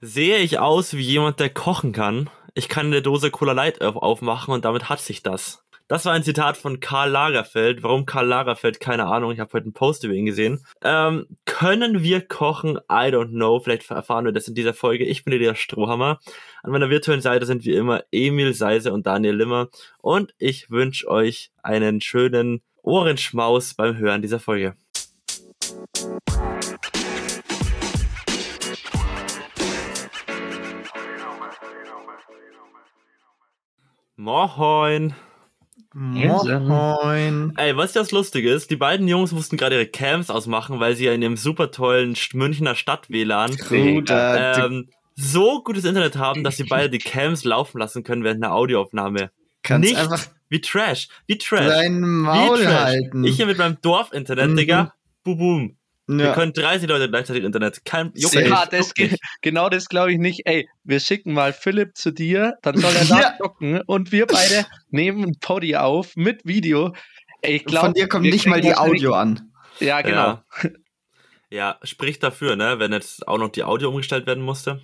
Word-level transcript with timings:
Sehe 0.00 0.38
ich 0.38 0.60
aus 0.60 0.94
wie 0.94 1.02
jemand, 1.02 1.40
der 1.40 1.50
kochen 1.50 1.90
kann? 1.90 2.30
Ich 2.54 2.68
kann 2.68 2.86
eine 2.86 3.02
Dose 3.02 3.32
Cola 3.32 3.50
Light 3.50 3.82
aufmachen 3.82 4.54
und 4.54 4.64
damit 4.64 4.88
hat 4.88 5.00
sich 5.00 5.24
das. 5.24 5.64
Das 5.88 6.04
war 6.04 6.12
ein 6.12 6.22
Zitat 6.22 6.56
von 6.56 6.78
Karl 6.78 7.10
Lagerfeld. 7.10 7.82
Warum 7.82 8.06
Karl 8.06 8.28
Lagerfeld? 8.28 8.78
Keine 8.78 9.06
Ahnung. 9.06 9.32
Ich 9.32 9.40
habe 9.40 9.52
heute 9.54 9.64
einen 9.64 9.72
Post 9.72 10.04
über 10.04 10.14
ihn 10.14 10.26
gesehen. 10.26 10.64
Ähm, 10.82 11.26
können 11.46 12.02
wir 12.02 12.20
kochen? 12.20 12.76
I 12.88 13.10
don't 13.10 13.30
know. 13.30 13.58
Vielleicht 13.58 13.90
erfahren 13.90 14.24
wir 14.24 14.32
das 14.32 14.46
in 14.46 14.54
dieser 14.54 14.74
Folge. 14.74 15.04
Ich 15.04 15.24
bin 15.24 15.36
der 15.36 15.54
Strohhammer. 15.56 16.20
An 16.62 16.70
meiner 16.70 16.90
virtuellen 16.90 17.22
Seite 17.22 17.46
sind 17.46 17.64
wie 17.64 17.74
immer 17.74 18.04
Emil 18.12 18.54
Seise 18.54 18.92
und 18.92 19.06
Daniel 19.06 19.34
Limmer. 19.34 19.68
Und 20.00 20.32
ich 20.38 20.70
wünsche 20.70 21.08
euch 21.08 21.50
einen 21.62 22.00
schönen 22.02 22.60
Ohrenschmaus 22.82 23.74
beim 23.74 23.96
Hören 23.96 24.22
dieser 24.22 24.38
Folge. 24.38 24.76
Moin. 34.18 35.14
Moin. 35.94 37.52
Ey, 37.56 37.76
was 37.76 37.92
das 37.92 38.10
Lustige 38.10 38.50
ist, 38.52 38.68
die 38.68 38.74
beiden 38.76 39.06
Jungs 39.06 39.30
mussten 39.30 39.56
gerade 39.56 39.76
ihre 39.76 39.86
Cams 39.86 40.28
ausmachen, 40.28 40.80
weil 40.80 40.96
sie 40.96 41.04
ja 41.04 41.12
in 41.12 41.20
dem 41.20 41.36
super 41.36 41.70
tollen 41.70 42.16
Münchner 42.32 42.74
Stadt-WLAN 42.74 43.56
ähm, 43.70 44.88
so 45.14 45.62
gutes 45.62 45.84
Internet 45.84 46.16
haben, 46.16 46.42
dass 46.42 46.56
sie 46.56 46.64
beide 46.64 46.90
die 46.90 46.98
Cams 46.98 47.44
laufen 47.44 47.78
lassen 47.78 48.02
können 48.02 48.24
während 48.24 48.42
einer 48.42 48.54
Audioaufnahme. 48.54 49.30
Kannst 49.62 49.88
Nicht 49.88 50.00
einfach 50.00 50.26
wie 50.48 50.60
Trash. 50.60 51.08
Wie 51.28 51.38
Trash. 51.38 51.66
dein 51.68 52.00
Maul 52.00 52.58
wie 52.58 52.64
Trash. 52.64 52.74
halten. 52.74 53.22
Ich 53.24 53.36
hier 53.36 53.46
mit 53.46 53.58
meinem 53.58 53.78
Dorf-Internet, 53.80 54.50
Mhm. 54.50 54.56
Digga. 54.56 54.94
Boom, 55.22 55.38
boom. 55.38 55.77
Wir 56.10 56.24
ja. 56.26 56.32
können 56.32 56.52
30 56.54 56.88
Leute 56.88 57.08
gleichzeitig 57.10 57.44
Internet. 57.44 57.84
Kein 57.84 58.12
nicht, 58.14 58.32
Ja, 58.34 58.64
das, 58.66 58.86
juckt 58.88 58.94
ge- 58.94 59.08
nicht. 59.10 59.22
genau 59.42 59.68
das 59.68 59.88
glaube 59.90 60.10
ich 60.12 60.18
nicht. 60.18 60.42
Ey, 60.46 60.68
wir 60.84 61.00
schicken 61.00 61.34
mal 61.34 61.52
Philipp 61.52 61.96
zu 61.96 62.10
dir, 62.12 62.54
dann 62.62 62.78
soll 62.78 62.92
er 62.96 63.04
da 63.04 63.20
Ja. 63.20 63.34
zocken 63.38 63.82
und 63.82 64.10
wir 64.10 64.26
beide 64.26 64.64
nehmen 64.90 65.22
ein 65.24 65.36
Podi 65.38 65.76
auf 65.76 66.16
mit 66.16 66.40
Video. 66.46 66.94
Ey, 67.42 67.56
ich 67.56 67.64
glaub, 67.66 67.84
Von 67.84 67.94
dir 67.94 68.08
kommt 68.08 68.24
wir 68.24 68.32
nicht 68.32 68.46
mal 68.46 68.60
die 68.60 68.74
Audio 68.74 69.12
an. 69.12 69.52
Ja, 69.80 70.00
genau. 70.00 70.40
Ja. 70.62 70.70
ja, 71.50 71.78
spricht 71.82 72.22
dafür, 72.22 72.56
ne, 72.56 72.78
wenn 72.78 72.92
jetzt 72.92 73.28
auch 73.28 73.38
noch 73.38 73.50
die 73.50 73.62
Audio 73.64 73.90
umgestellt 73.90 74.26
werden 74.26 74.42
musste. 74.42 74.80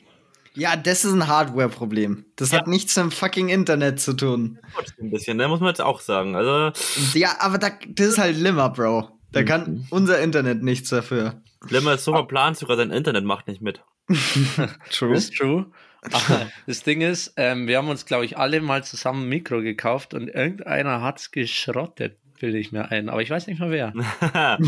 Ja, 0.56 0.76
das 0.76 1.04
ist 1.04 1.12
ein 1.12 1.26
Hardware-Problem. 1.26 2.26
Das 2.36 2.52
hat 2.52 2.68
nichts 2.68 2.94
mit 2.94 3.06
dem 3.06 3.10
fucking 3.10 3.48
Internet 3.48 3.98
zu 3.98 4.12
tun. 4.12 4.60
Ein 5.00 5.10
bisschen, 5.10 5.36
ne, 5.36 5.48
muss 5.48 5.58
man 5.58 5.70
jetzt 5.70 5.80
auch 5.80 6.00
sagen. 6.00 6.36
Also, 6.36 6.70
Ja, 7.18 7.36
aber 7.40 7.58
da, 7.58 7.70
das 7.88 8.06
ist 8.06 8.18
halt 8.18 8.36
Limmer, 8.36 8.68
Bro. 8.70 9.08
Da 9.34 9.40
Mhm. 9.42 9.44
kann 9.46 9.86
unser 9.90 10.20
Internet 10.20 10.62
nichts 10.62 10.88
dafür. 10.90 11.42
Limmer 11.68 11.94
ist 11.94 12.04
so 12.04 12.12
verplant, 12.12 12.56
sogar 12.56 12.76
sein 12.76 12.90
Internet 12.90 13.24
macht 13.24 13.48
nicht 13.48 13.60
mit. 13.60 13.82
True. 14.90 15.14
Ist 15.14 15.34
true. 15.36 15.66
Aber 16.12 16.50
das 16.66 16.82
Ding 16.82 17.00
ist, 17.00 17.32
ähm, 17.36 17.66
wir 17.66 17.78
haben 17.78 17.88
uns, 17.88 18.04
glaube 18.04 18.26
ich, 18.26 18.36
alle 18.36 18.60
mal 18.60 18.84
zusammen 18.84 19.22
ein 19.24 19.28
Mikro 19.30 19.62
gekauft 19.62 20.12
und 20.12 20.28
irgendeiner 20.28 21.00
hat's 21.00 21.30
geschrottet, 21.30 22.18
bilde 22.38 22.58
ich 22.58 22.72
mir 22.72 22.90
ein. 22.90 23.08
Aber 23.08 23.22
ich 23.22 23.30
weiß 23.30 23.46
nicht 23.46 23.58
mehr 23.60 23.70
wer. 23.70 23.92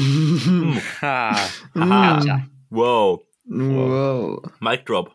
Ha. 1.03 1.39
Aha. 1.75 2.21
Tja. 2.21 2.47
wow. 2.71 3.21
wow. 3.45 4.43
Mic 4.61 4.87
Drop. 4.87 5.15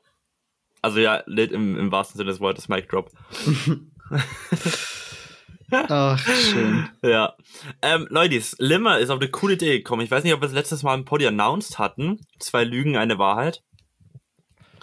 Also 0.83 0.99
ja, 0.99 1.23
lit 1.25 1.51
im, 1.51 1.77
im 1.77 1.91
wahrsten 1.91 2.17
Sinne 2.17 2.29
des 2.29 2.39
Wortes 2.39 2.69
Mic 2.69 2.87
Drop. 2.87 3.09
Ach, 5.71 6.19
schön. 6.19 6.89
Ja. 7.01 7.35
Ähm, 7.81 8.07
Leute, 8.09 8.41
Limmer 8.59 8.99
ist 8.99 9.09
auf 9.09 9.19
eine 9.19 9.29
coole 9.31 9.53
Idee 9.53 9.77
gekommen. 9.77 10.01
Ich 10.01 10.11
weiß 10.11 10.23
nicht, 10.23 10.33
ob 10.33 10.41
wir 10.41 10.47
es 10.47 10.53
letztes 10.53 10.83
Mal 10.83 10.95
im 10.95 11.05
Poddy 11.05 11.27
announced 11.27 11.79
hatten. 11.79 12.19
Zwei 12.39 12.63
Lügen, 12.63 12.97
eine 12.97 13.17
Wahrheit. 13.17 13.63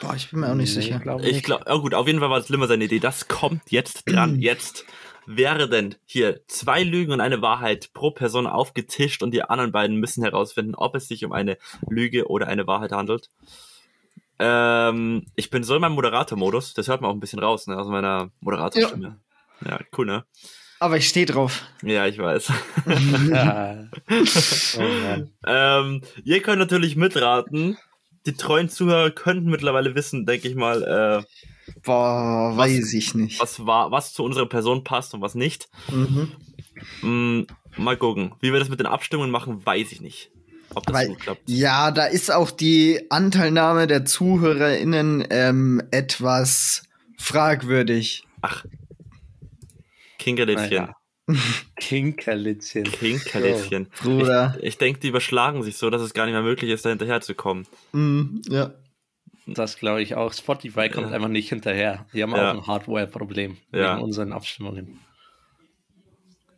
Boah, 0.00 0.14
ich 0.14 0.30
bin 0.30 0.40
mir 0.40 0.50
auch 0.50 0.54
nicht 0.54 0.74
Nee, 0.76 0.82
sicher. 0.82 0.98
glaub 1.00 1.22
Ich 1.22 1.32
nicht. 1.32 1.44
glaube, 1.44 1.64
oh 1.68 1.80
gut, 1.80 1.94
auf 1.94 2.06
jeden 2.06 2.20
Fall 2.20 2.30
war 2.30 2.38
es 2.38 2.48
Limmer 2.48 2.68
seine 2.68 2.84
Idee. 2.84 3.00
Das 3.00 3.28
kommt 3.28 3.70
jetzt 3.70 4.04
dran. 4.10 4.38
Jetzt 4.40 4.84
werden 5.26 5.96
hier 6.06 6.40
zwei 6.46 6.82
Lügen 6.82 7.12
und 7.12 7.20
eine 7.20 7.42
Wahrheit 7.42 7.90
pro 7.92 8.10
Person 8.10 8.46
aufgetischt 8.46 9.22
und 9.22 9.32
die 9.32 9.42
anderen 9.42 9.72
beiden 9.72 9.96
müssen 9.98 10.22
herausfinden, 10.24 10.74
ob 10.74 10.94
es 10.94 11.06
sich 11.08 11.22
um 11.24 11.32
eine 11.32 11.58
Lüge 11.90 12.28
oder 12.28 12.46
eine 12.46 12.66
Wahrheit 12.66 12.92
handelt. 12.92 13.28
Ähm, 14.38 15.26
ich 15.34 15.50
bin 15.50 15.64
so 15.64 15.74
in 15.74 15.80
meinem 15.82 15.96
Moderator-Modus, 15.96 16.72
das 16.74 16.88
hört 16.88 17.00
man 17.02 17.10
auch 17.10 17.14
ein 17.14 17.20
bisschen 17.20 17.40
raus, 17.40 17.66
ne, 17.66 17.76
aus 17.76 17.88
meiner 17.88 18.30
Moderatorstimme. 18.40 19.18
Ja. 19.66 19.80
cool, 19.98 20.06
ne? 20.06 20.24
Aber 20.80 20.96
ich 20.96 21.08
stehe 21.08 21.26
drauf. 21.26 21.62
Ja, 21.82 22.06
ich 22.06 22.18
weiß. 22.18 22.52
Ja. 23.30 23.84
oh 24.78 25.26
ähm, 25.46 26.02
ihr 26.24 26.42
könnt 26.42 26.58
natürlich 26.58 26.96
mitraten. 26.96 27.76
Die 28.26 28.34
treuen 28.34 28.68
Zuhörer 28.68 29.10
könnten 29.10 29.50
mittlerweile 29.50 29.94
wissen, 29.94 30.26
denke 30.26 30.48
ich 30.48 30.54
mal, 30.54 30.82
äh, 30.82 31.24
Boah, 31.84 32.52
Was- 32.56 32.68
weiß 32.70 32.92
ich 32.94 33.14
nicht. 33.14 33.40
was 33.40 33.64
war, 33.66 33.90
was 33.90 34.12
zu 34.12 34.22
unserer 34.24 34.46
Person 34.46 34.84
passt 34.84 35.14
und 35.14 35.20
was 35.20 35.34
nicht. 35.34 35.68
Mhm. 35.90 36.32
Mm, 37.02 37.46
mal 37.76 37.96
gucken. 37.96 38.34
Wie 38.40 38.52
wir 38.52 38.58
das 38.58 38.68
mit 38.68 38.80
den 38.80 38.86
Abstimmungen 38.86 39.30
machen, 39.30 39.64
weiß 39.64 39.92
ich 39.92 40.00
nicht. 40.00 40.30
Ob 40.74 40.84
das 40.86 40.94
Weil- 40.94 41.08
gut 41.08 41.20
klappt. 41.20 41.42
Ja, 41.46 41.90
da 41.90 42.04
ist 42.06 42.30
auch 42.30 42.50
die 42.50 43.06
Anteilnahme 43.10 43.86
der 43.86 44.04
ZuhörerInnen 44.04 45.26
ähm, 45.30 45.82
etwas 45.90 46.82
fragwürdig. 47.18 48.24
Ach. 48.42 48.64
Kinkerlitzchen. 50.36 50.88
Kinkerlitzchen. 51.76 52.84
Kinkerlitzchen. 52.84 53.88
Bruder. 54.02 54.56
Ich, 54.58 54.64
ich 54.66 54.78
denke, 54.78 55.00
die 55.00 55.08
überschlagen 55.08 55.62
sich 55.62 55.76
so, 55.76 55.90
dass 55.90 56.02
es 56.02 56.14
gar 56.14 56.24
nicht 56.24 56.32
mehr 56.34 56.42
möglich 56.42 56.70
ist, 56.70 56.84
da 56.84 56.90
hinterher 56.90 57.20
zu 57.20 57.34
kommen. 57.34 57.66
Mhm, 57.92 58.42
ja. 58.48 58.72
Das 59.46 59.78
glaube 59.78 60.02
ich 60.02 60.14
auch. 60.14 60.32
Spotify 60.34 60.88
kommt 60.90 61.08
Ja. 61.08 61.14
einfach 61.14 61.28
nicht 61.28 61.48
hinterher. 61.48 62.06
Die 62.12 62.22
haben 62.22 62.32
Ja. 62.34 62.50
auch 62.50 62.54
ein 62.54 62.66
Hardware-Problem 62.66 63.56
Ja. 63.72 63.94
wegen 63.94 64.04
unseren 64.04 64.32
Abstimmungen. 64.32 65.00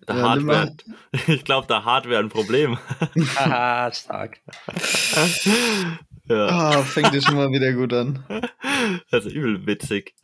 Der 0.09 0.17
Ja, 0.17 0.29
Hardware. 0.31 0.77
Ich 1.29 1.45
glaube, 1.45 1.67
der 1.69 1.85
Hardware 1.85 2.19
ein 2.19 2.29
Problem. 2.31 2.79
Haha, 3.37 3.93
stark. 3.93 4.41
ja, 6.27 6.47
Ah, 6.49 6.83
fängt 6.83 7.13
ja 7.15 7.21
schon 7.21 7.37
mal 7.37 7.51
wieder 7.51 7.73
gut 7.73 7.93
an. 7.93 8.25
das 9.11 9.27
ist 9.27 9.33
übel 9.35 9.67
witzig. 9.67 10.15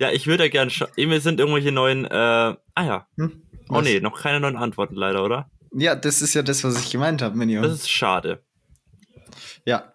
Ja, 0.00 0.10
ich 0.10 0.26
würde 0.26 0.44
ja 0.44 0.50
gerne 0.50 0.70
schauen. 0.70 0.88
Wir 0.96 1.20
sind 1.20 1.40
irgendwelche 1.40 1.72
neuen, 1.72 2.06
äh, 2.06 2.08
ah 2.08 2.56
ja. 2.74 3.06
Hm? 3.18 3.42
Oh 3.68 3.82
nee, 3.82 4.00
noch 4.00 4.20
keine 4.20 4.40
neuen 4.40 4.56
Antworten 4.56 4.94
leider, 4.94 5.22
oder? 5.22 5.50
Ja, 5.72 5.94
das 5.94 6.22
ist 6.22 6.32
ja 6.32 6.42
das, 6.42 6.64
was 6.64 6.80
ich 6.82 6.90
gemeint 6.90 7.20
habe, 7.20 7.36
Minion. 7.36 7.62
Das 7.62 7.74
ist 7.74 7.90
schade. 7.90 8.42
Ja. 9.66 9.92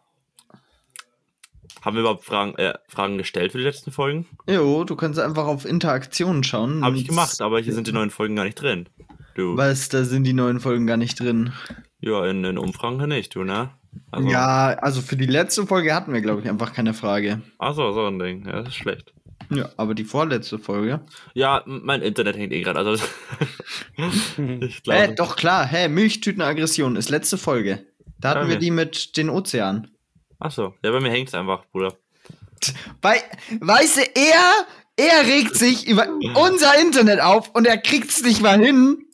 Haben 1.81 1.95
wir 1.95 2.01
überhaupt 2.01 2.23
Fragen, 2.23 2.55
äh, 2.55 2.75
Fragen 2.87 3.17
gestellt 3.17 3.51
für 3.51 3.57
die 3.57 3.63
letzten 3.63 3.91
Folgen? 3.91 4.27
Jo, 4.47 4.83
du 4.83 4.95
kannst 4.95 5.19
einfach 5.19 5.47
auf 5.47 5.65
Interaktionen 5.65 6.43
schauen. 6.43 6.85
Habe 6.85 6.97
ich 6.97 7.07
gemacht, 7.07 7.41
aber 7.41 7.59
hier 7.59 7.73
sind 7.73 7.87
die 7.87 7.91
neuen 7.91 8.11
Folgen 8.11 8.35
gar 8.35 8.45
nicht 8.45 8.61
drin. 8.61 8.87
Du. 9.33 9.57
Was, 9.57 9.89
da 9.89 10.03
sind 10.03 10.23
die 10.23 10.33
neuen 10.33 10.59
Folgen 10.59 10.85
gar 10.85 10.97
nicht 10.97 11.19
drin. 11.19 11.51
Ja, 11.99 12.25
in 12.27 12.43
den 12.43 12.59
Umfragen 12.59 12.97
nicht, 13.09 13.33
du, 13.33 13.43
ne? 13.43 13.71
Also, 14.11 14.29
Ja, 14.29 14.77
also 14.79 15.01
für 15.01 15.17
die 15.17 15.25
letzte 15.25 15.65
Folge 15.65 15.95
hatten 15.95 16.13
wir, 16.13 16.21
glaube 16.21 16.41
ich, 16.41 16.47
einfach 16.49 16.73
keine 16.73 16.93
Frage. 16.93 17.41
Achso, 17.57 17.91
so 17.91 18.05
ein 18.05 18.19
Ding. 18.19 18.45
Ja, 18.45 18.61
das 18.61 18.67
ist 18.69 18.75
schlecht. 18.75 19.14
Ja, 19.49 19.69
aber 19.77 19.93
die 19.95 20.03
vorletzte 20.05 20.57
Folge. 20.59 21.01
Ja, 21.33 21.63
mein 21.65 22.01
Internet 22.01 22.35
hängt 22.37 22.51
eh 22.53 22.61
gerade. 22.61 22.79
Also, 22.79 22.93
ich 24.61 24.83
glaube. 24.83 24.99
Hä, 24.99 25.13
doch 25.15 25.35
klar, 25.35 25.65
hä, 25.65 25.87
Milchtütenaggression 25.87 26.95
ist 26.95 27.09
letzte 27.09 27.37
Folge. 27.37 27.85
Da 28.19 28.29
hatten 28.29 28.41
Okay. 28.41 28.49
wir 28.51 28.57
die 28.57 28.71
mit 28.71 29.17
den 29.17 29.29
Ozeanen. 29.29 29.95
Achso, 30.39 30.73
ja, 30.83 30.91
bei 30.91 30.99
mir 30.99 31.11
hängt's 31.11 31.33
einfach, 31.33 31.65
Bruder. 31.71 31.95
Weil, 33.01 33.21
weißt 33.59 33.97
du, 33.97 34.01
er, 34.15 34.65
er 34.97 35.25
regt 35.27 35.55
sich 35.55 35.87
über 35.87 36.07
unser 36.35 36.77
Internet 36.79 37.19
auf 37.21 37.49
und 37.53 37.67
er 37.67 37.77
kriegt's 37.77 38.21
nicht 38.23 38.41
mal 38.41 38.59
hin, 38.59 39.05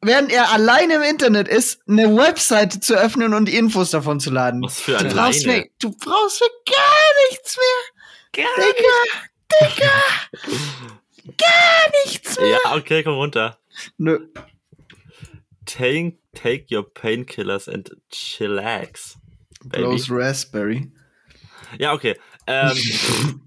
während 0.00 0.32
er 0.32 0.52
alleine 0.52 0.94
im 0.94 1.02
Internet 1.02 1.48
ist, 1.48 1.80
eine 1.88 2.16
Webseite 2.16 2.80
zu 2.80 2.94
öffnen 2.94 3.34
und 3.34 3.46
die 3.46 3.56
Infos 3.56 3.90
davon 3.90 4.20
zu 4.20 4.30
laden. 4.30 4.62
Was 4.62 4.80
für 4.80 4.92
Du 4.92 4.98
alleine. 4.98 5.14
brauchst, 5.14 5.46
du 5.46 5.90
brauchst 5.90 6.38
für 6.38 6.50
gar 6.66 7.30
nichts 7.30 7.56
mehr. 7.56 8.44
Digga, 8.46 9.28
Digga, 9.52 9.90
gar 11.36 11.90
nichts 12.04 12.38
mehr. 12.38 12.58
Ja, 12.64 12.76
okay, 12.76 13.02
komm 13.02 13.14
runter. 13.14 13.58
Nö. 13.98 14.18
Take, 15.66 16.18
take 16.34 16.66
your 16.74 16.84
painkillers 16.84 17.68
and 17.68 17.90
chillax. 18.10 19.16
Baby. 19.64 19.84
Blows 19.84 20.10
Raspberry. 20.10 20.92
Ja, 21.78 21.92
okay. 21.92 22.16
Ähm, 22.46 22.76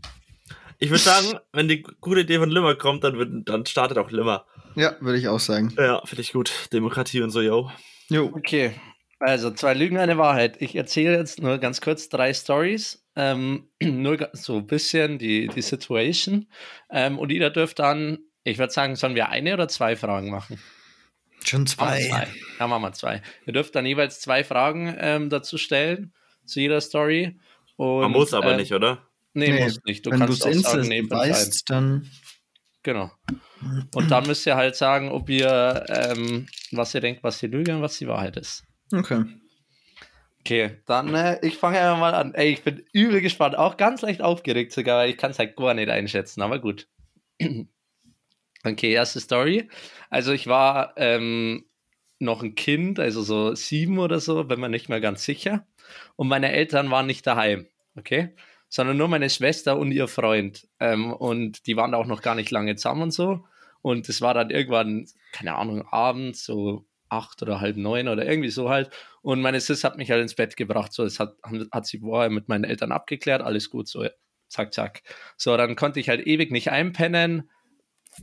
ich 0.79 0.89
würde 0.89 1.03
sagen, 1.03 1.39
wenn 1.53 1.67
die 1.67 1.83
gute 1.83 2.21
Idee 2.21 2.39
von 2.39 2.49
Limmer 2.49 2.75
kommt, 2.75 3.03
dann, 3.03 3.17
wird, 3.17 3.47
dann 3.47 3.65
startet 3.65 3.97
auch 3.97 4.11
Limmer. 4.11 4.45
Ja, 4.75 4.95
würde 4.99 5.17
ich 5.17 5.27
auch 5.27 5.39
sagen. 5.39 5.73
Ja, 5.77 6.01
finde 6.05 6.21
ich 6.21 6.33
gut. 6.33 6.51
Demokratie 6.73 7.21
und 7.21 7.31
so, 7.31 7.41
yo. 7.41 7.71
Jo. 8.09 8.31
Okay, 8.33 8.73
also 9.19 9.51
zwei 9.51 9.73
Lügen, 9.73 9.97
eine 9.97 10.17
Wahrheit. 10.17 10.61
Ich 10.61 10.75
erzähle 10.75 11.17
jetzt 11.17 11.41
nur 11.41 11.57
ganz 11.57 11.81
kurz 11.81 12.09
drei 12.09 12.33
Stories. 12.33 13.03
Ähm, 13.17 13.67
nur 13.81 14.29
so 14.33 14.57
ein 14.57 14.67
bisschen 14.67 15.17
die, 15.17 15.47
die 15.47 15.61
Situation. 15.61 16.47
Ähm, 16.89 17.17
und 17.17 17.31
jeder 17.31 17.49
dürft 17.49 17.79
dann, 17.79 18.19
ich 18.43 18.59
würde 18.59 18.71
sagen, 18.71 18.95
sollen 18.95 19.15
wir 19.15 19.29
eine 19.29 19.55
oder 19.55 19.67
zwei 19.67 19.95
Fragen 19.95 20.29
machen? 20.29 20.59
Schon 21.43 21.63
Machen 21.63 21.77
wir 21.77 21.97
zwei. 21.97 22.07
zwei. 22.07 22.27
Ja, 22.59 22.67
machen 22.67 22.81
wir 22.83 22.93
zwei. 22.93 23.21
Ihr 23.45 23.53
dürft 23.53 23.75
dann 23.75 23.85
jeweils 23.85 24.21
zwei 24.21 24.43
Fragen 24.43 24.95
ähm, 24.99 25.29
dazu 25.29 25.57
stellen, 25.57 26.13
zu 26.45 26.59
jeder 26.59 26.79
Story. 26.79 27.39
Und, 27.75 28.01
Man 28.01 28.11
muss 28.11 28.33
aber 28.33 28.51
ähm, 28.51 28.57
nicht, 28.57 28.73
oder? 28.73 29.07
Nee, 29.33 29.51
Nee, 29.51 29.63
musst 29.63 29.85
nicht. 29.85 30.05
Du 30.05 30.11
Wenn 30.11 30.19
kannst 30.19 30.45
auch 30.45 30.53
sagen, 30.53 30.87
nee, 30.87 31.03
weißt, 31.09 31.69
dann. 31.69 32.09
Genau. 32.83 33.11
Und 33.93 34.11
dann 34.11 34.25
müsst 34.27 34.45
ihr 34.45 34.55
halt 34.55 34.75
sagen, 34.75 35.09
ob 35.09 35.29
ihr, 35.29 35.85
ähm, 35.89 36.47
was 36.71 36.93
ihr 36.93 37.01
denkt, 37.01 37.23
was 37.23 37.39
die 37.39 37.47
Lüge 37.47 37.75
und 37.75 37.81
was 37.81 37.97
die 37.97 38.07
Wahrheit 38.07 38.37
ist. 38.37 38.63
Okay. 38.93 39.25
Okay, 40.47 40.77
dann 40.85 41.13
äh, 41.13 41.45
ich 41.45 41.57
fange 41.57 41.77
einfach 41.77 41.99
mal 41.99 42.15
an. 42.15 42.33
Ey, 42.33 42.53
ich 42.53 42.63
bin 42.63 42.81
übel 42.93 43.19
gespannt, 43.19 43.57
auch 43.57 43.75
ganz 43.75 44.01
leicht 44.01 44.21
aufgeregt 44.21 44.71
sogar, 44.71 44.99
weil 44.99 45.09
ich 45.09 45.17
kann 45.17 45.31
es 45.31 45.39
halt 45.39 45.57
gar 45.57 45.73
nicht 45.73 45.89
einschätzen, 45.89 46.41
aber 46.41 46.59
gut. 46.59 46.87
okay, 48.63 48.93
erste 48.93 49.19
Story. 49.19 49.67
Also 50.09 50.31
ich 50.31 50.47
war 50.47 50.93
ähm, 50.95 51.65
noch 52.19 52.43
ein 52.43 52.55
Kind, 52.55 52.97
also 52.97 53.23
so 53.23 53.55
sieben 53.55 53.99
oder 53.99 54.21
so, 54.21 54.45
bin 54.45 54.61
mir 54.61 54.69
nicht 54.69 54.87
mehr 54.87 55.01
ganz 55.01 55.25
sicher. 55.25 55.67
Und 56.15 56.29
meine 56.29 56.53
Eltern 56.53 56.91
waren 56.91 57.07
nicht 57.07 57.27
daheim, 57.27 57.67
okay? 57.97 58.33
Sondern 58.69 58.95
nur 58.95 59.09
meine 59.09 59.29
Schwester 59.29 59.77
und 59.77 59.91
ihr 59.91 60.07
Freund. 60.07 60.65
Ähm, 60.79 61.11
und 61.11 61.67
die 61.67 61.75
waren 61.75 61.93
auch 61.93 62.05
noch 62.05 62.21
gar 62.21 62.35
nicht 62.35 62.51
lange 62.51 62.77
zusammen 62.77 63.01
und 63.01 63.11
so. 63.11 63.43
Und 63.81 64.07
es 64.07 64.21
war 64.21 64.33
dann 64.33 64.49
irgendwann, 64.49 65.09
keine 65.33 65.55
Ahnung, 65.55 65.85
abends, 65.89 66.45
so 66.45 66.85
acht 67.09 67.41
oder 67.41 67.61
halb 67.61 67.77
neun 67.77 68.07
oder 68.07 68.25
irgendwie 68.25 68.49
so 68.49 68.69
halt. 68.69 68.89
Und 69.21 69.41
meine 69.41 69.59
Sis 69.59 69.83
hat 69.83 69.97
mich 69.97 70.11
halt 70.11 70.21
ins 70.21 70.35
Bett 70.35 70.57
gebracht. 70.57 70.93
So, 70.93 71.03
das 71.03 71.19
hat, 71.19 71.35
hat 71.71 71.85
sie 71.85 71.99
vorher 71.99 72.29
mit 72.29 72.49
meinen 72.49 72.63
Eltern 72.63 72.91
abgeklärt, 72.91 73.41
alles 73.41 73.69
gut, 73.69 73.87
so 73.87 74.05
zack, 74.49 74.73
zack. 74.73 75.01
So, 75.37 75.55
dann 75.57 75.75
konnte 75.75 75.99
ich 75.99 76.09
halt 76.09 76.25
ewig 76.25 76.51
nicht 76.51 76.71
einpennen. 76.71 77.49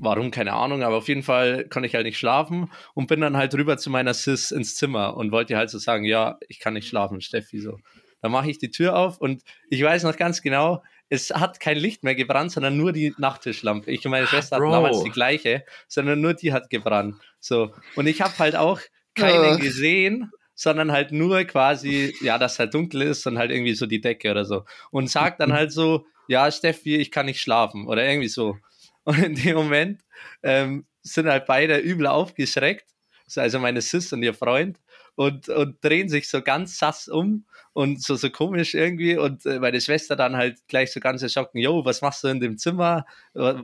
Warum, 0.01 0.33
keine 0.33 0.55
Ahnung, 0.55 0.83
aber 0.83 0.97
auf 0.97 1.09
jeden 1.09 1.23
Fall 1.23 1.69
konnte 1.69 1.87
ich 1.87 1.95
halt 1.95 2.07
nicht 2.07 2.19
schlafen 2.19 2.73
und 2.95 3.07
bin 3.07 3.21
dann 3.21 3.37
halt 3.37 3.55
rüber 3.55 3.77
zu 3.77 3.91
meiner 3.91 4.13
Sis 4.13 4.51
ins 4.51 4.75
Zimmer 4.75 5.17
und 5.17 5.31
wollte 5.31 5.57
halt 5.57 5.71
so 5.71 5.79
sagen, 5.79 6.05
ja, 6.05 6.39
ich 6.49 6.59
kann 6.59 6.75
nicht 6.75 6.89
schlafen, 6.89 7.21
Steffi, 7.21 7.61
so. 7.61 7.79
Dann 8.21 8.33
mache 8.33 8.51
ich 8.51 8.59
die 8.59 8.71
Tür 8.71 8.97
auf 8.97 9.21
und 9.21 9.43
ich 9.69 9.83
weiß 9.83 10.03
noch 10.03 10.17
ganz 10.17 10.43
genau, 10.43 10.83
es 11.09 11.31
hat 11.31 11.61
kein 11.61 11.77
Licht 11.77 12.03
mehr 12.03 12.15
gebrannt, 12.15 12.53
sondern 12.53 12.77
nur 12.77 12.93
die 12.93 13.15
Nachttischlampe. 13.19 13.91
Ich 13.91 14.05
und 14.05 14.11
meine 14.11 14.27
Schwester 14.27 14.57
hatten 14.57 14.65
Bro. 14.65 14.73
damals 14.73 15.03
die 15.03 15.11
gleiche, 15.11 15.65
sondern 15.87 16.21
nur 16.21 16.35
die 16.35 16.53
hat 16.53 16.71
gebrannt. 16.71 17.17
So. 17.41 17.75
Und 17.95 18.07
ich 18.07 18.21
habe 18.21 18.37
halt 18.39 18.57
auch 18.57 18.81
keinen 19.15 19.55
Ugh. 19.55 19.61
gesehen, 19.61 20.31
sondern 20.55 20.93
halt 20.93 21.13
nur 21.13 21.45
quasi, 21.45 22.15
ja, 22.21 22.39
dass 22.39 22.59
halt 22.59 22.75
dunkel 22.75 23.03
ist 23.03 23.27
und 23.27 23.39
halt 23.39 23.51
irgendwie 23.51 23.75
so 23.75 23.87
die 23.87 24.01
Decke 24.01 24.31
oder 24.31 24.45
so. 24.45 24.65
Und 24.91 25.11
sagt 25.11 25.41
dann 25.41 25.53
halt 25.53 25.73
so, 25.73 26.07
ja, 26.29 26.51
Steffi, 26.51 26.97
ich 26.97 27.11
kann 27.11 27.27
nicht 27.27 27.41
schlafen 27.41 27.87
oder 27.87 28.07
irgendwie 28.07 28.29
so. 28.29 28.57
Und 29.05 29.19
in 29.19 29.35
dem 29.35 29.57
Moment 29.57 30.03
ähm, 30.43 30.87
sind 31.03 31.29
halt 31.29 31.47
beide 31.47 31.77
übel 31.77 32.07
aufgeschreckt, 32.07 32.87
so, 33.27 33.41
also 33.41 33.59
meine 33.59 33.83
Sis 33.83 34.13
und 34.13 34.23
ihr 34.23 34.35
Freund, 34.35 34.79
und, 35.17 35.49
und 35.49 35.85
drehen 35.85 36.09
sich 36.09 36.29
so 36.29 36.43
ganz 36.43 36.79
sass 36.79 37.09
um 37.09 37.45
und 37.73 38.03
so, 38.03 38.15
so 38.17 38.31
komisch 38.31 38.75
irgendwie. 38.75 39.17
Und 39.17 39.47
äh, 39.47 39.59
meine 39.59 39.81
Schwester 39.81 40.17
dann 40.17 40.37
halt 40.37 40.59
gleich 40.69 40.93
so 40.93 41.01
ganz 41.01 41.23
erschrocken, 41.23 41.59
yo, 41.59 41.85
was 41.85 42.03
machst 42.03 42.25
du 42.25 42.29
in 42.29 42.41
dem 42.41 42.59
Zimmer? 42.59 43.05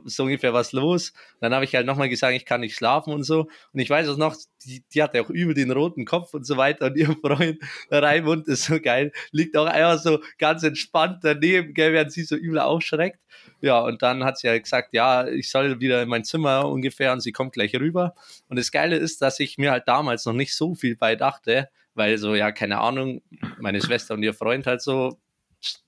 So 0.05 0.23
ungefähr 0.23 0.53
was 0.53 0.71
los. 0.71 1.13
Dann 1.39 1.53
habe 1.53 1.65
ich 1.65 1.75
halt 1.75 1.85
nochmal 1.85 2.09
gesagt, 2.09 2.33
ich 2.35 2.45
kann 2.45 2.61
nicht 2.61 2.75
schlafen 2.75 3.13
und 3.13 3.23
so. 3.23 3.47
Und 3.73 3.79
ich 3.79 3.89
weiß 3.89 4.09
auch 4.09 4.17
noch, 4.17 4.35
die, 4.65 4.83
die 4.93 5.01
hatte 5.01 5.21
auch 5.21 5.29
übel 5.29 5.53
den 5.53 5.71
roten 5.71 6.05
Kopf 6.05 6.33
und 6.33 6.45
so 6.45 6.57
weiter. 6.57 6.87
Und 6.87 6.97
ihr 6.97 7.15
Freund 7.21 7.59
Raimund 7.89 8.47
ist 8.47 8.65
so 8.65 8.79
geil, 8.79 9.11
liegt 9.31 9.57
auch 9.57 9.65
einfach 9.65 10.01
so 10.01 10.19
ganz 10.37 10.63
entspannt 10.63 11.19
daneben, 11.23 11.73
gell, 11.73 11.93
während 11.93 12.11
sie 12.11 12.23
so 12.23 12.35
übel 12.35 12.59
aufschreckt. 12.59 13.19
Ja, 13.61 13.79
und 13.79 14.01
dann 14.01 14.23
hat 14.23 14.39
sie 14.39 14.49
halt 14.49 14.63
gesagt, 14.63 14.93
ja, 14.93 15.27
ich 15.27 15.49
soll 15.49 15.79
wieder 15.79 16.01
in 16.01 16.09
mein 16.09 16.23
Zimmer 16.23 16.67
ungefähr 16.67 17.13
und 17.13 17.21
sie 17.21 17.31
kommt 17.31 17.53
gleich 17.53 17.75
rüber. 17.75 18.15
Und 18.49 18.57
das 18.57 18.71
Geile 18.71 18.97
ist, 18.97 19.21
dass 19.21 19.39
ich 19.39 19.57
mir 19.57 19.71
halt 19.71 19.87
damals 19.87 20.25
noch 20.25 20.33
nicht 20.33 20.55
so 20.55 20.75
viel 20.75 20.95
bei 20.95 21.15
dachte, 21.41 21.69
weil 21.93 22.17
so, 22.17 22.35
ja, 22.35 22.51
keine 22.51 22.79
Ahnung, 22.79 23.21
meine 23.59 23.81
Schwester 23.81 24.13
und 24.13 24.23
ihr 24.23 24.33
Freund 24.33 24.65
halt 24.65 24.81
so, 24.81 25.19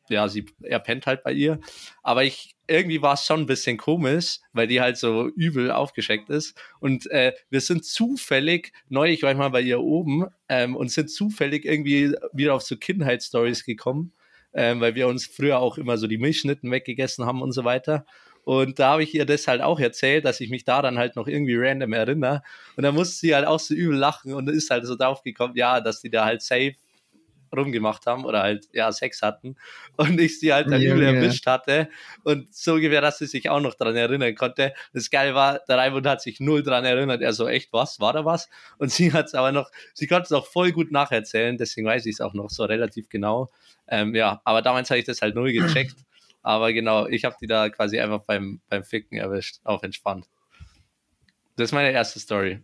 ja, 0.10 0.28
sie, 0.28 0.46
er 0.62 0.80
pennt 0.80 1.08
halt 1.08 1.24
bei 1.24 1.32
ihr. 1.32 1.60
Aber 2.04 2.24
ich, 2.24 2.56
irgendwie 2.68 3.02
war 3.02 3.14
es 3.14 3.26
schon 3.26 3.42
ein 3.42 3.46
bisschen 3.46 3.78
komisch, 3.78 4.40
weil 4.52 4.68
die 4.68 4.82
halt 4.82 4.98
so 4.98 5.30
übel 5.30 5.72
aufgeschreckt 5.72 6.30
ist. 6.30 6.60
Und 6.80 7.10
äh, 7.10 7.34
wir 7.50 7.62
sind 7.62 7.86
zufällig, 7.86 8.74
neulich 8.90 9.24
war 9.24 9.32
ich 9.32 9.38
mal 9.38 9.50
bei 9.50 9.62
ihr 9.62 9.80
oben 9.80 10.28
ähm, 10.50 10.76
und 10.76 10.92
sind 10.92 11.10
zufällig 11.10 11.66
irgendwie 11.66 12.14
wieder 12.34 12.54
auf 12.54 12.62
so 12.64 12.78
Kindheitsstories 12.78 13.64
gekommen, 13.64 14.14
ähm, 14.54 14.82
weil 14.82 14.96
wir 14.96 15.08
uns 15.08 15.26
früher 15.26 15.60
auch 15.60 15.78
immer 15.78 15.98
so 15.98 16.08
die 16.08 16.18
Milchschnitten 16.18 16.70
weggegessen 16.70 17.26
haben 17.26 17.42
und 17.42 17.54
so 17.54 17.64
weiter. 17.64 18.06
Und 18.44 18.80
da 18.80 18.92
habe 18.92 19.04
ich 19.04 19.14
ihr 19.14 19.26
das 19.26 19.48
halt 19.48 19.62
auch 19.62 19.80
erzählt, 19.80 20.26
dass 20.26 20.42
ich 20.42 20.50
mich 20.50 20.66
daran 20.66 20.98
halt 20.98 21.16
noch 21.16 21.28
irgendwie 21.28 21.56
random 21.56 21.94
erinnere. 21.94 22.44
Und 22.76 22.84
da 22.84 22.92
musste 22.92 23.16
sie 23.16 23.34
halt 23.36 23.48
auch 23.48 23.60
so 23.60 23.74
übel 23.74 23.98
lachen 23.98 24.34
und 24.34 24.50
ist 24.50 24.70
halt 24.70 24.86
so 24.86 24.96
drauf 24.96 25.24
gekommen, 25.24 25.54
ja, 25.56 25.80
dass 25.80 26.02
die 26.02 26.10
da 26.10 26.26
halt 26.26 26.42
safe 26.42 26.76
rumgemacht 27.56 28.06
haben 28.06 28.26
oder 28.26 28.42
halt, 28.42 28.68
ja, 28.74 28.92
Sex 28.92 29.22
hatten. 29.22 29.56
Und 29.96 30.20
ich 30.20 30.40
sie 30.40 30.54
halt 30.54 30.72
dann 30.72 30.82
Ja, 30.82 30.94
übel 30.94 31.04
ja. 31.04 31.12
erwischt 31.12 31.46
hatte. 31.46 31.88
Und 32.24 32.54
so 32.54 32.74
ungefähr, 32.74 33.02
dass 33.02 33.20
sie 33.20 33.28
sich 33.28 33.50
auch 33.50 33.60
noch 33.60 33.76
dran 33.76 33.96
erinnern 33.96 34.36
konnte. 34.36 34.74
Das 34.94 35.10
Geile 35.10 35.36
war, 35.36 35.60
der 35.68 35.78
Raimund 35.78 36.08
hat 36.08 36.22
sich 36.22 36.40
null 36.40 36.64
dran 36.64 36.84
erinnert. 36.84 37.22
Er 37.22 37.34
so, 37.34 37.48
echt, 37.48 37.72
was? 37.72 38.00
War 38.00 38.14
da 38.14 38.26
was? 38.26 38.50
Und 38.78 38.92
sie 38.92 39.14
hat 39.14 39.28
es 39.28 39.36
aber 39.36 39.52
noch, 39.52 39.70
sie 39.94 40.08
konnte 40.08 40.24
es 40.24 40.32
auch 40.32 40.48
voll 40.48 40.72
gut 40.72 40.92
nacherzählen. 40.92 41.58
Deswegen 41.58 41.88
weiß 41.88 42.06
ich 42.08 42.14
es 42.14 42.22
auch 42.22 42.34
noch 42.34 42.50
so 42.50 42.66
relativ 42.66 43.08
genau. 43.10 43.52
Ähm, 43.88 44.16
ja, 44.16 44.42
aber 44.44 44.62
damals 44.62 44.90
habe 44.90 45.00
ich 45.00 45.06
das 45.06 45.22
halt 45.22 45.36
null 45.36 45.52
gecheckt. 45.52 45.96
Aber 46.44 46.74
genau, 46.74 47.08
ich 47.08 47.26
habe 47.26 47.36
die 47.42 47.48
da 47.48 47.70
quasi 47.70 48.00
einfach 48.00 48.22
beim, 48.26 48.62
beim 48.70 48.84
Ficken 48.84 49.18
erwischt, 49.18 49.60
auch 49.64 49.82
entspannt. 49.82 50.28
Das 51.56 51.70
ist 51.70 51.74
meine 51.74 51.92
erste 51.92 52.20
Story. 52.20 52.60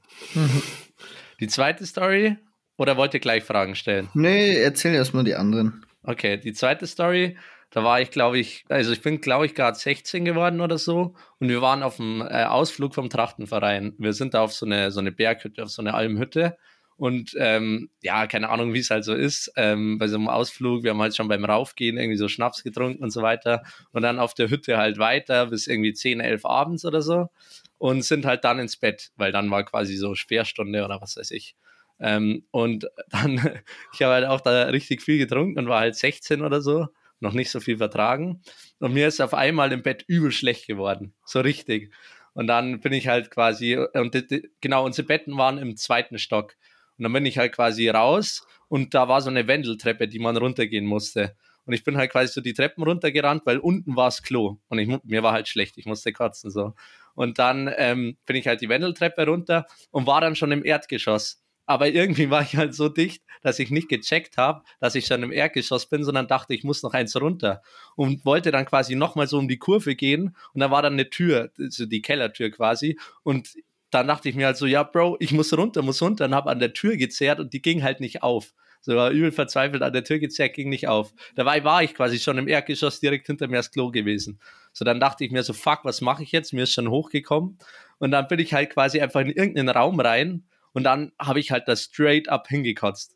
Die 1.40 1.48
zweite 1.48 1.86
Story, 1.86 2.38
oder 2.78 2.98
wollt 2.98 3.14
ihr 3.14 3.20
gleich 3.20 3.44
Fragen 3.44 3.76
stellen? 3.76 4.10
Nee, 4.14 4.62
erzähl 4.62 4.94
erstmal 4.94 5.24
die 5.24 5.36
anderen. 5.36 5.86
Okay, 6.04 6.38
die 6.38 6.54
zweite 6.54 6.88
Story, 6.88 7.38
da 7.72 7.84
war 7.84 8.02
ich, 8.02 8.10
glaube 8.10 8.40
ich, 8.40 8.66
also 8.68 8.92
ich 8.92 9.02
bin, 9.02 9.22
glaube 9.22 9.46
ich, 9.46 9.54
gerade 9.54 9.78
16 9.78 10.26
geworden 10.26 10.60
oder 10.60 10.78
so. 10.78 11.14
Und 11.40 11.50
wir 11.50 11.62
waren 11.62 11.84
auf 11.84 12.00
einem 12.00 12.22
äh, 12.22 12.46
Ausflug 12.46 12.96
vom 12.96 13.10
Trachtenverein. 13.10 13.94
Wir 13.98 14.14
sind 14.14 14.34
da 14.34 14.42
auf 14.42 14.54
so 14.54 14.66
eine, 14.66 14.92
so 14.92 15.00
eine 15.00 15.12
Berghütte, 15.12 15.64
auf 15.64 15.70
so 15.70 15.81
eine 15.81 15.94
Almhütte. 15.94 16.58
Und 17.00 17.34
ähm, 17.40 17.90
ja, 18.01 18.28
keine 18.28 18.50
Ahnung, 18.50 18.74
wie 18.74 18.80
es 18.80 18.90
halt 18.90 19.06
so 19.06 19.13
ist. 19.13 19.51
Ähm, 19.56 19.98
bei 20.00 20.07
so 20.10 20.18
einem 20.18 20.28
Ausflug, 20.28 20.84
wir 20.84 20.92
haben 20.92 21.01
halt 21.01 21.16
schon 21.16 21.30
beim 21.30 21.46
Raufgehen 21.46 21.98
irgendwie 21.98 22.18
so 22.18 22.28
Schnaps 22.28 22.62
getrunken 22.62 23.01
und 23.04 23.12
so 23.12 23.22
weiter. 23.22 23.63
Und 23.94 24.01
dann 24.01 24.19
auf 24.19 24.34
der 24.34 24.50
Hütte 24.50 24.78
halt 24.78 24.98
weiter 24.98 25.48
bis 25.48 25.66
irgendwie 25.68 25.94
10, 25.94 26.19
11 26.19 26.46
abends 26.46 26.84
oder 26.84 27.01
so. 27.01 27.30
Und 27.78 28.04
sind 28.04 28.25
halt 28.25 28.44
dann 28.44 28.60
ins 28.60 28.75
Bett, 28.75 29.12
weil 29.16 29.31
dann 29.31 29.50
war 29.50 29.63
quasi 29.63 29.96
so 29.96 30.13
Sperrstunde 30.13 30.84
oder 30.84 31.00
was 31.01 31.16
weiß 31.16 31.31
ich. 31.31 31.56
Ähm, 32.01 32.44
und 32.51 32.88
dann, 33.10 33.62
ich 33.94 34.02
habe 34.02 34.13
halt 34.16 34.25
auch 34.25 34.42
da 34.42 34.63
richtig 34.63 35.02
viel 35.02 35.18
getrunken 35.19 35.57
und 35.57 35.69
war 35.69 35.80
halt 35.80 35.95
16 35.95 36.42
oder 36.42 36.60
so, 36.62 36.88
noch 37.22 37.34
nicht 37.34 37.50
so 37.50 37.62
viel 37.62 37.78
vertragen. 37.78 38.42
Und 38.80 38.94
mir 38.94 39.07
ist 39.07 39.22
auf 39.22 39.34
einmal 39.34 39.72
im 39.72 39.84
Bett 39.84 40.04
übel 40.07 40.31
schlecht 40.34 40.68
geworden. 40.68 41.13
So 41.25 41.40
richtig. 41.40 41.94
Und 42.33 42.47
dann 42.47 42.80
bin 42.81 42.94
ich 42.94 43.07
halt 43.07 43.31
quasi, 43.31 43.78
und 43.94 44.14
die- 44.14 44.28
die- 44.28 44.50
genau, 44.62 44.85
unsere 44.85 45.07
Betten 45.07 45.38
waren 45.38 45.57
im 45.57 45.76
zweiten 45.78 46.19
Stock. 46.19 46.56
Und 46.99 47.03
dann 47.03 47.13
bin 47.13 47.25
ich 47.25 47.37
halt 47.37 47.53
quasi 47.53 47.87
raus 47.89 48.45
und 48.68 48.94
da 48.94 49.07
war 49.07 49.21
so 49.21 49.29
eine 49.29 49.47
Wendeltreppe, 49.47 50.07
die 50.07 50.19
man 50.19 50.37
runtergehen 50.37 50.85
musste. 50.85 51.35
Und 51.65 51.73
ich 51.73 51.83
bin 51.83 51.97
halt 51.97 52.11
quasi 52.11 52.33
so 52.33 52.41
die 52.41 52.53
Treppen 52.53 52.83
runtergerannt, 52.83 53.45
weil 53.45 53.57
unten 53.57 53.95
war 53.95 54.07
das 54.07 54.21
Klo. 54.21 54.57
Und 54.68 54.79
ich, 54.79 54.89
mir 55.03 55.23
war 55.23 55.31
halt 55.31 55.47
schlecht, 55.47 55.77
ich 55.77 55.85
musste 55.85 56.11
kotzen 56.11 56.51
so. 56.51 56.73
Und 57.15 57.39
dann 57.39 57.71
ähm, 57.77 58.18
bin 58.25 58.35
ich 58.35 58.47
halt 58.47 58.61
die 58.61 58.69
Wendeltreppe 58.69 59.25
runter 59.25 59.65
und 59.91 60.06
war 60.06 60.19
dann 60.19 60.35
schon 60.35 60.51
im 60.51 60.65
Erdgeschoss. 60.65 61.41
Aber 61.65 61.87
irgendwie 61.87 62.31
war 62.31 62.41
ich 62.41 62.56
halt 62.57 62.73
so 62.73 62.89
dicht, 62.89 63.23
dass 63.44 63.59
ich 63.59 63.69
nicht 63.69 63.87
gecheckt 63.87 64.37
habe, 64.37 64.63
dass 64.79 64.95
ich 64.95 65.06
schon 65.06 65.21
im 65.21 65.31
Erdgeschoss 65.31 65.85
bin, 65.85 66.03
sondern 66.03 66.27
dachte, 66.27 66.53
ich 66.56 66.63
muss 66.63 66.81
noch 66.81 66.94
eins 66.94 67.15
runter. 67.15 67.61
Und 67.95 68.25
wollte 68.25 68.51
dann 68.51 68.65
quasi 68.65 68.95
nochmal 68.95 69.27
so 69.27 69.37
um 69.37 69.47
die 69.47 69.59
Kurve 69.59 69.95
gehen. 69.95 70.35
Und 70.53 70.61
da 70.61 70.71
war 70.71 70.81
dann 70.81 70.94
eine 70.94 71.09
Tür, 71.09 71.51
also 71.59 71.85
die 71.85 72.01
Kellertür 72.01 72.49
quasi. 72.49 72.97
Und 73.21 73.53
dann 73.92 74.08
dachte 74.08 74.30
ich 74.30 74.36
mir 74.36 74.48
halt 74.48 74.58
so, 74.58 74.66
ja, 74.66 74.84
Bro, 74.84 75.18
ich 75.19 75.31
muss 75.31 75.56
runter, 75.56 75.81
muss 75.81 76.02
runter. 76.02 76.26
Und 76.26 76.36
habe 76.36 76.50
an 76.50 76.60
der 76.60 76.74
Tür 76.74 76.98
gezerrt 76.98 77.40
und 77.40 77.54
die 77.54 77.62
ging 77.62 77.84
halt 77.84 78.00
nicht 78.00 78.24
auf. 78.24 78.54
So 78.81 78.96
war 78.96 79.12
übel 79.12 79.31
verzweifelt 79.31 79.84
an 79.84 79.92
der 79.92 80.04
Tür 80.04 80.19
gezerrt, 80.19 80.54
ging 80.54 80.69
nicht 80.69 80.88
auf. 80.88 81.14
Dabei 81.36 81.64
war 81.64 81.84
ich 81.84 81.94
quasi 81.94 82.19
schon 82.19 82.38
im 82.38 82.48
Erdgeschoss 82.48 83.00
direkt 83.00 83.28
hinter 83.28 83.48
mir 83.48 83.58
das 83.58 83.72
Klo 83.72 83.92
gewesen. 83.92 84.40
So, 84.72 84.86
dann 84.86 85.00
dachte 85.00 85.26
ich 85.26 85.31
mir 85.31 85.44
so, 85.44 85.54
fuck, 85.54 85.80
was 85.84 86.02
mache 86.02 86.24
ich 86.24 86.31
jetzt? 86.31 86.54
Mir 86.54 86.64
ist 86.64 86.74
schon 86.74 86.90
hochgekommen. 86.90 87.58
Und 87.98 88.12
dann 88.12 88.28
bin 88.28 88.40
ich 88.40 88.54
halt 88.54 88.69
quasi 88.69 89.02
einfach 89.02 89.22
in 89.22 89.31
irgendeinen 89.31 89.69
Raum 89.69 90.00
rein 90.00 90.46
und 90.72 90.84
dann 90.84 91.12
habe 91.19 91.40
ich 91.40 91.52
halt 91.52 91.68
das 91.68 91.84
straight 91.84 92.30
up 92.30 92.48
hingekotzt. 92.48 93.16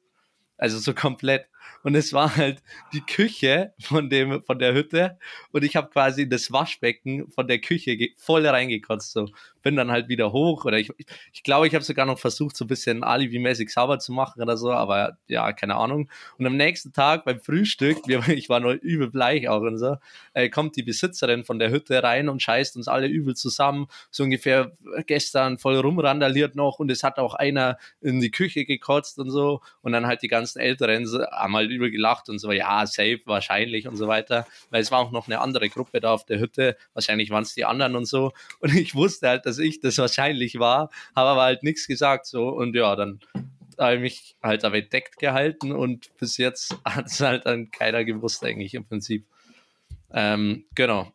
Also 0.57 0.79
so 0.79 0.93
komplett. 0.93 1.47
Und 1.83 1.95
es 1.95 2.13
war 2.13 2.35
halt 2.35 2.61
die 2.93 3.01
Küche 3.01 3.73
von, 3.79 4.09
dem, 4.09 4.43
von 4.43 4.59
der 4.59 4.73
Hütte 4.73 5.17
und 5.51 5.63
ich 5.63 5.75
habe 5.75 5.89
quasi 5.89 6.27
das 6.27 6.51
Waschbecken 6.51 7.29
von 7.31 7.47
der 7.47 7.59
Küche 7.59 7.97
voll 8.17 8.45
reingekotzt. 8.45 9.11
So. 9.11 9.29
Bin 9.63 9.75
dann 9.75 9.91
halt 9.91 10.09
wieder 10.09 10.31
hoch 10.31 10.65
oder 10.65 10.77
ich 10.77 10.87
glaube, 10.87 11.03
ich, 11.31 11.43
glaub, 11.43 11.65
ich 11.65 11.73
habe 11.73 11.83
sogar 11.83 12.05
noch 12.05 12.19
versucht, 12.19 12.55
so 12.55 12.65
ein 12.65 12.67
bisschen 12.67 13.03
alibimäßig 13.03 13.71
sauber 13.71 13.97
zu 13.97 14.11
machen 14.11 14.41
oder 14.41 14.57
so, 14.57 14.71
aber 14.71 15.17
ja, 15.27 15.51
keine 15.53 15.75
Ahnung. 15.75 16.09
Und 16.37 16.45
am 16.45 16.55
nächsten 16.55 16.93
Tag 16.93 17.25
beim 17.25 17.39
Frühstück, 17.39 17.97
ich 18.27 18.49
war 18.49 18.59
noch 18.59 18.73
übel 18.73 19.09
bleich 19.09 19.49
auch 19.49 19.61
und 19.61 19.77
so, 19.77 19.97
äh, 20.33 20.49
kommt 20.49 20.75
die 20.75 20.83
Besitzerin 20.83 21.43
von 21.43 21.59
der 21.59 21.71
Hütte 21.71 22.03
rein 22.03 22.29
und 22.29 22.41
scheißt 22.41 22.77
uns 22.77 22.87
alle 22.87 23.07
übel 23.07 23.35
zusammen. 23.35 23.87
So 24.11 24.23
ungefähr 24.23 24.73
gestern 25.07 25.57
voll 25.57 25.77
rumrandaliert 25.77 26.55
noch 26.55 26.79
und 26.79 26.91
es 26.91 27.03
hat 27.03 27.17
auch 27.17 27.33
einer 27.33 27.77
in 28.01 28.19
die 28.19 28.31
Küche 28.31 28.65
gekotzt 28.65 29.19
und 29.19 29.29
so. 29.29 29.61
Und 29.81 29.93
dann 29.93 30.05
halt 30.05 30.21
die 30.21 30.27
ganzen 30.27 30.59
Älteren 30.59 31.05
haben 31.31 31.55
halt 31.55 31.71
übel 31.71 31.91
gelacht 31.91 32.29
und 32.29 32.39
so, 32.39 32.51
ja, 32.51 32.85
safe, 32.85 33.21
wahrscheinlich 33.25 33.87
und 33.87 33.95
so 33.95 34.07
weiter. 34.07 34.45
Weil 34.69 34.81
es 34.81 34.91
war 34.91 34.99
auch 34.99 35.11
noch 35.11 35.27
eine 35.27 35.39
andere 35.39 35.69
Gruppe 35.69 35.99
da 35.99 36.13
auf 36.13 36.25
der 36.25 36.39
Hütte. 36.39 36.77
Wahrscheinlich 36.93 37.29
waren 37.29 37.43
es 37.43 37.53
die 37.53 37.65
anderen 37.65 37.95
und 37.95 38.05
so. 38.05 38.31
Und 38.59 38.75
ich 38.75 38.95
wusste 38.95 39.29
halt, 39.29 39.45
dass 39.45 39.52
ich 39.59 39.79
das 39.79 39.97
wahrscheinlich 39.97 40.59
war, 40.59 40.89
habe 41.15 41.29
aber 41.29 41.43
halt 41.43 41.63
nichts 41.63 41.87
gesagt 41.87 42.25
so. 42.25 42.49
Und 42.49 42.75
ja, 42.75 42.95
dann 42.95 43.19
habe 43.77 43.95
ich 43.95 44.01
mich 44.01 44.35
halt 44.41 44.63
aber 44.65 44.77
entdeckt 44.77 45.17
gehalten 45.17 45.71
und 45.71 46.15
bis 46.17 46.37
jetzt 46.37 46.75
hat 46.85 47.07
es 47.07 47.19
halt 47.19 47.45
dann 47.45 47.71
keiner 47.71 48.03
gewusst 48.05 48.43
eigentlich 48.43 48.73
im 48.73 48.85
Prinzip. 48.85 49.25
Ähm, 50.13 50.65
genau. 50.75 51.11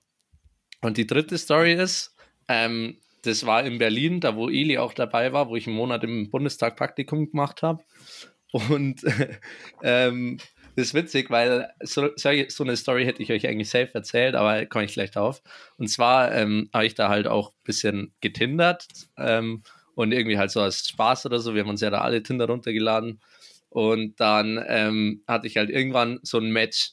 Und 0.80 0.97
die 0.97 1.07
dritte 1.07 1.38
Story 1.38 1.75
ist, 1.75 2.14
ähm, 2.49 2.99
das 3.23 3.47
war 3.47 3.64
in 3.64 3.78
Berlin, 3.78 4.21
da 4.21 4.37
wo 4.37 4.49
Eli 4.49 4.78
auch 4.78 4.92
dabei 4.92 5.33
war, 5.33 5.49
wo 5.49 5.57
ich 5.57 5.66
einen 5.66 5.76
Monat 5.76 6.04
im 6.04 6.30
Bundestag 6.30 6.76
Praktikum 6.76 7.30
gemacht 7.30 7.62
habe. 7.62 7.83
Und 8.52 9.02
ähm, 9.83 10.38
das 10.78 10.87
ist 10.87 10.94
witzig, 10.94 11.28
weil 11.28 11.73
so, 11.82 12.08
so, 12.16 12.62
eine 12.62 12.76
Story 12.76 13.04
hätte 13.04 13.20
ich 13.20 13.32
euch 13.32 13.49
eigentlich 13.49 13.68
safe 13.68 13.92
erzählt, 13.94 14.37
aber 14.37 14.64
komme 14.66 14.85
ich 14.85 14.92
gleich 14.92 15.11
drauf. 15.11 15.42
Und 15.76 15.88
zwar 15.88 16.32
ähm, 16.32 16.70
habe 16.73 16.87
ich 16.87 16.94
da 16.94 17.08
halt 17.08 17.26
auch 17.26 17.50
ein 17.50 17.64
bisschen 17.64 18.14
getindert 18.20 18.87
ähm, 19.16 19.64
und 19.97 20.12
irgendwie 20.12 20.38
halt 20.38 20.52
so 20.52 20.61
als 20.61 20.87
Spaß 20.87 21.26
oder 21.26 21.40
so. 21.40 21.56
Wir 21.56 21.62
haben 21.62 21.70
uns 21.70 21.80
ja 21.80 21.90
da 21.90 22.02
alle 22.02 22.23
Tinder 22.23 22.47
runtergeladen. 22.47 23.18
Und 23.70 24.20
dann 24.20 24.64
ähm, 24.68 25.25
hatte 25.26 25.49
ich 25.49 25.56
halt 25.56 25.68
irgendwann 25.68 26.20
so 26.23 26.38
ein 26.38 26.52
Match 26.52 26.92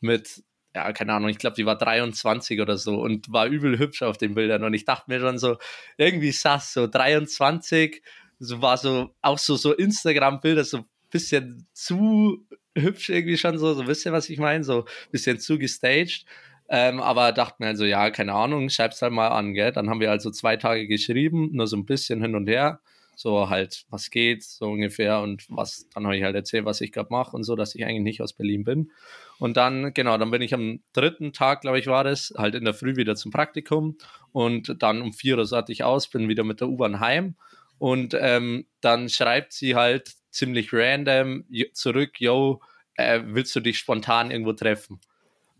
mit 0.00 0.42
ja, 0.74 0.90
keine 0.94 1.12
Ahnung, 1.12 1.28
ich 1.28 1.38
glaube, 1.38 1.56
die 1.56 1.66
war 1.66 1.76
23 1.76 2.60
oder 2.62 2.78
so 2.78 3.00
und 3.02 3.30
war 3.30 3.46
übel 3.48 3.78
hübsch 3.78 4.02
auf 4.02 4.16
den 4.16 4.34
Bildern. 4.34 4.64
Und 4.64 4.72
ich 4.72 4.86
dachte 4.86 5.10
mir 5.10 5.20
schon 5.20 5.38
so, 5.38 5.58
irgendwie 5.98 6.32
sass, 6.32 6.72
so 6.72 6.86
23, 6.86 8.02
so 8.38 8.62
war 8.62 8.78
so, 8.78 9.14
auch 9.20 9.38
so, 9.38 9.56
so 9.56 9.74
Instagram-Bilder, 9.74 10.64
so 10.64 10.78
ein 10.78 10.84
bisschen 11.10 11.66
zu 11.74 12.46
hübsch 12.76 13.08
irgendwie 13.08 13.36
schon 13.36 13.58
so, 13.58 13.74
so 13.74 13.86
wisst 13.86 14.06
ihr, 14.06 14.12
was 14.12 14.28
ich 14.30 14.38
meine? 14.38 14.64
So 14.64 14.84
ein 14.84 15.10
bisschen 15.10 15.38
zu 15.38 15.58
gestaged. 15.58 16.24
Ähm, 16.68 17.00
aber 17.00 17.32
dachte 17.32 17.56
mir 17.60 17.68
also, 17.68 17.84
ja, 17.84 18.10
keine 18.10 18.34
Ahnung, 18.34 18.68
schreib's 18.70 19.00
halt 19.02 19.12
mal 19.12 19.28
an, 19.28 19.54
gell? 19.54 19.72
Dann 19.72 19.88
haben 19.88 20.00
wir 20.00 20.10
also 20.10 20.30
zwei 20.30 20.56
Tage 20.56 20.86
geschrieben, 20.88 21.50
nur 21.52 21.66
so 21.66 21.76
ein 21.76 21.86
bisschen 21.86 22.20
hin 22.22 22.34
und 22.34 22.48
her 22.48 22.80
so 23.16 23.48
halt, 23.48 23.86
was 23.88 24.10
geht, 24.10 24.44
so 24.44 24.66
ungefähr 24.66 25.20
und 25.20 25.46
was, 25.48 25.88
dann 25.94 26.04
habe 26.04 26.16
ich 26.16 26.22
halt 26.22 26.36
erzählt, 26.36 26.66
was 26.66 26.82
ich 26.82 26.92
gerade 26.92 27.08
mache 27.10 27.34
und 27.34 27.44
so, 27.44 27.56
dass 27.56 27.74
ich 27.74 27.84
eigentlich 27.84 28.02
nicht 28.02 28.20
aus 28.20 28.34
Berlin 28.34 28.62
bin. 28.62 28.92
Und 29.38 29.56
dann, 29.56 29.94
genau, 29.94 30.18
dann 30.18 30.30
bin 30.30 30.42
ich 30.42 30.54
am 30.54 30.80
dritten 30.92 31.32
Tag, 31.32 31.62
glaube 31.62 31.78
ich, 31.78 31.86
war 31.86 32.04
das, 32.04 32.32
halt 32.36 32.54
in 32.54 32.64
der 32.64 32.74
Früh 32.74 32.96
wieder 32.96 33.16
zum 33.16 33.32
Praktikum 33.32 33.96
und 34.32 34.82
dann 34.82 35.00
um 35.00 35.12
vier 35.12 35.38
Uhr 35.38 35.46
satt 35.46 35.70
ich 35.70 35.82
aus, 35.82 36.08
bin 36.08 36.28
wieder 36.28 36.44
mit 36.44 36.60
der 36.60 36.68
U-Bahn 36.68 37.00
heim 37.00 37.36
und 37.78 38.14
ähm, 38.20 38.66
dann 38.82 39.08
schreibt 39.08 39.52
sie 39.54 39.74
halt 39.74 40.12
ziemlich 40.36 40.72
random 40.72 41.44
zurück, 41.72 42.20
yo, 42.20 42.60
äh, 42.94 43.20
willst 43.24 43.54
du 43.56 43.60
dich 43.60 43.78
spontan 43.78 44.30
irgendwo 44.30 44.52
treffen? 44.52 45.00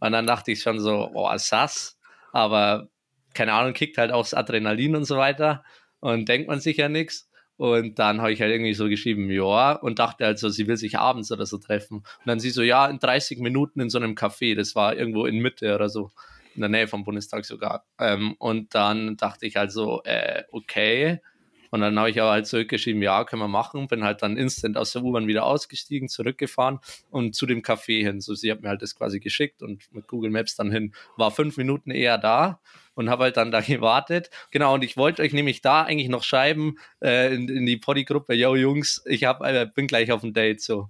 Und 0.00 0.12
dann 0.12 0.26
dachte 0.26 0.52
ich 0.52 0.60
schon 0.60 0.78
so, 0.78 1.10
oh, 1.14 1.30
sass, 1.36 1.98
aber 2.32 2.88
keine 3.34 3.52
Ahnung, 3.52 3.72
kickt 3.72 3.98
halt 3.98 4.12
auch 4.12 4.22
das 4.22 4.34
Adrenalin 4.34 4.96
und 4.96 5.04
so 5.04 5.16
weiter 5.16 5.64
und 6.00 6.28
denkt 6.28 6.48
man 6.48 6.60
sich 6.60 6.76
ja 6.76 6.88
nichts. 6.88 7.28
Und 7.58 7.98
dann 7.98 8.20
habe 8.20 8.32
ich 8.32 8.42
halt 8.42 8.52
irgendwie 8.52 8.74
so 8.74 8.86
geschrieben, 8.86 9.30
ja, 9.30 9.72
und 9.72 9.98
dachte 9.98 10.26
halt 10.26 10.38
so, 10.38 10.50
sie 10.50 10.66
will 10.66 10.76
sich 10.76 10.98
abends 10.98 11.32
oder 11.32 11.46
so 11.46 11.56
treffen. 11.56 11.98
Und 11.98 12.26
dann 12.26 12.38
sie 12.38 12.50
so, 12.50 12.62
ja, 12.62 12.86
in 12.86 12.98
30 12.98 13.38
Minuten 13.38 13.80
in 13.80 13.88
so 13.88 13.96
einem 13.98 14.14
Café, 14.14 14.54
das 14.54 14.74
war 14.74 14.94
irgendwo 14.94 15.24
in 15.24 15.38
Mitte 15.38 15.74
oder 15.74 15.88
so, 15.88 16.10
in 16.54 16.60
der 16.60 16.68
Nähe 16.68 16.86
vom 16.86 17.04
Bundestag 17.04 17.46
sogar. 17.46 17.86
Ähm, 17.98 18.34
und 18.38 18.74
dann 18.74 19.16
dachte 19.16 19.46
ich 19.46 19.56
halt 19.56 19.72
äh, 20.04 20.42
okay. 20.52 21.20
Und 21.70 21.80
dann 21.80 21.98
habe 21.98 22.10
ich 22.10 22.20
aber 22.20 22.30
halt 22.30 22.46
zurückgeschrieben, 22.46 23.02
ja, 23.02 23.24
können 23.24 23.42
wir 23.42 23.48
machen. 23.48 23.88
Bin 23.88 24.04
halt 24.04 24.22
dann 24.22 24.36
instant 24.36 24.76
aus 24.76 24.92
der 24.92 25.02
U-Bahn 25.02 25.26
wieder 25.26 25.44
ausgestiegen, 25.44 26.08
zurückgefahren 26.08 26.80
und 27.10 27.34
zu 27.34 27.46
dem 27.46 27.62
Café 27.62 28.02
hin. 28.02 28.20
So, 28.20 28.34
sie 28.34 28.50
hat 28.50 28.62
mir 28.62 28.68
halt 28.68 28.82
das 28.82 28.94
quasi 28.94 29.20
geschickt 29.20 29.62
und 29.62 29.92
mit 29.92 30.06
Google 30.08 30.30
Maps 30.30 30.56
dann 30.56 30.70
hin. 30.70 30.94
War 31.16 31.30
fünf 31.30 31.56
Minuten 31.56 31.90
eher 31.90 32.18
da 32.18 32.60
und 32.94 33.10
habe 33.10 33.24
halt 33.24 33.36
dann 33.36 33.50
da 33.50 33.60
gewartet. 33.62 34.30
Genau, 34.50 34.74
und 34.74 34.82
ich 34.82 34.96
wollte 34.96 35.22
euch 35.22 35.32
nämlich 35.32 35.60
da 35.60 35.82
eigentlich 35.82 36.08
noch 36.08 36.24
schreiben 36.24 36.78
äh, 37.00 37.34
in, 37.34 37.48
in 37.48 37.66
die 37.66 37.76
Poddy-Gruppe, 37.76 38.34
yo 38.34 38.56
Jungs, 38.56 39.02
ich 39.06 39.24
hab, 39.24 39.42
äh, 39.42 39.66
bin 39.72 39.86
gleich 39.86 40.10
auf 40.12 40.22
dem 40.22 40.32
Date 40.32 40.60
so. 40.60 40.88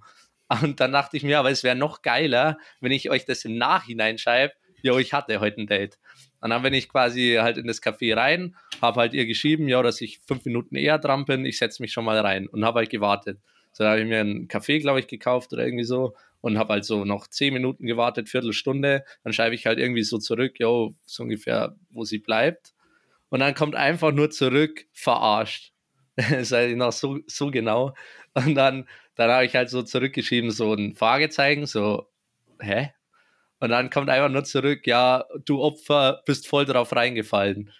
Und 0.61 0.79
dann 0.79 0.93
dachte 0.93 1.17
ich 1.17 1.23
mir, 1.23 1.39
aber 1.39 1.51
es 1.51 1.63
wäre 1.63 1.75
noch 1.75 2.01
geiler, 2.01 2.57
wenn 2.79 2.93
ich 2.93 3.09
euch 3.09 3.25
das 3.25 3.43
im 3.43 3.57
Nachhinein 3.57 4.17
schreibe, 4.17 4.53
yo, 4.81 4.97
ich 4.97 5.13
hatte 5.13 5.39
heute 5.39 5.61
ein 5.61 5.67
Date. 5.67 5.99
Und 6.41 6.51
dann 6.51 6.61
bin 6.61 6.73
ich 6.73 6.89
quasi 6.89 7.37
halt 7.39 7.57
in 7.57 7.67
das 7.67 7.81
Café 7.81 8.15
rein, 8.15 8.55
habe 8.81 8.99
halt 9.01 9.13
ihr 9.13 9.25
geschrieben, 9.25 9.67
ja, 9.67 9.81
dass 9.81 10.01
ich 10.01 10.19
fünf 10.27 10.45
Minuten 10.45 10.75
eher 10.75 10.99
dran 10.99 11.25
bin, 11.25 11.45
ich 11.45 11.57
setze 11.57 11.81
mich 11.81 11.91
schon 11.91 12.05
mal 12.05 12.19
rein 12.19 12.47
und 12.47 12.63
habe 12.63 12.79
halt 12.79 12.89
gewartet. 12.89 13.39
So, 13.71 13.83
da 13.83 13.91
habe 13.91 14.01
ich 14.01 14.07
mir 14.07 14.19
einen 14.19 14.47
Kaffee, 14.47 14.79
glaube 14.79 14.99
ich, 14.99 15.07
gekauft 15.07 15.53
oder 15.53 15.65
irgendwie 15.65 15.83
so 15.83 16.15
und 16.41 16.57
habe 16.57 16.73
halt 16.73 16.85
so 16.85 17.05
noch 17.05 17.27
zehn 17.27 17.53
Minuten 17.53 17.85
gewartet, 17.85 18.29
Viertelstunde. 18.29 19.03
Dann 19.23 19.33
schreibe 19.33 19.55
ich 19.55 19.65
halt 19.65 19.79
irgendwie 19.79 20.03
so 20.03 20.17
zurück, 20.17 20.59
yo, 20.59 20.95
so 21.05 21.23
ungefähr, 21.23 21.75
wo 21.89 22.03
sie 22.03 22.19
bleibt. 22.19 22.73
Und 23.29 23.39
dann 23.39 23.53
kommt 23.53 23.75
einfach 23.75 24.11
nur 24.11 24.29
zurück, 24.29 24.85
verarscht. 24.93 25.73
das 26.15 26.51
ist 26.51 26.75
noch 26.75 26.91
so, 26.91 27.19
so 27.27 27.51
genau. 27.51 27.93
Und 28.33 28.55
dann, 28.55 28.87
dann 29.15 29.31
habe 29.31 29.45
ich 29.45 29.55
halt 29.55 29.69
so 29.69 29.83
zurückgeschrieben, 29.83 30.51
so 30.51 30.73
ein 30.73 30.95
Fragezeichen, 30.95 31.65
so, 31.65 32.07
hä? 32.59 32.91
Und 33.59 33.69
dann 33.69 33.89
kommt 33.89 34.09
einfach 34.09 34.29
nur 34.29 34.43
zurück, 34.43 34.85
ja, 34.85 35.25
du 35.45 35.61
Opfer 35.61 36.21
bist 36.25 36.47
voll 36.47 36.65
drauf 36.65 36.95
reingefallen. 36.95 37.71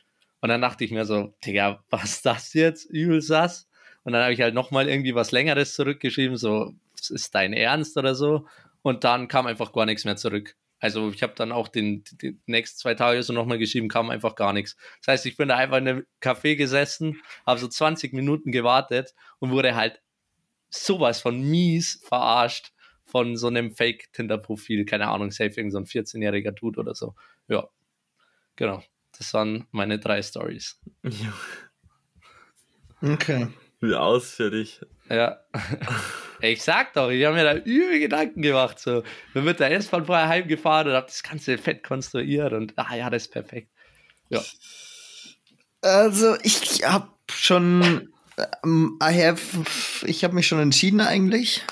Und 0.42 0.50
dann 0.50 0.62
dachte 0.62 0.84
ich 0.84 0.92
mir 0.92 1.06
so, 1.06 1.36
Digga, 1.46 1.84
was 1.90 2.04
ist 2.06 2.26
das 2.26 2.54
jetzt? 2.54 2.86
Übel 2.86 3.22
sass. 3.22 3.68
Und 4.04 4.14
dann 4.14 4.24
habe 4.24 4.34
ich 4.34 4.42
halt 4.42 4.54
nochmal 4.54 4.88
irgendwie 4.88 5.16
was 5.16 5.32
Längeres 5.32 5.74
zurückgeschrieben, 5.76 6.38
so, 6.38 6.74
ist 7.10 7.36
dein 7.36 7.54
Ernst 7.54 7.98
oder 7.98 8.16
so? 8.16 8.48
Und 8.82 9.04
dann 9.04 9.28
kam 9.28 9.48
einfach 9.48 9.74
gar 9.74 9.86
nichts 9.86 10.06
mehr 10.06 10.16
zurück. 10.16 10.56
Also 10.80 11.10
ich 11.10 11.24
habe 11.24 11.34
dann 11.36 11.52
auch 11.52 11.68
den, 11.68 12.04
die 12.22 12.40
nächsten 12.46 12.78
zwei 12.78 12.94
Tage 12.94 13.22
so 13.24 13.34
nochmal 13.34 13.58
geschrieben, 13.58 13.90
kam 13.90 14.10
einfach 14.10 14.36
gar 14.36 14.54
nichts. 14.54 14.78
Das 15.00 15.14
heißt, 15.14 15.26
ich 15.26 15.36
bin 15.36 15.50
da 15.50 15.58
einfach 15.58 15.78
in 15.78 15.88
einem 15.88 16.06
Café 16.22 16.56
gesessen, 16.56 17.20
habe 17.46 17.60
so 17.60 17.68
20 17.68 18.14
Minuten 18.14 18.52
gewartet 18.52 19.14
und 19.40 19.52
wurde 19.52 19.76
halt 19.76 20.02
sowas 20.70 21.20
von 21.22 21.42
mies 21.42 22.02
verarscht 22.06 22.74
von 23.08 23.38
so 23.38 23.48
einem 23.48 23.72
Fake-Tinder-Profil. 23.72 24.86
Keine 24.86 25.08
Ahnung, 25.08 25.32
safe 25.32 25.54
irgend 25.56 25.72
so 25.72 25.80
ein 25.80 25.86
14-jähriger 25.86 26.52
Dude 26.52 26.80
oder 26.80 26.94
so. 26.94 27.16
Ja, 27.48 27.68
genau. 28.56 28.84
Das 29.18 29.34
waren 29.34 29.66
meine 29.72 29.98
drei 29.98 30.22
Stories. 30.22 30.80
Okay. 33.02 33.48
Wie 33.80 33.94
ausführlich. 33.94 34.82
Ja. 35.10 35.40
Ich 36.42 36.62
sag 36.62 36.94
doch, 36.94 37.10
ich 37.10 37.24
habe 37.26 37.36
mir 37.36 37.44
da 37.44 37.56
übel 37.56 38.00
Gedanken 38.00 38.42
gemacht. 38.42 38.80
So. 38.80 39.04
Dann 39.34 39.46
wird 39.46 39.60
der 39.60 39.72
S-Bahn 39.72 40.06
vorher 40.06 40.28
heimgefahren 40.28 40.88
und 40.90 40.94
habe 40.94 41.08
das 41.08 41.24
ganze 41.24 41.58
Fett 41.58 41.84
konstruiert 41.84 42.54
und 42.54 42.74
ah 42.78 42.96
ja, 42.96 43.10
das 43.10 43.24
ist 43.24 43.32
perfekt. 43.32 43.72
Ja. 44.30 44.42
Also 45.82 46.36
ich 46.44 46.84
habe 46.84 47.10
schon, 47.32 48.10
um, 48.64 49.00
I 49.02 49.14
have, 49.26 49.64
ich 50.06 50.24
habe 50.24 50.36
mich 50.36 50.48
schon 50.48 50.60
entschieden 50.60 51.02
eigentlich. 51.02 51.64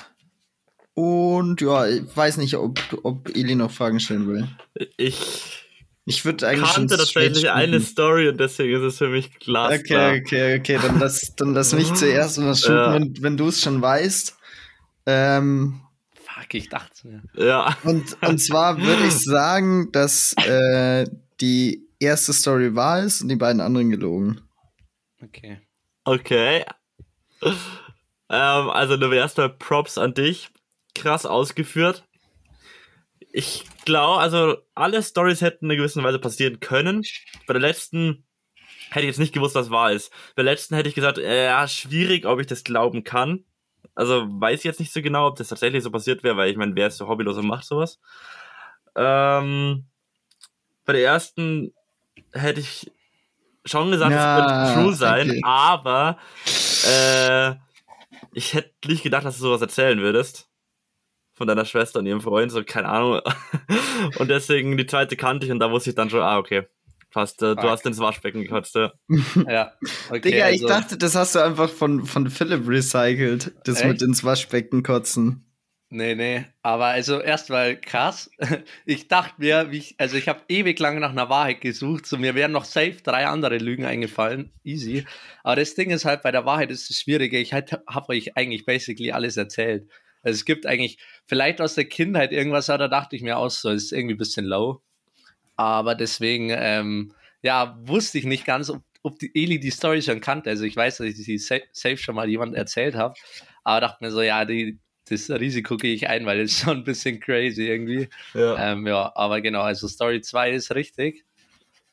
Und 0.96 1.60
ja, 1.60 1.86
ich 1.86 2.04
weiß 2.16 2.38
nicht, 2.38 2.56
ob, 2.56 2.80
ob 3.02 3.28
Eli 3.36 3.54
noch 3.54 3.70
Fragen 3.70 4.00
stellen 4.00 4.26
will. 4.26 4.48
Ich 4.96 5.66
ich 6.08 6.24
würde 6.24 6.48
eigentlich 6.48 6.72
kannte 6.72 6.96
tatsächlich 6.96 7.50
eine 7.50 7.80
Story 7.80 8.28
und 8.28 8.38
deswegen 8.38 8.76
ist 8.76 8.82
es 8.82 8.98
für 8.98 9.08
mich 9.08 9.38
klar. 9.40 9.72
Okay, 9.72 10.20
okay, 10.20 10.58
okay, 10.58 10.78
dann 10.80 11.00
lass, 11.00 11.34
dann 11.36 11.52
lass 11.52 11.74
mich 11.74 11.92
zuerst 11.94 12.38
und 12.38 12.46
das 12.46 12.60
shooten, 12.60 12.76
ja. 12.76 12.94
wenn, 12.94 13.22
wenn 13.22 13.36
du 13.36 13.48
es 13.48 13.60
schon 13.60 13.82
weißt. 13.82 14.38
Ähm, 15.06 15.80
Fuck, 16.14 16.54
ich 16.54 16.68
dachte 16.68 17.08
mir. 17.08 17.22
Ja. 17.34 17.76
Und, 17.82 18.16
und 18.22 18.38
zwar 18.38 18.80
würde 18.80 19.04
ich 19.04 19.18
sagen, 19.18 19.90
dass 19.90 20.32
äh, 20.46 21.06
die 21.40 21.88
erste 21.98 22.32
Story 22.32 22.74
wahr 22.76 23.02
ist 23.02 23.22
und 23.22 23.28
die 23.28 23.36
beiden 23.36 23.60
anderen 23.60 23.90
gelogen. 23.90 24.40
Okay. 25.20 25.60
Okay. 26.04 26.64
Ähm, 27.42 27.52
also 28.28 28.96
du 28.96 29.10
erstmal 29.10 29.50
Props 29.50 29.98
an 29.98 30.14
dich. 30.14 30.50
Krass 30.96 31.26
ausgeführt. 31.26 32.04
Ich 33.32 33.64
glaube, 33.84 34.20
also 34.20 34.56
alle 34.74 35.02
Stories 35.02 35.42
hätten 35.42 35.66
in 35.66 35.70
einer 35.70 35.76
gewissen 35.76 36.02
Weise 36.02 36.18
passieren 36.18 36.58
können. 36.58 37.04
Bei 37.46 37.52
der 37.52 37.60
letzten 37.60 38.24
hätte 38.90 39.00
ich 39.00 39.08
jetzt 39.10 39.18
nicht 39.18 39.34
gewusst, 39.34 39.54
was 39.54 39.70
wahr 39.70 39.92
ist. 39.92 40.10
Bei 40.34 40.42
der 40.42 40.52
letzten 40.52 40.74
hätte 40.74 40.88
ich 40.88 40.94
gesagt, 40.94 41.18
äh, 41.18 41.46
ja, 41.46 41.68
schwierig, 41.68 42.24
ob 42.24 42.40
ich 42.40 42.46
das 42.46 42.64
glauben 42.64 43.04
kann. 43.04 43.44
Also 43.94 44.26
weiß 44.28 44.60
ich 44.60 44.64
jetzt 44.64 44.80
nicht 44.80 44.92
so 44.92 45.02
genau, 45.02 45.26
ob 45.26 45.36
das 45.36 45.48
tatsächlich 45.48 45.82
so 45.82 45.90
passiert 45.90 46.22
wäre, 46.22 46.36
weil 46.36 46.50
ich 46.50 46.56
meine, 46.56 46.74
wer 46.74 46.86
ist 46.86 46.96
so 46.96 47.08
hobbylos 47.08 47.36
und 47.36 47.46
macht 47.46 47.64
sowas? 47.64 48.00
Ähm, 48.94 49.84
bei 50.86 50.94
der 50.94 51.04
ersten 51.04 51.74
hätte 52.32 52.60
ich 52.60 52.90
schon 53.66 53.90
gesagt, 53.90 54.12
es 54.12 54.16
ja, 54.16 54.46
könnte 54.46 54.80
true 54.80 54.94
sein, 54.94 55.30
okay. 55.30 55.40
aber 55.44 56.18
äh, 56.86 57.54
ich 58.32 58.54
hätte 58.54 58.72
nicht 58.86 59.02
gedacht, 59.02 59.24
dass 59.24 59.36
du 59.36 59.42
sowas 59.42 59.60
erzählen 59.60 59.98
würdest 59.98 60.48
von 61.36 61.46
deiner 61.46 61.66
Schwester 61.66 62.00
und 62.00 62.06
ihrem 62.06 62.20
Freund, 62.20 62.50
so 62.50 62.64
keine 62.64 62.88
Ahnung. 62.88 63.20
und 64.18 64.28
deswegen 64.28 64.76
die 64.76 64.86
zweite 64.86 65.16
kannte 65.16 65.46
ich 65.46 65.52
und 65.52 65.60
da 65.60 65.70
wusste 65.70 65.90
ich 65.90 65.96
dann 65.96 66.10
schon, 66.10 66.22
ah, 66.22 66.38
okay. 66.38 66.66
Fast, 67.10 67.42
äh, 67.42 67.54
du 67.54 67.62
hast 67.62 67.86
ins 67.86 67.98
Waschbecken 67.98 68.42
gekotzt, 68.42 68.74
ja. 68.74 68.92
ja. 69.48 69.72
Okay, 70.08 70.20
Digga, 70.20 70.44
also. 70.46 70.64
ich 70.64 70.66
dachte, 70.66 70.98
das 70.98 71.14
hast 71.14 71.34
du 71.34 71.38
einfach 71.38 71.70
von, 71.70 72.04
von 72.04 72.28
Philipp 72.28 72.66
recycelt, 72.66 73.52
das 73.64 73.80
Echt? 73.80 73.88
mit 73.88 74.02
ins 74.02 74.24
Waschbecken 74.24 74.82
kotzen. 74.82 75.46
Nee, 75.88 76.16
nee, 76.16 76.44
aber 76.62 76.86
also 76.86 77.20
erstmal 77.20 77.80
krass. 77.80 78.28
Ich 78.86 79.06
dachte 79.08 79.34
mir, 79.38 79.70
wie 79.70 79.78
ich, 79.78 79.94
also 79.98 80.16
ich 80.16 80.26
habe 80.28 80.40
ewig 80.48 80.78
lang 80.80 80.98
nach 80.98 81.10
einer 81.10 81.28
Wahrheit 81.28 81.60
gesucht, 81.60 82.06
so 82.06 82.16
mir 82.18 82.34
wären 82.34 82.52
noch 82.52 82.64
safe 82.64 82.96
drei 83.02 83.26
andere 83.26 83.58
Lügen 83.58 83.84
eingefallen, 83.84 84.52
easy. 84.64 85.04
Aber 85.44 85.56
das 85.56 85.74
Ding 85.74 85.90
ist 85.90 86.04
halt, 86.04 86.22
bei 86.22 86.32
der 86.32 86.44
Wahrheit 86.44 86.70
ist 86.70 86.90
es 86.90 87.00
schwieriger. 87.00 87.38
Ich 87.38 87.52
halt, 87.52 87.72
habe 87.86 88.08
euch 88.08 88.36
eigentlich 88.36 88.66
basically 88.66 89.12
alles 89.12 89.36
erzählt. 89.36 89.88
Also 90.26 90.38
es 90.38 90.44
gibt 90.44 90.66
eigentlich 90.66 90.98
vielleicht 91.24 91.60
aus 91.60 91.76
der 91.76 91.84
Kindheit 91.84 92.32
irgendwas, 92.32 92.66
da 92.66 92.88
dachte 92.88 93.14
ich 93.14 93.22
mir 93.22 93.38
auch 93.38 93.48
so, 93.48 93.70
ist 93.70 93.92
irgendwie 93.92 94.16
ein 94.16 94.18
bisschen 94.18 94.44
low. 94.44 94.82
Aber 95.54 95.94
deswegen, 95.94 96.50
ähm, 96.50 97.14
ja, 97.42 97.78
wusste 97.82 98.18
ich 98.18 98.24
nicht 98.24 98.44
ganz, 98.44 98.68
ob, 98.68 98.82
ob 99.04 99.20
die 99.20 99.30
Eli 99.34 99.60
die 99.60 99.70
Story 99.70 100.02
schon 100.02 100.20
kannte. 100.20 100.50
Also 100.50 100.64
ich 100.64 100.74
weiß, 100.74 100.96
dass 100.96 101.06
ich 101.06 101.16
sie 101.16 101.38
safe 101.38 101.96
schon 101.96 102.16
mal 102.16 102.28
jemand 102.28 102.56
erzählt 102.56 102.96
habe, 102.96 103.14
aber 103.62 103.80
dachte 103.80 104.04
mir 104.04 104.10
so, 104.10 104.20
ja, 104.20 104.44
die, 104.44 104.80
das 105.08 105.30
Risiko 105.30 105.76
gehe 105.76 105.94
ich 105.94 106.08
ein, 106.08 106.26
weil 106.26 106.40
ist 106.40 106.58
schon 106.64 106.78
ein 106.78 106.84
bisschen 106.84 107.20
crazy 107.20 107.68
irgendwie. 107.68 108.08
Ja, 108.34 108.72
ähm, 108.72 108.84
ja 108.84 109.12
aber 109.14 109.40
genau, 109.40 109.62
also 109.62 109.86
Story 109.86 110.22
2 110.22 110.50
ist 110.50 110.74
richtig. 110.74 111.24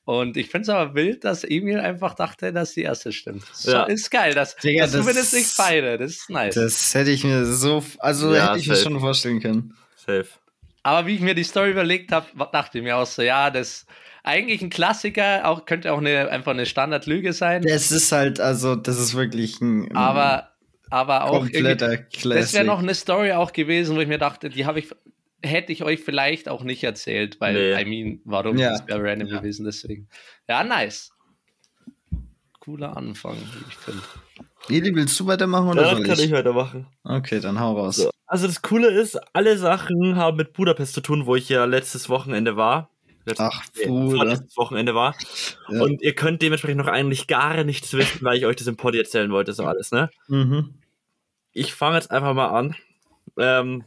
Und 0.06 0.36
ich 0.36 0.50
finde 0.50 0.64
es 0.64 0.70
aber 0.70 0.96
wild, 0.96 1.24
dass 1.24 1.44
Emil 1.46 1.80
einfach 1.80 2.14
dachte, 2.14 2.52
dass 2.52 2.74
die 2.74 2.82
erste 2.82 3.14
stimmt. 3.14 3.46
So, 3.54 3.72
ja. 3.72 3.84
Ist 3.84 4.12
geil, 4.12 4.34
dass, 4.34 4.56
Digga, 4.58 4.84
dass 4.84 4.92
das, 4.92 5.02
zumindest 5.02 5.34
nicht 5.34 5.58
beide. 5.58 5.98
Das 5.98 6.12
ist 6.12 6.30
nice. 6.30 6.56
Das 6.56 6.94
hätte 6.94 7.12
ich 7.12 7.24
mir 7.24 7.46
so, 7.46 7.84
also 8.00 8.34
ja, 8.34 8.50
hätte 8.50 8.60
ich 8.60 8.66
safe. 8.66 8.78
mir 8.78 8.84
schon 8.84 9.00
vorstellen 9.00 9.40
können. 9.40 9.78
Safe. 9.96 10.28
Aber 10.84 11.08
wie 11.08 11.16
ich 11.16 11.22
mir 11.22 11.36
die 11.36 11.46
Story 11.46 11.72
überlegt 11.72 12.12
habe, 12.12 12.28
dachte 12.52 12.80
ich 12.80 12.84
mir 12.84 12.98
auch 12.98 13.06
so, 13.06 13.22
ja, 13.22 13.50
das 13.50 13.86
eigentlich 14.24 14.62
ein 14.62 14.70
Klassiker, 14.70 15.48
auch 15.48 15.66
könnte 15.66 15.94
auch 15.94 16.00
eine, 16.00 16.30
einfach 16.30 16.52
eine 16.52 16.66
Standardlüge 16.66 17.32
sein. 17.32 17.62
Das 17.62 17.92
ist 17.92 18.12
halt, 18.12 18.42
also, 18.42 18.76
das 18.76 19.00
ist 19.00 19.16
wirklich 19.16 19.62
ein. 19.62 19.96
Aber 19.96 20.50
aber 20.94 21.24
auch 21.24 21.48
das 21.48 22.54
wäre 22.54 22.66
noch 22.66 22.78
eine 22.78 22.94
Story 22.94 23.32
auch 23.32 23.52
gewesen, 23.52 23.96
wo 23.96 24.02
ich 24.02 24.08
mir 24.08 24.20
dachte, 24.20 24.50
die 24.50 24.68
habe 24.68 24.78
ich 24.78 24.90
hätte 25.44 25.72
ich 25.72 25.84
euch 25.84 26.00
vielleicht 26.00 26.50
auch 26.50 26.64
nicht 26.64 26.84
erzählt, 26.84 27.40
weil 27.40 27.54
nee. 27.54 27.82
I 27.82 27.86
mean, 27.86 28.22
warum 28.26 28.58
ja. 28.58 28.72
das 28.72 28.88
wäre 28.88 29.04
random 29.04 29.28
ja. 29.28 29.38
gewesen 29.40 29.66
deswegen. 29.66 30.08
Ja, 30.48 30.64
nice. 30.64 31.12
Cooler 32.60 32.96
Anfang, 32.96 33.36
wie 33.36 33.66
ich 33.68 33.76
finde. 33.76 34.02
Eli, 34.70 34.96
willst 34.96 35.20
du 35.20 35.28
weitermachen 35.28 35.70
oder 35.70 35.84
ja, 35.84 35.96
soll 35.96 36.04
kann 36.04 36.20
ich? 36.20 36.26
ich 36.26 36.32
weitermachen. 36.32 36.88
Okay, 37.04 37.42
dann 37.42 37.60
hau 37.60 37.74
raus. 37.74 37.98
So. 37.98 38.10
Also 38.26 38.48
das 38.48 38.62
Coole 38.62 38.90
ist, 38.90 39.20
alle 39.34 39.58
Sachen 39.58 40.16
haben 40.16 40.38
mit 40.38 40.54
Budapest 40.54 40.94
zu 40.94 41.02
tun, 41.02 41.26
wo 41.26 41.36
ich 41.36 41.50
ja 41.50 41.66
letztes 41.66 42.08
Wochenende 42.08 42.56
war. 42.56 42.90
Letztes, 43.26 43.52
Ach, 43.54 43.64
cool. 43.86 44.28
Letztes 44.28 44.56
Wochenende 44.58 44.96
war. 44.96 45.16
Ja. 45.70 45.82
Und 45.82 46.02
ihr 46.02 46.16
könnt 46.16 46.42
dementsprechend 46.42 46.78
noch 46.78 46.88
eigentlich 46.88 47.28
gar 47.28 47.64
nichts 47.64 47.94
wissen, 47.94 48.20
weil 48.22 48.38
ich 48.38 48.46
euch 48.46 48.56
das 48.56 48.68
im 48.68 48.78
Pod 48.78 48.96
erzählen 48.96 49.32
wollte, 49.32 49.54
so 49.54 49.66
alles, 49.66 49.92
ne? 49.92 50.10
Mhm 50.28 50.74
ich 51.54 51.74
fange 51.74 51.96
jetzt 51.96 52.12
einfach 52.12 52.34
mal 52.34 52.48
an. 52.48 52.76
Ähm, 53.38 53.86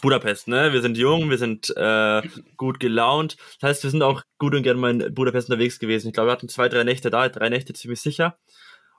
Budapest, 0.00 0.48
ne? 0.48 0.72
Wir 0.72 0.82
sind 0.82 0.96
jung, 0.96 1.30
wir 1.30 1.38
sind 1.38 1.72
äh, 1.76 2.22
gut 2.56 2.80
gelaunt. 2.80 3.36
Das 3.60 3.70
heißt, 3.70 3.82
wir 3.84 3.90
sind 3.90 4.02
auch 4.02 4.22
gut 4.38 4.54
und 4.54 4.62
gerne 4.62 4.80
mal 4.80 4.90
in 4.90 5.14
Budapest 5.14 5.48
unterwegs 5.48 5.78
gewesen. 5.78 6.08
Ich 6.08 6.14
glaube, 6.14 6.28
wir 6.28 6.32
hatten 6.32 6.48
zwei, 6.48 6.68
drei 6.68 6.84
Nächte 6.84 7.10
da, 7.10 7.28
drei 7.28 7.48
Nächte 7.48 7.72
ziemlich 7.72 8.00
sicher. 8.00 8.36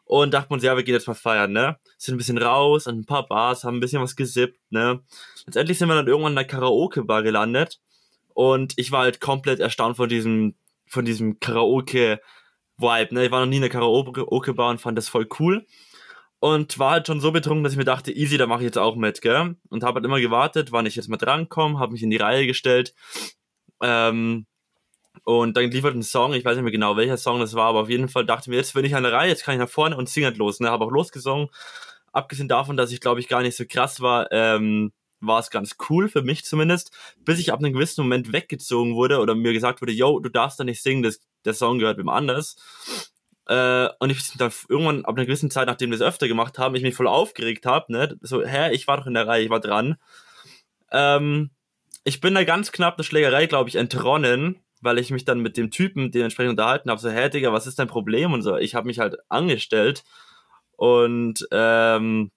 Und 0.04 0.34
dachten 0.34 0.54
uns, 0.54 0.64
ja, 0.64 0.76
wir 0.76 0.84
gehen 0.84 0.94
jetzt 0.94 1.08
mal 1.08 1.16
feiern, 1.16 1.52
ne? 1.52 1.78
Sind 1.98 2.16
ein 2.16 2.18
bisschen 2.18 2.38
raus 2.38 2.88
an 2.88 3.00
ein 3.00 3.06
paar 3.06 3.28
Bars, 3.28 3.64
haben 3.64 3.78
ein 3.78 3.80
bisschen 3.80 4.02
was 4.02 4.16
gesippt, 4.16 4.60
ne? 4.70 5.02
Letztendlich 5.46 5.80
sind 5.80 5.88
wir 5.88 5.96
dann 5.96 6.08
irgendwann 6.08 6.34
in 6.34 6.38
der 6.38 6.46
Karaoke-Bar 6.46 7.24
gelandet. 7.24 7.80
Und 8.34 8.74
ich 8.78 8.92
war 8.92 9.02
halt 9.02 9.20
komplett 9.20 9.60
erstaunt 9.60 9.98
von 9.98 10.10
diesem, 10.10 10.56
von 10.86 11.06
diesem 11.06 11.40
Karaoke-Vibe, 11.40 13.16
ne? 13.16 13.26
Ich 13.26 13.32
war 13.32 13.40
noch 13.40 13.48
nie 13.48 13.56
in 13.56 13.64
der 13.64 13.72
Karaoke-Bar 13.72 14.70
und 14.70 14.82
fand 14.82 14.98
das 14.98 15.10
voll 15.10 15.28
cool 15.40 15.66
und 16.40 16.78
war 16.80 16.92
halt 16.92 17.08
schon 17.08 17.22
so 17.22 17.32
betrunken, 17.32 17.64
dass 17.64 17.74
ich 17.74 17.78
mir 17.78 17.86
dachte, 17.86 18.12
easy, 18.12 18.38
da 18.38 18.48
mache 18.48 18.60
ich 18.60 18.66
jetzt 18.66 18.78
auch 18.78 18.96
mit, 18.96 19.22
gell? 19.22 19.56
Und 19.70 19.84
habe 19.84 19.96
halt 19.96 20.06
immer 20.06 20.20
gewartet, 20.20 20.72
wann 20.72 20.86
ich 20.86 20.96
jetzt 20.96 21.10
mal 21.10 21.18
drankomme, 21.18 21.80
habe 21.80 21.94
mich 21.94 22.04
in 22.04 22.10
die 22.10 22.18
Reihe 22.18 22.46
gestellt. 22.46 22.94
Ähm, 23.82 24.46
und 25.24 25.58
dann 25.58 25.72
liefert 25.72 25.96
ein 25.96 26.04
Song, 26.04 26.34
ich 26.34 26.46
weiß 26.46 26.56
nicht 26.56 26.64
mehr 26.64 26.72
genau, 26.72 26.98
welcher 26.98 27.18
Song 27.18 27.40
das 27.40 27.54
war, 27.54 27.68
aber 27.68 27.82
auf 27.82 27.90
jeden 27.90 28.10
Fall 28.10 28.26
dachte 28.26 28.50
mir, 28.50 28.58
jetzt 28.58 28.74
bin 28.74 28.86
ich 28.86 28.96
an 28.96 29.04
der 29.04 29.14
Reihe, 29.14 29.30
jetzt 29.30 29.44
kann 29.44 29.56
ich 29.56 29.60
nach 29.60 29.70
vorne 29.70 29.98
und 29.98 30.10
singe 30.10 30.28
halt 30.28 30.38
los. 30.38 30.60
Ne? 30.60 30.70
Habe 30.70 30.86
auch 30.86 30.92
losgesungen. 30.92 31.50
Abgesehen 32.12 32.48
davon, 32.48 32.78
dass 32.78 32.92
ich 32.92 33.02
glaube 33.02 33.20
ich 33.20 33.28
gar 33.28 33.42
nicht 33.42 33.58
so 33.58 33.66
krass 33.68 34.02
war, 34.02 34.32
ähm, 34.32 34.92
war 35.22 35.40
es 35.40 35.50
ganz 35.50 35.78
cool, 35.90 36.10
für 36.10 36.22
mich 36.22 36.46
zumindest, 36.46 36.92
bis 37.18 37.40
ich 37.40 37.52
ab 37.52 37.60
einem 37.60 37.74
gewissen 37.74 38.02
Moment 38.02 38.32
weggezogen 38.34 38.96
wurde 38.96 39.20
oder 39.20 39.36
mir 39.36 39.54
gesagt 39.54 39.82
wurde, 39.82 39.94
yo, 39.94 40.20
du 40.20 40.30
darfst 40.30 40.60
da 40.60 40.64
nicht 40.64 40.84
singen, 40.84 41.04
das, 41.04 41.20
der 41.46 41.54
Song 41.54 41.80
gehört 41.80 41.98
wem 41.98 42.10
anders. 42.10 42.56
Äh, 43.48 43.90
und 44.00 44.10
ich 44.10 44.38
dann 44.38 44.52
irgendwann 44.70 45.06
ab 45.06 45.16
einer 45.16 45.26
gewissen 45.26 45.52
Zeit, 45.52 45.68
nachdem 45.68 45.92
wir 45.92 45.96
es 45.96 46.02
öfter 46.02 46.28
gemacht 46.28 46.58
haben, 46.58 46.76
ich 46.76 46.82
mich 46.82 46.96
voll 46.96 47.08
aufgeregt 47.08 47.66
habe, 47.66 47.92
ne? 47.92 48.18
So, 48.22 48.44
hä, 48.44 48.74
ich 48.74 48.88
war 48.88 48.98
doch 48.98 49.08
in 49.08 49.14
der 49.14 49.28
Reihe, 49.28 49.44
ich 49.44 49.50
war 49.50 49.60
dran. 49.60 49.98
Ähm, 50.92 51.52
ich 52.04 52.22
bin 52.22 52.36
da 52.36 52.44
ganz 52.44 52.72
knapp 52.72 52.96
eine 52.98 53.04
Schlägerei, 53.04 53.48
glaube 53.48 53.70
ich, 53.70 53.76
entronnen, 53.76 54.60
weil 54.82 54.98
ich 55.00 55.12
mich 55.12 55.26
dann 55.26 55.40
mit 55.42 55.58
dem 55.58 55.72
Typen 55.72 56.12
dementsprechend 56.12 56.52
unterhalten 56.52 56.90
habe, 56.90 57.02
so, 57.02 57.10
hä, 57.10 57.30
Digga, 57.30 57.54
was 57.54 57.68
ist 57.68 57.80
dein 57.80 57.88
Problem? 57.88 58.34
Und 58.34 58.42
so, 58.42 58.58
ich 58.58 58.76
habe 58.76 58.88
mich 58.88 59.00
halt 59.00 59.18
angestellt 59.30 60.04
und 60.72 61.48
ähm, 61.52 62.32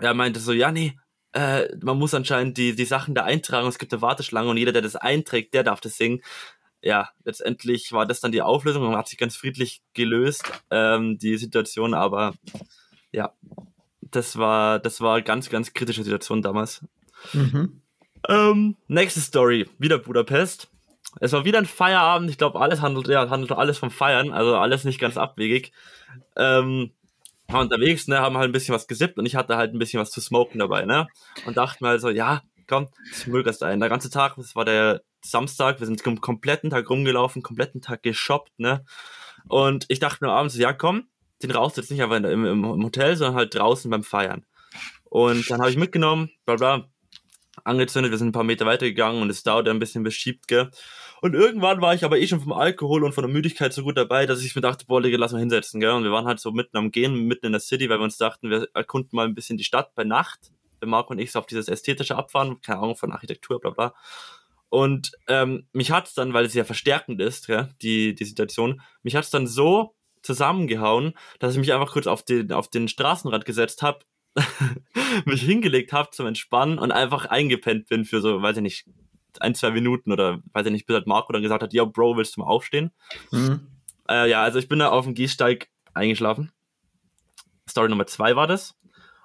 er 0.00 0.14
meinte 0.14 0.40
so, 0.40 0.52
ja, 0.52 0.72
nee, 0.72 0.98
äh, 1.32 1.68
man 1.82 1.98
muss 1.98 2.14
anscheinend 2.14 2.56
die, 2.56 2.74
die 2.74 2.84
Sachen 2.84 3.14
da 3.14 3.24
eintragen, 3.24 3.68
es 3.68 3.78
gibt 3.78 3.92
eine 3.92 4.02
Warteschlange 4.02 4.50
und 4.50 4.56
jeder, 4.56 4.72
der 4.72 4.82
das 4.82 4.96
einträgt, 4.96 5.54
der 5.54 5.64
darf 5.64 5.80
das 5.80 5.96
singen 5.96 6.22
ja, 6.86 7.10
letztendlich 7.24 7.92
war 7.92 8.06
das 8.06 8.20
dann 8.20 8.32
die 8.32 8.42
Auflösung 8.42 8.86
und 8.86 8.96
hat 8.96 9.08
sich 9.08 9.18
ganz 9.18 9.36
friedlich 9.36 9.82
gelöst, 9.92 10.44
ähm, 10.70 11.18
die 11.18 11.36
Situation, 11.36 11.94
aber 11.94 12.34
ja, 13.12 13.32
das 14.00 14.38
war, 14.38 14.78
das 14.78 15.00
war 15.00 15.20
ganz, 15.20 15.50
ganz 15.50 15.74
kritische 15.74 16.04
Situation 16.04 16.42
damals. 16.42 16.84
Mhm. 17.32 17.82
Ähm, 18.28 18.76
nächste 18.86 19.20
Story, 19.20 19.68
wieder 19.78 19.98
Budapest. 19.98 20.68
Es 21.18 21.32
war 21.32 21.44
wieder 21.44 21.58
ein 21.58 21.66
Feierabend, 21.66 22.30
ich 22.30 22.38
glaube, 22.38 22.60
alles 22.60 22.82
handelt, 22.82 23.08
ja, 23.08 23.28
handelt 23.30 23.52
alles 23.52 23.78
vom 23.78 23.90
Feiern, 23.90 24.32
also 24.32 24.56
alles 24.56 24.84
nicht 24.84 25.00
ganz 25.00 25.16
abwegig. 25.16 25.72
Ähm, 26.36 26.92
war 27.48 27.60
unterwegs, 27.62 28.06
ne, 28.06 28.20
haben 28.20 28.36
halt 28.36 28.50
ein 28.50 28.52
bisschen 28.52 28.74
was 28.74 28.86
gesippt 28.86 29.18
und 29.18 29.26
ich 29.26 29.34
hatte 29.34 29.56
halt 29.56 29.74
ein 29.74 29.78
bisschen 29.78 30.00
was 30.00 30.10
zu 30.10 30.20
smoken 30.20 30.60
dabei, 30.60 30.84
ne? 30.84 31.08
Und 31.46 31.56
dachte 31.56 31.82
mir 31.82 31.90
halt 31.90 32.00
so, 32.00 32.10
ja, 32.10 32.42
komm, 32.66 32.88
smögerst 33.12 33.62
ein. 33.62 33.80
Der 33.80 33.88
ganze 33.88 34.10
Tag, 34.10 34.36
das 34.36 34.54
war 34.56 34.64
der 34.64 35.02
Samstag, 35.24 35.80
wir 35.80 35.86
sind 35.86 36.04
den 36.04 36.20
kompletten 36.20 36.70
Tag 36.70 36.88
rumgelaufen, 36.88 37.42
kompletten 37.42 37.80
Tag 37.80 38.02
geshoppt, 38.02 38.58
ne? 38.58 38.84
Und 39.48 39.86
ich 39.88 39.98
dachte 39.98 40.24
nur 40.24 40.32
abends, 40.32 40.56
ja 40.56 40.72
komm, 40.72 41.08
den 41.42 41.50
du 41.50 41.72
jetzt 41.76 41.90
nicht 41.90 42.02
einfach 42.02 42.16
im, 42.16 42.44
im 42.44 42.84
Hotel, 42.84 43.16
sondern 43.16 43.36
halt 43.36 43.54
draußen 43.54 43.90
beim 43.90 44.02
Feiern. 44.02 44.44
Und 45.04 45.50
dann 45.50 45.60
habe 45.60 45.70
ich 45.70 45.76
mitgenommen, 45.76 46.30
bla 46.44 46.56
bla, 46.56 46.88
angezündet, 47.64 48.10
wir 48.10 48.18
sind 48.18 48.28
ein 48.28 48.32
paar 48.32 48.44
Meter 48.44 48.66
weitergegangen 48.66 49.22
und 49.22 49.30
es 49.30 49.42
dauerte 49.42 49.70
ein 49.70 49.78
bisschen 49.78 50.02
beschiebt, 50.02 50.48
gell. 50.48 50.70
Und 51.22 51.34
irgendwann 51.34 51.80
war 51.80 51.94
ich 51.94 52.04
aber 52.04 52.18
eh 52.18 52.26
schon 52.26 52.40
vom 52.40 52.52
Alkohol 52.52 53.02
und 53.02 53.14
von 53.14 53.24
der 53.24 53.32
Müdigkeit 53.32 53.72
so 53.72 53.82
gut 53.82 53.96
dabei, 53.96 54.26
dass 54.26 54.44
ich 54.44 54.54
mir 54.54 54.60
dachte, 54.60 54.84
boah, 54.86 55.00
Digga, 55.00 55.16
lass 55.16 55.32
mal 55.32 55.38
hinsetzen, 55.38 55.80
gell. 55.80 55.90
Und 55.90 56.04
wir 56.04 56.12
waren 56.12 56.26
halt 56.26 56.40
so 56.40 56.52
mitten 56.52 56.76
am 56.76 56.90
Gehen, 56.90 57.26
mitten 57.26 57.46
in 57.46 57.52
der 57.52 57.60
City, 57.60 57.88
weil 57.88 57.98
wir 57.98 58.04
uns 58.04 58.18
dachten, 58.18 58.50
wir 58.50 58.68
erkunden 58.74 59.16
mal 59.16 59.26
ein 59.26 59.34
bisschen 59.34 59.56
die 59.56 59.64
Stadt 59.64 59.94
bei 59.94 60.04
Nacht. 60.04 60.52
Marco 60.84 61.12
und 61.12 61.18
ich 61.18 61.32
so 61.32 61.38
auf 61.38 61.46
dieses 61.46 61.68
ästhetische 61.68 62.16
Abfahren, 62.16 62.60
keine 62.60 62.80
Ahnung 62.80 62.96
von 62.96 63.12
Architektur, 63.12 63.60
bla 63.60 63.70
bla. 63.70 63.94
Und 64.68 65.12
ähm, 65.28 65.68
mich 65.72 65.90
hat's 65.90 66.14
dann, 66.14 66.34
weil 66.34 66.44
es 66.44 66.54
ja 66.54 66.64
verstärkend 66.64 67.20
ist, 67.20 67.48
ja, 67.48 67.68
die, 67.82 68.14
die 68.14 68.24
Situation, 68.24 68.82
mich 69.02 69.16
hat's 69.16 69.30
dann 69.30 69.46
so 69.46 69.94
zusammengehauen, 70.22 71.14
dass 71.38 71.52
ich 71.52 71.58
mich 71.58 71.72
einfach 71.72 71.92
kurz 71.92 72.06
auf 72.06 72.24
den, 72.24 72.52
auf 72.52 72.68
den 72.68 72.88
Straßenrad 72.88 73.44
gesetzt 73.44 73.82
habe, 73.82 74.00
mich 75.24 75.42
hingelegt 75.42 75.92
habe 75.92 76.10
zum 76.10 76.26
Entspannen 76.26 76.78
und 76.78 76.92
einfach 76.92 77.26
eingepennt 77.26 77.88
bin 77.88 78.04
für 78.04 78.20
so, 78.20 78.42
weiß 78.42 78.56
ich 78.56 78.62
nicht, 78.62 78.86
ein, 79.40 79.54
zwei 79.54 79.70
Minuten 79.70 80.12
oder 80.12 80.42
weiß 80.52 80.66
ich 80.66 80.72
nicht, 80.72 80.86
bis 80.86 80.94
halt 80.94 81.06
Marco 81.06 81.32
dann 81.32 81.42
gesagt 81.42 81.62
hat, 81.62 81.72
ja, 81.72 81.84
Bro, 81.84 82.16
willst 82.16 82.36
du 82.36 82.40
mal 82.40 82.48
aufstehen? 82.48 82.90
Mhm. 83.30 83.66
Äh, 84.08 84.30
ja, 84.30 84.42
also 84.42 84.58
ich 84.58 84.68
bin 84.68 84.78
da 84.78 84.88
auf 84.88 85.04
dem 85.04 85.14
Gehsteig 85.14 85.68
eingeschlafen. 85.94 86.52
Story 87.68 87.88
Nummer 87.88 88.06
zwei 88.06 88.36
war 88.36 88.46
das. 88.46 88.76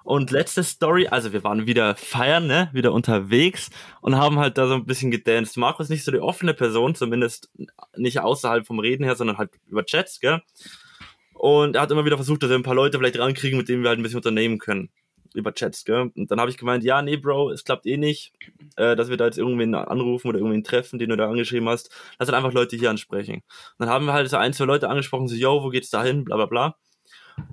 Und 0.04 0.30
letzte 0.30 0.64
Story, 0.64 1.06
also 1.06 1.32
wir 1.32 1.44
waren 1.44 1.66
wieder 1.66 1.94
feiern, 1.96 2.46
ne, 2.46 2.70
wieder 2.72 2.92
unterwegs 2.92 3.70
und 4.00 4.16
haben 4.16 4.38
halt 4.38 4.58
da 4.58 4.66
so 4.66 4.74
ein 4.74 4.84
bisschen 4.84 5.10
gedanced. 5.10 5.56
Marco 5.56 5.82
ist 5.82 5.90
nicht 5.90 6.04
so 6.04 6.12
die 6.12 6.20
offene 6.20 6.54
Person, 6.54 6.94
zumindest 6.94 7.50
nicht 7.96 8.20
außerhalb 8.20 8.66
vom 8.66 8.78
Reden 8.80 9.04
her, 9.04 9.16
sondern 9.16 9.38
halt 9.38 9.50
über 9.68 9.84
Chats, 9.84 10.20
gell. 10.20 10.42
Und 11.34 11.76
er 11.76 11.82
hat 11.82 11.90
immer 11.90 12.04
wieder 12.04 12.16
versucht, 12.16 12.42
dass 12.42 12.50
wir 12.50 12.56
ein 12.56 12.62
paar 12.62 12.74
Leute 12.74 12.98
vielleicht 12.98 13.18
rankriegen, 13.18 13.58
mit 13.58 13.68
denen 13.68 13.82
wir 13.82 13.88
halt 13.88 13.98
ein 13.98 14.02
bisschen 14.02 14.18
unternehmen 14.18 14.58
können. 14.58 14.90
Über 15.34 15.52
Chats, 15.52 15.84
gell. 15.84 16.12
Und 16.14 16.30
dann 16.30 16.38
habe 16.40 16.50
ich 16.50 16.56
gemeint, 16.56 16.84
ja, 16.84 17.00
nee, 17.02 17.16
Bro, 17.16 17.50
es 17.50 17.64
klappt 17.64 17.86
eh 17.86 17.96
nicht, 17.96 18.32
äh, 18.76 18.94
dass 18.96 19.08
wir 19.08 19.16
da 19.16 19.24
jetzt 19.24 19.38
irgendwen 19.38 19.74
anrufen 19.74 20.28
oder 20.28 20.38
irgendwen 20.38 20.62
treffen, 20.62 20.98
den 20.98 21.08
du 21.08 21.16
da 21.16 21.28
angeschrieben 21.28 21.68
hast. 21.68 21.90
Lass 22.18 22.28
halt 22.28 22.36
einfach 22.36 22.52
Leute 22.52 22.76
hier 22.76 22.90
ansprechen. 22.90 23.36
Und 23.36 23.42
dann 23.78 23.88
haben 23.88 24.06
wir 24.06 24.12
halt 24.12 24.28
so 24.28 24.36
ein, 24.36 24.52
zwei 24.52 24.66
Leute 24.66 24.88
angesprochen, 24.88 25.26
so, 25.28 25.34
yo, 25.34 25.62
wo 25.62 25.70
geht's 25.70 25.90
da 25.90 26.04
hin, 26.04 26.24
bla 26.24 26.36
bla 26.36 26.46
bla. 26.46 26.76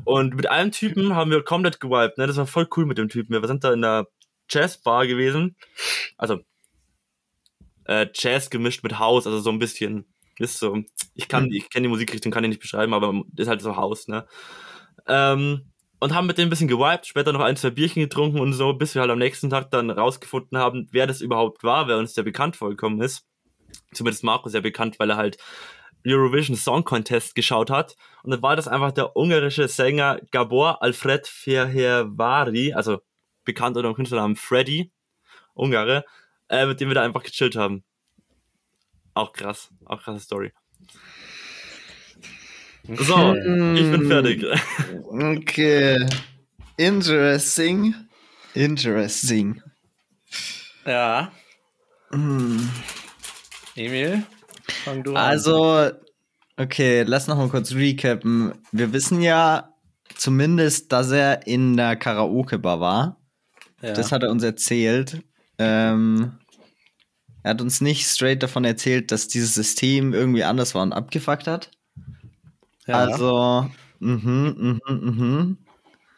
Und 0.03 0.35
mit 0.35 0.49
einem 0.49 0.71
Typen 0.71 1.15
haben 1.15 1.31
wir 1.31 1.43
komplett 1.43 1.79
gewiped, 1.79 2.17
ne? 2.17 2.27
Das 2.27 2.37
war 2.37 2.47
voll 2.47 2.67
cool 2.75 2.85
mit 2.85 2.97
dem 2.97 3.09
Typen. 3.09 3.33
Wir 3.33 3.47
sind 3.47 3.63
da 3.63 3.73
in 3.73 3.81
der 3.81 4.07
Jazzbar 4.49 5.07
gewesen. 5.07 5.55
Also, 6.17 6.39
äh, 7.85 8.07
Jazz 8.13 8.49
gemischt 8.49 8.83
mit 8.83 8.99
House, 8.99 9.25
also 9.25 9.39
so 9.39 9.49
ein 9.49 9.59
bisschen. 9.59 10.05
Ist 10.37 10.59
so, 10.59 10.83
ich 11.15 11.27
kann, 11.27 11.45
hm. 11.45 11.51
ich 11.51 11.69
kenne 11.69 11.83
die 11.83 11.89
Musikrichtung, 11.89 12.31
kann 12.31 12.43
die 12.43 12.49
nicht 12.49 12.61
beschreiben, 12.61 12.93
aber 12.93 13.23
ist 13.35 13.49
halt 13.49 13.61
so 13.61 13.75
House, 13.75 14.07
ne? 14.07 14.25
Ähm, 15.05 15.71
und 15.99 16.15
haben 16.15 16.27
mit 16.27 16.37
denen 16.37 16.47
ein 16.47 16.49
bisschen 16.49 16.69
gewiped, 16.69 17.07
später 17.07 17.33
noch 17.33 17.41
ein, 17.41 17.57
zwei 17.57 17.71
Bierchen 17.71 18.01
getrunken 18.01 18.39
und 18.39 18.53
so, 18.53 18.73
bis 18.73 18.95
wir 18.95 19.01
halt 19.01 19.11
am 19.11 19.19
nächsten 19.19 19.49
Tag 19.49 19.69
dann 19.71 19.89
rausgefunden 19.89 20.57
haben, 20.57 20.87
wer 20.91 21.07
das 21.07 21.19
überhaupt 21.19 21.63
war, 21.63 21.87
wer 21.89 21.97
uns 21.97 22.15
ja 22.15 22.23
bekannt 22.23 22.55
vorgekommen 22.55 23.01
ist. 23.01 23.25
Zumindest 23.91 24.23
Marco 24.23 24.47
sehr 24.47 24.61
bekannt, 24.61 24.97
weil 24.99 25.09
er 25.09 25.17
halt 25.17 25.37
Eurovision 26.05 26.55
Song 26.55 26.83
Contest 26.83 27.35
geschaut 27.35 27.69
hat. 27.69 27.95
Und 28.23 28.31
dann 28.31 28.41
war 28.41 28.55
das 28.55 28.67
einfach 28.67 28.91
der 28.91 29.15
ungarische 29.15 29.67
Sänger 29.67 30.19
Gabor 30.31 30.81
Alfred 30.81 31.27
Ferhervari, 31.27 32.73
also 32.73 33.01
bekannt 33.45 33.77
unter 33.77 33.89
dem 33.89 33.95
Künstlernamen 33.95 34.35
Freddy, 34.35 34.91
Ungare, 35.53 36.05
äh, 36.49 36.65
mit 36.65 36.79
dem 36.79 36.89
wir 36.89 36.95
da 36.95 37.03
einfach 37.03 37.23
gechillt 37.23 37.55
haben. 37.55 37.83
Auch 39.13 39.33
krass, 39.33 39.69
auch 39.85 40.01
krasse 40.01 40.19
Story. 40.19 40.53
So, 42.83 43.35
ich 43.35 43.91
bin 43.91 44.07
fertig. 44.07 44.45
Okay. 45.11 46.07
Interesting. 46.77 47.93
Interesting. 48.53 49.61
Ja. 50.85 51.31
Hm. 52.11 52.69
Emil. 53.75 54.23
Also, 55.15 55.89
okay, 56.57 57.03
lass 57.03 57.27
noch 57.27 57.37
mal 57.37 57.49
kurz 57.49 57.73
recappen. 57.73 58.53
Wir 58.71 58.93
wissen 58.93 59.21
ja 59.21 59.73
zumindest, 60.15 60.91
dass 60.91 61.11
er 61.11 61.47
in 61.47 61.77
der 61.77 61.95
Karaoke-Bar 61.95 62.79
war. 62.79 63.21
ja. 63.81 63.93
Das 63.93 64.11
hat 64.11 64.23
er 64.23 64.31
uns 64.31 64.43
erzählt. 64.43 65.21
Ähm, 65.57 66.39
er 67.43 67.51
hat 67.51 67.61
uns 67.61 67.81
nicht 67.81 68.05
straight 68.05 68.43
davon 68.43 68.65
erzählt, 68.65 69.11
dass 69.11 69.27
dieses 69.27 69.53
System 69.53 70.13
irgendwie 70.13 70.43
anders 70.43 70.75
war 70.75 70.83
und 70.83 70.93
abgefuckt 70.93 71.47
hat. 71.47 71.71
ja. 72.87 72.95
Also, 72.95 73.69
mhm, 73.99 74.79
mhm, 74.87 74.99
mhm. 75.01 75.57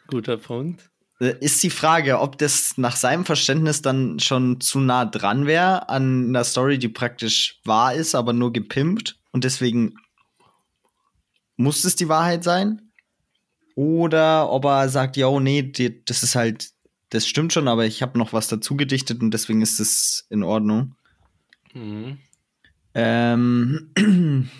guter 0.08 0.36
Punkt. 0.36 0.91
Äh, 1.22 1.36
Ist 1.40 1.62
die 1.62 1.70
Frage, 1.70 2.18
ob 2.18 2.36
das 2.38 2.76
nach 2.76 2.96
seinem 2.96 3.24
Verständnis 3.24 3.80
dann 3.80 4.18
schon 4.18 4.60
zu 4.60 4.80
nah 4.80 5.04
dran 5.04 5.46
wäre 5.46 5.88
an 5.88 6.28
einer 6.28 6.44
Story, 6.44 6.78
die 6.78 6.88
praktisch 6.88 7.60
wahr 7.64 7.94
ist, 7.94 8.14
aber 8.14 8.32
nur 8.32 8.52
gepimpt 8.52 9.20
und 9.30 9.44
deswegen 9.44 9.94
muss 11.56 11.84
es 11.84 11.94
die 11.94 12.08
Wahrheit 12.08 12.42
sein? 12.42 12.90
Oder 13.74 14.50
ob 14.50 14.64
er 14.64 14.88
sagt, 14.88 15.16
ja, 15.16 15.30
nee, 15.38 15.62
die, 15.62 16.04
das 16.04 16.22
ist 16.22 16.34
halt, 16.34 16.70
das 17.10 17.26
stimmt 17.26 17.52
schon, 17.52 17.68
aber 17.68 17.86
ich 17.86 18.02
habe 18.02 18.18
noch 18.18 18.32
was 18.32 18.48
dazu 18.48 18.76
gedichtet 18.76 19.22
und 19.22 19.30
deswegen 19.32 19.62
ist 19.62 19.78
es 19.80 20.26
in 20.28 20.42
Ordnung. 20.42 20.96
Mhm. 21.72 22.18
Ähm. 22.94 23.92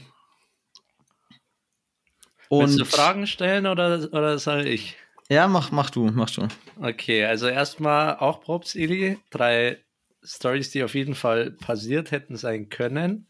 Willst 2.51 2.79
du 2.79 2.83
Und 2.83 2.87
Fragen 2.87 3.27
stellen 3.27 3.67
oder, 3.67 4.09
oder 4.13 4.39
soll 4.39 4.67
ich? 4.67 4.97
Ja, 5.33 5.49
mach, 5.49 5.71
mach 5.73 5.91
du, 5.91 6.11
mach 6.13 6.31
du. 6.31 6.49
Okay, 6.81 7.25
also 7.25 7.47
erstmal 7.47 8.17
auch 8.17 8.41
Props, 8.41 8.75
Ili. 8.75 9.19
Drei 9.31 9.79
Stories, 10.23 10.71
die 10.71 10.85
auf 10.85 10.95
jeden 10.95 11.15
Fall 11.15 11.51
passiert 11.53 12.11
hätten 12.11 12.37
sein 12.37 12.69
können. 12.69 13.27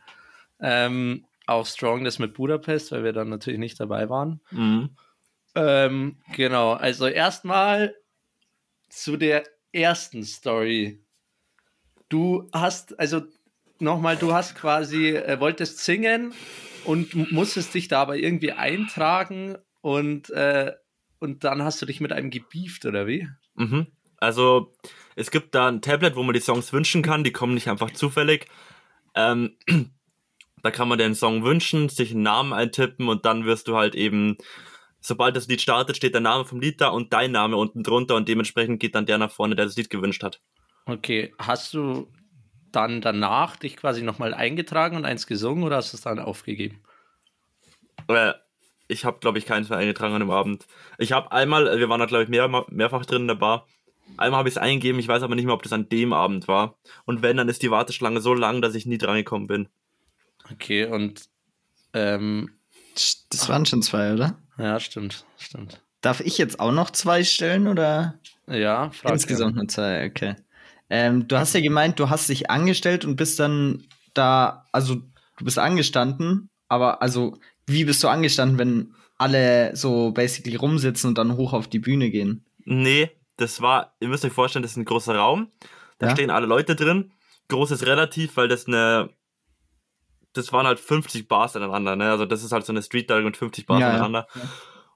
Ähm, 0.61 1.25
auch 1.47 1.67
Strong 1.67 2.05
das 2.05 2.19
mit 2.19 2.35
Budapest, 2.35 2.93
weil 2.93 3.05
wir 3.05 3.13
dann 3.13 3.29
natürlich 3.29 3.61
nicht 3.61 3.81
dabei 3.81 4.09
waren. 4.09 4.41
Mhm. 4.51 4.91
Ähm, 5.55 6.17
genau, 6.35 6.73
also 6.73 7.07
erstmal 7.07 7.95
zu 8.89 9.17
der 9.17 9.45
ersten 9.73 10.25
Story. 10.25 11.03
Du 12.09 12.49
hast, 12.53 12.99
also 12.99 13.23
nochmal, 13.79 14.17
du 14.17 14.33
hast 14.33 14.55
quasi, 14.55 15.11
äh, 15.11 15.41
wolltest 15.41 15.79
singen 15.79 16.35
und 16.85 17.33
musstest 17.33 17.75
dich 17.75 17.89
da 17.89 18.03
aber 18.03 18.17
irgendwie 18.17 18.53
eintragen 18.53 19.57
und, 19.81 20.31
äh, 20.31 20.73
und 21.23 21.45
dann 21.45 21.63
hast 21.63 21.81
du 21.81 21.87
dich 21.87 22.01
mit 22.01 22.13
einem 22.13 22.31
gebieft, 22.31 22.85
oder 22.85 23.07
wie? 23.07 23.29
Mhm. 23.55 23.87
Also, 24.19 24.75
es 25.17 25.31
gibt 25.31 25.55
da 25.55 25.69
ein 25.69 25.81
Tablet, 25.81 26.17
wo 26.17 26.23
man 26.23 26.35
die 26.35 26.41
Songs 26.41 26.73
wünschen 26.73 27.03
kann, 27.03 27.25
die 27.25 27.33
kommen 27.33 27.55
nicht 27.55 27.69
einfach 27.69 27.91
zufällig. 27.93 28.49
Ähm, 29.15 29.57
da 30.63 30.71
kann 30.71 30.89
man 30.89 30.99
den 30.99 31.15
Song 31.15 31.45
wünschen, 31.45 31.89
sich 31.89 32.13
einen 32.13 32.23
Namen 32.23 32.53
eintippen 32.53 33.09
und 33.09 33.25
dann 33.25 33.45
wirst 33.45 33.69
du 33.69 33.77
halt 33.77 33.95
eben, 33.95 34.37
sobald 35.01 35.37
das 35.37 35.49
Lied 35.49 35.61
startet, 35.61 35.97
steht 35.97 36.15
der 36.15 36.21
Name 36.21 36.45
vom 36.45 36.61
Lied 36.61 36.81
da 36.81 36.89
und 36.89 37.13
dein 37.13 37.33
Name 37.33 37.57
unten 37.57 37.83
drunter 37.83 38.17
und 38.17 38.29
dementsprechend 38.29 38.81
geht 38.81 38.95
dann 38.95 39.07
der 39.07 39.19
nach 39.19 39.31
vorne, 39.31 39.57
der 39.57 39.67
das 39.67 39.77
Lied 39.77 39.91
gewünscht 39.91 40.23
hat. 40.23 40.41
Okay, 40.87 41.33
hast 41.39 41.75
du 41.75 42.13
dann 42.73 43.01
danach 43.01 43.57
dich 43.57 43.77
quasi 43.77 44.03
nochmal 44.03 44.35
eingetragen 44.35 44.97
und 44.97 45.05
eins 45.05 45.27
gesungen 45.27 45.63
oder 45.65 45.77
hast 45.77 45.93
du 45.93 45.97
es 45.97 46.03
dann 46.03 46.19
aufgegeben? 46.19 46.83
Äh, 48.09 48.33
ich 48.93 49.05
habe, 49.05 49.19
glaube 49.21 49.39
ich, 49.39 49.47
keins 49.47 49.69
mehr 49.69 49.79
eingetragen 49.79 50.15
an 50.15 50.21
dem 50.21 50.31
Abend. 50.31 50.67
Ich 50.99 51.13
habe 51.13 51.33
einmal, 51.33 51.79
wir 51.79 51.89
waren 51.89 52.01
da, 52.01 52.07
glaube 52.07 52.25
ich, 52.25 52.29
mehr, 52.29 52.49
mehrfach 52.69 53.05
drin 53.07 53.23
in 53.23 53.29
der 53.29 53.35
Bar. 53.35 53.67
Einmal 54.17 54.39
habe 54.39 54.49
ich 54.49 54.55
es 54.57 54.59
eingegeben, 54.59 55.01
ich 55.01 55.09
weiß 55.09 55.23
aber 55.23 55.35
nicht 55.35 55.47
mehr, 55.47 55.55
ob 55.55 55.63
das 55.63 55.73
an 55.73 55.89
dem 55.89 56.13
Abend 56.13 56.49
war. 56.49 56.77
Und 57.05 57.23
wenn, 57.23 57.37
dann 57.37 57.49
ist 57.49 57.63
die 57.63 57.71
Warteschlange 57.71 58.21
so 58.21 58.35
lang, 58.35 58.61
dass 58.61 58.75
ich 58.75 58.87
nie 58.87 58.99
drangekommen 58.99 59.47
bin. 59.47 59.69
Okay, 60.53 60.85
und 60.85 61.23
ähm, 61.95 62.51
Das 63.31 63.49
waren 63.49 63.67
schon 63.67 63.83
zwei, 63.83 64.13
oder? 64.13 64.37
ja, 64.59 64.79
stimmt, 64.81 65.25
stimmt. 65.39 65.81
Darf 66.03 66.21
ich 66.21 66.37
jetzt 66.37 66.61
auch 66.61 66.73
noch 66.73 66.91
zwei 66.91 67.25
stellen 67.25 67.69
oder? 67.69 68.19
Ja, 68.49 68.91
frag 68.91 69.13
Insgesamt 69.13 69.57
nur 69.57 69.69
zwei, 69.69 70.05
okay. 70.07 70.35
Ähm, 70.91 71.27
du 71.29 71.39
hast 71.39 71.55
ja 71.55 71.61
gemeint, 71.61 71.99
du 71.99 72.11
hast 72.11 72.29
dich 72.29 72.51
angestellt 72.51 73.05
und 73.05 73.17
bist 73.17 73.39
dann 73.41 73.85
da, 74.15 74.67
also 74.73 74.97
du 74.97 75.45
bist 75.45 75.59
angestanden, 75.59 76.51
aber 76.69 77.01
also 77.01 77.39
wie 77.73 77.85
bist 77.85 78.03
du 78.05 78.09
angestanden, 78.09 78.59
wenn 78.59 78.95
alle 79.19 79.75
so 79.77 80.13
basically 80.13 80.57
rumsitzen 80.57 81.09
und 81.09 81.19
dann 81.19 81.37
hoch 81.37 81.53
auf 81.53 81.69
die 81.69 81.79
Bühne 81.79 82.11
gehen? 82.11 82.45
Nee, 82.65 83.11
das 83.37 83.61
war, 83.61 83.95
ihr 84.01 84.09
müsst 84.09 84.25
euch 84.25 84.33
vorstellen, 84.33 84.63
das 84.63 84.73
ist 84.73 84.77
ein 84.77 84.85
großer 84.85 85.15
Raum. 85.17 85.51
Da 85.99 86.09
Ja. 86.09 86.13
stehen 86.13 86.31
alle 86.31 86.47
Leute 86.47 86.75
drin. 86.77 87.13
Groß 87.49 87.71
ist 87.73 87.87
relativ, 87.87 88.37
weil 88.37 88.49
das 88.49 88.67
eine. 88.67 89.11
Das 90.33 90.53
waren 90.53 90.67
halt 90.67 90.81
50 90.81 91.29
Bars 91.29 91.57
aneinander, 91.57 91.95
ne? 91.97 92.11
Also 92.11 92.25
das 92.25 92.43
ist 92.43 92.53
halt 92.53 92.65
so 92.65 92.73
eine 92.73 92.83
Street 92.83 93.11
Dive 93.11 93.23
mit 93.23 93.37
50 93.37 93.67
Bars 93.67 93.81
Ja, 93.81 93.89
ja. 93.89 93.93
aneinander. 93.95 94.27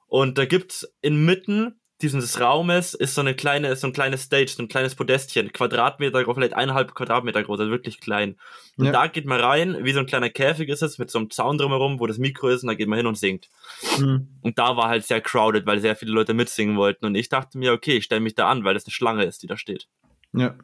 Und 0.07 0.39
da 0.39 0.47
gibt's 0.47 0.89
inmitten 1.03 1.79
dieses 2.03 2.41
Raumes 2.41 2.93
ist 2.93 3.15
so 3.15 3.23
eine 3.23 3.35
kleine, 3.35 3.69
ist 3.69 3.81
so 3.81 3.87
ein 3.87 3.93
kleines 3.93 4.23
Stage, 4.23 4.49
so 4.49 4.63
ein 4.63 4.69
kleines 4.69 4.95
Podestchen, 4.95 5.53
Quadratmeter 5.53 6.23
groß, 6.25 6.35
vielleicht 6.35 6.55
eineinhalb 6.55 6.95
Quadratmeter 6.95 7.43
groß, 7.43 7.61
also 7.61 7.73
wirklich 7.73 8.01
klein. 8.01 8.37
Und 8.77 8.87
Ja. 8.87 8.93
da 8.93 9.07
geht 9.07 9.25
man 9.25 9.41
rein, 9.41 9.85
wie 9.85 9.93
so 9.93 10.01
ein 10.01 10.07
kleiner 10.07 10.29
Käfig 10.29 10.69
ist 10.69 10.83
es, 10.83 10.99
mit 10.99 11.11
so 11.11 11.19
einem 11.19 11.31
Zaun 11.31 11.57
drumherum, 11.57 11.99
wo 11.99 12.07
das 12.07 12.19
Mikro 12.19 12.49
ist, 12.49 12.63
und 12.63 12.69
da 12.69 12.75
geht 12.75 12.89
man 12.89 12.99
hin 12.99 13.07
und 13.07 13.17
singt. 13.17 13.49
Hm. 13.97 14.29
Und 14.43 14.59
da 14.59 14.77
war 14.77 14.89
halt 14.89 15.07
sehr 15.07 15.23
crowded, 15.23 15.65
weil 15.67 15.81
sehr 15.81 15.97
viele 15.97 16.13
Leute 16.13 16.35
mitsingen 16.35 16.77
wollten. 16.77 17.07
Und 17.07 17.15
ich 17.15 17.31
dachte 17.31 17.57
mir, 17.57 17.73
okay, 17.73 17.97
ich 17.97 18.05
stelle 18.05 18.21
mich 18.21 18.35
da 18.35 18.51
an, 18.51 18.65
weil 18.65 18.75
das 18.75 18.85
eine 18.85 18.93
Schlange 18.93 19.25
ist, 19.25 19.43
die 19.43 19.47
da 19.47 19.57
steht. 19.57 19.89
Ja. 20.33 20.55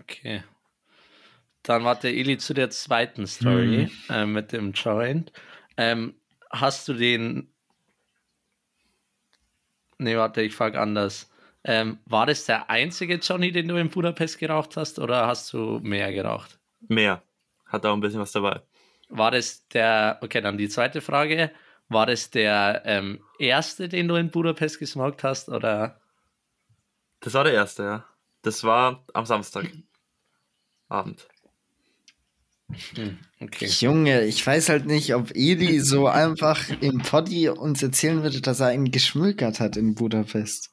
Okay. 0.00 0.42
Dann 1.62 1.84
warte 1.84 2.08
Eli 2.08 2.38
zu 2.38 2.54
der 2.54 2.70
zweiten 2.70 3.26
Story 3.26 3.90
äh, 4.08 4.24
mit 4.24 4.52
dem 4.52 4.72
Joint. 4.72 5.32
Ähm, 5.76 6.14
hast 6.50 6.88
du 6.88 6.94
den. 6.94 7.52
Nee, 9.98 10.16
warte, 10.16 10.42
ich 10.42 10.54
frage 10.54 10.80
anders. 10.80 11.30
Ähm, 11.64 11.98
war 12.06 12.26
das 12.26 12.44
der 12.46 12.70
einzige 12.70 13.16
Johnny, 13.16 13.52
den 13.52 13.68
du 13.68 13.76
in 13.76 13.90
Budapest 13.90 14.38
geraucht 14.38 14.76
hast, 14.76 14.98
oder 14.98 15.26
hast 15.26 15.52
du 15.52 15.80
mehr 15.82 16.12
geraucht? 16.12 16.58
Mehr. 16.86 17.22
Hat 17.66 17.84
auch 17.84 17.92
ein 17.92 18.00
bisschen 18.00 18.20
was 18.20 18.32
dabei. 18.32 18.62
War 19.08 19.32
das 19.32 19.66
der, 19.68 20.18
okay, 20.22 20.40
dann 20.40 20.56
die 20.56 20.68
zweite 20.68 21.00
Frage. 21.00 21.50
War 21.88 22.06
das 22.06 22.30
der 22.30 22.82
ähm, 22.84 23.20
erste, 23.38 23.88
den 23.88 24.08
du 24.08 24.14
in 24.14 24.30
Budapest 24.30 24.78
gesmoked 24.78 25.24
hast, 25.24 25.48
oder? 25.48 26.00
Das 27.20 27.34
war 27.34 27.44
der 27.44 27.54
erste, 27.54 27.82
ja. 27.82 28.04
Das 28.42 28.62
war 28.62 29.04
am 29.14 29.26
Samstag. 29.26 29.66
Hm, 32.94 33.18
okay. 33.40 33.66
Junge, 33.66 34.24
ich 34.24 34.46
weiß 34.46 34.68
halt 34.68 34.86
nicht, 34.86 35.14
ob 35.14 35.30
Eli 35.34 35.80
so 35.80 36.06
einfach 36.06 36.68
im 36.80 36.98
Poddy 36.98 37.48
uns 37.48 37.82
erzählen 37.82 38.22
würde, 38.22 38.40
dass 38.40 38.60
er 38.60 38.66
einen 38.68 38.90
geschmückert 38.90 39.58
hat 39.60 39.76
in 39.76 39.94
Budapest. 39.94 40.70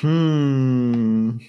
Hm. 0.00 1.40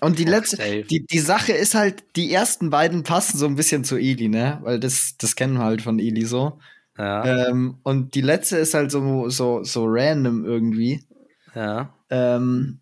Und 0.00 0.18
die 0.18 0.24
letzte, 0.24 0.58
die, 0.84 1.06
die 1.06 1.18
Sache 1.18 1.52
ist 1.52 1.74
halt, 1.74 2.04
die 2.16 2.32
ersten 2.32 2.68
beiden 2.70 3.04
passen 3.04 3.38
so 3.38 3.46
ein 3.46 3.54
bisschen 3.54 3.84
zu 3.84 3.96
Eli, 3.96 4.28
ne? 4.28 4.58
Weil 4.62 4.78
das, 4.80 5.16
das 5.18 5.36
kennen 5.36 5.54
wir 5.54 5.64
halt 5.64 5.82
von 5.82 5.98
Eli 5.98 6.26
so. 6.26 6.58
Ja, 6.98 7.48
Ähm, 7.48 7.78
und 7.82 8.14
die 8.14 8.20
letzte 8.20 8.56
ist 8.58 8.74
halt 8.74 8.90
so, 8.90 9.28
so, 9.28 9.64
so 9.64 9.84
random 9.86 10.44
irgendwie. 10.44 11.04
ja. 11.54 11.94
Ähm, 12.10 12.80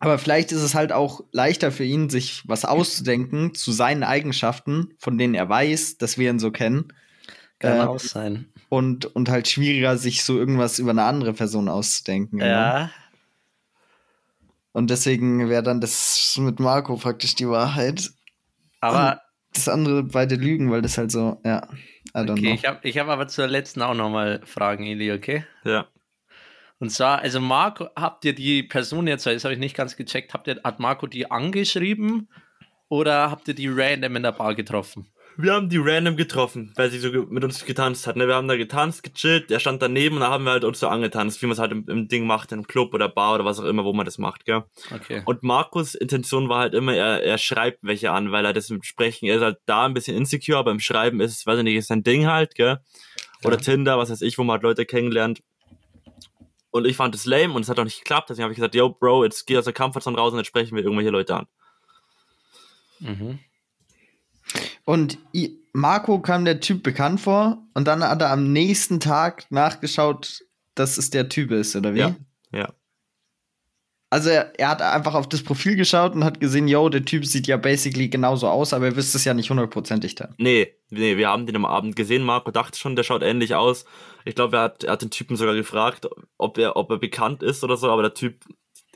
aber 0.00 0.18
vielleicht 0.18 0.50
ist 0.50 0.62
es 0.62 0.74
halt 0.74 0.92
auch 0.92 1.20
leichter 1.30 1.70
für 1.70 1.84
ihn, 1.84 2.10
sich 2.10 2.42
was 2.46 2.64
auszudenken 2.64 3.54
zu 3.54 3.70
seinen 3.70 4.02
Eigenschaften, 4.02 4.94
von 4.98 5.18
denen 5.18 5.34
er 5.34 5.48
weiß, 5.48 5.98
dass 5.98 6.18
wir 6.18 6.30
ihn 6.30 6.38
so 6.38 6.50
kennen. 6.50 6.92
Kann 7.58 7.78
Ähm, 7.80 7.88
auch 7.88 7.98
sein. 8.00 8.46
Und, 8.70 9.04
und 9.14 9.28
halt 9.28 9.48
schwieriger, 9.48 9.96
sich 9.98 10.24
so 10.24 10.38
irgendwas 10.38 10.78
über 10.78 10.90
eine 10.90 11.02
andere 11.04 11.34
Person 11.34 11.68
auszudenken. 11.68 12.38
you 12.38 12.44
know? 12.44 12.50
Ja. 12.50 12.90
Und 14.72 14.88
deswegen 14.90 15.48
wäre 15.48 15.62
dann 15.62 15.80
das 15.80 16.36
mit 16.38 16.60
Marco 16.60 16.96
praktisch 16.96 17.34
die 17.34 17.48
Wahrheit. 17.48 18.10
Aber 18.80 19.20
Das 19.52 19.68
andere 19.68 20.04
beide 20.04 20.36
lügen, 20.36 20.70
weil 20.70 20.80
das 20.80 20.96
halt 20.96 21.10
so, 21.10 21.40
ja. 21.44 21.68
I 22.16 22.20
don't 22.20 22.32
Okay, 22.32 22.40
know. 22.42 22.54
ich 22.54 22.64
habe 22.64 22.88
ich 22.88 22.98
hab 22.98 23.08
aber 23.08 23.28
zur 23.28 23.46
letzten 23.48 23.82
auch 23.82 23.94
nochmal 23.94 24.40
Fragen, 24.44 24.86
Eli, 24.86 25.12
okay? 25.12 25.44
Ja. 25.64 25.86
Und 26.80 26.90
zwar, 26.90 27.20
also 27.20 27.40
Marco, 27.40 27.88
habt 27.94 28.24
ihr 28.24 28.34
die 28.34 28.62
Person 28.62 29.06
jetzt, 29.06 29.26
weil 29.26 29.34
das 29.34 29.44
habe 29.44 29.52
ich 29.54 29.60
nicht 29.60 29.76
ganz 29.76 29.96
gecheckt, 29.96 30.32
habt 30.32 30.48
ihr, 30.48 30.60
hat 30.64 30.80
Marco 30.80 31.06
die 31.06 31.30
angeschrieben 31.30 32.28
oder 32.88 33.30
habt 33.30 33.46
ihr 33.48 33.54
die 33.54 33.68
random 33.68 34.16
in 34.16 34.22
der 34.22 34.32
Bar 34.32 34.54
getroffen? 34.54 35.06
Wir 35.36 35.52
haben 35.52 35.68
die 35.68 35.78
random 35.78 36.16
getroffen, 36.16 36.72
weil 36.76 36.90
sie 36.90 36.98
so 36.98 37.10
mit 37.10 37.44
uns 37.44 37.64
getanzt 37.64 38.06
hat. 38.06 38.16
Ne? 38.16 38.26
Wir 38.26 38.34
haben 38.34 38.48
da 38.48 38.56
getanzt, 38.56 39.02
gechillt, 39.02 39.48
der 39.48 39.58
stand 39.60 39.80
daneben 39.80 40.16
und 40.16 40.22
da 40.22 40.30
haben 40.30 40.44
wir 40.44 40.50
halt 40.50 40.64
uns 40.64 40.80
so 40.80 40.88
angetanzt, 40.88 41.40
wie 41.40 41.46
man 41.46 41.52
es 41.52 41.58
halt 41.58 41.72
im, 41.72 41.84
im 41.88 42.08
Ding 42.08 42.26
macht, 42.26 42.50
im 42.52 42.66
Club 42.66 42.92
oder 42.94 43.08
Bar 43.08 43.34
oder 43.36 43.44
was 43.44 43.60
auch 43.60 43.64
immer, 43.64 43.84
wo 43.84 43.92
man 43.92 44.04
das 44.04 44.18
macht, 44.18 44.44
gell? 44.44 44.64
Okay. 44.92 45.22
Und 45.24 45.42
Markus 45.42 45.94
Intention 45.94 46.48
war 46.48 46.60
halt 46.60 46.74
immer, 46.74 46.94
er, 46.94 47.22
er 47.22 47.38
schreibt 47.38 47.78
welche 47.82 48.10
an, 48.10 48.32
weil 48.32 48.44
er 48.44 48.52
das 48.52 48.70
im 48.70 48.82
Sprechen, 48.82 49.26
er 49.26 49.36
ist 49.36 49.42
halt 49.42 49.58
da 49.66 49.86
ein 49.86 49.94
bisschen 49.94 50.16
insecure, 50.16 50.58
aber 50.58 50.72
im 50.72 50.80
Schreiben 50.80 51.20
ist 51.20 51.38
es, 51.38 51.46
weiß 51.46 51.58
ich 51.58 51.64
nicht, 51.64 51.76
ist 51.76 51.88
sein 51.88 52.02
Ding 52.02 52.26
halt, 52.26 52.54
gell? 52.54 52.78
Oder 53.44 53.56
Ja. 53.56 53.62
Tinder, 53.62 53.98
was 53.98 54.10
weiß 54.10 54.22
ich, 54.22 54.36
wo 54.36 54.44
man 54.44 54.54
halt 54.54 54.62
Leute 54.64 54.84
kennenlernt. 54.84 55.40
Und 56.70 56.86
ich 56.86 56.96
fand 56.96 57.14
es 57.14 57.26
lame 57.26 57.52
und 57.54 57.62
es 57.62 57.68
hat 57.68 57.78
auch 57.80 57.84
nicht 57.84 57.98
geklappt, 57.98 58.30
deswegen 58.30 58.44
habe 58.44 58.52
ich 58.52 58.56
gesagt, 58.56 58.74
yo, 58.74 58.90
Bro, 58.90 59.24
jetzt 59.24 59.46
geh 59.46 59.58
aus 59.58 59.64
der 59.64 59.72
Comfortzone 59.74 60.16
raus 60.16 60.32
und 60.32 60.38
jetzt 60.38 60.46
sprechen 60.46 60.76
wir 60.76 60.84
irgendwelche 60.84 61.10
Leute 61.10 61.34
an. 61.36 61.46
Mhm. 63.00 63.38
Und 64.84 65.18
i- 65.34 65.56
Marco 65.72 66.20
kam 66.20 66.44
der 66.44 66.60
Typ 66.60 66.82
bekannt 66.82 67.20
vor 67.20 67.62
und 67.74 67.86
dann 67.86 68.02
hat 68.02 68.20
er 68.22 68.30
am 68.30 68.52
nächsten 68.52 68.98
Tag 69.00 69.46
nachgeschaut, 69.50 70.42
dass 70.74 70.98
es 70.98 71.10
der 71.10 71.28
Typ 71.28 71.50
ist, 71.52 71.76
oder 71.76 71.94
wie? 71.94 71.98
Ja. 72.00 72.16
Ja. 72.52 72.68
Also 74.12 74.28
er, 74.30 74.52
er 74.58 74.68
hat 74.68 74.82
einfach 74.82 75.14
auf 75.14 75.28
das 75.28 75.44
Profil 75.44 75.76
geschaut 75.76 76.14
und 76.14 76.24
hat 76.24 76.40
gesehen, 76.40 76.66
yo, 76.66 76.88
der 76.88 77.04
Typ 77.04 77.24
sieht 77.24 77.46
ja 77.46 77.56
basically 77.56 78.08
genauso 78.08 78.48
aus, 78.48 78.72
aber 78.72 78.86
er 78.86 78.96
wüsste 78.96 79.18
es 79.18 79.24
ja 79.24 79.34
nicht 79.34 79.50
hundertprozentig 79.50 80.16
dann. 80.16 80.34
Nee, 80.36 80.74
nee, 80.90 81.16
wir 81.16 81.28
haben 81.28 81.46
den 81.46 81.54
am 81.54 81.64
Abend 81.64 81.94
gesehen. 81.94 82.24
Marco 82.24 82.50
dachte 82.50 82.76
schon, 82.76 82.96
der 82.96 83.04
schaut 83.04 83.22
ähnlich 83.22 83.54
aus. 83.54 83.84
Ich 84.24 84.34
glaube, 84.34 84.56
er 84.56 84.62
hat, 84.64 84.82
er 84.82 84.92
hat 84.92 85.02
den 85.02 85.10
Typen 85.10 85.36
sogar 85.36 85.54
gefragt, 85.54 86.08
ob 86.38 86.58
er, 86.58 86.76
ob 86.76 86.90
er 86.90 86.98
bekannt 86.98 87.44
ist 87.44 87.62
oder 87.62 87.76
so, 87.76 87.88
aber 87.88 88.02
der 88.02 88.14
Typ, 88.14 88.44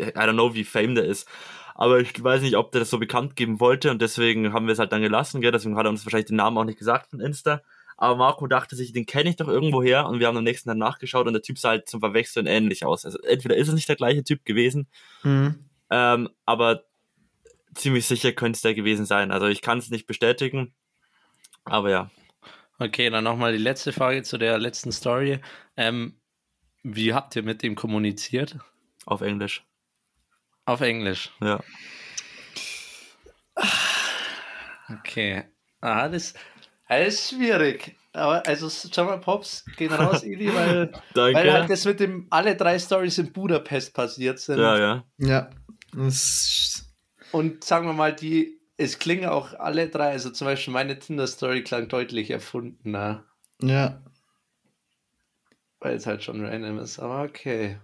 I 0.00 0.03
don't 0.03 0.33
know, 0.33 0.55
wie 0.55 0.64
fame 0.64 0.96
der 0.96 1.05
ist. 1.05 1.29
Aber 1.77 2.00
ich 2.00 2.22
weiß 2.22 2.42
nicht, 2.42 2.57
ob 2.57 2.72
der 2.72 2.81
das 2.81 2.90
so 2.90 2.98
bekannt 2.98 3.37
geben 3.37 3.61
wollte 3.61 3.92
und 3.92 4.03
deswegen 4.03 4.53
haben 4.53 4.66
wir 4.66 4.72
es 4.72 4.79
halt 4.81 4.92
dann 4.92 5.03
gelassen, 5.03 5.40
gell? 5.40 5.53
Deswegen 5.53 5.77
hat 5.77 5.87
er 5.87 5.90
uns 5.90 6.05
wahrscheinlich 6.05 6.27
den 6.27 6.37
Namen 6.37 6.59
auch 6.59 6.64
nicht 6.64 6.79
gesagt 6.79 7.11
von 7.11 7.20
Insta. 7.20 7.62
Aber 7.96 8.16
Marco 8.16 8.46
dachte 8.46 8.76
sich, 8.76 8.92
den 8.92 9.07
kenne 9.07 9.30
ich 9.30 9.37
doch 9.37 9.48
irgendwo 9.48 9.83
her 9.83 10.07
und 10.07 10.18
wir 10.20 10.26
haben 10.26 10.37
am 10.37 10.44
nächsten 10.44 10.68
Tag 10.68 10.78
nachgeschaut 10.78 11.26
und 11.26 11.33
der 11.33 11.42
Typ 11.42 11.59
sah 11.59 11.70
halt 11.70 11.88
zum 11.88 12.00
Verwechseln 12.00 12.46
ähnlich 12.46 12.85
aus. 12.85 13.04
Also 13.04 13.18
entweder 13.20 13.57
ist 13.57 13.68
es 13.68 13.74
nicht 13.74 13.88
der 13.88 13.96
gleiche 13.96 14.24
Typ 14.24 14.44
gewesen, 14.44 14.88
Mhm. 15.22 15.64
ähm, 15.90 16.28
aber 16.44 16.85
ziemlich 17.74 18.07
sicher 18.07 18.33
könnte 18.33 18.57
es 18.57 18.62
der 18.62 18.74
gewesen 18.74 19.07
sein. 19.07 19.30
Also 19.30 19.46
ich 19.46 19.62
kann 19.62 19.78
es 19.78 19.90
nicht 19.90 20.07
bestätigen, 20.07 20.74
aber 21.64 21.90
ja. 21.90 22.11
Okay, 22.78 23.09
dann 23.11 23.24
nochmal 23.24 23.52
die 23.52 23.59
letzte 23.62 23.92
Frage 23.92 24.22
zu 24.24 24.37
der 24.38 24.59
letzten 24.59 24.90
Story. 24.90 25.40
Ähm, 25.76 26.16
wie 26.83 27.14
habt 27.14 27.37
ihr 27.37 27.42
mit 27.42 27.62
dem 27.62 27.76
kommuniziert? 27.76 28.59
Auf 29.07 29.20
Englisch. 29.20 29.64
Auf 30.66 30.80
Englisch. 30.80 31.30
Ja. 31.40 31.62
Okay. 34.90 35.44
Ah, 35.80 36.09
das, 36.09 36.35
ist 36.96 37.30
schwierig. 37.30 37.96
Aber 38.12 38.46
also 38.46 38.68
schau 38.70 39.04
mal, 39.04 39.18
Pops, 39.18 39.64
gehen 39.76 39.92
raus, 39.92 40.22
Eli, 40.24 40.54
weil, 40.54 40.92
Danke. 41.14 41.38
weil 41.38 41.52
halt 41.52 41.70
das 41.70 41.85
mit 41.85 41.98
dem 41.98 42.26
alle 42.30 42.54
drei 42.54 42.78
Stories 42.78 43.18
in 43.18 43.33
Budapest 43.33 43.92
passiert 43.92 44.38
sind. 44.38 44.59
ja, 44.59 44.78
ja. 44.78 45.04
Ja. 45.18 45.50
Und 47.33 47.64
sagen 47.64 47.87
wir 47.87 47.92
mal, 47.92 48.14
die, 48.14 48.61
es 48.76 48.98
klingen 49.00 49.28
auch 49.28 49.54
alle 49.54 49.88
drei, 49.88 50.11
also 50.11 50.30
zum 50.30 50.46
Beispiel 50.46 50.72
meine 50.72 50.98
Tinder-Story 50.98 51.64
klang 51.64 51.88
deutlich 51.88 52.30
erfundener, 52.30 53.24
ja. 53.61 54.02
weil 55.80 55.96
es 55.96 56.07
halt 56.07 56.22
schon 56.22 56.44
random 56.44 56.78
ist. 56.78 57.00
Aber 57.00 57.22
okay. 57.22 57.78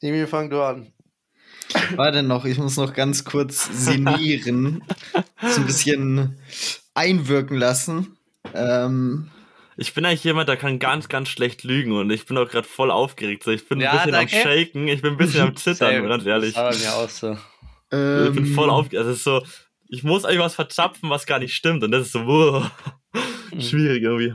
Emil, 0.00 0.26
fang 0.26 0.50
du 0.50 0.62
an. 0.62 0.92
Warte 1.96 2.22
noch, 2.22 2.44
ich 2.44 2.58
muss 2.58 2.76
noch 2.76 2.92
ganz 2.94 3.24
kurz 3.24 3.68
sinnieren. 3.72 4.82
so 5.42 5.60
ein 5.60 5.66
bisschen 5.66 6.38
einwirken 6.94 7.56
lassen. 7.58 8.16
Ähm, 8.54 9.30
Ich 9.76 9.92
bin 9.94 10.04
eigentlich 10.04 10.22
jemand, 10.24 10.48
der 10.48 10.56
kann 10.56 10.78
ganz, 10.78 11.08
ganz 11.08 11.28
schlecht 11.28 11.64
lügen 11.64 11.92
und 11.92 12.10
ich 12.10 12.26
bin 12.26 12.38
auch 12.38 12.48
gerade 12.48 12.66
voll 12.68 12.90
aufgeregt. 12.92 13.42
So, 13.42 13.50
ich 13.50 13.68
bin 13.68 13.80
Ja, 13.80 13.90
ein 13.90 13.96
bisschen 13.96 14.12
danke. 14.12 14.36
am 14.36 14.42
Shaken, 14.42 14.88
ich 14.88 15.02
bin 15.02 15.12
ein 15.12 15.16
bisschen 15.16 15.40
am 15.40 15.56
Zittern, 15.56 16.06
ganz 16.06 16.24
ehrlich. 16.26 16.54
War 16.54 16.72
mir 16.74 16.94
auch 16.94 17.08
so. 17.08 17.36
ähm, 17.90 18.26
Ich 18.28 18.32
bin 18.34 18.46
voll 18.46 18.70
aufgeregt. 18.70 18.98
Also 18.98 19.10
es 19.10 19.16
ist 19.18 19.24
so, 19.24 19.42
ich 19.88 20.04
muss 20.04 20.24
eigentlich 20.24 20.38
was 20.40 20.54
verzapfen, 20.54 21.10
was 21.10 21.26
gar 21.26 21.38
nicht 21.40 21.54
stimmt 21.54 21.82
und 21.82 21.90
das 21.90 22.06
ist 22.06 22.12
so, 22.12 22.26
wow, 22.26 22.70
schwierig 23.58 24.02
irgendwie. 24.02 24.34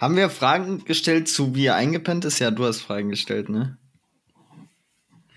Haben 0.00 0.16
wir 0.16 0.30
Fragen 0.30 0.84
gestellt 0.84 1.28
zu, 1.28 1.54
wie 1.54 1.66
er 1.66 1.76
eingepennt 1.76 2.24
ist? 2.24 2.38
Ja, 2.38 2.50
du 2.50 2.64
hast 2.64 2.80
Fragen 2.80 3.10
gestellt, 3.10 3.48
ne? 3.48 3.78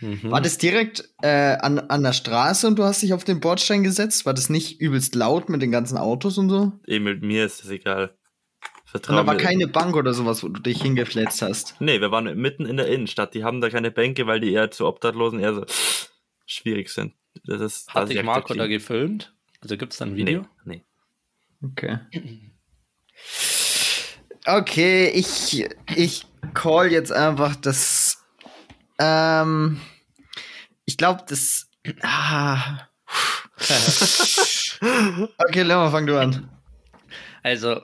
Mhm. 0.01 0.31
War 0.31 0.41
das 0.41 0.57
direkt 0.57 1.09
äh, 1.21 1.57
an, 1.57 1.79
an 1.79 2.03
der 2.03 2.13
Straße 2.13 2.67
und 2.67 2.77
du 2.79 2.83
hast 2.83 3.01
dich 3.01 3.13
auf 3.13 3.23
den 3.23 3.39
Bordstein 3.39 3.83
gesetzt? 3.83 4.25
War 4.25 4.33
das 4.33 4.49
nicht 4.49 4.79
übelst 4.79 5.15
laut 5.15 5.49
mit 5.49 5.61
den 5.61 5.71
ganzen 5.71 5.97
Autos 5.97 6.37
und 6.37 6.49
so? 6.49 6.71
Emil, 6.87 7.19
mir 7.19 7.45
ist 7.45 7.63
das 7.63 7.69
egal. 7.71 8.09
Und 8.09 8.89
Vertrau 8.89 9.15
da 9.17 9.27
war 9.27 9.35
mir. 9.35 9.39
keine 9.39 9.67
Bank 9.67 9.95
oder 9.95 10.13
sowas, 10.13 10.43
wo 10.43 10.47
du 10.47 10.61
dich 10.61 10.81
hingefletzt 10.81 11.41
hast. 11.41 11.75
Nee, 11.79 12.01
wir 12.01 12.11
waren 12.11 12.35
mitten 12.39 12.65
in 12.65 12.77
der 12.77 12.87
Innenstadt. 12.87 13.33
Die 13.33 13.43
haben 13.43 13.61
da 13.61 13.69
keine 13.69 13.91
Bänke, 13.91 14.25
weil 14.25 14.39
die 14.39 14.51
eher 14.51 14.71
zu 14.71 14.87
Obdachlosen 14.87 15.39
eher 15.39 15.53
so 15.53 15.65
schwierig 16.45 16.89
sind. 16.89 17.13
Das 17.45 17.61
ist, 17.61 17.93
Hat 17.93 18.09
dich 18.09 18.17
ist 18.17 18.25
Marco 18.25 18.53
da 18.53 18.67
gefilmt? 18.67 19.33
Also 19.61 19.77
gibt 19.77 19.93
es 19.93 19.99
da 19.99 20.05
ein 20.05 20.15
Video? 20.15 20.45
Nee, 20.65 20.83
nee. 21.61 21.69
Okay. 21.71 21.99
Okay, 24.45 25.09
ich, 25.09 25.67
ich 25.95 26.25
call 26.53 26.91
jetzt 26.91 27.11
einfach 27.11 27.55
das. 27.55 28.08
Ähm, 28.99 29.79
ich 30.85 30.97
glaube, 30.97 31.23
das. 31.27 31.69
Ah. 32.01 32.87
Okay, 34.81 35.63
Lemmer, 35.63 35.91
fang 35.91 36.07
du 36.07 36.17
an. 36.17 36.49
Also, 37.43 37.81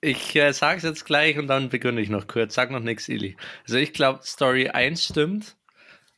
ich 0.00 0.36
äh, 0.36 0.52
sag's 0.52 0.84
jetzt 0.84 1.04
gleich 1.04 1.38
und 1.38 1.48
dann 1.48 1.70
beginne 1.70 2.00
ich 2.00 2.08
noch 2.08 2.28
kurz. 2.28 2.54
Sag 2.54 2.70
noch 2.70 2.78
nichts, 2.78 3.08
Ili. 3.08 3.36
Also, 3.64 3.78
ich 3.78 3.92
glaube, 3.92 4.20
Story 4.22 4.68
1 4.68 5.04
stimmt, 5.04 5.56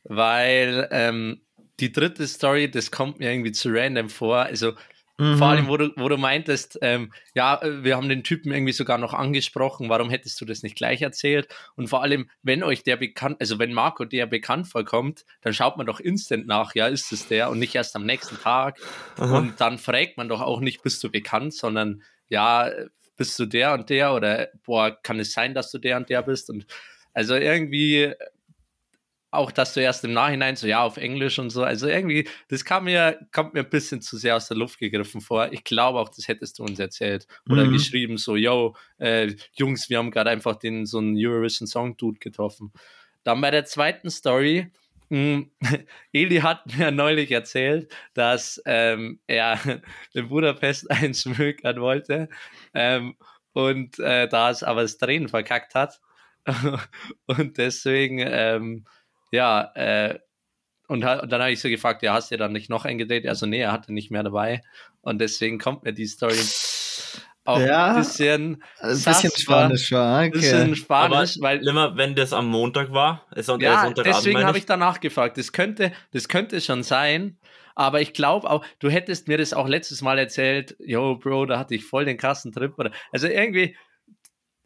weil 0.03 0.87
ähm, 0.91 1.41
die 1.79 1.91
dritte 1.91 2.27
Story, 2.27 2.69
das 2.69 2.91
kommt 2.91 3.17
mir 3.17 3.31
irgendwie 3.31 3.53
zu 3.53 3.69
random 3.71 4.09
vor. 4.09 4.37
Also, 4.43 4.73
Mhm. 5.19 5.37
vor 5.37 5.47
allem, 5.47 5.67
wo 5.67 5.77
du, 5.77 5.91
wo 5.95 6.09
du 6.09 6.17
meintest, 6.17 6.77
ähm, 6.81 7.11
ja, 7.33 7.59
äh, 7.61 7.83
wir 7.83 7.95
haben 7.95 8.07
den 8.07 8.23
Typen 8.23 8.51
irgendwie 8.51 8.71
sogar 8.73 8.99
noch 8.99 9.13
angesprochen, 9.13 9.89
warum 9.89 10.09
hättest 10.11 10.39
du 10.39 10.45
das 10.45 10.61
nicht 10.61 10.75
gleich 10.75 11.01
erzählt? 11.01 11.47
Und 11.75 11.87
vor 11.87 12.03
allem, 12.03 12.29
wenn 12.43 12.61
euch 12.61 12.83
der 12.83 12.97
bekannt, 12.97 13.37
also 13.39 13.57
wenn 13.57 13.73
Marco 13.73 14.05
der 14.05 14.27
bekannt 14.27 14.67
vorkommt, 14.67 15.25
dann 15.41 15.53
schaut 15.53 15.77
man 15.77 15.87
doch 15.87 15.99
instant 15.99 16.45
nach, 16.45 16.75
ja, 16.75 16.87
ist 16.87 17.11
es 17.11 17.27
der 17.27 17.49
und 17.49 17.57
nicht 17.57 17.73
erst 17.73 17.95
am 17.95 18.05
nächsten 18.05 18.37
Tag. 18.37 18.79
Aha. 19.17 19.37
Und 19.37 19.59
dann 19.59 19.79
fragt 19.79 20.17
man 20.17 20.29
doch 20.29 20.41
auch 20.41 20.59
nicht, 20.59 20.83
bist 20.83 21.03
du 21.03 21.09
bekannt, 21.09 21.53
sondern 21.53 22.03
ja, 22.29 22.69
bist 23.15 23.39
du 23.39 23.47
der 23.47 23.73
und 23.73 23.89
der 23.89 24.13
oder 24.13 24.49
boah, 24.65 24.91
kann 25.01 25.19
es 25.19 25.33
sein, 25.33 25.55
dass 25.55 25.71
du 25.71 25.79
der 25.79 25.97
und 25.97 26.09
der 26.09 26.21
bist? 26.21 26.49
Und 26.51 26.67
also 27.13 27.33
irgendwie 27.33 28.13
auch, 29.31 29.51
dass 29.51 29.73
du 29.73 29.81
erst 29.81 30.03
im 30.05 30.13
Nachhinein 30.13 30.55
so, 30.55 30.67
ja, 30.67 30.81
auf 30.83 30.97
Englisch 30.97 31.37
und 31.39 31.49
so, 31.49 31.63
also 31.63 31.87
irgendwie, 31.87 32.27
das 32.47 32.63
kam 32.63 32.85
mir, 32.85 33.19
kommt 33.33 33.53
mir 33.53 33.61
ein 33.61 33.69
bisschen 33.69 34.01
zu 34.01 34.17
sehr 34.17 34.35
aus 34.37 34.47
der 34.47 34.57
Luft 34.57 34.79
gegriffen 34.79 35.21
vor. 35.21 35.51
Ich 35.51 35.63
glaube 35.63 35.99
auch, 35.99 36.09
das 36.09 36.27
hättest 36.27 36.59
du 36.59 36.63
uns 36.63 36.79
erzählt 36.79 37.27
oder 37.49 37.67
Mhm. 37.67 37.71
geschrieben, 37.73 38.17
so, 38.17 38.35
yo, 38.35 38.75
äh, 38.99 39.35
Jungs, 39.53 39.89
wir 39.89 39.97
haben 39.97 40.11
gerade 40.11 40.29
einfach 40.29 40.55
den, 40.55 40.85
so 40.85 40.99
einen 40.99 41.15
Eurovision 41.17 41.67
Song 41.67 41.97
Dude 41.97 42.19
getroffen. 42.19 42.71
Dann 43.23 43.41
bei 43.41 43.51
der 43.51 43.65
zweiten 43.65 44.09
Story, 44.09 44.71
mh, 45.09 45.43
Eli 46.13 46.37
hat 46.37 46.65
mir 46.77 46.91
neulich 46.91 47.31
erzählt, 47.31 47.93
dass 48.13 48.61
ähm, 48.65 49.19
er 49.27 49.59
in 50.13 50.29
Budapest 50.29 50.89
einen 50.91 51.13
schmökern 51.13 51.81
wollte 51.81 52.29
ähm, 52.73 53.15
und 53.53 53.99
äh, 53.99 54.27
da 54.29 54.51
es 54.51 54.63
aber 54.63 54.83
das 54.83 54.97
Drehen 54.97 55.27
verkackt 55.27 55.75
hat 55.75 55.99
und 57.25 57.57
deswegen 57.57 58.19
ähm, 58.19 58.85
ja 59.31 59.71
äh, 59.75 60.19
und, 60.87 61.03
und 61.03 61.31
dann 61.31 61.41
habe 61.41 61.51
ich 61.51 61.59
so 61.59 61.67
gefragt, 61.67 62.01
ja, 62.01 62.13
hast 62.13 62.31
du 62.31 62.37
dann 62.37 62.53
nicht 62.53 62.69
noch 62.69 62.85
eingedreht? 62.85 63.27
Also 63.27 63.45
nee, 63.45 63.59
er 63.59 63.73
hatte 63.73 63.93
nicht 63.93 64.09
mehr 64.09 64.23
dabei 64.23 64.61
und 65.01 65.19
deswegen 65.19 65.59
kommt 65.59 65.83
mir 65.83 65.93
die 65.93 66.05
Story 66.05 66.37
auch 67.43 67.59
Ja, 67.59 67.87
ein 67.87 67.95
bisschen, 67.95 68.63
Ein 68.79 68.89
bisschen 68.89 69.31
Spanisch 69.31 69.91
war, 69.91 70.19
ein 70.19 70.31
bisschen 70.31 70.71
okay. 70.71 70.75
Spanisch, 70.75 71.37
weil 71.39 71.65
Immer 71.67 71.95
wenn 71.97 72.15
das 72.15 72.33
am 72.33 72.47
Montag 72.47 72.91
war, 72.91 73.25
ist 73.35 73.49
und 73.49 73.61
ja, 73.61 73.83
Sonntagabend, 73.83 74.17
deswegen 74.17 74.45
habe 74.45 74.57
ich 74.57 74.65
danach 74.65 74.99
gefragt. 74.99 75.37
Das 75.37 75.51
könnte, 75.51 75.91
das 76.11 76.27
könnte 76.27 76.59
schon 76.61 76.83
sein, 76.83 77.37
aber 77.75 78.01
ich 78.01 78.13
glaube 78.13 78.49
auch, 78.49 78.65
du 78.79 78.89
hättest 78.89 79.27
mir 79.27 79.37
das 79.37 79.53
auch 79.53 79.67
letztes 79.67 80.01
Mal 80.01 80.17
erzählt, 80.17 80.75
yo, 80.79 81.15
Bro, 81.15 81.45
da 81.45 81.59
hatte 81.59 81.75
ich 81.75 81.85
voll 81.85 82.05
den 82.05 82.17
krassen 82.17 82.51
Trip. 82.51 82.73
Oder, 82.77 82.91
also 83.11 83.27
irgendwie, 83.27 83.77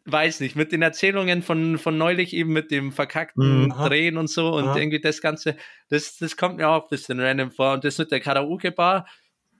weiß 0.04 0.40
nicht, 0.40 0.56
mit 0.56 0.72
den 0.72 0.82
Erzählungen 0.82 1.42
von, 1.42 1.78
von 1.78 1.96
neulich 1.96 2.32
eben 2.34 2.52
mit 2.52 2.70
dem 2.70 2.92
verkackten 2.92 3.68
Mhm. 3.68 3.70
Drehen 3.70 4.16
und 4.16 4.28
so 4.28 4.52
und 4.54 4.64
Aha. 4.64 4.76
irgendwie 4.76 5.00
das 5.00 5.20
Ganze, 5.20 5.56
das, 5.88 6.16
das 6.18 6.36
kommt 6.36 6.56
mir 6.56 6.68
auch 6.68 6.84
ein 6.84 6.88
bisschen 6.90 7.20
random 7.20 7.50
vor. 7.52 7.74
Und 7.74 7.84
das 7.84 7.98
mit 7.98 8.10
der 8.10 8.20
Karaoke-Bar, 8.20 9.06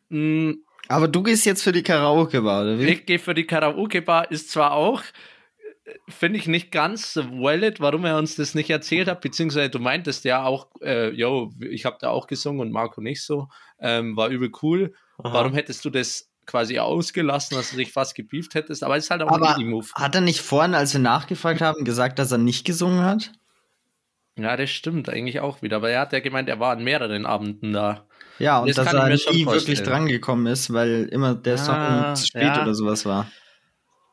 mh, 0.08 0.54
Aber 0.88 1.08
du 1.08 1.22
gehst 1.22 1.46
jetzt 1.46 1.62
für 1.62 1.72
die 1.72 1.82
Karaoke-Bar, 1.82 2.62
oder 2.62 2.78
wie? 2.78 2.88
Ich 2.88 3.06
gehe 3.06 3.18
für 3.18 3.34
die 3.34 3.46
Karaoke-Bar, 3.46 4.30
ist 4.32 4.50
zwar 4.50 4.72
auch, 4.72 5.02
äh, 5.84 5.94
finde 6.08 6.38
ich 6.38 6.48
nicht 6.48 6.72
ganz 6.72 7.16
valid, 7.16 7.80
warum 7.80 8.04
er 8.04 8.18
uns 8.18 8.34
das 8.34 8.54
nicht 8.54 8.70
erzählt 8.70 9.08
hat, 9.08 9.20
beziehungsweise 9.20 9.70
du 9.70 9.78
meintest 9.78 10.24
ja 10.24 10.44
auch, 10.44 10.68
äh, 10.80 11.10
yo, 11.10 11.52
ich 11.60 11.84
habe 11.84 11.98
da 12.00 12.10
auch 12.10 12.26
gesungen 12.26 12.60
und 12.60 12.72
Marco 12.72 13.00
nicht 13.00 13.22
so, 13.22 13.48
ähm, 13.78 14.16
war 14.16 14.28
übel 14.28 14.50
cool. 14.62 14.94
Aha. 15.18 15.34
Warum 15.34 15.54
hättest 15.54 15.84
du 15.84 15.90
das 15.90 16.31
quasi 16.46 16.78
ausgelassen, 16.78 17.56
dass 17.56 17.70
du 17.70 17.76
dich 17.76 17.92
fast 17.92 18.14
gebieft 18.14 18.54
hättest? 18.54 18.82
Aber 18.84 18.96
es 18.96 19.04
ist 19.04 19.10
halt 19.10 19.22
auch 19.22 19.28
Aber 19.28 19.50
ein 19.54 19.60
Indie-Move. 19.60 19.86
hat 19.94 20.14
er 20.14 20.20
nicht 20.20 20.40
vorhin, 20.40 20.74
als 20.74 20.92
wir 20.92 21.00
nachgefragt 21.00 21.60
haben, 21.60 21.84
gesagt, 21.84 22.18
dass 22.18 22.32
er 22.32 22.38
nicht 22.38 22.64
gesungen 22.64 23.04
hat? 23.04 23.32
Ja, 24.38 24.56
das 24.56 24.70
stimmt 24.70 25.08
eigentlich 25.08 25.40
auch 25.40 25.60
wieder. 25.62 25.76
Aber 25.76 25.90
er 25.90 26.00
hat 26.00 26.12
ja 26.12 26.20
gemeint, 26.20 26.48
er 26.48 26.58
war 26.58 26.72
an 26.72 26.82
mehreren 26.82 27.26
Abenden 27.26 27.72
da. 27.72 28.06
Ja, 28.38 28.60
und 28.60 28.68
Das 28.68 28.76
dass 28.76 28.92
er 28.94 29.08
nie 29.08 29.18
vorstellen. 29.18 29.46
wirklich 29.52 29.82
drangekommen 29.82 30.46
ist, 30.46 30.72
weil 30.72 31.04
immer 31.12 31.34
der 31.34 31.58
Song 31.58 31.74
Ah, 31.74 32.14
zu 32.14 32.26
spät 32.26 32.42
ja. 32.42 32.62
oder 32.62 32.74
sowas 32.74 33.04
war. 33.04 33.30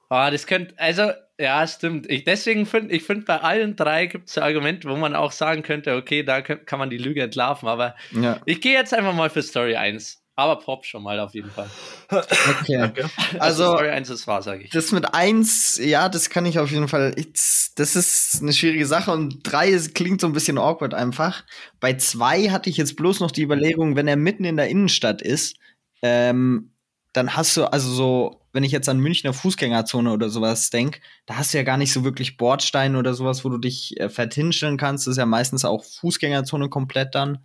Ah, 0.10 0.30
das 0.32 0.46
könnte, 0.46 0.74
also, 0.78 1.12
ja, 1.40 1.66
stimmt. 1.68 2.10
Ich, 2.10 2.24
deswegen 2.26 2.66
finde 2.66 2.94
ich, 2.96 3.04
find, 3.04 3.26
bei 3.26 3.40
allen 3.42 3.76
drei 3.76 4.08
gibt 4.08 4.28
es 4.28 4.38
ein 4.38 4.44
Argument, 4.44 4.84
wo 4.86 4.96
man 4.98 5.16
auch 5.16 5.32
sagen 5.32 5.64
könnte, 5.64 5.96
okay, 5.96 6.24
da 6.24 6.42
kann 6.42 6.80
man 6.80 6.90
die 6.90 6.98
Lüge 6.98 7.22
entlarven. 7.22 7.70
Aber 7.70 7.96
Ja, 8.12 8.42
ich 8.46 8.60
gehe 8.60 8.74
jetzt 8.74 8.94
einfach 8.94 9.14
mal 9.14 9.30
für 9.30 9.42
Story 9.42 9.76
1. 9.78 10.19
Aber 10.40 10.56
Pop 10.56 10.86
schon 10.86 11.04
mal 11.04 11.20
auf 11.20 11.34
jeden 11.34 11.52
Fall. 11.52 11.70
okay. 12.10 12.30
Okay. 12.90 13.06
Also, 13.40 13.66
Story 13.66 13.90
1 13.90 14.10
ist 14.10 14.26
wahr, 14.26 14.42
sage 14.42 14.64
ich. 14.64 14.70
das 14.70 14.94
mit 14.94 15.14
eins, 15.14 15.78
ja, 15.84 16.08
das 16.08 16.30
kann 16.30 16.46
ich 16.46 16.60
auf 16.60 16.72
jeden 16.72 16.88
Fall. 16.88 17.14
Ich, 17.18 17.28
das 17.76 17.96
ist 17.98 18.42
eine 18.42 18.54
schwierige 18.54 18.86
Sache 18.86 19.12
und 19.12 19.40
drei 19.44 19.68
ist, 19.68 19.96
klingt 19.96 20.22
so 20.22 20.28
ein 20.28 20.34
bisschen 20.34 20.58
awkward 20.58 20.94
einfach. 20.94 21.44
Bei 21.82 21.96
zwei 21.96 22.50
hatte 22.50 22.70
ich 22.70 22.78
jetzt 22.78 22.96
bloß 22.96 23.20
noch 23.20 23.32
die 23.32 23.44
Überlegung, 23.44 23.98
wenn 23.98 24.08
er 24.08 24.16
mitten 24.16 24.46
in 24.46 24.56
der 24.56 24.70
Innenstadt 24.70 25.22
ist, 25.22 25.58
ähm, 26.02 26.72
dann 27.12 27.36
hast 27.36 27.58
du, 27.58 27.66
also 27.66 27.92
so, 27.92 28.42
wenn 28.54 28.64
ich 28.64 28.72
jetzt 28.72 28.88
an 28.88 29.00
Münchner 29.00 29.34
Fußgängerzone 29.34 30.12
oder 30.12 30.30
sowas 30.30 30.70
denk, 30.70 31.02
da 31.26 31.36
hast 31.36 31.54
du 31.54 31.58
ja 31.58 31.64
gar 31.64 31.78
nicht 31.78 31.92
so 31.92 32.06
wirklich 32.06 32.38
Bordsteine 32.38 32.98
oder 32.98 33.14
sowas, 33.14 33.44
wo 33.44 33.50
du 33.50 33.58
dich 33.58 34.00
äh, 34.00 34.08
fett 34.08 34.34
hinstellen 34.34 34.78
kannst. 34.78 35.06
Das 35.06 35.14
ist 35.14 35.18
ja 35.18 35.26
meistens 35.26 35.66
auch 35.66 35.84
Fußgängerzone 35.84 36.70
komplett 36.70 37.14
dann. 37.14 37.40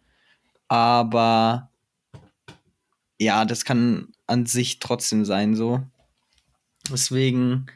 Aber 0.68 1.70
ja, 3.18 3.44
das 3.44 3.64
kann 3.64 4.12
an 4.26 4.46
sich 4.46 4.78
trotzdem 4.78 5.24
sein, 5.24 5.54
so. 5.54 5.82
Deswegen, 6.90 7.66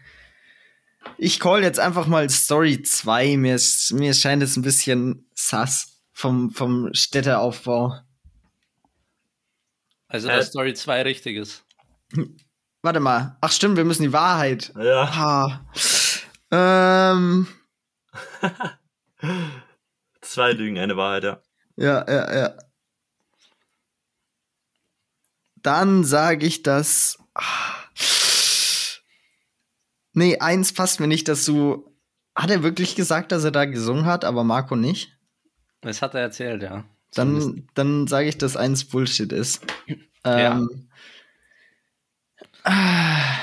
ich 1.17 1.41
call 1.41 1.63
jetzt 1.63 1.81
einfach 1.81 2.07
mal 2.07 2.29
Story 2.29 2.83
2. 2.83 3.37
Mir, 3.37 3.55
ist, 3.55 3.93
mir 3.93 4.15
scheint 4.15 4.43
es 4.43 4.57
ein 4.57 4.63
bisschen 4.63 5.29
sass 5.35 6.03
vom, 6.13 6.51
vom 6.51 6.93
Städteaufbau. 6.93 7.99
Also, 10.09 10.29
Äh, 10.29 10.37
dass 10.37 10.49
Story 10.49 10.75
2 10.75 11.03
richtig 11.03 11.37
ist. 11.37 11.65
Warte 12.83 13.01
mal. 13.01 13.37
Ach 13.41 13.53
stimmt, 13.53 13.77
wir 13.77 13.85
müssen 13.85 14.03
die 14.03 14.13
Wahrheit. 14.13 14.73
Ja. 14.79 15.63
Ah. 16.53 17.13
Ähm, 17.13 17.47
Zwei 20.21 20.53
Lügen, 20.53 20.79
eine 20.79 20.97
Wahrheit, 20.97 21.25
ja. 21.25 21.43
ja, 21.77 22.05
ja, 22.09 22.39
ja. 22.39 22.55
Dann 25.63 26.05
sage 26.05 26.47
ich 26.47 26.63
das. 26.63 27.19
Ah. 27.35 27.45
Nee, 30.13 30.39
eins 30.39 30.73
passt 30.73 31.01
mir 31.01 31.07
nicht, 31.07 31.29
dass 31.29 31.45
du. 31.45 31.95
Hat 32.35 32.51
er 32.51 32.63
wirklich 32.63 32.95
gesagt, 32.95 33.33
dass 33.33 33.45
er 33.45 33.51
da 33.51 33.65
gesungen 33.65 34.07
hat, 34.07 34.25
aber 34.25 34.45
Marco 34.45 34.77
nicht? 34.77 35.17
Das 35.81 36.03
hat 36.03 36.15
er 36.15 36.21
erzählt, 36.21 36.63
ja. 36.63 36.85
Zumindest. 37.11 37.49
Dann, 37.49 37.69
dann 37.75 38.07
sage 38.07 38.29
ich, 38.29 38.39
dass 38.39 38.57
eins 38.57 38.85
Bullshit 38.85 39.33
ist. 39.33 39.65
Ja. 40.25 40.59
Ähm, 40.59 40.89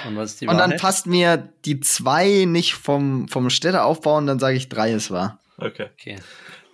Und 0.07 0.15
was 0.17 0.31
ist 0.31 0.41
die 0.41 0.47
und 0.47 0.57
dann 0.57 0.77
passt 0.77 1.07
mir 1.07 1.37
die 1.65 1.79
zwei 1.79 2.45
nicht 2.45 2.73
vom, 2.75 3.27
vom 3.27 3.49
Städteaufbau 3.49 4.17
und 4.17 4.27
dann 4.27 4.39
sage 4.39 4.57
ich 4.57 4.69
drei 4.69 4.91
es 4.91 5.09
war. 5.09 5.39
Okay. 5.57 5.89
Okay. 5.93 6.17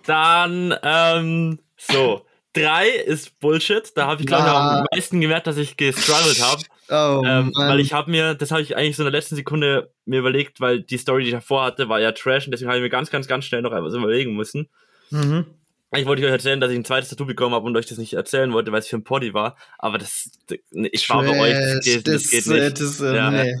Dann, 0.04 0.74
ähm, 0.82 1.60
so. 1.78 2.26
Drei 2.54 2.88
ist 2.88 3.38
Bullshit. 3.40 3.90
Da 3.96 4.06
habe 4.06 4.20
ich, 4.20 4.26
glaube 4.26 4.42
ich, 4.44 4.48
Ja. 4.48 4.78
am 4.78 4.86
meisten 4.92 5.20
gemerkt, 5.20 5.46
dass 5.46 5.56
ich 5.56 5.76
gestruggelt 5.76 6.40
habe. 6.42 6.62
Oh, 6.94 7.22
ähm, 7.24 7.52
weil 7.56 7.80
ich 7.80 7.94
habe 7.94 8.10
mir, 8.10 8.34
das 8.34 8.50
habe 8.50 8.60
ich 8.60 8.76
eigentlich 8.76 8.96
so 8.96 9.02
in 9.02 9.10
der 9.10 9.18
letzten 9.18 9.34
Sekunde 9.34 9.94
mir 10.04 10.18
überlegt, 10.18 10.60
weil 10.60 10.82
die 10.82 10.98
Story, 10.98 11.22
die 11.22 11.28
ich 11.30 11.34
davor 11.34 11.64
hatte, 11.64 11.88
war 11.88 12.00
ja 12.00 12.12
Trash 12.12 12.44
und 12.46 12.50
deswegen 12.50 12.68
habe 12.68 12.78
ich 12.80 12.82
mir 12.82 12.90
ganz, 12.90 13.08
ganz, 13.08 13.26
ganz 13.26 13.46
schnell 13.46 13.62
noch 13.62 13.72
etwas 13.72 13.94
überlegen 13.94 14.36
müssen. 14.36 14.68
Mhm. 15.08 15.46
Eigentlich 15.90 16.06
wollte 16.06 16.20
ich 16.20 16.26
euch 16.26 16.32
erzählen, 16.32 16.60
dass 16.60 16.70
ich 16.70 16.76
ein 16.76 16.84
zweites 16.84 17.08
Tattoo 17.08 17.24
bekommen 17.24 17.54
habe 17.54 17.64
und 17.64 17.74
euch 17.78 17.86
das 17.86 17.96
nicht 17.96 18.12
erzählen 18.12 18.52
wollte, 18.52 18.72
weil 18.72 18.80
es 18.80 18.88
für 18.88 18.96
ein 18.96 19.04
Poddy 19.04 19.32
war. 19.32 19.56
Aber 19.78 19.96
das, 19.96 20.32
ich 20.72 21.08
war 21.08 21.22
bei 21.22 21.40
euch, 21.40 21.52
das 21.54 21.84
geht, 21.84 22.06
das 22.08 22.28
geht 22.30 22.46
äh, 22.48 22.60
nicht. 22.60 22.80
Das, 22.80 23.00
äh, 23.00 23.16
Ja. 23.16 23.30
nee. 23.30 23.54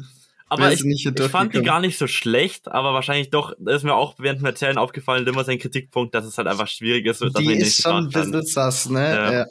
Aber 0.52 0.72
ich, 0.72 0.84
ich 0.84 1.08
fand 1.30 1.54
die 1.54 1.62
gar 1.62 1.80
nicht 1.80 1.96
so 1.98 2.06
schlecht, 2.06 2.68
aber 2.68 2.92
wahrscheinlich 2.94 3.30
doch, 3.30 3.54
da 3.58 3.74
ist 3.74 3.84
mir 3.84 3.94
auch 3.94 4.14
während 4.18 4.40
dem 4.40 4.46
Erzählen 4.46 4.76
aufgefallen, 4.78 5.26
immer 5.26 5.44
sein 5.44 5.58
Kritikpunkt, 5.58 6.14
dass 6.14 6.24
es 6.24 6.36
halt 6.38 6.48
einfach 6.48 6.68
schwierig 6.68 7.06
ist. 7.06 7.22
dass 7.22 7.32
Die 7.32 7.44
ihn 7.44 7.50
ist 7.52 7.58
nicht 7.60 7.82
schon 7.82 8.04
ein 8.04 8.08
bisschen 8.10 8.42
sass, 8.42 8.88
ne? 8.88 9.14
Ja. 9.14 9.32
Ja. 9.32 9.46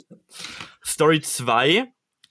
Story 0.86 1.22
2, 1.22 1.86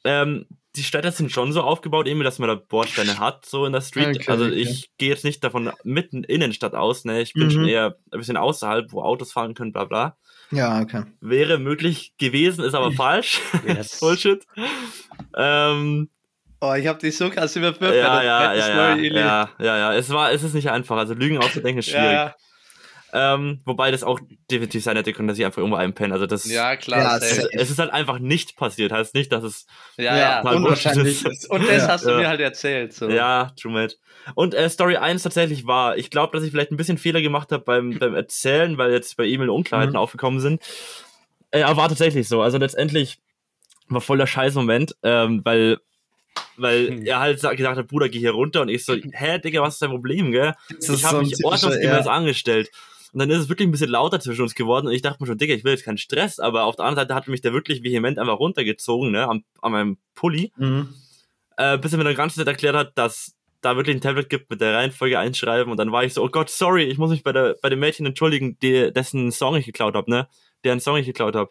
ähm, 0.04 0.46
die 0.76 0.84
Städte 0.84 1.10
sind 1.10 1.32
schon 1.32 1.52
so 1.52 1.62
aufgebaut, 1.62 2.06
eben, 2.06 2.22
dass 2.22 2.38
man 2.38 2.48
da 2.48 2.54
Bordsteine 2.54 3.18
hat, 3.18 3.44
so 3.44 3.66
in 3.66 3.72
der 3.72 3.80
Street. 3.80 4.16
Okay, 4.16 4.30
also 4.30 4.44
okay. 4.44 4.54
ich 4.54 4.90
gehe 4.98 5.08
jetzt 5.08 5.24
nicht 5.24 5.42
davon 5.42 5.72
mitten 5.82 6.22
Innenstadt 6.22 6.74
aus, 6.76 7.04
ne? 7.04 7.20
Ich 7.22 7.32
bin 7.32 7.46
Mhm. 7.46 7.50
schon 7.50 7.68
eher 7.68 7.96
ein 8.12 8.18
bisschen 8.20 8.36
außerhalb, 8.36 8.92
wo 8.92 9.02
Autos 9.02 9.32
fahren 9.32 9.54
können, 9.54 9.72
bla 9.72 9.84
bla. 9.84 10.16
ja, 10.52 10.80
okay. 10.80 11.02
Wäre 11.20 11.58
möglich 11.58 12.12
gewesen, 12.18 12.64
ist 12.64 12.74
aber 12.74 12.92
falsch. 12.92 13.40
Yes. 13.66 13.98
Bullshit. 13.98 14.44
Ähm, 15.36 16.08
Oh, 16.60 16.74
ich 16.74 16.86
habe 16.86 16.98
dich 16.98 17.16
so 17.16 17.30
krass 17.30 17.56
überführt. 17.56 17.94
ja, 17.94 18.22
ja, 18.22 18.52
ja, 18.52 18.54
ja, 18.54 18.62
Story, 18.94 19.14
ja, 19.14 19.48
ja, 19.58 19.78
ja. 19.78 19.94
Es 19.94 20.10
war, 20.10 20.30
es 20.32 20.42
ist 20.42 20.54
nicht 20.54 20.70
einfach. 20.70 20.96
Also 20.98 21.14
Lügen 21.14 21.38
auszudenken 21.38 21.78
ist 21.78 21.86
schwierig. 21.88 22.12
ja, 22.12 22.34
Ähm, 23.12 23.60
wobei 23.64 23.90
das 23.90 24.04
auch 24.04 24.20
definitiv 24.50 24.84
sein 24.84 24.94
hätte 24.96 25.12
können, 25.12 25.26
dass 25.26 25.38
ich 25.38 25.44
einfach 25.44 25.58
irgendwo 25.58 25.76
einpenne. 25.78 26.12
Also 26.14 26.26
das, 26.26 26.44
ja, 26.44 26.76
klar. 26.76 27.00
Ja, 27.00 27.18
safe. 27.18 27.48
es 27.52 27.70
ist 27.70 27.78
halt 27.78 27.92
einfach 27.92 28.18
nicht 28.18 28.56
passiert. 28.56 28.92
Heißt 28.92 29.14
nicht, 29.14 29.32
dass 29.32 29.42
es, 29.42 29.66
ja, 29.96 30.16
ja. 30.16 30.42
total 30.42 30.56
unwahrscheinlich 30.56 31.24
ist. 31.24 31.46
Und 31.50 31.66
das 31.66 31.78
Ja, 31.82 31.88
hast 31.88 32.04
du 32.04 32.10
ja. 32.10 32.18
mir 32.18 32.28
halt 32.28 32.40
erzählt. 32.40 32.92
So. 32.92 33.08
Ja, 33.08 33.52
true 33.60 33.72
mate. 33.72 33.96
Und 34.34 34.54
äh, 34.54 34.68
Story 34.68 34.96
1 34.98 35.22
tatsächlich 35.22 35.66
war, 35.66 35.96
ich 35.96 36.10
glaube, 36.10 36.36
dass 36.36 36.44
ich 36.44 36.50
vielleicht 36.52 36.70
ein 36.72 36.76
bisschen 36.76 36.98
Fehler 36.98 37.22
gemacht 37.22 37.50
habe 37.52 37.64
beim, 37.64 37.98
beim 37.98 38.14
Erzählen, 38.14 38.76
weil 38.78 38.92
jetzt 38.92 39.16
bei 39.16 39.24
E-Mail 39.24 39.48
Unklarheiten 39.48 39.94
Mhm. 39.94 39.98
aufgekommen 39.98 40.40
sind. 40.40 40.62
Äh, 41.52 41.62
aber 41.62 41.78
war 41.78 41.88
tatsächlich 41.88 42.28
so. 42.28 42.42
Also 42.42 42.58
letztendlich 42.58 43.18
war 43.88 44.00
voll 44.02 44.18
der 44.18 44.26
Scheiß-Moment, 44.26 44.94
ähm, 45.02 45.40
weil, 45.42 45.78
weil 46.56 46.88
Hm. 46.88 47.06
er 47.06 47.20
halt 47.20 47.40
sa- 47.40 47.54
gesagt 47.54 47.78
hat, 47.78 47.86
Bruder, 47.88 48.08
geh 48.08 48.18
hier 48.18 48.32
runter. 48.32 48.62
Und 48.62 48.68
ich 48.68 48.84
so, 48.84 48.94
hä, 48.94 49.38
Digga, 49.38 49.62
was 49.62 49.74
ist 49.74 49.82
dein 49.82 49.90
Problem, 49.90 50.30
gell? 50.32 50.54
Ich 50.80 50.88
habe 51.04 51.16
so 51.16 51.22
mich 51.22 51.44
ordnungsgemäß 51.44 52.04
ja. 52.06 52.12
angestellt. 52.12 52.70
Und 53.12 53.18
dann 53.18 53.30
ist 53.30 53.38
es 53.38 53.48
wirklich 53.48 53.66
ein 53.66 53.72
bisschen 53.72 53.90
lauter 53.90 54.20
zwischen 54.20 54.42
uns 54.42 54.54
geworden 54.54 54.86
und 54.86 54.92
ich 54.92 55.02
dachte 55.02 55.20
mir 55.20 55.26
schon, 55.26 55.36
Digga, 55.38 55.52
ich 55.54 55.64
will 55.64 55.72
jetzt 55.72 55.84
keinen 55.84 55.98
Stress, 55.98 56.38
aber 56.38 56.62
auf 56.64 56.76
der 56.76 56.84
anderen 56.84 57.08
Seite 57.08 57.14
hat 57.16 57.26
mich 57.26 57.40
der 57.40 57.52
wirklich 57.52 57.82
vehement 57.82 58.18
einfach 58.20 58.38
runtergezogen, 58.38 59.10
ne, 59.10 59.26
am, 59.28 59.42
an 59.62 59.72
meinem 59.72 59.98
Pulli, 60.14 60.52
Mhm. 60.56 60.94
äh, 61.56 61.76
bis 61.78 61.90
er 61.92 61.98
mir 61.98 62.04
dann 62.04 62.14
ganz 62.14 62.36
Zeit 62.36 62.46
erklärt 62.46 62.76
hat, 62.76 62.92
dass 62.96 63.34
da 63.62 63.74
wirklich 63.74 63.96
ein 63.96 64.00
Tablet 64.00 64.28
gibt 64.30 64.48
mit 64.48 64.60
der 64.60 64.74
Reihenfolge 64.74 65.18
einschreiben 65.18 65.72
und 65.72 65.76
dann 65.76 65.90
war 65.90 66.04
ich 66.04 66.14
so, 66.14 66.22
oh 66.22 66.28
Gott, 66.28 66.50
sorry, 66.50 66.84
ich 66.84 66.98
muss 66.98 67.10
mich 67.10 67.24
bei 67.24 67.32
der 67.32 67.56
bei 67.60 67.68
dem 67.68 67.80
Mädchen 67.80 68.06
entschuldigen, 68.06 68.56
die, 68.62 68.92
dessen 68.92 69.32
Song 69.32 69.56
ich 69.56 69.66
geklaut 69.66 69.94
habe, 69.96 70.08
ne, 70.08 70.28
deren 70.62 70.78
Song 70.78 70.96
ich 70.96 71.06
geklaut 71.06 71.34
habe. 71.34 71.50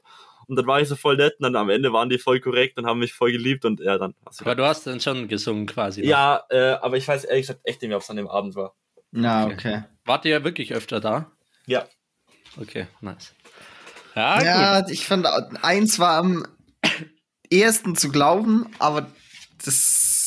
Und 0.50 0.56
dann 0.56 0.66
war 0.68 0.82
ich 0.82 0.88
so 0.88 0.96
voll 0.96 1.16
nett 1.16 1.36
und 1.40 1.44
dann 1.44 1.56
am 1.56 1.70
Ende 1.70 1.94
waren 1.94 2.10
die 2.10 2.18
voll 2.18 2.40
korrekt 2.40 2.78
und 2.78 2.86
haben 2.88 3.00
mich 3.00 3.14
voll 3.14 3.32
geliebt 3.32 3.66
und 3.66 3.80
ja, 3.80 3.98
dann 3.98 4.16
war's 4.24 4.42
Aber 4.42 4.56
du 4.56 4.66
hast 4.66 4.86
dann 4.88 5.00
schon 5.00 5.28
gesungen 5.28 5.68
quasi. 5.68 6.04
Ja, 6.06 6.44
äh, 6.50 6.72
aber 6.82 6.98
ich 6.98 7.08
weiß 7.08 7.24
ehrlich 7.26 7.44
gesagt 7.48 7.62
echt 7.64 7.82
nicht 7.82 7.90
mehr, 7.90 7.98
ob 7.98 8.04
es 8.04 8.10
an 8.10 8.18
dem 8.18 8.28
Abend 8.28 8.56
war. 8.56 8.74
Ja, 9.12 9.46
Okay. 9.46 9.54
okay. 9.54 9.84
Wart 10.06 10.26
ihr 10.26 10.32
ja 10.32 10.44
wirklich 10.44 10.74
öfter 10.74 11.00
da? 11.00 11.32
Ja. 11.68 11.86
Okay, 12.60 12.88
nice. 13.02 13.34
Ja, 14.16 14.38
gut. 14.38 14.46
Ja, 14.46 14.88
ich 14.90 15.06
fand, 15.06 15.28
eins 15.64 16.00
war 16.00 16.18
am 16.18 16.46
ehesten 17.50 17.96
zu 17.96 18.10
glauben, 18.10 18.66
aber 18.80 19.08
das. 19.64 20.19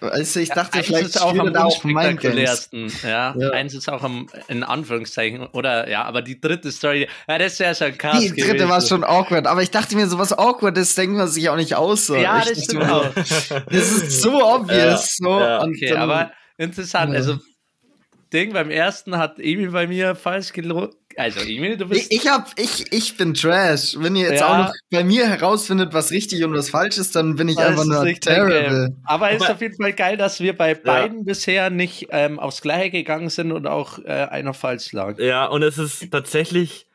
Also 0.00 0.40
ich 0.40 0.48
dachte, 0.50 0.78
eins 0.78 0.86
vielleicht 0.86 1.06
ist 1.06 1.20
auch 1.22 1.36
am 1.36 1.48
unspektakulärsten. 1.52 2.92
Ja, 3.02 3.34
Ja. 3.36 3.50
eins 3.50 3.74
ist 3.74 3.88
auch 3.88 4.02
am, 4.02 4.28
in 4.48 4.62
Anführungszeichen, 4.62 5.46
oder 5.48 5.88
ja, 5.88 6.04
aber 6.04 6.22
die 6.22 6.40
dritte 6.40 6.70
Story, 6.72 7.08
ja, 7.28 7.38
das 7.38 7.58
wäre 7.58 7.74
schon 7.74 7.96
krass. 7.98 8.20
Die 8.20 8.28
dritte 8.28 8.46
gewesen. 8.54 8.68
war 8.68 8.80
schon 8.80 9.04
awkward, 9.04 9.46
aber 9.46 9.62
ich 9.62 9.70
dachte 9.70 9.96
mir, 9.96 10.06
sowas 10.06 10.32
Awkwardes 10.32 10.94
denkt 10.94 11.16
man 11.16 11.28
sich 11.28 11.48
auch 11.48 11.56
nicht 11.56 11.74
aus. 11.74 12.06
So. 12.06 12.16
Ja, 12.16 12.38
ich 12.42 12.48
das 12.50 12.64
stimmt 12.64 12.84
mir, 12.84 12.94
auch. 12.94 13.10
Das 13.14 13.90
ist 13.92 14.22
so 14.22 14.42
obvious. 14.54 15.16
so, 15.16 15.40
ja. 15.40 15.62
und 15.62 15.74
Okay, 15.76 15.90
dann- 15.90 15.98
aber 16.02 16.32
interessant. 16.56 17.12
Ja. 17.12 17.18
Also, 17.18 17.38
Ding, 18.32 18.52
beim 18.52 18.70
ersten 18.70 19.16
hat 19.16 19.38
Emil 19.38 19.70
bei 19.70 19.86
mir 19.86 20.14
falsch 20.14 20.52
gelogen. 20.52 20.94
Also, 21.18 21.40
Emil, 21.40 21.76
du 21.76 21.86
bist. 21.86 22.12
Ich, 22.12 22.22
ich, 22.22 22.28
hab, 22.30 22.52
ich, 22.56 22.92
ich 22.92 23.16
bin 23.16 23.34
Trash. 23.34 23.96
Wenn 23.98 24.14
ihr 24.14 24.30
jetzt 24.30 24.40
Ja. 24.40 24.46
auch 24.52 24.58
noch 24.68 24.74
bei 24.90 25.02
mir 25.02 25.26
herausfindet, 25.28 25.92
was 25.92 26.12
richtig 26.12 26.44
und 26.44 26.54
was 26.54 26.70
falsch 26.70 26.96
ist, 26.96 27.16
dann 27.16 27.34
bin 27.34 27.48
ich 27.48 27.56
Das 27.56 27.66
einfach 27.66 27.82
ist 27.82 27.88
nur 27.88 28.04
terrible. 28.14 28.96
Aber 29.04 29.32
es 29.32 29.42
ist 29.42 29.50
auf 29.50 29.60
jeden 29.60 29.74
Fall 29.76 29.92
geil, 29.94 30.16
dass 30.16 30.38
wir 30.38 30.56
bei 30.56 30.74
beiden 30.76 31.24
bisher 31.24 31.70
nicht 31.70 32.06
ähm, 32.10 32.38
aufs 32.38 32.62
Gleiche 32.62 32.92
gegangen 32.92 33.30
sind 33.30 33.50
und 33.50 33.66
auch 33.66 33.98
äh, 33.98 34.04
einer 34.30 34.54
falsch 34.54 34.92
lag. 34.92 35.18
Ja, 35.18 35.46
und 35.46 35.62
es 35.64 35.76
ist 35.76 36.08
tatsächlich 36.12 36.86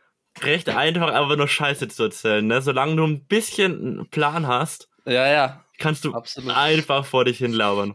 recht 0.42 0.70
einfach, 0.70 1.12
einfach 1.14 1.36
nur 1.36 1.50
Scheiße 1.50 1.90
zu 1.90 2.04
erzählen. 2.04 2.48
Ne? 2.48 2.62
Solange 2.62 2.96
du 2.96 3.06
ein 3.06 3.26
bisschen 3.26 3.74
einen 4.00 4.10
Plan 4.10 4.48
hast, 4.48 4.88
Ja, 5.06 5.28
ja. 5.28 5.66
kannst 5.80 6.06
du 6.06 6.14
Absolut. 6.14 6.56
einfach 6.56 7.06
vor 7.06 7.26
dich 7.26 7.40
hin 7.40 7.52
labern. 7.52 7.94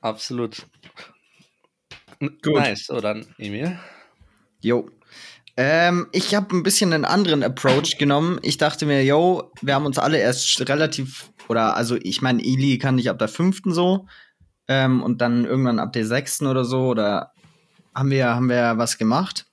Absolut. 0.00 0.64
Gut. 2.20 2.54
Nice. 2.54 2.86
So, 2.86 3.00
dann 3.00 3.26
Emil. 3.36 3.78
Jo. 4.60 4.88
Ähm, 5.62 6.06
ich 6.12 6.34
habe 6.34 6.56
ein 6.56 6.62
bisschen 6.62 6.94
einen 6.94 7.04
anderen 7.04 7.42
Approach 7.42 7.98
genommen. 7.98 8.38
Ich 8.40 8.56
dachte 8.56 8.86
mir, 8.86 9.04
yo, 9.04 9.52
wir 9.60 9.74
haben 9.74 9.84
uns 9.84 9.98
alle 9.98 10.16
erst 10.16 10.66
relativ, 10.70 11.30
oder 11.48 11.76
also 11.76 11.96
ich 11.96 12.22
meine, 12.22 12.42
Eli 12.42 12.78
kann 12.78 12.94
nicht 12.94 13.10
ab 13.10 13.18
der 13.18 13.28
fünften 13.28 13.74
so. 13.74 14.06
Ähm, 14.68 15.02
und 15.02 15.20
dann 15.20 15.44
irgendwann 15.44 15.78
ab 15.78 15.92
der 15.92 16.06
sechsten 16.06 16.46
oder 16.46 16.64
so, 16.64 16.86
oder 16.86 17.32
haben 17.94 18.10
wir, 18.10 18.28
haben 18.28 18.48
wir 18.48 18.78
was 18.78 18.96
gemacht. 18.96 19.44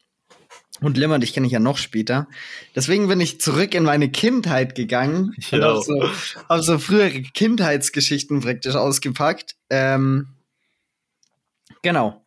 Und 0.80 0.96
Limmer, 0.96 1.20
dich 1.20 1.34
kenne 1.34 1.46
ich 1.46 1.52
ja 1.52 1.60
noch 1.60 1.78
später. 1.78 2.30
Deswegen 2.74 3.10
bin 3.10 3.20
ich 3.20 3.42
zurück 3.42 3.76
in 3.76 3.84
meine 3.84 4.10
Kindheit 4.10 4.76
gegangen 4.76 5.34
und 5.36 5.52
Jo. 5.52 5.62
habe 5.62 5.82
so, 5.82 6.10
hab 6.48 6.62
so 6.62 6.80
frühere 6.80 7.22
Kindheitsgeschichten 7.22 8.40
praktisch 8.40 8.76
ausgepackt. 8.76 9.58
Ähm, 9.70 10.30
genau. 11.82 12.24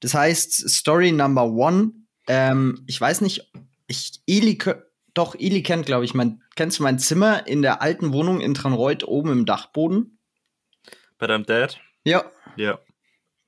Das 0.00 0.14
heißt, 0.14 0.68
Story 0.68 1.12
Number 1.12 1.44
One. 1.44 1.92
Ähm, 2.32 2.84
ich 2.86 3.00
weiß 3.00 3.22
nicht, 3.22 3.50
ich, 3.88 4.22
Eli, 4.28 4.56
doch, 5.14 5.34
Eli 5.34 5.64
kennt, 5.64 5.84
glaube 5.84 6.04
ich, 6.04 6.14
mein, 6.14 6.40
kennst 6.54 6.78
du 6.78 6.84
mein 6.84 7.00
Zimmer 7.00 7.48
in 7.48 7.60
der 7.60 7.82
alten 7.82 8.12
Wohnung 8.12 8.40
in 8.40 8.54
Tranreuth 8.54 9.02
oben 9.02 9.32
im 9.32 9.46
Dachboden? 9.46 10.16
Bei 11.18 11.26
deinem 11.26 11.44
Dad? 11.44 11.80
Ja, 12.04 12.24
Ja. 12.56 12.78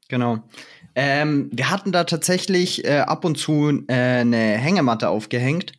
Genau. 0.08 0.40
Ähm, 0.96 1.48
wir 1.52 1.70
hatten 1.70 1.92
da 1.92 2.04
tatsächlich 2.04 2.84
äh, 2.84 2.98
ab 2.98 3.24
und 3.24 3.38
zu 3.38 3.84
äh, 3.86 3.92
eine 3.92 4.58
Hängematte 4.58 5.08
aufgehängt 5.08 5.72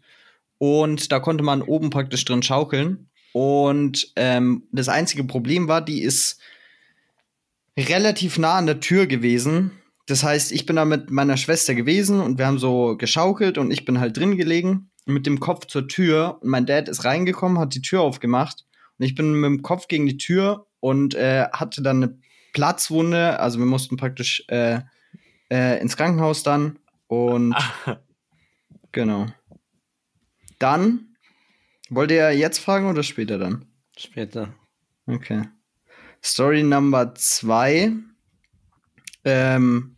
und 0.58 1.12
da 1.12 1.20
konnte 1.20 1.43
man 1.43 1.62
oben 1.62 1.89
praktisch 1.89 2.24
drin 2.24 2.41
schaukeln. 2.41 3.10
Und 3.34 4.14
ähm, 4.16 4.64
das 4.72 4.88
einzige 4.88 5.26
Problem 5.26 5.68
war, 5.68 5.82
die 5.82 6.01
ist 6.01 6.39
relativ 7.78 8.38
nah 8.38 8.56
an 8.56 8.66
der 8.66 8.80
Tür 8.80 9.08
gewesen. 9.08 9.72
Das 10.06 10.24
heißt, 10.24 10.51
ich 10.51 10.66
bin 10.66 10.76
da 10.76 10.86
mit 10.86 11.12
meiner 11.12 11.38
Schwester 11.38 11.76
gewesen 11.76 12.20
und 12.20 12.38
wir 12.38 12.47
haben 12.47 12.60
so 12.60 12.97
geschaukelt 12.97 13.58
und 13.58 13.72
ich 13.72 13.86
bin 13.86 13.99
halt 13.99 14.18
drin 14.18 14.38
gelegen 14.38 14.91
mit 15.06 15.26
dem 15.26 15.39
Kopf 15.39 15.66
zur 15.68 15.88
Tür 15.88 16.39
und 16.41 16.49
mein 16.49 16.66
Dad 16.66 16.89
ist 16.89 17.06
reingekommen, 17.06 17.60
hat 17.60 17.76
die 17.76 17.82
Tür 17.82 18.01
aufgemacht 18.01 18.66
und 18.97 19.06
ich 19.06 19.16
bin 19.16 19.34
mit 19.34 19.47
dem 19.49 19.62
Kopf 19.62 19.88
gegen 19.88 20.06
die 20.06 20.18
Tür 20.18 20.68
und 20.80 21.16
äh, 21.16 21.47
hatte 21.54 21.82
dann 21.82 22.04
eine 22.04 22.20
Platzwunde, 22.54 23.39
also 23.39 23.60
wir 23.60 23.66
mussten 23.66 23.97
praktisch 23.97 24.43
äh, 24.49 24.82
äh, 25.49 25.82
ins 25.82 25.95
Krankenhaus 25.95 26.43
dann 26.43 26.80
und 27.08 27.54
Ah, 27.54 27.99
genau. 28.91 29.28
Dann 30.60 31.16
wollt 31.89 32.12
ihr 32.12 32.32
jetzt 32.32 32.60
fragen 32.60 32.89
oder 32.89 33.04
später 33.04 33.38
dann? 33.38 33.66
Später. 33.97 34.54
Okay. 35.06 35.43
Story 36.24 36.64
Number 36.64 37.14
zwei. 37.16 37.91
Ähm, 39.26 39.93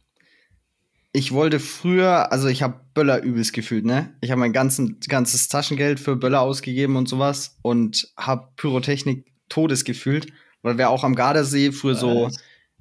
ich 1.16 1.32
wollte 1.32 1.62
früher, 1.62 2.34
also 2.34 2.50
ich 2.50 2.62
habe 2.62 2.82
Böller 2.94 3.22
übelst 3.22 3.54
gefühlt, 3.54 3.86
ne? 3.86 4.14
Ich 4.20 4.32
habe 4.32 4.40
mein 4.40 4.52
ganzen, 4.52 5.00
ganzes 5.08 5.48
Taschengeld 5.48 5.98
für 5.98 6.18
Böller 6.18 6.42
ausgegeben 6.42 6.98
und 6.98 7.08
sowas 7.08 7.58
und 7.62 8.12
habe 8.18 8.50
Pyrotechnik 8.58 9.26
todes 9.48 9.86
gefühlt, 9.86 10.34
weil 10.62 10.78
wir 10.78 10.90
auch 10.90 11.06
am 11.06 11.16
Gardasee 11.16 11.72
früher 11.72 11.96
so 11.96 12.30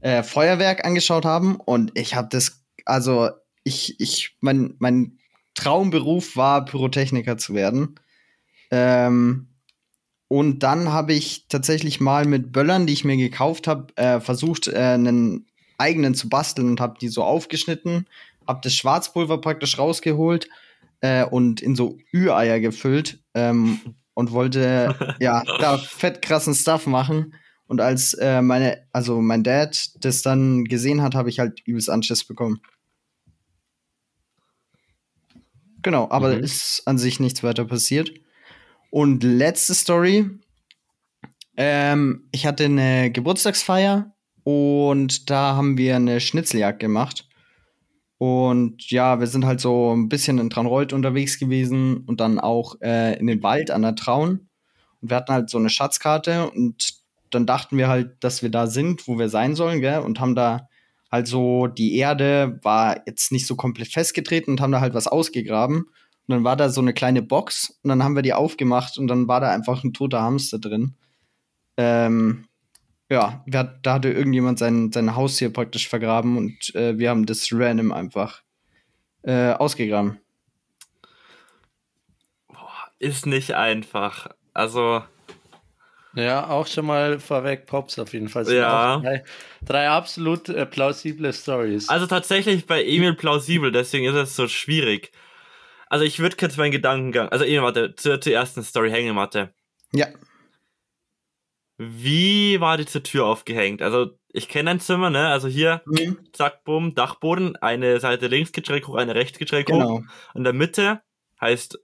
äh, 0.00 0.24
Feuerwerk 0.24 0.84
angeschaut 0.84 1.24
haben 1.24 1.54
und 1.56 1.92
ich 1.94 2.16
habe 2.16 2.26
das, 2.28 2.64
also 2.84 3.30
ich, 3.62 4.00
ich, 4.00 4.36
mein, 4.40 4.74
mein 4.80 5.18
Traumberuf 5.54 6.34
war, 6.34 6.64
Pyrotechniker 6.64 7.38
zu 7.38 7.54
werden. 7.54 8.00
Ähm, 8.72 9.46
und 10.26 10.64
dann 10.64 10.90
habe 10.90 11.12
ich 11.12 11.46
tatsächlich 11.46 12.00
mal 12.00 12.24
mit 12.24 12.50
Böllern, 12.50 12.88
die 12.88 12.94
ich 12.94 13.04
mir 13.04 13.16
gekauft 13.16 13.68
habe, 13.68 13.96
äh, 13.96 14.18
versucht, 14.18 14.66
äh, 14.66 14.78
einen 14.78 15.46
eigenen 15.84 16.14
zu 16.14 16.28
basteln 16.28 16.68
und 16.68 16.80
habe 16.80 16.96
die 16.98 17.08
so 17.08 17.22
aufgeschnitten, 17.22 18.06
habe 18.48 18.60
das 18.62 18.74
Schwarzpulver 18.74 19.40
praktisch 19.40 19.78
rausgeholt 19.78 20.48
äh, 21.00 21.24
und 21.24 21.60
in 21.60 21.76
so 21.76 21.98
Ü-Eier 22.12 22.60
gefüllt 22.60 23.20
ähm, 23.34 23.80
und 24.14 24.32
wollte 24.32 25.16
ja 25.20 25.42
da 25.58 25.76
fett 25.76 26.22
krassen 26.22 26.54
Stuff 26.54 26.86
machen. 26.86 27.34
Und 27.66 27.80
als 27.80 28.14
äh, 28.14 28.40
meine, 28.40 28.86
also 28.92 29.20
mein 29.20 29.42
Dad 29.42 29.90
das 30.04 30.22
dann 30.22 30.64
gesehen 30.64 31.02
hat, 31.02 31.14
habe 31.14 31.28
ich 31.28 31.38
halt 31.38 31.60
übelst 31.66 31.90
Anschiss 31.90 32.24
bekommen. 32.24 32.60
Genau, 35.82 36.08
aber 36.10 36.34
Mhm. 36.36 36.44
ist 36.44 36.82
an 36.86 36.96
sich 36.96 37.20
nichts 37.20 37.42
weiter 37.42 37.66
passiert. 37.66 38.10
Und 38.90 39.22
letzte 39.22 39.74
Story. 39.74 40.30
Ähm, 41.56 42.28
ich 42.32 42.46
hatte 42.46 42.64
eine 42.64 43.10
Geburtstagsfeier 43.12 44.13
und 44.44 45.30
da 45.30 45.56
haben 45.56 45.76
wir 45.78 45.96
eine 45.96 46.20
Schnitzeljagd 46.20 46.78
gemacht. 46.78 47.26
Und 48.18 48.90
ja, 48.90 49.18
wir 49.18 49.26
sind 49.26 49.44
halt 49.44 49.60
so 49.60 49.94
ein 49.94 50.08
bisschen 50.08 50.38
in 50.38 50.50
Tranreuth 50.50 50.92
unterwegs 50.92 51.38
gewesen 51.38 52.04
und 52.06 52.20
dann 52.20 52.38
auch 52.38 52.80
äh, 52.80 53.18
in 53.18 53.26
den 53.26 53.42
Wald 53.42 53.70
an 53.70 53.82
der 53.82 53.96
Traun. 53.96 54.48
Und 55.00 55.10
wir 55.10 55.16
hatten 55.16 55.32
halt 55.32 55.50
so 55.50 55.58
eine 55.58 55.70
Schatzkarte 55.70 56.50
und 56.50 56.94
dann 57.30 57.46
dachten 57.46 57.76
wir 57.76 57.88
halt, 57.88 58.16
dass 58.20 58.42
wir 58.42 58.50
da 58.50 58.66
sind, 58.66 59.08
wo 59.08 59.18
wir 59.18 59.28
sein 59.28 59.56
sollen, 59.56 59.80
gell? 59.80 59.98
Und 59.98 60.20
haben 60.20 60.34
da 60.34 60.68
halt 61.10 61.26
so, 61.26 61.66
die 61.66 61.96
Erde 61.96 62.60
war 62.62 63.02
jetzt 63.06 63.32
nicht 63.32 63.46
so 63.46 63.56
komplett 63.56 63.88
festgetreten 63.88 64.52
und 64.52 64.60
haben 64.60 64.72
da 64.72 64.80
halt 64.80 64.94
was 64.94 65.08
ausgegraben. 65.08 65.84
Und 66.26 66.28
dann 66.28 66.44
war 66.44 66.56
da 66.56 66.70
so 66.70 66.80
eine 66.80 66.94
kleine 66.94 67.22
Box 67.22 67.78
und 67.82 67.88
dann 67.88 68.02
haben 68.02 68.14
wir 68.14 68.22
die 68.22 68.32
aufgemacht 68.32 68.98
und 68.98 69.08
dann 69.08 69.28
war 69.28 69.40
da 69.40 69.50
einfach 69.50 69.84
ein 69.84 69.92
toter 69.92 70.22
Hamster 70.22 70.58
drin. 70.58 70.94
Ähm, 71.76 72.46
ja, 73.10 73.42
wir 73.46 73.58
hat, 73.58 73.86
da 73.86 73.94
hatte 73.94 74.10
irgendjemand 74.10 74.58
sein, 74.58 74.90
sein 74.92 75.14
Haustier 75.14 75.52
praktisch 75.52 75.88
vergraben 75.88 76.38
und 76.38 76.74
äh, 76.74 76.98
wir 76.98 77.10
haben 77.10 77.26
das 77.26 77.48
random 77.52 77.92
einfach 77.92 78.42
äh, 79.22 79.52
ausgegraben. 79.52 80.18
ist 82.98 83.26
nicht 83.26 83.52
einfach. 83.54 84.28
Also, 84.54 85.02
Ja, 86.14 86.48
auch 86.48 86.66
schon 86.66 86.86
mal 86.86 87.18
vorweg 87.18 87.66
Pops 87.66 87.98
auf 87.98 88.12
jeden 88.12 88.28
Fall. 88.28 88.50
Ja. 88.50 89.00
Drei, 89.00 89.24
drei 89.62 89.88
absolut 89.88 90.48
äh, 90.48 90.64
plausible 90.64 91.32
Stories. 91.32 91.88
also 91.88 92.06
tatsächlich 92.06 92.66
bei 92.66 92.82
Emil 92.82 93.14
plausibel, 93.14 93.70
deswegen 93.72 94.06
ist 94.06 94.14
es 94.14 94.36
so 94.36 94.48
schwierig. 94.48 95.12
Also 95.88 96.04
ich 96.04 96.18
würde 96.18 96.36
kurz 96.36 96.56
meinen 96.56 96.72
Gedankengang, 96.72 97.28
also 97.28 97.44
Emil, 97.44 97.62
warte, 97.62 97.94
zur, 97.94 98.20
zur 98.20 98.32
ersten 98.32 98.62
Story, 98.62 98.90
Hängematte. 98.90 99.52
Ja, 99.92 100.08
Wie 101.76 102.60
war 102.60 102.76
die 102.76 102.86
zur 102.86 103.02
Tür 103.02 103.26
aufgehängt? 103.26 103.82
Also 103.82 104.10
ich 104.32 104.48
kenne 104.48 104.70
ein 104.70 104.80
Zimmer, 104.80 105.10
ne? 105.10 105.28
Also 105.28 105.48
hier, 105.48 105.82
mhm. 105.86 106.18
zack, 106.32 106.64
bumm, 106.64 106.94
Dachboden, 106.94 107.56
eine 107.56 108.00
Seite 108.00 108.26
links 108.28 108.52
geht 108.52 108.66
schräg 108.66 108.86
hoch, 108.86 108.96
eine 108.96 109.14
rechts 109.14 109.38
geht 109.38 109.48
schräg 109.48 109.70
hoch. 109.70 109.78
genau. 109.78 110.02
In 110.34 110.44
der 110.44 110.52
Mitte 110.52 111.02
heißt 111.40 111.78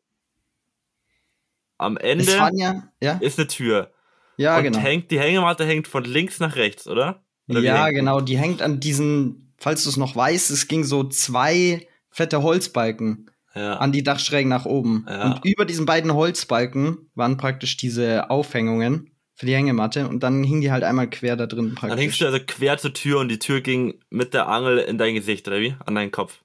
am 1.78 1.96
Ende 1.96 2.24
ja, 2.54 2.82
ja, 3.00 3.12
ist 3.20 3.38
eine 3.38 3.48
Tür. 3.48 3.90
ja, 4.36 4.58
und 4.58 4.64
genau. 4.64 4.78
hängt, 4.78 5.10
die 5.10 5.18
Hängematte 5.18 5.64
hängt 5.64 5.88
von 5.88 6.04
links 6.04 6.38
nach 6.38 6.56
rechts, 6.56 6.86
oder? 6.86 7.22
oder 7.48 7.60
Ja, 7.60 7.88
genau. 7.90 8.20
Die 8.20 8.36
hängt 8.36 8.60
an 8.62 8.80
diesen, 8.80 9.54
falls 9.56 9.84
du 9.84 9.88
es 9.88 9.96
noch 9.96 10.14
weißt, 10.14 10.50
es 10.50 10.68
ging 10.68 10.84
so 10.84 11.04
zwei 11.04 11.88
fette 12.10 12.42
Holzbalken 12.42 13.30
Ja. 13.54 13.78
an 13.78 13.92
die 13.92 14.02
Dachschrägen 14.02 14.50
nach 14.50 14.66
oben. 14.66 15.06
Ja. 15.08 15.24
Und 15.24 15.44
über 15.44 15.64
diesen 15.64 15.86
beiden 15.86 16.12
Holzbalken 16.14 17.10
waren 17.14 17.36
praktisch 17.38 17.76
diese 17.76 18.28
Aufhängungen 18.30 19.10
für 19.40 19.46
die 19.46 19.54
Hängematte 19.54 20.06
und 20.06 20.22
dann 20.22 20.44
hing 20.44 20.60
die 20.60 20.70
halt 20.70 20.84
einmal 20.84 21.08
quer 21.08 21.34
da 21.34 21.46
drin 21.46 21.74
praktisch. 21.74 21.88
Dann 21.88 21.98
hängst 21.98 22.20
du 22.20 22.26
also 22.26 22.38
quer 22.46 22.76
zur 22.76 22.92
Tür 22.92 23.20
und 23.20 23.28
die 23.28 23.38
Tür 23.38 23.62
ging 23.62 23.98
mit 24.10 24.34
der 24.34 24.48
Angel 24.48 24.76
in 24.76 24.98
dein 24.98 25.14
Gesicht, 25.14 25.48
oder 25.48 25.60
wie? 25.60 25.74
An 25.86 25.94
deinen 25.94 26.10
Kopf. 26.10 26.42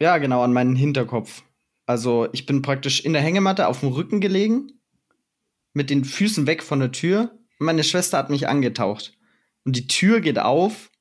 Ja, 0.00 0.18
genau, 0.18 0.44
an 0.44 0.52
meinen 0.52 0.76
Hinterkopf. 0.76 1.42
Also 1.84 2.28
ich 2.30 2.46
bin 2.46 2.62
praktisch 2.62 3.04
in 3.04 3.12
der 3.12 3.22
Hängematte 3.22 3.66
auf 3.66 3.80
dem 3.80 3.88
Rücken 3.88 4.20
gelegen, 4.20 4.70
mit 5.72 5.90
den 5.90 6.04
Füßen 6.04 6.46
weg 6.46 6.62
von 6.62 6.78
der 6.78 6.92
Tür. 6.92 7.32
Und 7.58 7.66
meine 7.66 7.82
Schwester 7.82 8.18
hat 8.18 8.30
mich 8.30 8.46
angetaucht. 8.46 9.18
Und 9.64 9.74
die 9.74 9.88
Tür 9.88 10.20
geht 10.20 10.38
auf 10.38 10.92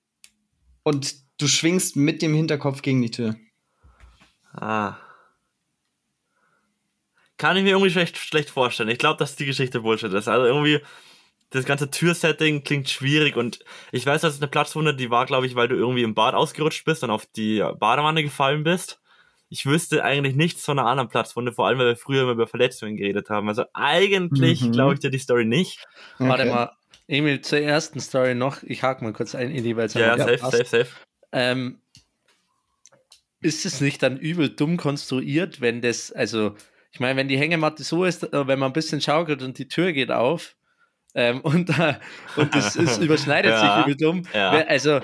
und 0.81 1.17
du 1.39 1.47
schwingst 1.47 1.97
mit 1.97 2.23
dem 2.23 2.33
Hinterkopf 2.33 2.81
gegen 2.81 3.03
die 3.03 3.11
Tür. 3.11 3.35
Ah. 4.53 4.95
Kann 7.37 7.57
ich 7.57 7.63
mir 7.63 7.73
irgendwie 7.73 7.91
schlecht, 7.91 8.17
schlecht 8.17 8.49
vorstellen. 8.49 8.89
Ich 8.89 8.97
glaube, 8.97 9.19
dass 9.19 9.35
die 9.35 9.45
Geschichte 9.45 9.81
Bullshit 9.81 10.11
ist. 10.11 10.27
Also 10.27 10.47
irgendwie, 10.47 10.81
das 11.49 11.65
ganze 11.65 11.89
Türsetting 11.89 12.63
klingt 12.63 12.89
schwierig 12.89 13.37
und 13.37 13.59
ich 13.91 14.05
weiß, 14.05 14.21
dass 14.21 14.35
es 14.35 14.41
eine 14.41 14.49
Platzwunde, 14.49 14.93
die 14.93 15.09
war, 15.09 15.25
glaube 15.25 15.47
ich, 15.47 15.55
weil 15.55 15.67
du 15.67 15.75
irgendwie 15.75 16.03
im 16.03 16.13
Bad 16.13 16.35
ausgerutscht 16.35 16.85
bist 16.85 17.03
und 17.03 17.09
auf 17.09 17.25
die 17.25 17.63
Badewanne 17.79 18.23
gefallen 18.23 18.63
bist. 18.63 18.99
Ich 19.49 19.65
wüsste 19.65 20.03
eigentlich 20.03 20.35
nichts 20.35 20.65
von 20.65 20.77
einer 20.77 20.89
anderen 20.89 21.07
Platzwunde, 21.07 21.53
vor 21.53 21.67
allem, 21.67 21.79
weil 21.79 21.87
wir 21.87 21.95
früher 21.95 22.23
immer 22.23 22.33
über 22.33 22.47
Verletzungen 22.47 22.97
geredet 22.97 23.29
haben. 23.29 23.47
Also 23.47 23.63
eigentlich 23.73 24.59
Mhm. 24.59 24.73
glaube 24.73 24.95
ich 24.95 24.99
dir 24.99 25.09
die 25.09 25.19
Story 25.19 25.45
nicht. 25.45 25.85
Warte 26.19 26.43
Okay. 26.43 26.51
mal, 26.51 26.71
Emil, 27.07 27.39
zur 27.39 27.59
ersten 27.59 28.01
Story 28.01 28.35
noch. 28.35 28.61
Ich 28.63 28.83
hake 28.83 29.01
mal 29.05 29.13
kurz 29.13 29.33
ein, 29.33 29.51
Eli, 29.51 29.77
weil 29.77 29.85
es 29.85 29.95
Ja, 29.95 30.13
einfach 30.13 30.25
safe, 30.25 30.37
passt. 30.37 30.57
safe, 30.57 30.83
safe. 30.83 30.91
Ähm, 31.31 31.79
ist 33.39 33.65
es 33.65 33.79
nicht 33.79 34.03
dann 34.03 34.17
übel 34.17 34.49
dumm 34.49 34.75
konstruiert, 34.75 35.61
wenn 35.61 35.81
das, 35.81 36.11
also, 36.11 36.55
ich 36.91 36.99
meine, 36.99 37.15
wenn 37.15 37.29
die 37.29 37.37
Hängematte 37.37 37.83
so 37.83 38.03
ist, 38.03 38.23
äh, 38.23 38.47
wenn 38.47 38.59
man 38.59 38.71
ein 38.71 38.73
bisschen 38.73 38.99
schaukelt 38.99 39.43
und 39.43 39.57
die 39.57 39.69
Tür 39.69 39.93
geht 39.93 40.11
auf, 40.11 40.56
Ähm, 41.19 41.41
und, 41.41 41.69
äh, 41.79 41.95
und 42.35 42.53
das 42.53 42.75
ist, 42.75 42.97
überschneidet 43.01 43.51
Ja. 43.51 43.77
sich 43.77 43.85
übel 43.85 43.97
dumm. 43.97 44.23
Ja. 44.35 44.51
Also, 44.51 44.99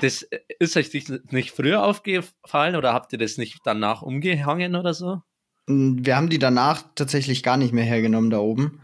das 0.00 0.22
äh, 0.24 0.40
ist 0.58 0.76
euch 0.76 0.92
nicht- 0.92 1.32
nicht 1.32 1.52
früher 1.52 1.82
aufgefallen 1.84 2.76
oder 2.76 2.92
habt 2.92 3.12
ihr 3.14 3.18
das 3.18 3.38
nicht 3.38 3.60
danach 3.64 4.02
umgehangen 4.02 4.76
oder 4.76 4.92
so? 4.92 5.22
Wir 5.66 6.16
haben 6.16 6.28
die 6.28 6.38
danach 6.38 6.82
tatsächlich 6.94 7.42
gar 7.42 7.56
nicht 7.56 7.72
mehr 7.72 7.84
hergenommen 7.84 8.28
da 8.28 8.38
oben. 8.40 8.82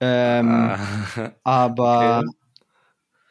Ähm, 0.00 0.48
Ah, 0.48 0.78
Aber 1.42 2.20
Okay. 2.20 2.28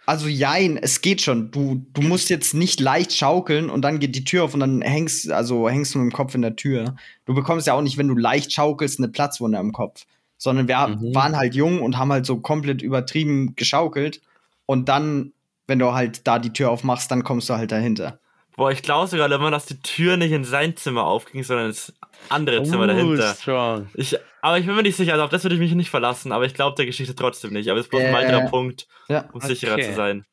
also 0.05 0.27
jein, 0.27 0.75
es 0.77 0.99
geht 0.99 1.21
schon. 1.21 1.51
Du, 1.51 1.85
du 1.93 2.01
musst 2.01 2.29
jetzt 2.29 2.53
nicht 2.53 2.81
leicht 2.81 3.13
schaukeln 3.13 3.69
und 3.69 3.83
dann 3.83 3.99
geht 3.99 4.15
die 4.17 4.25
Tür 4.25 4.43
auf 4.43 4.53
und 4.53 4.59
dann 4.59 4.81
hängst, 4.81 5.31
also 5.31 5.69
hängst 5.69 5.95
du 5.95 5.99
mit 5.99 6.11
dem 6.11 6.15
Kopf 6.15 6.35
in 6.35 6.41
der 6.41 6.57
Tür. 6.57 6.95
Du 7.25 7.33
bekommst 7.33 7.67
ja 7.67 7.73
auch 7.73 7.81
nicht, 7.81 7.97
wenn 7.97 8.09
du 8.09 8.15
leicht 8.17 8.51
schaukelst, 8.51 8.99
eine 8.99 9.07
Platzwunde 9.07 9.57
am 9.57 9.71
Kopf. 9.71 10.05
Sondern 10.43 10.67
wir 10.67 10.87
Mhm. 10.87 11.13
waren 11.13 11.37
halt 11.37 11.53
jung 11.53 11.83
und 11.83 11.99
haben 11.99 12.11
halt 12.11 12.25
so 12.25 12.39
komplett 12.39 12.81
übertrieben 12.81 13.55
geschaukelt. 13.55 14.21
Und 14.65 14.89
dann, 14.89 15.33
wenn 15.67 15.77
du 15.77 15.93
halt 15.93 16.25
da 16.25 16.39
die 16.39 16.51
Tür 16.51 16.71
aufmachst, 16.71 17.11
dann 17.11 17.23
kommst 17.23 17.47
du 17.47 17.53
halt 17.53 17.71
dahinter. 17.71 18.19
Boah, 18.57 18.71
ich 18.71 18.81
glaube 18.81 19.07
sogar 19.07 19.31
immer, 19.31 19.51
dass 19.51 19.67
die 19.67 19.79
Tür 19.81 20.17
nicht 20.17 20.31
in 20.31 20.43
sein 20.43 20.75
Zimmer 20.75 21.03
aufging, 21.05 21.43
sondern 21.43 21.67
ins 21.67 21.93
andere 22.29 22.63
Zimmer 22.63 22.85
Oh, 22.85 22.87
dahinter. 22.87 23.35
strong. 23.35 23.87
Ich, 23.93 24.17
aber 24.41 24.57
ich 24.57 24.65
bin 24.65 24.73
mir 24.75 24.81
nicht 24.81 24.95
sicher, 24.97 25.13
also 25.13 25.25
auf 25.25 25.29
das 25.29 25.43
würde 25.43 25.53
ich 25.55 25.61
mich 25.61 25.75
nicht 25.75 25.91
verlassen, 25.91 26.31
aber 26.31 26.45
ich 26.45 26.55
glaube 26.55 26.75
der 26.75 26.87
Geschichte 26.87 27.13
trotzdem 27.15 27.53
nicht. 27.53 27.69
Aber 27.69 27.79
es 27.79 27.85
ist 27.85 27.89
bloß 27.91 28.01
ein 28.01 28.07
Äh, 28.09 28.13
weiterer 28.13 28.49
Punkt, 28.49 28.87
Ja. 29.09 29.29
um 29.33 29.41
sicherer 29.41 29.73
okay. 29.73 29.89
zu 29.89 29.93
sein. 29.93 30.25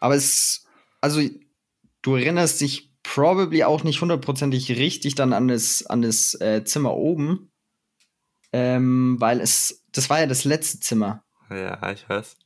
Aber 0.00 0.14
es, 0.16 0.66
also 1.00 1.20
du 2.02 2.16
erinnerst 2.16 2.60
dich 2.60 2.90
probably 3.04 3.62
auch 3.62 3.84
nicht 3.84 4.00
hundertprozentig 4.00 4.70
richtig 4.72 5.14
dann 5.14 5.32
an 5.32 5.46
das, 5.46 5.86
an 5.86 6.02
das 6.02 6.34
äh, 6.40 6.64
Zimmer 6.64 6.94
oben. 6.94 7.50
Ähm, 8.52 9.16
weil 9.18 9.40
es, 9.40 9.84
das 9.92 10.08
war 10.10 10.20
ja 10.20 10.26
das 10.26 10.44
letzte 10.44 10.80
Zimmer. 10.80 11.22
Ja, 11.50 11.90
ich 11.92 12.08
weiß. 12.08 12.36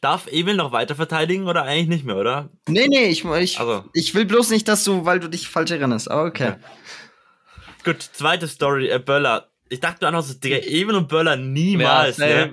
Darf 0.00 0.28
Emil 0.30 0.54
noch 0.54 0.72
weiter 0.72 0.94
verteidigen 0.94 1.48
oder 1.48 1.64
eigentlich 1.64 1.88
nicht 1.88 2.04
mehr, 2.04 2.16
oder? 2.16 2.50
Nee, 2.68 2.86
nee, 2.88 3.06
ich, 3.06 3.24
ich, 3.24 3.58
Also. 3.58 3.84
ich 3.92 4.14
will 4.14 4.24
bloß 4.24 4.50
nicht, 4.50 4.68
dass 4.68 4.84
du, 4.84 5.04
weil 5.04 5.20
du 5.20 5.28
dich 5.28 5.48
falsch 5.48 5.72
erinnerst. 5.72 6.10
Aber 6.10 6.24
okay. 6.24 6.44
Ja. 6.44 6.56
Gut, 7.84 8.02
zweite 8.02 8.48
Story, 8.48 8.88
äh, 8.88 8.98
Böller. 8.98 9.48
Ich 9.68 9.80
dachte 9.80 10.06
einfach 10.06 10.22
so, 10.22 10.34
Digga, 10.34 10.56
Emil 10.58 10.94
und 10.94 11.08
Böller 11.08 11.36
niemals, 11.36 12.18
Ja, 12.18 12.26
ne? 12.46 12.52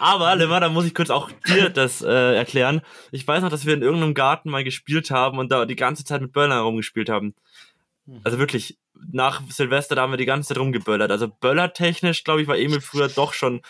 Aber, 0.00 0.34
Limmer, 0.36 0.58
da 0.58 0.70
muss 0.70 0.86
ich 0.86 0.94
kurz 0.94 1.10
auch 1.10 1.30
dir 1.46 1.68
das 1.68 2.00
äh, 2.00 2.34
erklären. 2.34 2.80
Ich 3.10 3.28
weiß 3.28 3.42
noch, 3.42 3.50
dass 3.50 3.66
wir 3.66 3.74
in 3.74 3.82
irgendeinem 3.82 4.14
Garten 4.14 4.48
mal 4.48 4.64
gespielt 4.64 5.10
haben 5.10 5.38
und 5.38 5.52
da 5.52 5.66
die 5.66 5.76
ganze 5.76 6.04
Zeit 6.04 6.22
mit 6.22 6.32
Böllern 6.32 6.58
rumgespielt 6.62 7.10
haben. 7.10 7.34
Also 8.24 8.38
wirklich, 8.38 8.78
nach 9.10 9.42
Silvester, 9.50 9.94
da 9.96 10.02
haben 10.02 10.12
wir 10.12 10.16
die 10.16 10.26
ganze 10.26 10.48
Zeit 10.48 10.58
rumgeböllert. 10.58 11.10
Also 11.10 11.28
böllertechnisch, 11.28 12.24
glaube 12.24 12.42
ich, 12.42 12.48
war 12.48 12.56
Emil 12.56 12.80
früher 12.80 13.08
doch 13.08 13.32
schon 13.32 13.62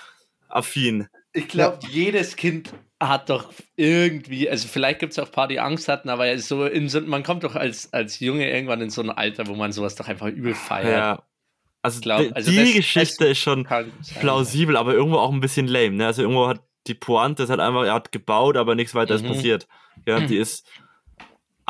affin. 0.49 1.09
Ich 1.33 1.49
glaube, 1.49 1.79
jedes 1.89 2.37
Kind 2.37 2.75
hat 3.01 3.31
doch 3.31 3.51
irgendwie, 3.77 4.49
also 4.49 4.69
vielleicht 4.69 5.01
gibt 5.01 5.13
es 5.13 5.19
auch 5.19 5.27
ein 5.27 5.33
paar, 5.33 5.49
die 5.49 5.59
Angst 5.61 5.89
hatten, 5.89 6.09
aber 6.09 6.39
so 6.39 6.67
in 6.67 6.89
man 7.09 7.23
kommt 7.23 7.43
doch 7.43 7.57
als, 7.57 7.93
als 7.93 8.21
Junge 8.21 8.49
irgendwann 8.51 8.81
in 8.81 8.91
so 8.91 9.01
ein 9.03 9.11
Alter, 9.11 9.47
wo 9.47 9.55
man 9.55 9.73
sowas 9.73 9.95
doch 9.97 10.09
einfach 10.09 10.27
übel 10.29 10.55
feiert. 10.55 10.93
Ja. 10.99 11.23
Also, 11.85 12.01
glaub, 12.01 12.21
die, 12.21 12.33
also 12.33 12.51
die 12.51 12.57
das- 12.59 12.73
Geschichte 12.75 13.25
ist 13.27 13.39
schon 13.39 13.67
plausibel, 14.21 14.77
aber 14.77 14.93
irgendwo 14.95 15.19
auch 15.19 15.33
ein 15.33 15.41
bisschen 15.41 15.67
lame. 15.67 15.97
Ne? 15.97 16.07
Also 16.07 16.23
irgendwo 16.23 16.47
hat 16.49 16.61
die 16.87 16.95
Pointe 16.95 17.43
ist 17.45 17.51
halt 17.51 17.61
einfach, 17.61 17.85
er 17.85 17.95
hat 17.95 18.13
gebaut, 18.13 18.57
aber 18.57 18.75
nichts 18.75 18.95
weiter 18.95 19.15
ist 19.15 19.23
Mhm. 19.25 19.29
passiert. 19.29 19.67
Ja, 20.07 20.21
die 20.21 20.37
ist. 20.37 20.67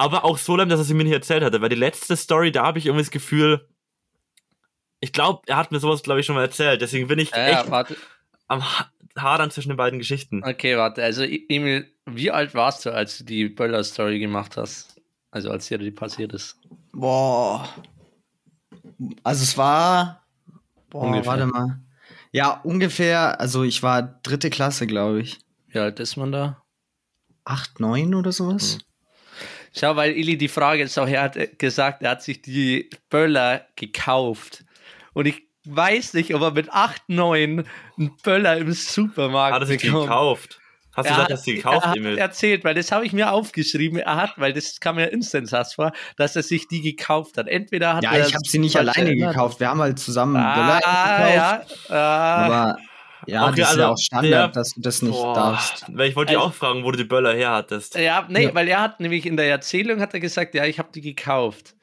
Aber 0.03 0.25
auch 0.25 0.37
so 0.37 0.57
lame, 0.57 0.69
dass 0.69 0.81
er 0.81 0.85
sie 0.85 0.95
mir 0.95 1.05
nicht 1.05 1.13
erzählt 1.13 1.45
hatte, 1.45 1.61
weil 1.61 1.69
die 1.69 1.77
letzte 1.77 2.17
Story, 2.17 2.51
da 2.51 2.65
habe 2.65 2.81
ich 2.81 2.87
irgendwie 2.87 3.05
das 3.05 3.13
Gefühl, 3.13 3.69
ich 4.99 5.13
glaube, 5.13 5.43
er 5.47 5.57
hat 5.59 5.71
mir 5.71 5.79
sowas, 5.79 6.03
glaube 6.03 6.19
ich, 6.19 6.27
schon 6.27 6.35
mal 6.35 6.43
erzählt. 6.43 6.81
Deswegen 6.81 7.07
bin 7.07 7.21
ich 7.21 7.31
Ja, 7.31 7.49
ja, 7.49 7.61
echt 7.61 7.71
warte. 7.71 7.97
am 8.49 8.65
Ha- 8.65 8.91
Hadern 9.17 9.53
zwischen 9.53 9.69
den 9.69 9.77
beiden 9.77 10.01
Geschichten. 10.01 10.43
Okay, 10.43 10.77
warte. 10.77 11.05
Also, 11.05 11.23
Emil, 11.23 11.89
wie 12.07 12.33
alt 12.33 12.53
warst 12.55 12.85
du, 12.85 12.91
als 12.93 13.19
du 13.19 13.25
die 13.25 13.49
Böller-Story 13.49 14.19
gemacht 14.19 14.57
hast? 14.57 15.01
Also, 15.31 15.51
als 15.51 15.69
dir 15.69 15.79
die 15.79 15.93
passiert 15.93 16.33
ist? 16.33 16.59
Boah. 16.93 17.69
Also 19.23 19.45
es 19.45 19.57
war. 19.57 20.27
Boah, 20.91 21.03
Ungefähr. 21.03 21.27
warte 21.27 21.47
mal. 21.47 21.81
Ja, 22.33 22.61
ungefähr, 22.65 23.41
also 23.41 23.63
ich 23.63 23.85
war 23.85 24.03
dritte 24.03 24.51
Klasse, 24.51 24.89
glaube 24.89 25.21
ich. 25.21 25.39
Wie 25.69 25.79
alt 25.79 26.01
ist 26.01 26.17
man 26.17 26.33
da? 26.33 26.63
Acht, 27.45 27.79
neun 27.79 28.15
oder 28.17 28.33
sowas? 28.33 28.79
Schau, 29.75 29.97
weil 29.97 30.13
Ili 30.13 30.37
die 30.37 30.49
Frage 30.49 30.83
ist 30.83 30.99
auch, 30.99 31.09
er 31.09 31.23
hat 31.23 31.59
gesagt, 31.59 32.03
er 32.03 32.11
hat 32.11 32.23
sich 32.23 32.43
die 32.43 32.91
Böller 33.11 33.67
gekauft. 33.77 34.65
Und 35.15 35.27
ich 35.27 35.43
weiß 35.65 36.15
nicht, 36.15 36.35
ob 36.35 36.43
er 36.43 36.51
mit 36.51 36.71
8, 36.73 37.03
9 37.09 37.65
einen 37.99 38.17
Böller 38.23 38.57
im 38.59 38.73
Supermarkt 38.73 39.55
Hat 39.55 39.63
er 39.63 39.67
sich 39.67 39.81
gekauft? 39.83 40.59
Hast 40.95 41.07
du 41.07 41.09
Er 41.09 41.15
gesagt, 41.15 41.21
hat- 41.23 41.31
dass 41.31 41.43
die 41.45 41.55
gekauft, 41.55 41.85
er 41.87 41.91
hat 41.91 41.97
Emil? 41.97 42.19
erzählt, 42.19 42.65
weil 42.65 42.75
das 42.75 42.93
habe 42.93 43.07
ich 43.07 43.15
mir 43.15 43.33
aufgeschrieben. 43.33 43.99
Er 43.99 44.17
hat, 44.17 44.35
weil 44.37 44.53
das 44.53 44.79
kam 44.79 44.97
mir 44.97 45.07
instant 45.07 45.49
sass 45.49 45.73
vor, 45.75 45.93
dass 46.19 46.37
er 46.37 46.43
sich 46.43 46.69
die 46.69 46.83
gekauft 46.83 47.39
hat. 47.39 47.49
Entweder 47.49 47.95
hat 47.95 48.05
Ja, 48.05 48.13
er 48.13 48.27
ich 48.27 48.35
habe 48.35 48.45
sie 48.45 48.59
nicht 48.59 48.77
alleine 48.77 49.09
erinnert. 49.09 49.33
gekauft. 49.33 49.59
Wir 49.61 49.71
haben 49.71 49.81
halt 49.81 49.99
zusammen 49.99 50.37
Ah, 50.37 50.55
Böller 50.55 50.77
gekauft. 50.81 51.89
ja. 51.89 51.97
Ah, 51.97 52.45
Aber 52.45 52.77
ja, 53.27 53.49
Okay, 53.49 53.61
das 53.61 53.65
ist 53.65 53.67
also 53.69 53.81
ja 53.81 53.89
auch 53.89 53.99
Standard, 53.99 54.33
der- 54.33 54.49
dass 54.49 54.71
du 54.75 54.81
das 54.81 55.03
nicht 55.03 55.13
Boah, 55.13 55.35
darfst. 55.35 55.85
weil 55.89 56.09
ich 56.11 56.17
wollte 56.17 56.31
dich 56.33 56.39
Also- 56.39 56.51
auch 56.51 56.55
fragen, 56.55 56.85
wo 56.85 56.91
du 56.91 56.99
die 56.99 57.05
Böller 57.05 57.35
her 57.35 57.51
hattest. 57.53 57.95
ja, 57.97 58.27
nee, 58.29 58.45
Ja. 58.45 58.55
weil 58.55 58.69
er 58.69 58.81
hat 58.81 59.01
nämlich 59.01 59.27
in 59.27 59.37
der 59.37 59.49
Erzählung 59.51 60.01
hat 60.01 60.15
er 60.15 60.21
gesagt, 60.21 60.55
ja, 60.55 60.65
ich 60.65 60.79
habe 60.79 60.89
die 60.95 61.01
gekauft. 61.01 61.75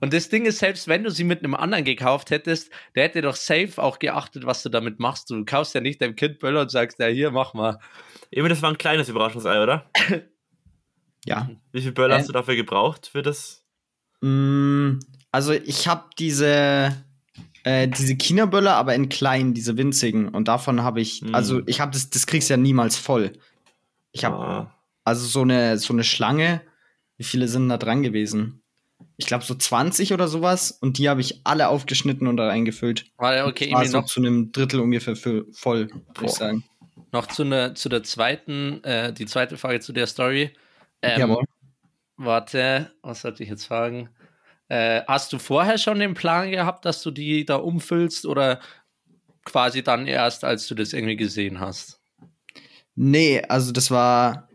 Und 0.00 0.12
das 0.12 0.28
Ding 0.28 0.46
ist, 0.46 0.60
selbst 0.60 0.86
wenn 0.86 1.02
du 1.02 1.10
sie 1.10 1.24
mit 1.24 1.40
einem 1.42 1.54
anderen 1.56 1.84
gekauft 1.84 2.30
hättest, 2.30 2.70
der 2.94 3.04
hätte 3.04 3.20
doch 3.20 3.34
safe 3.34 3.72
auch 3.82 3.98
geachtet, 3.98 4.46
was 4.46 4.62
du 4.62 4.68
damit 4.68 5.00
machst. 5.00 5.28
Du 5.28 5.44
kaufst 5.44 5.74
ja 5.74 5.80
nicht 5.80 6.00
deinem 6.00 6.14
Kind 6.14 6.38
Böller 6.38 6.60
und 6.60 6.70
sagst, 6.70 7.00
ja, 7.00 7.06
hier, 7.06 7.32
mach 7.32 7.52
mal. 7.52 7.80
Emil, 8.30 8.48
das 8.48 8.62
war 8.62 8.70
ein 8.70 8.78
kleines 8.78 9.08
Überraschungsei, 9.08 9.60
oder? 9.60 9.90
Ja. 11.24 11.50
Wie 11.72 11.82
viel 11.82 11.90
Böller 11.92 12.14
Äh. 12.14 12.18
hast 12.20 12.28
du 12.28 12.32
dafür 12.32 12.54
gebraucht 12.56 13.08
für 13.10 13.22
das? 13.22 13.64
Mm, 14.20 14.98
also 15.32 15.52
ich 15.52 15.88
habe 15.88 16.04
diese 16.18 16.92
äh, 17.68 17.88
diese 17.88 18.16
China-Böller, 18.16 18.74
aber 18.76 18.94
in 18.94 19.08
klein, 19.08 19.54
diese 19.54 19.76
winzigen. 19.76 20.28
Und 20.28 20.48
davon 20.48 20.82
habe 20.82 21.00
ich, 21.00 21.22
Mm. 21.22 21.34
also 21.34 21.60
ich 21.66 21.80
habe 21.80 21.92
das, 21.92 22.08
das 22.10 22.26
kriegst 22.26 22.48
du 22.48 22.54
ja 22.54 22.58
niemals 22.58 22.96
voll. 22.96 23.32
Ich 24.12 24.24
habe 24.24 24.36
Ah. 24.36 24.74
also 25.04 25.26
so 25.26 25.42
eine 25.42 25.78
so 25.78 25.92
eine 25.92 26.04
Schlange. 26.04 26.60
Wie 27.16 27.24
viele 27.24 27.48
sind 27.48 27.68
da 27.68 27.76
dran 27.76 28.02
gewesen? 28.02 28.62
Ich 29.16 29.26
glaube 29.26 29.44
so 29.44 29.54
20 29.54 30.12
oder 30.12 30.28
sowas. 30.28 30.70
Und 30.80 30.98
die 30.98 31.08
habe 31.08 31.20
ich 31.20 31.40
alle 31.44 31.68
aufgeschnitten 31.68 32.26
und 32.28 32.36
da 32.36 32.46
reingefüllt. 32.46 33.06
Warte, 33.16 33.44
okay, 33.46 33.72
War 33.72 33.84
so 33.84 33.98
noch, 33.98 34.06
zu 34.06 34.20
einem 34.20 34.50
Drittel 34.52 34.80
ungefähr 34.80 35.16
für 35.16 35.44
voll, 35.52 35.88
würde 35.90 36.24
ich 36.26 36.30
sagen. 36.32 36.64
noch 37.12 37.26
zu, 37.26 37.44
ne, 37.44 37.74
zu 37.74 37.88
der 37.88 38.02
zweiten, 38.02 38.82
äh, 38.84 39.12
die 39.12 39.26
zweite 39.26 39.56
Frage 39.56 39.80
zu 39.80 39.92
der 39.92 40.06
Story. 40.06 40.50
Ähm, 41.02 41.20
Jawohl. 41.20 41.44
Warte, 42.16 42.92
was 43.02 43.22
sollte 43.22 43.42
ich 43.42 43.48
jetzt 43.50 43.64
fragen? 43.66 44.08
Äh, 44.68 45.02
hast 45.06 45.32
du 45.32 45.38
vorher 45.38 45.78
schon 45.78 45.98
den 45.98 46.14
Plan 46.14 46.50
gehabt, 46.50 46.84
dass 46.84 47.02
du 47.02 47.10
die 47.10 47.44
da 47.44 47.56
umfüllst 47.56 48.26
oder 48.26 48.60
quasi 49.44 49.82
dann 49.82 50.06
erst, 50.06 50.44
als 50.44 50.66
du 50.68 50.74
das 50.74 50.92
irgendwie 50.92 51.16
gesehen 51.16 51.58
hast? 51.60 52.00
Nee, 52.94 53.42
also 53.48 53.72
das 53.72 53.90
war 53.90 54.48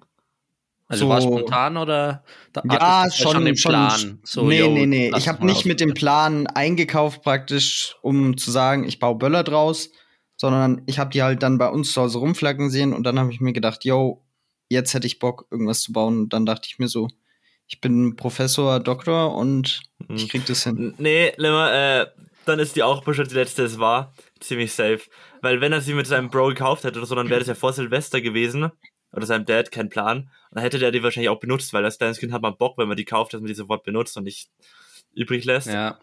Also 0.87 1.05
So- 1.05 1.09
war 1.09 1.17
es 1.17 1.23
spontan 1.23 1.77
oder 1.77 2.23
da 2.51 2.61
Ja, 2.69 3.05
du 3.05 3.11
schon, 3.11 3.45
den 3.45 3.57
schon. 3.57 3.71
Plan? 3.71 4.19
So, 4.23 4.43
nee, 4.43 4.59
yo, 4.59 4.71
nee, 4.71 4.85
nee. 4.85 5.11
Ich 5.17 5.27
habe 5.27 5.43
nicht 5.45 5.65
mit 5.65 5.79
dem. 5.79 5.93
Plan 5.95 6.45
eingekauft 6.45 7.23
praktisch, 7.23 7.95
um 8.01 8.37
zu 8.37 8.51
sagen, 8.51 8.83
ich 8.83 8.99
baue 8.99 9.15
Böller 9.15 9.43
draus, 9.43 9.89
sondern 10.35 10.83
ich 10.85 10.99
habe 10.99 11.09
die 11.09 11.23
halt 11.23 11.41
dann 11.41 11.57
bei 11.57 11.69
uns 11.69 11.93
zu 11.93 12.01
Hause 12.01 12.19
rumflacken 12.19 12.69
sehen 12.69 12.93
und 12.93 13.03
dann 13.03 13.17
habe 13.17 13.31
ich 13.31 13.39
mir 13.41 13.53
gedacht, 13.53 13.85
yo, 13.85 14.23
jetzt 14.69 14.93
hätte 14.93 15.07
ich 15.07 15.17
Bock, 15.19 15.47
irgendwas 15.49 15.81
zu 15.81 15.93
bauen. 15.93 16.19
Und 16.23 16.33
dann 16.33 16.45
dachte 16.45 16.67
ich 16.69 16.77
mir 16.77 16.87
so, 16.89 17.07
ich 17.67 17.81
bin 17.81 18.15
Professor, 18.15 18.79
Doktor 18.79 19.35
und 19.35 19.81
Hm. 20.07 20.15
ich 20.15 20.29
krieg 20.29 20.45
das 20.45 20.63
hin. 20.63 20.93
Nee, 20.97 21.33
Limmer, 21.37 21.73
äh, 21.73 22.05
dann 22.45 22.59
ist 22.59 22.75
die 22.75 22.83
auch 22.83 23.03
bestimmt 23.03 23.31
die 23.31 23.35
letzte, 23.35 23.63
es 23.63 23.79
war 23.79 24.13
ziemlich 24.39 24.73
safe. 24.73 25.01
Weil 25.41 25.61
wenn 25.61 25.71
er 25.73 25.81
sie 25.81 25.93
mit 25.93 26.07
seinem 26.07 26.29
Bro 26.29 26.47
gekauft 26.49 26.83
hätte 26.83 26.99
oder 26.99 27.07
so, 27.07 27.15
dann 27.15 27.29
wäre 27.29 27.39
das 27.39 27.47
ja 27.47 27.55
vor 27.55 27.73
Silvester 27.73 28.21
gewesen. 28.21 28.69
Oder 29.15 29.25
seinem 29.27 29.45
Dad, 29.45 29.71
kein 29.71 29.89
Plan. 29.89 30.17
Und 30.21 30.29
dann 30.55 30.63
hätte 30.63 30.79
der 30.79 30.91
die 30.91 31.03
wahrscheinlich 31.03 31.29
auch 31.29 31.39
benutzt, 31.39 31.71
weil 31.71 31.85
als 31.85 31.99
kleines 31.99 32.17
Kind 32.17 32.33
hat 32.33 32.41
man 32.41 32.57
Bock, 32.57 32.77
wenn 32.79 32.87
man 32.87 32.97
die 32.97 33.05
kauft, 33.05 33.33
dass 33.33 33.41
man 33.41 33.47
die 33.47 33.53
sofort 33.53 33.83
benutzt 33.83 34.17
und 34.17 34.23
nicht 34.23 34.49
übrig 35.13 35.45
lässt. 35.45 35.67
Ja. 35.67 35.99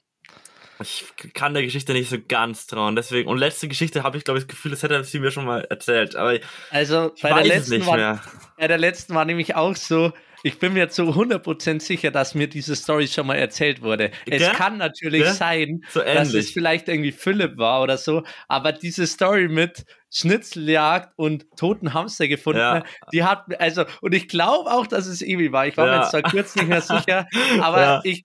Ich 0.81 1.05
kann 1.35 1.53
der 1.53 1.63
Geschichte 1.65 1.93
nicht 1.93 2.09
so 2.09 2.17
ganz 2.27 2.67
trauen. 2.67 2.97
Deswegen, 2.97 3.29
und 3.29 3.37
letzte 3.37 3.69
Geschichte 3.69 4.03
habe 4.03 4.17
ich, 4.17 4.25
glaube 4.25 4.39
ich, 4.39 4.45
das 4.47 4.49
Gefühl, 4.55 4.71
das 4.71 4.83
hätte 4.83 5.03
sie 5.05 5.19
mir 5.19 5.31
schon 5.31 5.45
mal 5.45 5.63
erzählt. 5.69 6.17
Aber 6.17 6.37
ich 6.37 6.43
Also 6.71 7.13
bei 7.21 7.29
der, 7.31 7.37
weiß 7.37 7.43
es 7.43 7.49
letzten 7.49 7.75
nicht 7.79 7.87
war, 7.87 7.97
mehr. 7.97 8.23
bei 8.57 8.69
der 8.69 8.79
letzten 8.79 9.15
war 9.15 9.25
nämlich 9.27 9.57
auch 9.57 9.77
so, 9.77 10.13
ich 10.43 10.59
bin 10.59 10.73
mir 10.73 10.89
zu 10.89 11.03
100% 11.15 11.81
sicher, 11.81 12.11
dass 12.11 12.35
mir 12.35 12.49
diese 12.49 12.75
Story 12.77 13.07
schon 13.09 13.27
mal 13.27 13.37
erzählt 13.37 13.83
wurde. 13.83 14.11
Es 14.27 14.43
Gell? 14.43 14.53
kann 14.53 14.79
natürlich 14.79 15.23
Gell? 15.25 15.33
sein, 15.35 15.85
So 15.91 16.01
dass 16.01 16.33
es 16.35 16.51
vielleicht 16.51 16.89
irgendwie 16.89 17.13
Philipp 17.13 17.57
war 17.59 17.83
oder 17.83 17.97
so, 17.99 18.23
aber 18.49 18.73
diese 18.73 19.07
Story 19.07 19.49
mit 19.49 19.85
Schnitzeljagd 20.13 21.13
und 21.17 21.47
toten 21.57 21.95
Hamster 21.95 22.27
gefunden, 22.29 22.59
Ja. 22.61 22.83
die 23.13 23.23
hat, 23.25 23.45
also, 23.61 23.85
und 24.01 24.15
ich 24.15 24.29
glaube 24.29 24.71
auch, 24.71 24.87
dass 24.87 25.07
es 25.07 25.23
Emil 25.23 25.53
war. 25.53 25.67
Ich 25.67 25.77
war 25.77 25.87
mir 25.87 25.93
Ja. 25.93 26.01
jetzt 26.03 26.11
zwar 26.11 26.23
kurz 26.23 26.57
nicht 26.57 26.69
mehr 26.69 26.81
sicher, 26.81 27.27
aber 27.61 27.81
Ja. 27.81 28.01
ich, 28.05 28.25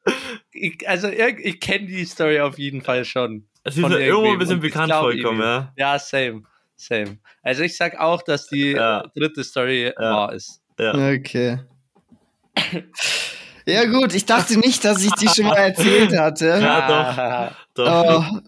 ich, 0.52 0.88
also, 0.90 1.08
ich 1.10 1.60
kenne 1.60 1.88
die 1.88 2.06
Story 2.06 2.40
auf 2.40 2.58
jeden 2.58 2.82
Fall 2.82 3.06
schon. 3.06 3.48
Es 3.64 3.78
ist 3.78 3.88
mir 3.88 4.00
irgendwo 4.00 4.32
ein 4.32 4.38
bisschen 4.40 4.60
bekannt 4.60 4.88
glaub 4.88 5.02
vorgekommen, 5.04 5.42
ja. 5.42 5.74
Ja, 5.78 6.00
same. 6.00 6.44
same. 6.76 7.18
Also 7.42 7.64
ich 7.64 7.76
sag 7.78 8.00
auch, 8.00 8.22
dass 8.22 8.48
die 8.48 8.72
Ja. 8.74 9.04
dritte 9.16 9.44
Story 9.44 9.92
wahr 9.98 10.34
ist. 10.34 10.62
Ja. 10.80 10.92
Okay. 10.94 11.60
Ja, 13.68 13.86
gut, 13.86 14.14
ich 14.14 14.26
dachte 14.26 14.60
nicht, 14.60 14.86
dass 14.86 15.04
ich 15.04 15.12
die 15.14 15.28
schon 15.28 15.46
mal 15.48 15.56
erzählt 15.58 16.16
hatte. 16.16 16.46
Ja, 16.62 17.50
doch. 17.74 17.84
Doch. 17.84 18.32
Oh, 18.32 18.40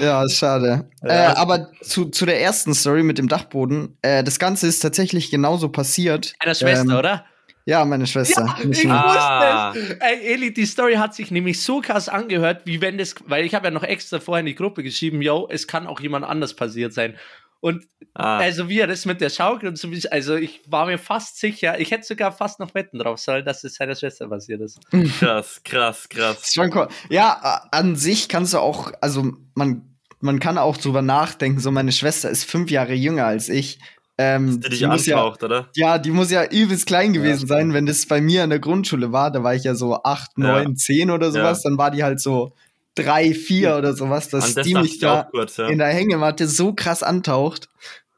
ja, 0.00 0.22
ist 0.22 0.36
schade. 0.36 0.88
Ja. 1.02 1.32
Äh, 1.32 1.34
aber 1.34 1.72
zu, 1.82 2.04
zu 2.04 2.24
der 2.24 2.40
ersten 2.40 2.72
Story 2.72 3.02
mit 3.02 3.18
dem 3.18 3.26
Dachboden. 3.26 3.98
Äh, 4.02 4.22
das 4.22 4.38
Ganze 4.38 4.68
ist 4.68 4.78
tatsächlich 4.78 5.32
genauso 5.32 5.70
passiert. 5.70 6.34
Deiner 6.40 6.54
Schwester, 6.54 6.92
Ähm, 6.92 6.96
oder? 6.98 7.24
Ja, 7.66 7.84
meine 7.84 8.06
Schwester. 8.06 8.46
Ja, 8.62 8.70
ich 8.70 8.88
Ah. 8.88 9.72
wusste 9.74 9.92
es. 9.92 9.96
Ey, 10.00 10.34
Eli, 10.34 10.52
die 10.54 10.66
Story 10.66 10.94
hat 10.94 11.14
sich 11.16 11.32
nämlich 11.32 11.60
so 11.60 11.80
krass 11.80 12.08
angehört, 12.08 12.62
wie 12.64 12.80
wenn 12.80 12.96
das, 12.96 13.16
weil 13.26 13.44
ich 13.44 13.54
habe 13.56 13.66
ja 13.66 13.70
noch 13.72 13.82
extra 13.82 14.20
vorher 14.20 14.40
in 14.40 14.46
die 14.46 14.54
Gruppe 14.54 14.84
geschrieben, 14.84 15.20
yo, 15.20 15.48
es 15.50 15.66
kann 15.66 15.88
auch 15.88 15.98
jemand 16.00 16.24
anders 16.24 16.54
passiert 16.54 16.92
sein. 16.94 17.16
Und 17.60 17.84
Ah. 18.12 18.38
also 18.38 18.68
wie 18.68 18.80
er 18.80 18.88
das 18.88 19.06
mit 19.06 19.20
der 19.20 19.30
Schaukel 19.30 19.68
und 19.68 19.78
so, 19.78 19.88
also 20.10 20.34
ich 20.34 20.62
war 20.66 20.86
mir 20.86 20.98
fast 20.98 21.38
sicher, 21.38 21.78
ich 21.78 21.92
hätte 21.92 22.04
sogar 22.04 22.32
fast 22.32 22.58
noch 22.58 22.74
wetten 22.74 22.98
drauf 22.98 23.20
sollen, 23.20 23.44
dass 23.44 23.62
es 23.62 23.76
seiner 23.76 23.94
Schwester 23.94 24.26
passiert 24.28 24.60
ist. 24.62 24.80
Krass, 25.20 25.60
krass, 25.62 26.08
krass. 26.08 26.42
ist 26.42 26.54
schon 26.54 26.76
cool. 26.76 26.88
Ja, 27.08 27.62
äh, 27.72 27.76
an 27.76 27.94
sich 27.94 28.28
kannst 28.28 28.52
du 28.52 28.58
auch, 28.58 28.92
also 29.00 29.30
man, 29.54 29.96
man 30.18 30.40
kann 30.40 30.58
auch 30.58 30.76
drüber 30.76 31.02
nachdenken, 31.02 31.60
so 31.60 31.70
meine 31.70 31.92
Schwester 31.92 32.28
ist 32.30 32.44
fünf 32.44 32.70
Jahre 32.70 32.94
jünger 32.94 33.26
als 33.26 33.48
ich. 33.48 33.78
Ähm, 34.18 34.60
die 34.60 34.86
muss 34.86 35.06
ja, 35.06 35.24
oder? 35.24 35.68
ja, 35.76 35.96
die 35.98 36.10
muss 36.10 36.30
ja 36.32 36.44
übelst 36.44 36.86
klein 36.86 37.12
gewesen 37.12 37.46
sein, 37.46 37.72
wenn 37.72 37.86
das 37.86 38.04
bei 38.06 38.20
mir 38.20 38.42
in 38.44 38.50
der 38.50 38.58
Grundschule 38.58 39.12
war. 39.12 39.30
Da 39.30 39.44
war 39.44 39.54
ich 39.54 39.62
ja 39.64 39.74
so 39.76 40.02
acht, 40.02 40.32
Ja. 40.36 40.44
neun, 40.62 40.76
zehn 40.76 41.10
oder 41.12 41.30
sowas. 41.30 41.62
Dann 41.62 41.78
war 41.78 41.90
die 41.92 42.02
halt 42.02 42.20
so 42.20 42.52
drei, 42.94 43.34
vier 43.34 43.76
oder 43.76 43.94
sowas, 43.94 44.28
dass 44.28 44.54
das 44.54 44.66
die 44.66 44.74
mich 44.74 44.94
ich 44.94 44.98
da 44.98 45.22
auch 45.22 45.30
kurz, 45.30 45.56
ja. 45.56 45.68
in 45.68 45.78
der 45.78 45.88
Hängematte 45.88 46.46
so 46.48 46.74
krass 46.74 47.02
antaucht. 47.02 47.68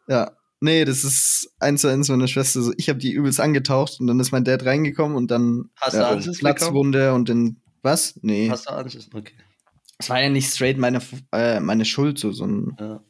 Ja. 0.08 0.32
Nee, 0.60 0.84
das 0.84 1.02
ist 1.02 1.54
eins 1.58 1.80
zu 1.80 1.88
eins 1.88 2.08
meine 2.08 2.28
Schwester. 2.28 2.60
Ich 2.76 2.88
habe 2.88 3.00
die 3.00 3.10
übelst 3.10 3.40
angetaucht 3.40 3.98
und 3.98 4.06
dann 4.06 4.20
ist 4.20 4.30
mein 4.30 4.44
Dad 4.44 4.64
reingekommen 4.64 5.16
und 5.16 5.30
dann 5.30 5.70
Hast 5.80 5.94
du 5.94 5.98
ja, 5.98 6.14
bekommen? 6.14 6.36
Platzwunde 6.38 7.14
und 7.14 7.28
dann 7.28 7.60
was? 7.82 8.18
Nee. 8.22 8.48
Hast 8.48 8.68
du 8.68 8.70
Anschiss? 8.70 9.10
Okay. 9.12 9.34
Es 9.98 10.08
war 10.08 10.22
ja 10.22 10.28
nicht 10.28 10.52
straight 10.52 10.78
meine, 10.78 11.00
äh, 11.32 11.58
meine 11.58 11.84
Schuld, 11.84 12.18
so, 12.18 12.30
so 12.30 12.44
ein. 12.46 12.76
Ja. 12.78 13.00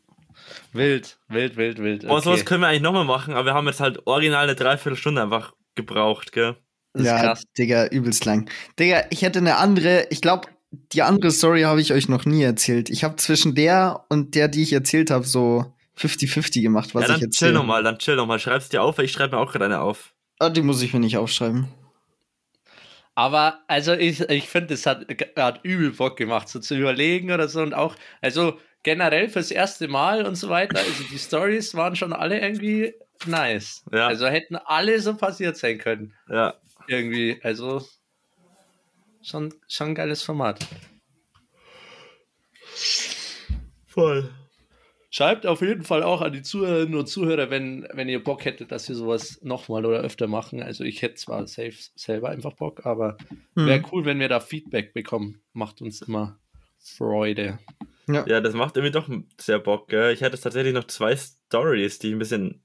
Wild, 0.72 1.18
wild, 1.28 1.56
wild, 1.56 1.78
wild. 1.78 2.06
Boah, 2.06 2.22
sowas 2.22 2.40
Okay. 2.40 2.44
können 2.46 2.60
wir 2.62 2.68
eigentlich 2.68 2.82
nochmal 2.82 3.04
machen, 3.04 3.34
aber 3.34 3.46
wir 3.46 3.54
haben 3.54 3.66
jetzt 3.66 3.80
halt 3.80 4.06
original 4.06 4.44
eine 4.44 4.54
Dreiviertelstunde 4.54 5.22
einfach 5.22 5.52
gebraucht, 5.74 6.32
gell? 6.32 6.56
Das 6.94 7.02
ist 7.02 7.08
ja, 7.08 7.20
krass. 7.20 7.44
Digga, 7.56 7.86
übelst 7.86 8.24
lang. 8.24 8.50
Digga, 8.78 9.04
ich 9.10 9.22
hätte 9.22 9.38
eine 9.38 9.56
andere, 9.56 10.06
ich 10.10 10.20
glaube, 10.20 10.48
die 10.72 11.02
andere 11.02 11.30
Story 11.30 11.62
habe 11.62 11.80
ich 11.80 11.92
euch 11.92 12.08
noch 12.08 12.24
nie 12.24 12.42
erzählt. 12.42 12.90
Ich 12.90 13.04
habe 13.04 13.16
zwischen 13.16 13.54
der 13.54 14.04
und 14.08 14.34
der, 14.34 14.48
die 14.48 14.62
ich 14.62 14.72
erzählt 14.72 15.10
habe, 15.10 15.24
so 15.24 15.72
50-50 15.98 16.62
gemacht, 16.62 16.94
was 16.94 17.02
ja, 17.02 17.08
dann 17.08 17.16
ich 17.16 17.20
chill 17.20 17.28
erzähle. 17.28 17.52
nochmal, 17.52 17.82
dann 17.82 17.98
chill 17.98 18.16
nochmal. 18.16 18.38
Schreib's 18.38 18.70
dir 18.70 18.82
auf, 18.82 18.98
weil 18.98 19.04
ich 19.04 19.12
schreibe 19.12 19.36
mir 19.36 19.42
auch 19.42 19.52
gerade 19.52 19.66
eine 19.66 19.80
auf. 19.80 20.14
Ah, 20.38 20.48
die 20.48 20.62
muss 20.62 20.82
ich 20.82 20.94
mir 20.94 21.00
nicht 21.00 21.18
aufschreiben. 21.18 21.68
Aber 23.14 23.60
also 23.68 23.92
ich, 23.92 24.20
ich 24.30 24.48
finde, 24.48 24.74
es 24.74 24.86
hat, 24.86 25.06
hat 25.36 25.60
übel 25.62 25.90
Bock 25.90 26.16
gemacht, 26.16 26.48
so 26.48 26.58
zu 26.58 26.74
überlegen 26.74 27.30
oder 27.30 27.46
so 27.48 27.60
und 27.60 27.74
auch, 27.74 27.94
also 28.22 28.58
generell 28.82 29.28
fürs 29.28 29.50
erste 29.50 29.86
Mal 29.86 30.24
und 30.24 30.36
so 30.36 30.48
weiter, 30.48 30.78
also 30.78 31.04
die 31.10 31.18
Stories 31.18 31.74
waren 31.74 31.94
schon 31.94 32.14
alle 32.14 32.40
irgendwie 32.40 32.94
nice. 33.26 33.84
Ja. 33.92 34.06
Also 34.06 34.26
hätten 34.26 34.56
alle 34.56 34.98
so 35.00 35.14
passiert 35.14 35.58
sein 35.58 35.78
können. 35.78 36.14
Ja. 36.28 36.54
Irgendwie, 36.88 37.38
also 37.42 37.84
schon, 39.22 39.54
schon 39.68 39.88
ein 39.88 39.94
geiles 39.94 40.22
Format. 40.22 40.66
Voll. 43.86 44.30
Schreibt 45.10 45.44
auf 45.46 45.60
jeden 45.60 45.82
Fall 45.82 46.02
auch 46.02 46.22
an 46.22 46.32
die 46.32 46.40
Zuhörerinnen 46.40 46.94
und 46.98 47.06
Zuhörer, 47.06 47.50
wenn, 47.50 47.86
wenn 47.92 48.08
ihr 48.08 48.24
Bock 48.24 48.46
hättet, 48.46 48.72
dass 48.72 48.88
wir 48.88 48.96
sowas 48.96 49.38
nochmal 49.42 49.84
oder 49.84 49.98
öfter 49.98 50.26
machen. 50.26 50.62
Also 50.62 50.84
ich 50.84 51.02
hätte 51.02 51.16
zwar 51.16 51.46
safe 51.46 51.74
selber 51.96 52.30
einfach 52.30 52.54
Bock, 52.54 52.86
aber 52.86 53.18
Hm. 53.54 53.66
wäre 53.66 53.82
cool, 53.92 54.06
wenn 54.06 54.20
wir 54.20 54.28
da 54.30 54.40
Feedback 54.40 54.94
bekommen. 54.94 55.42
Macht 55.52 55.82
uns 55.82 56.00
immer 56.00 56.40
Freude. 56.78 57.58
Ja. 58.08 58.24
Ja, 58.26 58.40
das 58.40 58.54
macht 58.54 58.76
irgendwie 58.76 58.92
doch 58.92 59.08
sehr 59.38 59.58
Bock, 59.58 59.88
gell? 59.88 60.14
Ich 60.14 60.22
hätte 60.22 60.40
tatsächlich 60.40 60.72
noch 60.72 60.84
zwei 60.84 61.14
Stories, 61.14 61.98
die 61.98 62.08
ich 62.08 62.12
ein 62.14 62.18
bisschen 62.18 62.64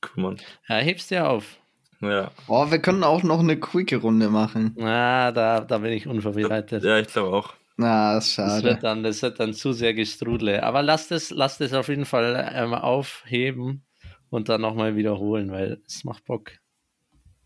kümmern. 0.00 0.40
Ja, 0.68 0.78
hebst 0.78 1.12
dir 1.12 1.28
auf. 1.28 1.58
Ja. 2.02 2.30
Oh, 2.48 2.70
wir 2.70 2.78
können 2.80 3.04
auch 3.04 3.22
noch 3.22 3.40
eine 3.40 3.56
quicke 3.58 3.96
Runde 3.96 4.28
machen. 4.28 4.74
Na, 4.76 5.30
da, 5.32 5.60
da 5.60 5.78
bin 5.78 5.92
ich 5.92 6.06
unvorbereitet. 6.06 6.82
Ja, 6.84 6.98
ich 6.98 7.06
glaube 7.08 7.34
auch. 7.36 7.54
Na, 7.76 8.14
das 8.14 8.28
ist 8.28 8.38
Das 8.38 8.50
schade. 8.54 8.64
wird, 8.64 8.82
dann, 8.82 9.02
das 9.02 9.22
wird 9.22 9.40
dann 9.40 9.54
zu 9.54 9.72
sehr 9.72 9.94
gestrudle. 9.94 10.62
Aber 10.62 10.82
lasst 10.82 11.12
es, 11.12 11.30
lasst 11.30 11.60
es 11.60 11.72
auf 11.72 11.88
jeden 11.88 12.04
Fall 12.04 12.50
ähm, 12.54 12.74
aufheben 12.74 13.84
und 14.30 14.48
dann 14.48 14.60
nochmal 14.60 14.96
wiederholen, 14.96 15.50
weil 15.50 15.80
es 15.86 16.04
macht 16.04 16.24
Bock. 16.24 16.50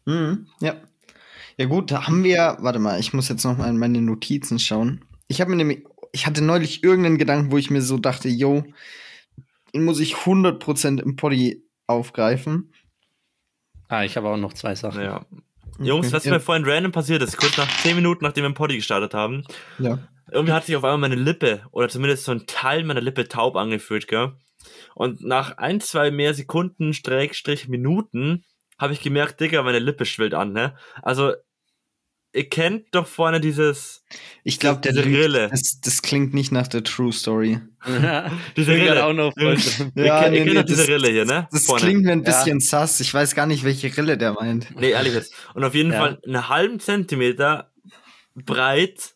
Mhm, 0.07 0.47
ja. 0.61 0.75
Ja 1.59 1.67
gut, 1.67 1.91
da 1.91 2.07
haben 2.07 2.23
wir, 2.25 2.57
warte 2.61 2.79
mal, 2.79 2.99
ich 3.01 3.13
muss 3.13 3.29
jetzt 3.29 3.45
noch 3.45 3.57
mal 3.57 3.69
in 3.69 3.79
meine 3.79 4.01
Notizen 4.03 4.59
schauen. 4.59 5.05
Ich 5.29 5.41
habe 5.41 5.51
mir 5.51 5.57
nämlich, 5.57 5.85
ich 6.13 6.27
hatte 6.27 6.43
neulich 6.43 6.83
irgendeinen 6.85 7.19
Gedanken, 7.19 7.51
wo 7.51 7.57
ich 7.59 7.71
mir 7.71 7.83
so 7.83 7.99
dachte, 7.99 8.29
yo, 8.29 8.65
den 9.75 9.85
muss 9.85 10.01
ich 10.01 10.15
100% 10.15 11.01
im 11.03 11.17
Poddy 11.17 11.63
aufgreifen. 11.87 12.73
Ah, 13.89 14.05
ich 14.05 14.17
habe 14.17 14.29
auch 14.29 14.37
noch 14.37 14.53
zwei 14.53 14.75
Sachen. 14.75 15.03
Ja. 15.03 15.25
Jungs, 15.79 16.13
was 16.13 16.25
ja. 16.25 16.33
mir 16.33 16.41
vorhin 16.41 16.65
random 16.65 16.93
passiert 16.93 17.23
ist, 17.23 17.37
kurz 17.37 17.57
nach 17.57 17.69
10 17.83 17.97
Minuten, 17.97 18.25
nachdem 18.25 18.43
wir 18.43 18.49
im 18.49 18.55
Poddy 18.55 18.77
gestartet 18.77 19.15
haben, 19.15 19.45
Ja. 19.79 19.99
irgendwie 20.33 20.53
hat 20.53 20.65
sich 20.65 20.75
auf 20.77 20.85
einmal 20.85 20.99
meine 21.11 21.15
Lippe 21.21 21.63
oder 21.71 21.89
zumindest 21.89 22.25
so 22.25 22.33
ein 22.33 22.47
Teil 22.47 22.85
meiner 22.85 23.01
Lippe 23.01 23.29
taub 23.29 23.57
angefühlt, 23.57 24.09
gell? 24.09 24.33
Und 24.95 25.23
nach 25.23 25.59
ein, 25.59 25.81
zwei 25.81 26.11
mehr 26.11 26.35
Sekunden, 26.35 26.93
Strich, 26.95 27.69
Minuten, 27.69 28.45
habe 28.79 28.93
ich 28.93 29.03
gemerkt, 29.03 29.41
Digga, 29.41 29.63
meine 29.63 29.79
Lippe 29.79 30.05
schwillt 30.05 30.35
an, 30.35 30.53
ne? 30.53 30.77
Also, 31.03 31.35
ihr 32.37 32.49
kennt 32.49 32.87
doch 32.95 33.07
vorne 33.07 33.41
dieses, 33.41 34.05
Ich 34.45 34.61
glaube, 34.61 34.81
der 34.81 34.93
Diese 34.93 35.05
lügt. 35.05 35.19
Rille. 35.25 35.49
Das, 35.51 35.81
das 35.83 36.03
klingt 36.03 36.35
nicht 36.35 36.53
nach 36.53 36.69
der 36.69 36.85
True 36.85 37.13
Story. 37.13 37.61
diese 38.57 38.73
Rille. 38.73 39.05
auch 39.05 39.13
noch 39.13 39.33
drin. 39.35 39.59
ihr 39.97 40.05
Ja, 40.05 40.21
kennt, 40.23 40.33
nee, 40.33 40.39
ihr 40.39 40.45
kennt 40.45 40.55
nee, 40.55 40.61
doch 40.61 40.67
diese 40.67 40.79
das- 40.83 40.89
Rille 40.89 41.09
hier, 41.09 41.25
ne? 41.25 41.49
Das 41.51 41.65
Vorne. 41.67 41.83
klingt 41.83 42.03
mir 42.05 42.13
ein 42.13 42.23
Ja. 42.25 42.31
bisschen 42.31 42.61
sass. 42.61 43.01
Ich 43.01 43.13
weiß 43.13 43.35
gar 43.35 43.47
nicht, 43.47 43.65
welche 43.65 43.97
Rille 43.97 44.17
der 44.19 44.33
meint. 44.35 44.75
Nee, 44.79 44.91
ehrlich 44.91 45.15
jetzt. 45.15 45.33
Und 45.55 45.65
auf 45.65 45.75
jeden 45.75 45.93
Ja. 45.93 45.99
Fall 45.99 46.21
einen 46.27 46.49
halben 46.49 46.79
Zentimeter 46.81 47.71
breit 48.35 49.15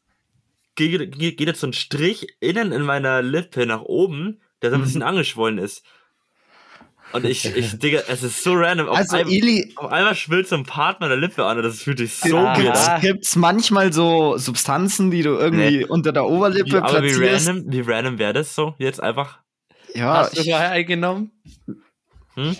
geht, 0.77 1.13
geht, 1.19 1.37
geht 1.37 1.47
jetzt 1.49 1.61
so 1.61 1.67
ein 1.67 1.73
Strich 1.73 2.27
innen 2.41 2.73
in 2.73 2.83
meiner 2.83 3.23
Lippe 3.23 3.67
nach 3.67 3.83
oben, 3.83 4.41
der 4.63 4.71
so 4.71 4.77
ein 4.77 4.81
Mhm. 4.81 4.85
bisschen 4.85 5.03
angeschwollen 5.03 5.59
ist. 5.59 5.83
Und 7.13 7.25
ich, 7.27 7.45
ich, 7.57 7.79
Digga, 7.79 8.03
es 8.09 8.23
ist 8.23 8.43
so 8.43 8.55
random. 8.55 8.89
Auf, 8.89 8.97
Also, 8.99 9.17
einmal, 9.17 9.33
Eli, 9.33 9.73
auf 9.77 9.91
einmal 9.91 10.15
schwillt 10.15 10.47
so 10.49 10.57
ein 10.57 10.65
Part 10.65 11.01
meiner 11.01 11.17
Lippe 11.17 11.45
an 11.45 11.57
und 11.57 11.65
das 11.65 11.83
fühlt 11.83 11.99
sich 11.99 12.15
so 12.15 12.29
Ja. 12.37 12.55
gut 12.55 12.65
gibt's, 12.65 12.89
an. 12.89 13.01
gibt's 13.01 13.37
manchmal 13.37 13.93
so 13.93 14.37
Substanzen, 14.39 15.11
die 15.11 15.23
du 15.23 15.31
irgendwie 15.31 15.79
Nee. 15.79 15.85
unter 15.85 16.13
der 16.13 16.27
Oberlippe 16.27 16.71
Wie, 16.73 16.77
aber 16.77 17.03
wie 17.03 17.09
platzierst? 17.13 17.49
random, 17.49 17.73
wie 17.73 17.81
random 17.81 18.19
wäre 18.19 18.33
das 18.33 18.55
so? 18.55 18.75
Jetzt 18.79 19.03
einfach. 19.03 19.41
Ja, 19.95 20.19
Hast 20.19 20.37
du 20.37 20.43
ich, 20.43 20.51
vorher 20.51 20.71
eingenommen? 20.71 21.33
Hm? 22.35 22.57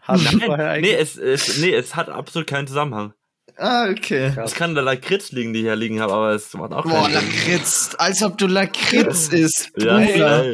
Hast 0.00 0.32
du 0.32 0.36
Nein, 0.38 0.46
vorher 0.46 0.66
nee, 0.80 0.94
eingenommen? 0.96 1.02
es, 1.02 1.16
es, 1.16 1.58
nee, 1.58 1.74
es 1.74 1.96
hat 1.96 2.08
absolut 2.08 2.46
keinen 2.48 2.66
Zusammenhang. 2.68 3.14
ah, 3.56 3.88
okay. 3.90 4.32
Es 4.44 4.54
kann 4.54 4.74
der 4.74 4.84
Lakritz 4.84 5.32
liegen, 5.32 5.52
die 5.52 5.60
ich 5.60 5.64
hier 5.66 5.74
liegen 5.76 6.00
habe, 6.00 6.12
aber 6.12 6.30
es 6.30 6.54
macht 6.54 6.72
auch 6.72 6.84
Boah, 6.84 7.08
keinen 7.08 7.14
Sinn. 7.14 7.32
Lakritz, 7.48 7.96
als 7.98 8.22
ob 8.22 8.38
du 8.38 8.46
Lakritz 8.46 9.28
isst. 9.28 9.72
Ja, 9.76 10.44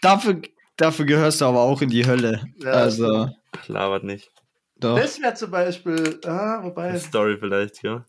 Dafür, 0.00 0.40
dafür 0.78 1.04
gehörst 1.04 1.42
du 1.42 1.44
aber 1.44 1.60
auch 1.60 1.82
in 1.82 1.90
die 1.90 2.06
Hölle. 2.06 2.46
Ja, 2.62 2.70
also, 2.70 3.28
labert 3.66 4.04
nicht. 4.04 4.30
doch. 4.80 4.98
Das 4.98 5.20
wäre 5.20 5.34
zum 5.34 5.50
Beispiel, 5.50 6.18
ah, 6.24 6.62
wobei, 6.62 6.98
Story 6.98 7.36
vielleicht, 7.38 7.82
ja. 7.82 8.04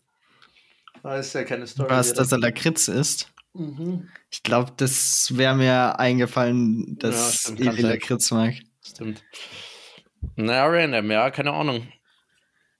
da 1.02 1.16
ist 1.16 1.34
ja 1.34 1.44
keine 1.44 1.66
Story. 1.66 1.90
Was, 1.90 2.14
dass 2.14 2.32
er 2.32 2.38
Lakritz 2.38 2.88
ist? 2.88 3.30
Mhm. 3.52 4.08
Ich 4.30 4.42
glaube, 4.42 4.72
das 4.76 5.36
wäre 5.36 5.54
mir 5.54 5.98
eingefallen, 5.98 6.96
Ja, 7.02 7.10
dass 7.10 7.40
stimmt, 7.40 7.60
kann 7.62 7.74
Evi. 7.74 7.82
Lakritz 7.82 8.30
mag. 8.30 8.54
Stimmt. 8.82 9.22
Na, 10.36 10.64
random, 10.66 11.10
ja, 11.10 11.30
keine 11.30 11.52
Ahnung. 11.52 11.88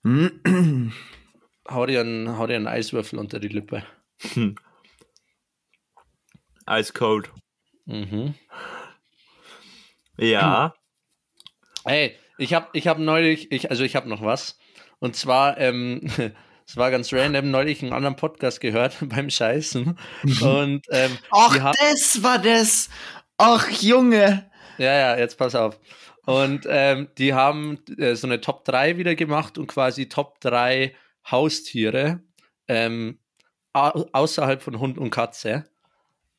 Hm. 0.04 0.92
Hau 1.68 1.86
dir, 1.86 2.00
einen, 2.00 2.36
hau 2.36 2.46
dir 2.48 2.56
einen 2.56 2.66
Eiswürfel 2.66 3.18
unter 3.18 3.38
die 3.38 3.48
Lippe. 3.48 3.84
Ice 6.68 6.92
Cold. 6.92 7.30
Mhm. 7.86 8.34
Ja. 10.20 10.74
Hey, 11.86 12.14
ich 12.36 12.52
habe 12.52 12.68
ich 12.74 12.86
hab 12.86 12.98
neulich, 12.98 13.50
ich, 13.52 13.70
also 13.70 13.84
ich 13.84 13.96
habe 13.96 14.06
noch 14.06 14.22
was. 14.22 14.58
Und 14.98 15.16
zwar, 15.16 15.56
ähm, 15.56 16.02
es 16.66 16.76
war 16.76 16.90
ganz 16.90 17.10
random, 17.10 17.50
neulich 17.50 17.82
einen 17.82 17.94
anderen 17.94 18.16
Podcast 18.16 18.60
gehört 18.60 18.98
beim 19.00 19.30
Scheißen. 19.30 19.98
Und 20.42 20.82
ähm, 20.90 21.18
Ach, 21.30 21.72
das 21.80 22.22
war 22.22 22.38
das. 22.38 22.90
Ach, 23.38 23.66
Junge. 23.70 24.50
ja, 24.76 24.92
ja, 24.92 25.16
jetzt 25.16 25.38
pass 25.38 25.54
auf. 25.54 25.80
Und 26.26 26.66
ähm, 26.68 27.08
die 27.16 27.32
haben 27.32 27.78
äh, 27.96 28.14
so 28.14 28.26
eine 28.26 28.42
Top 28.42 28.66
3 28.66 28.98
wieder 28.98 29.14
gemacht 29.14 29.56
und 29.56 29.66
quasi 29.66 30.10
Top 30.10 30.38
3 30.40 30.94
Haustiere 31.30 32.20
ähm, 32.68 33.18
au 33.72 34.06
außerhalb 34.12 34.62
von 34.62 34.78
Hund 34.78 34.98
und 34.98 35.10
Katze. 35.10 35.64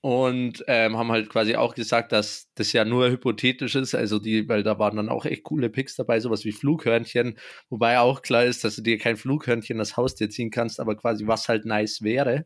Und 0.01 0.63
ähm, 0.67 0.97
haben 0.97 1.11
halt 1.11 1.29
quasi 1.29 1.55
auch 1.55 1.75
gesagt, 1.75 2.11
dass 2.11 2.49
das 2.55 2.73
ja 2.73 2.83
nur 2.85 3.09
hypothetisch 3.09 3.75
ist. 3.75 3.93
Also 3.93 4.17
die, 4.17 4.49
weil 4.49 4.63
da 4.63 4.79
waren 4.79 4.97
dann 4.97 5.09
auch 5.09 5.25
echt 5.25 5.43
coole 5.43 5.69
Picks 5.69 5.95
dabei, 5.95 6.19
sowas 6.19 6.43
wie 6.43 6.51
Flughörnchen, 6.51 7.37
wobei 7.69 7.99
auch 7.99 8.23
klar 8.23 8.43
ist, 8.43 8.63
dass 8.63 8.75
du 8.75 8.81
dir 8.81 8.97
kein 8.97 9.15
Flughörnchen 9.15 9.77
das 9.77 9.97
Haustier 9.97 10.29
ziehen 10.29 10.49
kannst, 10.49 10.79
aber 10.79 10.95
quasi 10.95 11.27
was 11.27 11.47
halt 11.47 11.65
nice 11.65 12.01
wäre. 12.01 12.45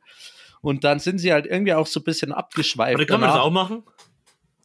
Und 0.61 0.83
dann 0.83 0.99
sind 0.99 1.19
sie 1.19 1.31
halt 1.31 1.45
irgendwie 1.45 1.73
auch 1.73 1.87
so 1.87 2.01
ein 2.01 2.03
bisschen 2.03 2.33
abgeschweift. 2.33 2.95
Aber 2.95 3.05
können 3.05 3.21
wir 3.21 3.27
das 3.27 3.35
auch 3.37 3.51
machen? 3.51 3.83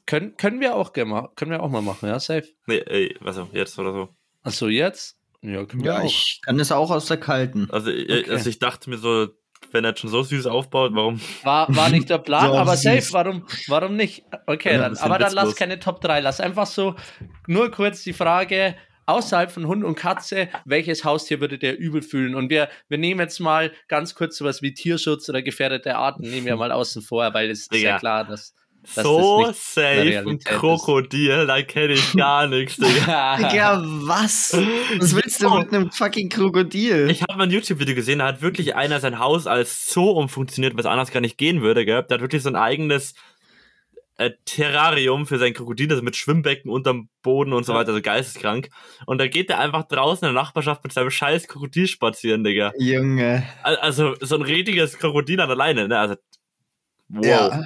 Können, 0.06 0.36
können 0.36 0.60
wir 0.60 0.74
auch 0.74 0.92
gerne 0.92 1.28
können 1.36 1.52
wir 1.52 1.62
auch 1.62 1.70
mal 1.70 1.82
machen, 1.82 2.08
ja, 2.08 2.18
safe. 2.18 2.48
Nee, 2.66 2.82
ey, 2.86 3.16
was 3.20 3.38
auch 3.38 3.52
jetzt 3.52 3.78
oder 3.78 3.92
so. 3.92 4.08
Achso, 4.42 4.66
jetzt? 4.66 5.16
Ja, 5.42 5.64
können 5.64 5.84
wir 5.84 5.92
Ja, 5.92 6.00
auch. 6.00 6.04
ich 6.04 6.40
kann 6.44 6.58
es 6.58 6.72
auch 6.72 6.90
aus 6.90 7.06
der 7.06 7.18
kalten. 7.18 7.70
Also, 7.70 7.90
äh, 7.90 8.22
Okay. 8.22 8.30
also 8.30 8.50
ich 8.50 8.58
dachte 8.58 8.90
mir 8.90 8.98
so, 8.98 9.28
wenn 9.72 9.84
er 9.84 9.96
schon 9.96 10.10
so 10.10 10.22
süß 10.22 10.46
aufbaut, 10.46 10.92
warum? 10.94 11.20
War, 11.44 11.74
war 11.74 11.88
nicht 11.90 12.10
der 12.10 12.18
Plan, 12.18 12.50
So 12.50 12.58
aber 12.58 12.76
süß. 12.76 12.82
safe, 12.82 13.12
warum, 13.12 13.46
warum 13.68 13.96
nicht? 13.96 14.24
Okay, 14.46 14.72
Ja, 14.72 14.78
dann, 14.78 14.96
aber 14.98 15.18
dann 15.18 15.32
lass 15.32 15.54
keine 15.56 15.78
Top 15.78 16.00
3, 16.00 16.20
lass 16.20 16.40
einfach 16.40 16.66
so 16.66 16.94
nur 17.46 17.70
kurz 17.70 18.02
die 18.02 18.12
Frage, 18.12 18.74
außerhalb 19.06 19.50
von 19.50 19.66
Hund 19.66 19.84
und 19.84 19.94
Katze, 19.96 20.48
welches 20.64 21.04
Haustier 21.04 21.40
würdet 21.40 21.62
ihr 21.62 21.76
übel 21.76 22.02
fühlen? 22.02 22.34
Und 22.34 22.48
wir, 22.50 22.68
wir 22.88 22.98
nehmen 22.98 23.20
jetzt 23.20 23.40
mal 23.40 23.72
ganz 23.88 24.14
kurz 24.14 24.36
sowas 24.36 24.62
wie 24.62 24.72
Tierschutz 24.74 25.28
oder 25.28 25.42
gefährdete 25.42 25.96
Arten, 25.96 26.22
nehmen 26.22 26.46
wir 26.46 26.56
mal 26.56 26.72
außen 26.72 27.02
vor, 27.02 27.32
weil 27.34 27.50
es 27.50 27.60
ist 27.62 27.72
Digga. 27.72 27.90
ja 27.90 27.98
klar, 27.98 28.24
dass 28.24 28.54
So 28.84 29.44
das 29.44 29.76
eine 29.76 30.14
safe 30.14 30.28
ein. 30.30 30.38
Krokodil, 30.40 31.46
da 31.46 31.62
kenne 31.62 31.92
ich 31.92 32.12
gar 32.14 32.46
nichts, 32.48 32.76
Digga. 32.76 33.36
Digga, 33.36 33.82
was? 33.84 34.56
Was 34.98 35.14
willst 35.14 35.42
du 35.42 35.50
mit 35.50 35.72
einem 35.72 35.90
fucking 35.92 36.28
Krokodil? 36.28 37.08
Ich 37.10 37.22
habe 37.22 37.36
mal 37.36 37.44
ein 37.44 37.50
YouTube-Video 37.50 37.94
gesehen, 37.94 38.20
da 38.20 38.26
hat 38.26 38.42
wirklich 38.42 38.74
einer 38.74 38.98
sein 39.00 39.18
Haus 39.18 39.46
als 39.46 39.92
Zoo 39.92 40.10
umfunktioniert, 40.10 40.76
was 40.76 40.86
anders 40.86 41.10
gar 41.10 41.20
nicht 41.20 41.36
gehen 41.38 41.60
würde, 41.62 41.84
gell? 41.84 42.02
Der 42.04 42.14
hat 42.16 42.20
wirklich 42.22 42.42
so 42.42 42.48
ein 42.48 42.56
eigenes 42.56 43.14
äh, 44.16 44.30
Terrarium 44.44 45.26
für 45.26 45.38
sein 45.38 45.52
Krokodil, 45.54 45.90
also 45.90 46.02
mit 46.02 46.16
Schwimmbecken 46.16 46.70
unterm 46.70 47.08
Boden 47.22 47.52
und 47.52 47.64
so 47.64 47.74
weiter, 47.74 47.90
also 47.90 48.02
geisteskrank. 48.02 48.70
Und 49.06 49.18
da 49.18 49.26
geht 49.28 49.50
er 49.50 49.58
einfach 49.60 49.84
draußen 49.88 50.26
in 50.28 50.34
der 50.34 50.42
Nachbarschaft 50.42 50.82
mit 50.84 50.92
seinem 50.92 51.10
scheiß 51.10 51.48
Krokodil 51.48 51.86
spazieren, 51.86 52.44
Digga. 52.44 52.72
Junge. 52.78 53.46
Al- 53.62 53.76
Also 53.76 54.14
so 54.20 54.36
ein 54.36 54.42
richtiges 54.42 54.98
Krokodil 54.98 55.40
an 55.40 55.50
alleine, 55.50 55.86
ne? 55.88 55.98
Also, 55.98 56.14
wow. 57.08 57.24
Ja. 57.24 57.62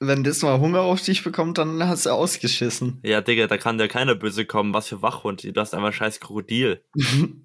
Ja. 0.00 0.06
Wenn 0.08 0.22
das 0.24 0.42
mal 0.42 0.60
Hunger 0.60 0.80
auf 0.82 1.02
dich 1.02 1.24
bekommt, 1.24 1.58
dann 1.58 1.82
hast 1.86 2.06
du 2.06 2.10
ausgeschissen. 2.10 3.00
Digga, 3.02 3.46
da 3.46 3.58
kann 3.58 3.78
dir 3.78 3.88
keiner 3.88 4.14
böse 4.14 4.44
kommen. 4.46 4.72
Was 4.74 4.88
für 4.88 5.02
Wachhund. 5.02 5.42
Du 5.44 5.60
hast 5.60 5.74
einfach 5.74 5.88
ein 5.88 5.92
scheiß 5.92 6.20
Krokodil. 6.20 6.82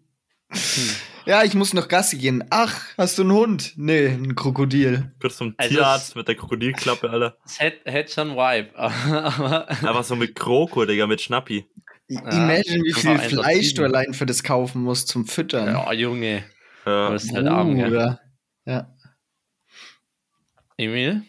Ja, 1.25 1.43
ich 1.43 1.55
muss 1.55 1.73
noch 1.73 1.87
Gassi 1.87 2.17
gehen. 2.17 2.43
Ach, 2.51 2.79
hast 2.97 3.17
du 3.17 3.23
einen 3.23 3.31
Hund? 3.31 3.73
Nee, 3.75 4.07
ein 4.09 4.35
Krokodil. 4.35 5.11
Kurz 5.19 5.37
zum 5.37 5.55
Also 5.57 5.73
Tierarzt 5.73 6.15
mit 6.15 6.27
der 6.27 6.35
Krokodilklappe, 6.35 7.09
Alter. 7.09 7.37
Es 7.45 7.59
hätte 7.59 7.89
hätte 7.89 8.11
schon 8.13 8.35
Vibe, 8.35 8.69
aber 8.77 9.67
Einfach 9.69 10.03
so 10.03 10.15
mit 10.15 10.35
Kroko, 10.35 10.85
Digga, 10.85 11.07
mit 11.07 11.21
Schnappi. 11.21 11.65
Ja, 12.09 12.19
Imagine, 12.29 12.83
wie 12.83 12.93
viel 12.93 13.17
Fleisch 13.17 13.73
du 13.73 13.83
allein 13.83 14.13
für 14.13 14.25
das 14.27 14.43
kaufen 14.43 14.83
musst 14.83 15.07
zum 15.07 15.25
Füttern. 15.25 15.67
ja, 15.69 15.91
Junge, 15.93 16.43
du 16.85 16.91
Ja. 16.91 17.09
bist 17.09 17.33
halt 17.33 17.47
arm, 17.47 17.75
gell? 17.77 18.19
Ja. 18.65 18.93
Emil? 20.77 21.23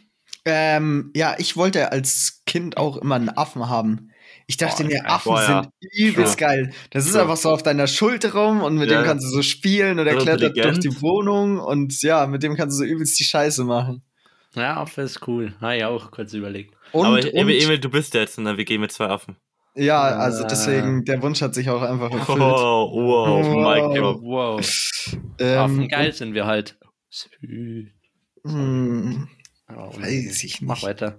Ähm, 0.45 1.11
ja, 1.16 1.36
ich 1.38 1.57
wollte 1.57 1.90
als 1.92 2.42
Kind 2.47 2.76
auch 2.76 2.97
immer 2.99 3.14
einen 3.14 3.30
Affen 3.30 3.68
haben. 3.68 4.11
Ich 4.47 4.57
dachte 4.59 4.82
Boah, 4.84 4.88
mir. 4.90 5.07
Affen 5.11 5.32
Boah, 5.32 5.40
ja. 5.42 5.62
sind 5.62 5.92
übelst 5.95 6.36
geil. 6.38 6.72
Das 6.90 7.07
ist 7.07 7.14
Ja. 7.14 7.22
einfach 7.22 7.36
so 7.38 7.51
auf 7.51 7.62
deiner 7.62 7.86
Schulter 7.86 8.34
rum 8.34 8.61
und 8.62 8.76
mit 8.76 8.90
Ja. 8.90 9.01
dem 9.01 9.07
kannst 9.07 9.24
du 9.24 9.30
so 9.30 9.40
spielen 9.42 9.99
und 9.99 10.07
er 10.07 10.14
So 10.18 10.20
klettert 10.24 10.57
durch 10.57 10.78
die 10.80 11.01
Wohnung 11.01 11.59
und 11.59 12.03
ja, 12.03 12.26
mit 12.26 12.42
dem 12.42 12.55
kannst 12.57 12.78
du 12.78 12.84
so 12.84 12.90
übelst 12.90 13.18
die 13.18 13.24
Scheiße 13.24 13.64
machen. 13.64 14.03
Ja, 14.55 14.76
Affe 14.76 15.01
ist 15.03 15.26
cool. 15.26 15.55
Habe 15.61 15.76
ich 15.78 15.84
auch 15.84 16.11
kurz 16.11 16.32
überlegt. 16.34 16.74
Und, 16.92 17.07
Aber 17.07 17.14
und 17.16 17.34
Emil, 17.34 17.62
Emil, 17.62 17.78
du 17.78 17.88
bist 17.88 18.12
jetzt 18.14 18.36
in 18.38 18.45
der 18.45 18.57
WG 18.59 18.76
mit 18.78 18.92
zwei 18.92 19.07
Affen. 19.09 19.36
ja, 19.74 20.01
also 20.03 20.45
deswegen, 20.45 21.05
der 21.05 21.20
Wunsch 21.22 21.40
hat 21.42 21.55
sich 21.55 21.68
auch 21.70 21.82
einfach 21.82 22.11
Oh, 22.12 22.16
erfüllt. 22.18 22.38
wow, 22.38 22.92
Wow. 22.92 23.90
Mic 23.92 23.99
drop. 23.99 24.20
Wow. 24.22 25.14
Ähm, 25.40 25.59
Affen 25.59 25.88
geil 25.88 26.12
sind 26.12 26.34
wir 26.34 26.45
halt. 26.47 26.78
Hm, 28.47 29.28
Oh, 29.76 29.90
weiß 30.00 30.44
ich 30.44 30.60
Mach 30.60 30.76
nicht. 30.76 30.84
weiter. 30.84 31.18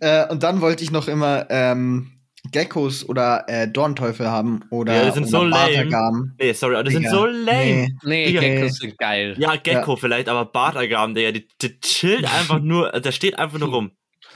Äh, 0.00 0.26
und 0.28 0.42
dann 0.42 0.60
wollte 0.60 0.84
ich 0.84 0.90
noch 0.90 1.08
immer 1.08 1.46
ähm, 1.50 2.12
Geckos 2.52 3.08
oder 3.08 3.44
äh, 3.48 3.68
Dornteufel 3.68 4.28
haben 4.28 4.60
oder, 4.70 4.94
Ja, 4.94 5.04
die 5.06 5.10
sind 5.12 5.26
so 5.28 5.42
lame. 5.42 5.74
Bartagamen. 5.74 6.34
Nee, 6.38 6.52
sorry, 6.52 6.74
aber 6.76 6.84
die 6.84 6.92
sind 6.92 7.08
so 7.08 7.26
lame. 7.26 7.88
Nee. 8.04 8.30
Nee. 8.30 8.32
Geckos 8.32 8.76
sind 8.76 8.96
geil. 8.98 9.34
Ja, 9.38 9.56
Gecko 9.56 9.96
vielleicht, 9.96 10.28
aber 10.28 10.44
Bartagaben, 10.44 11.14
Digga, 11.14 11.32
die, 11.32 11.48
die 11.60 11.80
chillt 11.80 12.24
einfach 12.24 12.60
nur, 12.60 12.90
der 12.92 13.12
steht 13.12 13.38
einfach 13.38 13.58
nur 13.58 13.70
rum. 13.70 13.90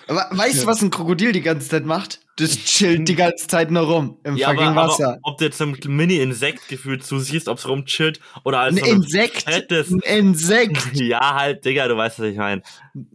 Aber 0.08 0.26
weißt 0.30 0.62
du, 0.62 0.66
was 0.66 0.82
ein 0.82 0.90
Krokodil 0.90 1.32
die 1.32 1.42
ganze 1.42 1.68
Zeit 1.68 1.84
macht? 1.84 2.20
Das 2.36 2.56
chillt 2.56 3.08
die 3.08 3.14
ganze 3.14 3.46
Zeit 3.46 3.70
nur 3.70 3.82
rum 3.82 4.18
im 4.24 4.36
Ja, 4.36 4.48
fucking 4.48 4.68
aber, 4.68 4.88
Wasser. 4.88 5.08
aber 5.08 5.18
ob 5.22 5.38
du 5.38 5.44
jetzt 5.44 5.58
so 5.58 5.64
ein 5.64 5.76
Mini-Insekt 5.86 6.66
gefühlt 6.68 7.04
zusiehst, 7.04 7.46
ob's 7.46 7.68
rumchillt 7.68 8.20
oder 8.44 8.60
als 8.60 8.74
Ein 8.76 8.78
so 8.84 8.90
ein 8.90 8.96
Insekt. 8.96 9.42
fettes. 9.42 9.90
Ein 9.90 10.00
Insekt. 10.00 10.78
Ja, 10.94 11.34
halt, 11.34 11.64
Digga, 11.64 11.88
du 11.88 11.96
weißt, 11.96 12.20
was 12.20 12.26
ich 12.26 12.36
meine. 12.38 12.62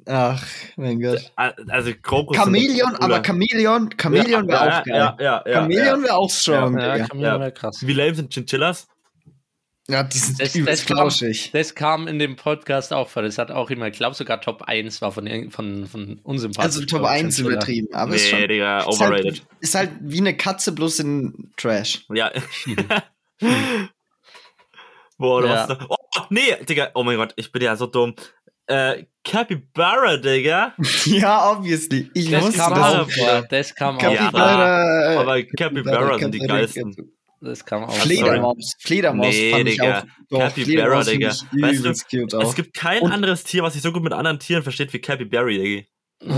Ach, 0.05 0.43
mein 0.75 1.01
Gott. 1.01 1.31
Also, 1.35 1.91
Krokus. 2.01 2.37
Chamäleon, 2.37 2.95
aber 2.97 3.23
Chamäleon, 3.23 3.89
Chamäleon 3.99 4.47
wäre 4.47 4.65
ja, 4.65 4.79
auch 4.79 4.83
geil. 4.83 4.95
Ja, 4.95 5.17
ja, 5.19 5.43
ja. 5.47 5.53
Chamäleon 5.61 6.03
wäre 6.03 6.15
auch 6.15 6.29
strong, 6.29 6.77
Ja. 6.79 7.05
Chameleon 7.07 7.19
Ja. 7.35 7.39
wäre 7.39 7.51
krass. 7.51 7.79
Wie 7.85 7.93
lame 7.93 8.13
sind 8.15 8.31
Chinchillas? 8.33 8.87
Ja, 9.89 10.03
die 10.03 10.17
sind 10.17 10.39
Das- 10.41 10.53
übelst 10.53 10.81
das 10.83 10.87
kam- 10.87 10.97
flauschig. 10.97 11.51
Das 11.53 11.73
kam 11.73 12.07
in 12.09 12.19
dem 12.19 12.35
Podcast 12.35 12.91
auch 12.91 13.07
vor. 13.07 13.23
Das 13.23 13.37
hat 13.37 13.51
auch 13.51 13.69
immer, 13.69 13.87
ich 13.87 13.93
glaube 13.95 14.15
sogar 14.15 14.41
Top 14.41 14.63
1 14.63 15.01
war 15.01 15.13
von, 15.13 15.49
von, 15.49 15.87
von 15.87 16.19
unsympathisch. 16.23 16.65
Also 16.65 16.85
Top 16.85 17.05
1 17.05 17.35
Chinchilla. 17.37 17.55
übertrieben, 17.55 17.87
aber 17.93 18.15
ist 18.15 18.23
Nee, 18.33 18.39
schon 18.39 18.47
Digga, 18.49 18.79
ist 18.79 18.87
overrated. 18.87 19.25
halt, 19.25 19.43
ist 19.61 19.75
halt 19.75 19.91
wie 20.01 20.19
eine 20.19 20.35
Katze 20.35 20.73
bloß 20.73 20.99
in 20.99 21.51
Trash. 21.55 22.05
Ja. 22.13 22.31
Boah, 25.17 25.41
du 25.41 25.47
Ja. 25.47 25.55
hast 25.55 25.69
noch. 25.69 25.89
Oh, 25.89 25.95
nee, 26.29 26.55
Digga, 26.67 26.91
oh 26.93 27.03
mein 27.03 27.15
Gott, 27.17 27.33
ich 27.37 27.51
bin 27.51 27.61
ja 27.61 27.75
so 27.75 27.87
dumm. 27.87 28.13
Äh, 28.67 29.05
Capybara, 29.23 30.17
Digga. 30.17 30.73
ja, 31.05 31.49
obviously. 31.51 32.11
Ich 32.13 32.29
Das 32.29 32.43
wusste 32.43 32.59
kam 32.59 32.73
das. 32.75 32.93
auch 32.95 33.09
vor. 33.09 33.41
Das 33.49 33.73
kam 33.73 33.97
auch 33.97 34.01
Ja, 34.01 34.09
vor. 34.09 34.17
Capybara. 34.17 35.13
äh, 35.13 35.15
Aber 35.17 35.43
Capybara 35.43 36.19
sind 36.19 36.33
die 36.35 36.39
geilsten. 36.39 37.13
Das 37.39 37.63
kam 37.63 37.83
auch 37.83 37.93
Fledermaus. 37.93 38.73
Fledermaus 38.79 39.27
Nee, 39.33 39.51
fand 39.51 39.67
ich 39.69 39.75
Digga. 39.77 39.99
auch. 39.99 40.03
Doch, 40.29 40.39
Capybara, 40.39 41.03
Digga. 41.03 41.29
ich 41.29 41.61
Weißt 41.61 41.85
du, 42.31 42.37
auch. 42.37 42.43
Es 42.43 42.55
gibt 42.55 42.73
kein 42.73 43.01
Und- 43.03 43.11
anderes 43.11 43.43
Tier, 43.43 43.63
was 43.63 43.73
sich 43.73 43.81
so 43.81 43.91
gut 43.91 44.03
mit 44.03 44.13
anderen 44.13 44.39
Tieren 44.39 44.63
versteht 44.63 44.91
wie 44.93 44.99
Capybara, 44.99 45.45
Digga. 45.47 45.85
Äh, 46.19 46.31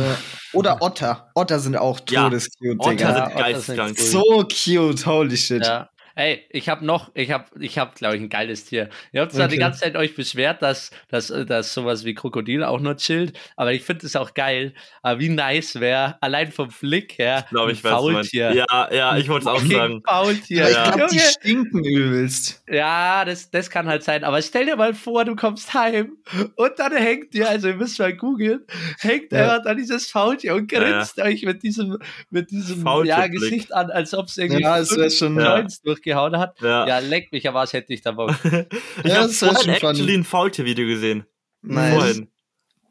Oder 0.53 0.81
Otter. 0.81 1.29
Otter 1.35 1.59
sind 1.59 1.77
auch 1.77 2.01
Ja, 2.09 2.23
todescute, 2.25 2.75
Otter 2.79 2.89
Digga. 2.91 3.09
Ja, 3.09 3.15
sind 3.15 3.23
Otter 3.35 3.43
geisteskrank. 3.43 3.97
So 3.99 4.45
cute, 4.47 5.05
holy 5.05 5.37
shit. 5.37 5.65
Ja. 5.65 5.89
Ey, 6.19 6.43
ich 6.49 6.67
habe 6.67 6.85
noch, 6.85 7.11
ich 7.13 7.31
habe, 7.31 7.45
ich 7.61 7.77
habe, 7.77 7.91
glaube 7.95 8.17
ich, 8.17 8.21
ein 8.21 8.27
geiles 8.27 8.65
Tier. 8.65 8.89
Ihr 9.13 9.21
habt 9.21 9.31
zwar 9.31 9.45
Okay. 9.45 9.53
die 9.53 9.59
ganze 9.59 9.79
Zeit 9.79 9.95
euch 9.95 10.15
beschwert, 10.15 10.61
dass, 10.61 10.91
dass, 11.07 11.27
dass 11.47 11.73
sowas 11.73 12.03
wie 12.03 12.13
Krokodil 12.13 12.65
auch 12.65 12.81
nur 12.81 12.97
chillt, 12.97 13.39
aber 13.55 13.71
ich 13.71 13.83
finde 13.83 14.05
es 14.05 14.17
auch 14.17 14.33
geil. 14.33 14.73
Aber 15.01 15.21
wie 15.21 15.29
nice 15.29 15.79
wäre, 15.79 16.17
allein 16.21 16.51
vom 16.51 16.71
Flick 16.71 17.17
her, 17.19 17.43
Ich 17.45 17.49
glaube, 17.51 17.69
ein 17.69 17.75
ich 17.75 17.83
meinst. 17.83 17.97
Faultier. 17.99 18.51
Ja, 18.53 18.89
ja, 18.93 19.17
ich 19.17 19.29
wollte 19.29 19.43
es 19.43 19.47
auch 19.47 19.61
sagen. 19.61 20.01
Faultier. 20.05 20.63
Aber 20.63 20.69
ich 20.71 20.75
Ja. 20.75 20.91
glaube, 20.91 21.13
die 21.13 21.19
stinken 21.19 21.83
übelst. 21.85 22.63
Ja, 22.69 23.23
das, 23.23 23.49
das 23.49 23.69
kann 23.69 23.87
halt 23.87 24.03
sein. 24.03 24.25
Aber 24.25 24.41
stell 24.41 24.65
dir 24.65 24.75
mal 24.75 24.93
vor, 24.93 25.23
du 25.23 25.37
kommst 25.37 25.73
heim 25.73 26.17
und 26.55 26.71
dann 26.79 26.97
hängt 26.97 27.33
dir, 27.33 27.47
also 27.47 27.69
ihr 27.69 27.75
müsst 27.75 27.97
mal 27.97 28.13
googeln, 28.13 28.65
hängt 28.99 29.31
Ja. 29.31 29.53
einfach 29.53 29.63
da 29.63 29.73
dieses 29.73 30.07
Faultier 30.11 30.55
und 30.55 30.69
Ja, 30.69 30.81
ja. 30.81 30.89
grinst 30.97 31.17
euch 31.21 31.43
mit 31.43 31.63
diesem, 31.63 31.97
mit 32.29 32.51
diesem 32.51 32.85
ja. 33.05 33.25
Gesicht 33.27 33.73
an, 33.73 33.89
als 33.89 34.13
ob 34.13 34.27
es 34.27 34.37
irgendwie 34.37 34.63
Ja, 34.63 34.79
es 34.79 34.89
schon- 35.17 35.39
Ja. 35.39 35.55
Joints 35.59 35.81
durchgehauen 36.09 36.37
hat. 36.37 36.59
Ja. 36.61 36.87
Ja, 36.87 36.99
leck 36.99 37.31
mich, 37.31 37.47
aber 37.47 37.59
was 37.59 37.73
hätte 37.73 37.93
ich 37.93 38.01
da 38.01 38.11
Bock. 38.11 38.31
Ich 38.43 39.11
Ja, 39.11 39.21
habe 39.21 39.29
vorhin 39.29 39.69
actually 39.69 40.13
ein 40.13 40.23
Faultier-Video 40.23 40.87
gesehen. 40.87 41.25
Nice. 41.61 41.93
Vorhin. 41.93 42.27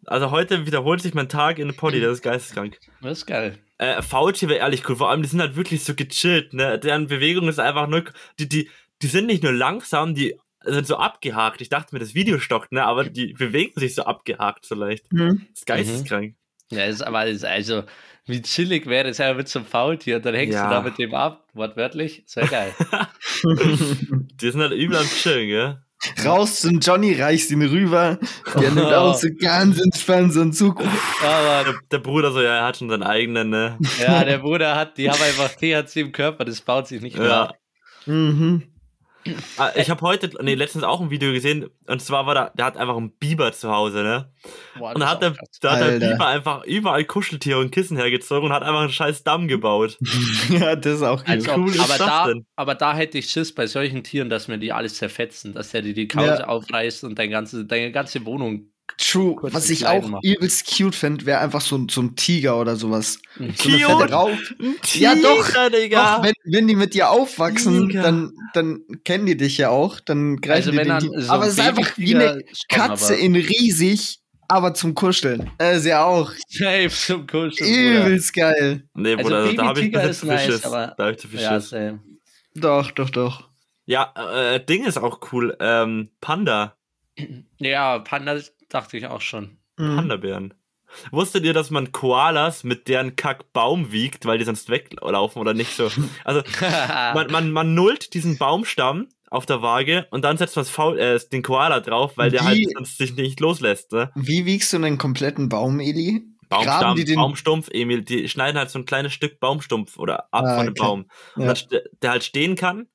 Also 0.07 0.31
heute 0.31 0.67
wiederholt 0.67 1.03
sich 1.03 1.15
mein 1.15 1.29
Tag 1.29 1.59
in 1.59 1.69
der 1.69 1.75
Poddy, 1.75 2.01
das 2.01 2.13
ist 2.13 2.23
geisteskrank. 2.23 2.79
Das 3.03 3.19
ist 3.19 3.27
geil. 3.27 3.59
Äh, 3.77 4.01
Faultier 4.03 4.49
wäre 4.49 4.61
ehrlich 4.61 4.89
cool, 4.89 4.97
vor 4.97 5.11
allem 5.11 5.23
die 5.23 5.29
sind 5.29 5.41
halt 5.41 5.55
wirklich 5.55 5.85
so 5.85 5.95
gechillt, 5.95 6.55
ne? 6.55 6.79
Deren 6.79 7.07
Bewegung 7.09 7.49
ist 7.49 7.61
einfach 7.61 7.87
nur, 7.87 8.05
die, 8.39 8.49
die, 8.49 8.71
die 9.03 9.07
sind 9.07 9.27
nicht 9.27 9.43
nur 9.43 9.53
langsam, 9.53 10.15
die 10.15 10.39
sind 10.65 10.87
so 10.87 10.97
abgehakt. 10.97 11.61
Ich 11.61 11.69
dachte 11.69 11.95
mir, 11.95 11.99
das 12.01 12.15
Video 12.15 12.39
stockt, 12.39 12.73
ne? 12.73 12.85
Aber 12.85 13.05
die 13.05 13.35
bewegen 13.35 13.79
sich 13.79 13.95
so 13.95 14.05
abgehakt 14.05 14.65
so 14.65 14.75
leicht. 14.75 15.13
Mhm. 15.13 15.47
Das 15.51 15.59
ist 15.61 15.67
geisteskrank. 15.67 16.35
Ja, 16.71 16.85
ist, 16.85 17.03
aber 17.03 17.27
ist 17.27 17.45
also, 17.45 17.85
wie 18.29 18.43
chillig 18.43 18.87
wäre 18.87 19.09
es 19.09 19.19
ja 19.19 19.33
mit 19.35 19.49
so 19.49 19.59
einem 19.61 19.67
Faultier 19.67 20.17
und 20.17 20.27
dann 20.27 20.35
hängst 20.35 20.55
Ja. 20.55 20.65
du 20.69 20.71
da 20.75 20.81
mit 20.83 20.99
dem 20.99 21.15
ab, 21.15 21.45
wortwörtlich. 21.55 22.23
Sehr 22.27 22.47
geil. 22.47 22.73
Die 24.41 24.51
sind 24.51 24.61
halt 24.61 24.73
übel 24.73 24.97
am 24.97 25.07
Chillen, 25.07 25.49
gell? 25.49 25.83
Raus 26.25 26.61
zum 26.61 26.79
Johnny, 26.79 27.15
reichst 27.21 27.51
ihn 27.51 27.63
rüber. 27.63 28.19
Der 28.55 28.71
nimmt 28.71 28.87
auch 28.93 29.15
so 29.17 29.29
ganz 29.41 29.81
entspannt 29.81 30.33
so 30.33 30.43
einen 30.43 30.53
Zug. 30.53 30.81
aber 31.25 31.65
Der, 31.65 31.75
der 31.91 31.99
Bruder 31.99 32.31
so, 32.31 32.41
ja, 32.41 32.59
er 32.59 32.65
hat 32.67 32.77
schon 32.77 32.89
seinen 32.89 33.03
eigenen, 33.03 33.51
ne? 33.51 33.77
ja, 34.01 34.23
der 34.25 34.39
Bruder 34.39 34.77
hat, 34.77 34.97
die 34.97 35.11
haben 35.11 35.21
einfach 35.21 35.51
THC 35.57 35.97
im 36.01 36.13
Körper, 36.13 36.45
das 36.45 36.61
baut 36.61 36.87
sich 36.87 37.01
nicht 37.03 37.19
mehr 37.19 37.27
Ja. 37.29 37.43
ab. 37.45 37.57
Mhm. 38.07 38.63
Ah, 39.57 39.71
Ich 39.77 39.91
habe 39.91 40.01
heute, 40.03 40.31
nee, 40.43 40.55
letztens 40.55 40.85
auch 40.85 41.01
ein 41.01 41.11
Video 41.11 41.33
gesehen, 41.33 41.67
und 41.87 42.01
zwar 42.03 42.27
war 42.27 42.35
da, 42.35 42.51
der 42.55 42.65
hat 42.67 42.77
einfach 42.77 42.97
einen 42.97 43.11
Biber 43.13 43.53
zu 43.53 43.71
Hause, 43.71 44.03
ne? 44.03 44.33
Boah, 44.79 44.95
Und 44.95 45.07
hat 45.09 45.23
der, 45.23 45.35
da 45.61 45.73
hat 45.79 45.81
der. 45.81 45.99
Biber 46.13 46.27
einfach 46.27 46.65
überall 46.65 47.05
Kuscheltiere 47.05 47.59
und 47.59 47.71
Kissen 47.71 47.97
hergezogen 47.97 48.49
und 48.49 48.53
hat 48.55 48.63
einfach 48.63 48.81
einen 48.81 48.93
scheiß 48.93 49.25
Damm 49.25 49.49
gebaut. 49.49 49.99
ja, 50.51 50.77
das 50.77 50.95
ist 50.97 51.03
auch 51.03 51.25
Als 51.27 51.45
gut. 51.45 51.53
ob, 51.55 51.59
cool 51.61 51.71
ist 51.71 51.81
aber, 51.81 51.89
das 51.99 52.07
da, 52.07 52.27
denn? 52.29 52.47
aber 52.57 52.75
da 52.75 52.95
hätte 52.95 53.19
ich 53.19 53.31
Schiss 53.31 53.55
bei 53.55 53.67
solchen 53.67 54.03
Tieren, 54.05 54.31
dass 54.31 54.49
mir 54.49 54.59
die 54.59 54.73
alles 54.73 54.95
zerfetzen, 54.97 55.55
dass 55.55 55.71
der 55.71 55.83
dir 55.83 55.95
die 55.95 56.09
Couch 56.09 56.27
Ja. 56.41 56.47
aufreißt 56.49 57.05
und 57.05 57.19
dein 57.19 57.31
ganze, 57.31 57.65
deine 57.65 57.93
ganze 57.93 58.25
Wohnung. 58.25 58.71
True. 58.97 59.37
kurz 59.37 59.55
Was 59.55 59.71
ich 59.71 59.87
auch 59.87 60.07
machen. 60.09 60.23
übelst 60.25 60.67
cute 60.67 60.95
finde, 60.95 61.27
wäre 61.27 61.41
einfach 61.41 61.61
so, 61.61 61.77
ein- 61.77 61.89
so 61.89 62.01
ein 62.01 62.17
Tiger 62.17 62.59
oder 62.61 62.75
sowas. 62.77 63.19
So 63.37 63.45
eine 63.45 63.53
Cute. 63.53 63.73
fette 63.83 64.13
Rauf. 64.13 64.31
Ein 64.61 64.75
Ja, 64.95 65.15
doch. 65.15 65.47
Tiger, 65.47 65.71
Digga. 65.71 66.17
Doch, 66.17 66.25
wenn, 66.25 66.35
wenn 66.45 66.67
die 66.67 66.75
mit 66.75 66.95
dir 66.95 67.11
aufwachsen, 67.11 67.89
Tiger. 67.89 68.03
dann, 68.03 68.33
dann 68.55 68.81
kennen 69.05 69.27
die 69.27 69.37
dich 69.37 69.59
ja 69.59 69.69
auch. 69.71 70.01
Dann 70.01 70.37
greifen 70.39 70.77
Also 70.79 70.99
die 71.01 71.07
Tiger. 71.09 71.21
so 71.23 71.33
Aber 71.33 71.47
es 71.47 71.53
ist 71.55 71.61
einfach 71.61 71.97
wie 71.99 72.15
eine 72.15 72.43
Katze 72.69 73.15
in 73.15 73.37
riesig, 73.37 74.19
aber 74.49 74.75
zum 74.75 74.95
Kuscheln. 74.95 75.51
Das 75.59 75.79
ist 75.79 75.87
ja 75.87 76.05
auch 76.05 76.33
Safe 76.49 76.89
zum 76.91 77.27
Kuscheln. 77.27 77.71
Bruder. 77.71 78.07
übelst 78.07 78.33
geil. 78.35 78.89
Nee, 78.95 79.15
Also 79.15 79.23
Bruder, 79.25 79.53
da 79.55 79.65
habe 79.67 79.81
ich 79.81 79.97
ein 79.97 80.09
ist 80.09 80.25
nice, 80.25 80.45
Fisches. 80.47 80.65
aber- 80.65 80.95
da 80.97 81.05
habe 81.05 81.13
ich 81.13 81.19
zu 81.19 81.29
viel 81.29 81.41
Ja, 81.41 81.61
same. 81.61 82.01
Doch, 82.55 82.91
doch, 82.91 83.11
doch. 83.11 83.49
Ja, 83.87 84.13
äh, 84.17 84.65
Ding 84.65 84.85
ist 84.85 84.99
auch 84.99 85.21
cool. 85.33 85.57
Ähm, 85.61 86.09
Panda. 86.21 86.75
ja, 87.59 87.99
Panda 88.01 88.39
dachte 88.69 88.97
ich 88.97 89.07
auch 89.07 89.21
schon. 89.21 89.59
Mhm. 89.79 89.97
Panda-Bären. 89.97 90.55
Wusstet 91.11 91.45
ihr, 91.45 91.53
dass 91.53 91.71
man 91.71 91.93
Koalas 91.93 92.65
mit 92.65 92.89
deren 92.89 93.15
Kack 93.15 93.53
Baum 93.53 93.93
wiegt, 93.93 94.25
weil 94.25 94.39
die 94.39 94.45
sonst 94.45 94.71
weglaufen 94.71 95.41
oder 95.41 95.53
nicht 95.55 95.75
so? 95.77 95.91
Also, 96.25 96.43
man, 97.15 97.31
man, 97.31 97.51
man 97.53 97.75
nullt 97.75 98.15
diesen 98.15 98.39
Baumstamm 98.39 99.09
auf 99.31 99.45
der 99.45 99.61
Waage 99.61 100.07
und 100.11 100.23
dann 100.25 100.39
setzt 100.39 100.57
man 100.57 100.65
das 100.65 100.71
Faul, 100.71 100.99
äh, 100.99 101.21
den 101.31 101.43
Koala 101.43 101.81
drauf, 101.81 102.13
weil 102.17 102.31
der 102.31 102.41
Wie- 102.41 102.45
halt 102.47 102.71
sonst 102.75 102.97
sich 102.97 103.15
nicht 103.17 103.39
loslässt. 103.41 103.93
Ne? 103.93 104.11
Wie 104.15 104.47
wiegst 104.47 104.73
du 104.73 104.79
einen 104.79 104.97
kompletten 104.97 105.51
Baum, 105.51 105.81
Eli? 105.81 106.23
Baumstamm, 106.49 106.97
die 106.97 107.05
den- 107.05 107.17
Baumstumpf, 107.17 107.69
Emil, 107.71 108.01
die 108.01 108.27
schneiden 108.27 108.57
halt 108.59 108.71
so 108.71 108.79
ein 108.79 108.87
kleines 108.87 109.13
Stück 109.13 109.39
Baumstumpf 109.39 109.99
oder 109.99 110.33
ab 110.33 110.45
Ah, 110.47 110.57
von 110.57 110.65
dem 110.65 110.71
okay. 110.73 110.81
Baum. 110.83 111.07
Und 111.37 111.71
Ja. 111.71 111.79
der 112.01 112.11
halt 112.13 112.25
stehen 112.25 112.57
kann 112.57 112.87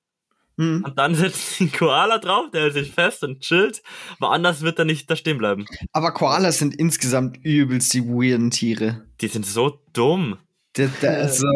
Hm. 0.57 0.83
und 0.85 0.99
dann 0.99 1.15
setzt 1.15 1.59
den 1.59 1.71
Koala 1.71 2.19
drauf, 2.19 2.51
der 2.51 2.61
hält 2.63 2.73
sich 2.73 2.91
fest 2.91 3.23
und 3.23 3.41
chillt. 3.41 3.81
Woanders 4.19 4.61
wird 4.61 4.77
er 4.79 4.85
nicht 4.85 5.09
da 5.09 5.15
stehen 5.15 5.37
bleiben. 5.37 5.65
Aber 5.91 6.11
Koalas 6.11 6.59
sind 6.59 6.75
insgesamt 6.75 7.43
übelst 7.43 7.93
die 7.93 8.05
weirden 8.07 8.51
Tiere. 8.51 9.03
Die 9.21 9.27
sind 9.27 9.45
so 9.45 9.79
dumm. 9.93 10.37
Da, 10.73 10.87
da, 11.01 11.07
also, 11.09 11.47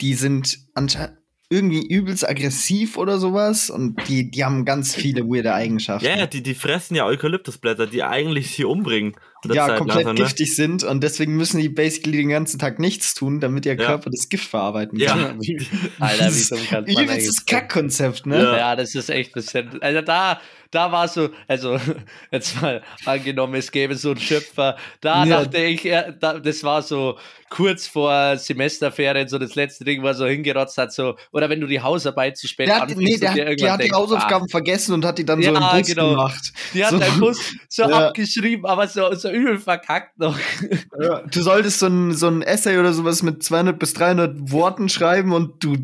die 0.00 0.14
sind 0.14 0.58
anscheinend 0.74 1.18
irgendwie 1.52 1.84
übelst 1.84 2.28
aggressiv 2.28 2.96
oder 2.96 3.18
sowas 3.18 3.70
und 3.70 4.08
die, 4.08 4.30
die 4.30 4.44
haben 4.44 4.64
ganz 4.64 4.94
viele 4.94 5.24
weirde 5.24 5.52
Eigenschaften. 5.52 6.06
Ja, 6.06 6.16
ja, 6.16 6.26
die, 6.26 6.44
die 6.44 6.54
fressen 6.54 6.94
ja 6.94 7.06
Eukalyptusblätter, 7.06 7.88
die 7.88 8.04
eigentlich 8.04 8.54
sie 8.54 8.64
umbringen. 8.64 9.16
Ja, 9.48 9.66
Zeit 9.68 9.78
komplett 9.78 10.04
lang, 10.04 10.14
ne? 10.14 10.22
giftig 10.22 10.54
sind 10.54 10.84
und 10.84 11.02
deswegen 11.02 11.36
müssen 11.36 11.60
die 11.60 11.68
basically 11.68 12.18
den 12.18 12.28
ganzen 12.28 12.58
Tag 12.58 12.78
nichts 12.78 13.14
tun, 13.14 13.40
damit 13.40 13.64
ihr 13.66 13.74
Ja. 13.78 13.86
Körper 13.86 14.10
das 14.10 14.28
Gift 14.28 14.48
verarbeiten 14.48 14.98
Ja. 14.98 15.12
kann. 15.16 15.40
Alter, 16.00 16.30
wie 16.30 16.54
man 16.70 16.84
eigentlich 16.84 16.98
Übelstes? 16.98 17.46
Kackkonzept, 17.46 18.26
ne? 18.26 18.42
Ja. 18.42 18.56
Ja. 18.56 18.76
das 18.76 18.94
ist 18.94 19.08
echt 19.10 19.30
ein 19.30 19.34
bisschen. 19.34 19.82
Also 19.82 20.00
da, 20.02 20.40
da 20.70 20.92
war 20.92 21.08
so, 21.08 21.30
also 21.48 21.78
jetzt 22.30 22.60
mal 22.60 22.82
angenommen, 23.06 23.54
es 23.54 23.70
gäbe 23.72 23.96
so 23.96 24.10
einen 24.10 24.20
Schöpfer. 24.20 24.76
Da 25.00 25.24
Ja. 25.24 25.42
dachte 25.44 25.58
ich, 25.58 25.82
da, 26.20 26.38
das 26.38 26.62
war 26.62 26.82
so 26.82 27.18
kurz 27.48 27.86
vor 27.88 28.36
Semesterferien, 28.36 29.26
so 29.26 29.36
das 29.36 29.56
letzte 29.56 29.82
Ding, 29.84 30.04
was 30.04 30.18
so 30.18 30.26
hingerotzt 30.26 30.78
hat, 30.78 30.92
so, 30.92 31.16
oder 31.32 31.48
wenn 31.50 31.60
du 31.60 31.66
die 31.66 31.80
Hausarbeit 31.80 32.36
zu 32.38 32.46
spät 32.46 32.68
Der 32.68 32.82
anfängst 32.82 33.02
nee, 33.02 33.16
der, 33.18 33.30
hat- 33.30 33.36
der 33.38 33.48
hat 33.72 33.80
die 33.80 33.84
denkst, 33.84 33.96
Hausaufgaben 33.96 34.48
vergessen 34.48 34.94
und 34.94 35.04
hat 35.04 35.18
die 35.18 35.24
dann 35.24 35.42
so 35.42 35.50
Ja, 35.52 35.72
im 35.72 35.78
Bus 35.80 35.88
genau. 35.88 36.10
gemacht. 36.10 36.52
Ah, 36.54 36.58
die 36.74 36.84
hat 36.84 36.90
so. 36.92 36.98
dein 36.98 37.18
Bus 37.18 37.40
so 37.68 37.82
Ja. 37.82 38.06
abgeschrieben, 38.08 38.64
aber 38.66 38.86
so, 38.86 39.12
so 39.14 39.29
übel 39.32 39.58
verkackt 39.58 40.18
noch. 40.18 40.38
Ja, 41.00 41.22
du 41.22 41.42
solltest 41.42 41.78
so 41.80 41.86
ein, 41.86 42.12
so 42.12 42.26
ein 42.28 42.42
Essay 42.42 42.78
oder 42.78 42.92
sowas 42.92 43.22
mit 43.22 43.42
200 43.42 43.78
bis 43.78 43.94
300 43.94 44.50
Worten 44.52 44.88
schreiben 44.88 45.32
und 45.32 45.64
du 45.64 45.76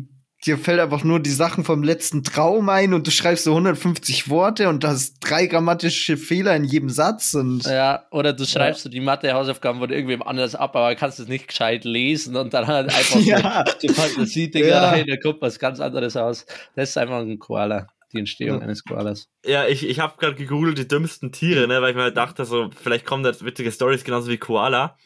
dir 0.45 0.59
fällt 0.59 0.79
einfach 0.79 1.03
nur 1.03 1.19
die 1.19 1.31
Sachen 1.31 1.63
vom 1.63 1.81
letzten 1.81 2.23
Traum 2.23 2.69
ein 2.69 2.93
und 2.93 3.07
du 3.07 3.11
schreibst 3.11 3.43
so 3.45 3.51
150 3.53 4.29
Worte 4.29 4.69
und 4.69 4.85
hast 4.85 5.15
drei 5.19 5.47
grammatische 5.47 6.15
Fehler 6.15 6.55
in 6.55 6.63
jedem 6.63 6.89
Satz 6.89 7.33
und 7.33 7.65
Ja, 7.65 8.05
oder 8.11 8.33
du 8.33 8.45
schreibst 8.45 8.83
so 8.83 8.89
die 8.89 8.99
Mathe-Hausaufgaben 9.01 9.79
von 9.79 9.89
irgendwem 9.89 10.21
anders 10.21 10.53
ab, 10.53 10.75
aber 10.75 10.93
kannst 10.95 11.19
es 11.19 11.27
nicht 11.27 11.47
gescheit 11.47 11.85
lesen 11.85 12.35
und 12.35 12.53
dann 12.53 12.67
halt 12.67 12.93
einfach 12.95 13.19
Ja. 13.25 13.65
so 13.65 13.73
die 13.81 13.89
Fantasie-Dinger 13.93 14.67
Ja. 14.67 14.89
rein, 14.91 15.07
da 15.07 15.17
kommt 15.17 15.41
was 15.41 15.57
ganz 15.57 15.79
anderes 15.79 16.15
aus. 16.15 16.45
Das 16.75 16.89
ist 16.89 16.97
einfach 16.97 17.17
ein 17.21 17.39
Koala, 17.39 17.87
die 18.13 18.19
Entstehung 18.19 18.57
Ja. 18.59 18.63
eines 18.63 18.83
Koalas. 18.83 19.27
Ja, 19.45 19.67
ich, 19.67 19.87
ich 19.87 19.99
habe 19.99 20.17
gerade 20.17 20.35
gegoogelt, 20.35 20.77
die 20.77 20.87
dümmsten 20.87 21.31
Tiere, 21.31 21.67
ne, 21.67 21.81
weil 21.81 21.91
ich 21.91 21.95
mir 21.95 22.03
halt 22.03 22.17
dachte, 22.17 22.45
so, 22.45 22.69
vielleicht 22.71 23.05
kommen 23.05 23.23
da 23.23 23.29
jetzt 23.29 23.43
witzige 23.45 23.71
Stories 23.71 24.03
genauso 24.03 24.29
wie 24.29 24.37
Koala. 24.37 24.97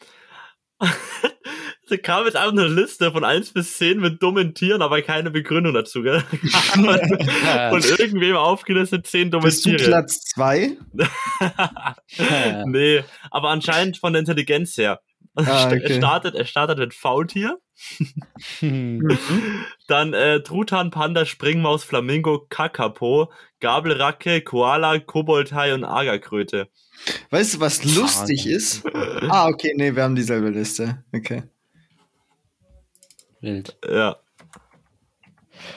da 1.88 1.96
kam 1.98 2.24
jetzt 2.24 2.36
einfach 2.36 2.52
eine 2.52 2.66
Liste 2.68 3.12
von 3.12 3.22
1 3.24 3.52
bis 3.52 3.76
10 3.78 4.00
mit 4.00 4.22
dummen 4.22 4.54
Tieren, 4.54 4.82
aber 4.82 5.02
keine 5.02 5.30
Begründung 5.30 5.74
dazu, 5.74 6.02
gell? 6.02 6.20
Von 6.72 7.82
irgendwem 7.82 8.36
aufgelistet 8.36 9.06
10 9.06 9.30
dumme 9.30 9.44
bist 9.44 9.64
du 9.66 9.70
Tiere. 9.76 9.84
Platz 9.84 10.20
zwei? 10.24 10.76
Nee, 12.66 13.04
aber 13.30 13.50
anscheinend 13.50 13.98
von 13.98 14.12
der 14.12 14.20
Intelligenz 14.20 14.76
her. 14.76 15.00
Ah, 15.34 15.42
Er 15.70 15.76
okay. 15.76 15.94
startet, 15.96 16.34
er 16.34 16.44
startet 16.44 16.78
mit 16.78 16.94
Faultier, 16.94 17.58
Hm. 18.60 19.00
dann 19.88 20.12
äh, 20.14 20.42
Truthahn, 20.42 20.90
Panda, 20.90 21.24
Springmaus, 21.26 21.84
Flamingo, 21.84 22.46
Kakapo, 22.48 23.32
Gabelracke, 23.60 24.42
Koala, 24.42 24.98
Koboldhai 24.98 25.74
und 25.74 25.84
Agerkröte. 25.84 26.68
Weißt 27.30 27.54
du, 27.54 27.60
was 27.60 27.84
lustig 27.84 28.46
ist? 28.46 28.84
Ah, 29.30 29.46
okay, 29.46 29.72
nee, 29.76 29.94
wir 29.94 30.02
haben 30.02 30.14
dieselbe 30.14 30.50
Liste. 30.50 31.04
Okay. 31.14 31.44
Wild. 33.40 33.76
Ja. 33.88 34.16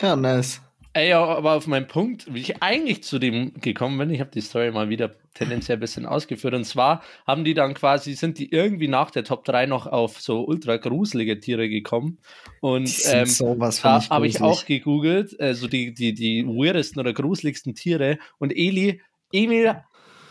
Ja, 0.02 0.16
nice. 0.16 0.62
Ey, 0.96 1.10
ja, 1.10 1.26
aber 1.26 1.56
auf 1.56 1.68
meinen 1.68 1.88
Punkt, 1.88 2.34
wie 2.34 2.40
ich 2.40 2.64
eigentlich 2.64 3.04
zu 3.04 3.20
dem 3.20 3.54
gekommen 3.56 3.98
bin, 3.98 4.10
ich 4.12 4.22
habe 4.22 4.32
die 4.32 4.40
Story 4.40 4.72
mal 4.72 4.88
wieder 4.88 5.14
tendenziell 5.34 5.76
ein 5.76 5.82
bisschen 5.82 6.06
ausgeführt. 6.06 6.54
Und 6.54 6.64
zwar 6.64 7.04
haben 7.28 7.44
die 7.44 7.54
dann 7.54 7.74
quasi, 7.74 8.14
sind 8.14 8.40
die 8.40 8.50
irgendwie 8.50 8.88
nach 8.88 9.12
der 9.12 9.26
Top 9.26 9.44
3 9.44 9.66
noch 9.66 9.88
auf 9.88 10.22
so 10.22 10.46
ultra 10.46 10.78
gruselige 10.78 11.38
Tiere 11.42 11.68
gekommen. 11.68 12.20
Und 12.62 12.90
ähm, 13.12 13.26
sowas 13.26 13.82
da 13.82 14.10
habe 14.10 14.26
ich 14.26 14.40
auch 14.42 14.64
gegoogelt, 14.64 15.38
also 15.38 15.68
die, 15.68 15.94
die, 15.94 16.14
die 16.14 16.48
weirdesten 16.48 17.02
oder 17.02 17.12
gruseligsten 17.12 17.76
Tiere. 17.76 18.18
Und 18.38 18.56
Eli, 18.56 19.02
Emil, 19.34 19.84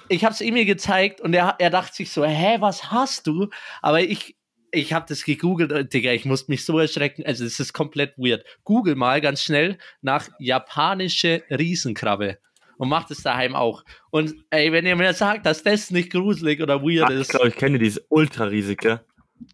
ich 0.09 0.25
habe 0.25 0.33
es 0.33 0.41
Emil 0.41 0.65
gezeigt 0.65 1.21
und 1.21 1.35
er, 1.35 1.57
er 1.59 1.69
dachte 1.69 1.95
sich 1.95 2.11
so, 2.11 2.25
hä, 2.25 2.57
was 2.61 2.91
hast 2.91 3.27
du? 3.27 3.51
Aber 3.83 4.01
ich, 4.01 4.37
ich 4.75 4.93
habe 4.93 5.07
das 5.09 5.25
gegoogelt, 5.25 5.73
und, 5.73 5.93
Digga, 5.93 6.13
ich 6.13 6.25
musste 6.25 6.51
mich 6.51 6.65
so 6.65 6.79
erschrecken. 6.79 7.25
Also, 7.27 7.45
es 7.45 7.59
ist 7.61 7.73
komplett 7.73 8.15
weird. 8.19 8.45
Google 8.65 8.95
mal 8.95 9.21
ganz 9.21 9.43
schnell 9.43 9.79
nach 10.03 10.29
japanische 10.39 11.43
Riesenkrabbe 11.51 12.39
und 12.79 12.89
macht 12.89 13.11
es 13.11 13.23
daheim 13.23 13.55
auch. 13.55 13.85
Und 14.11 14.35
ey, 14.51 14.73
wenn 14.73 14.87
ihr 14.87 14.97
mir 14.97 15.15
sagt, 15.15 15.47
dass 15.47 15.63
das 15.63 15.91
nicht 15.91 16.11
gruselig 16.13 16.61
oder 16.61 16.83
weird 16.83 17.09
Ah, 17.11 17.13
ich 17.15 17.21
ist, 17.21 17.31
glaube, 17.31 17.49
ich 17.49 17.57
kenne 17.57 17.79
die, 17.79 17.85
die 17.85 17.89
ist 17.91 18.03
ultra 18.09 18.45
riesig, 18.45 18.81
gell? 18.81 19.01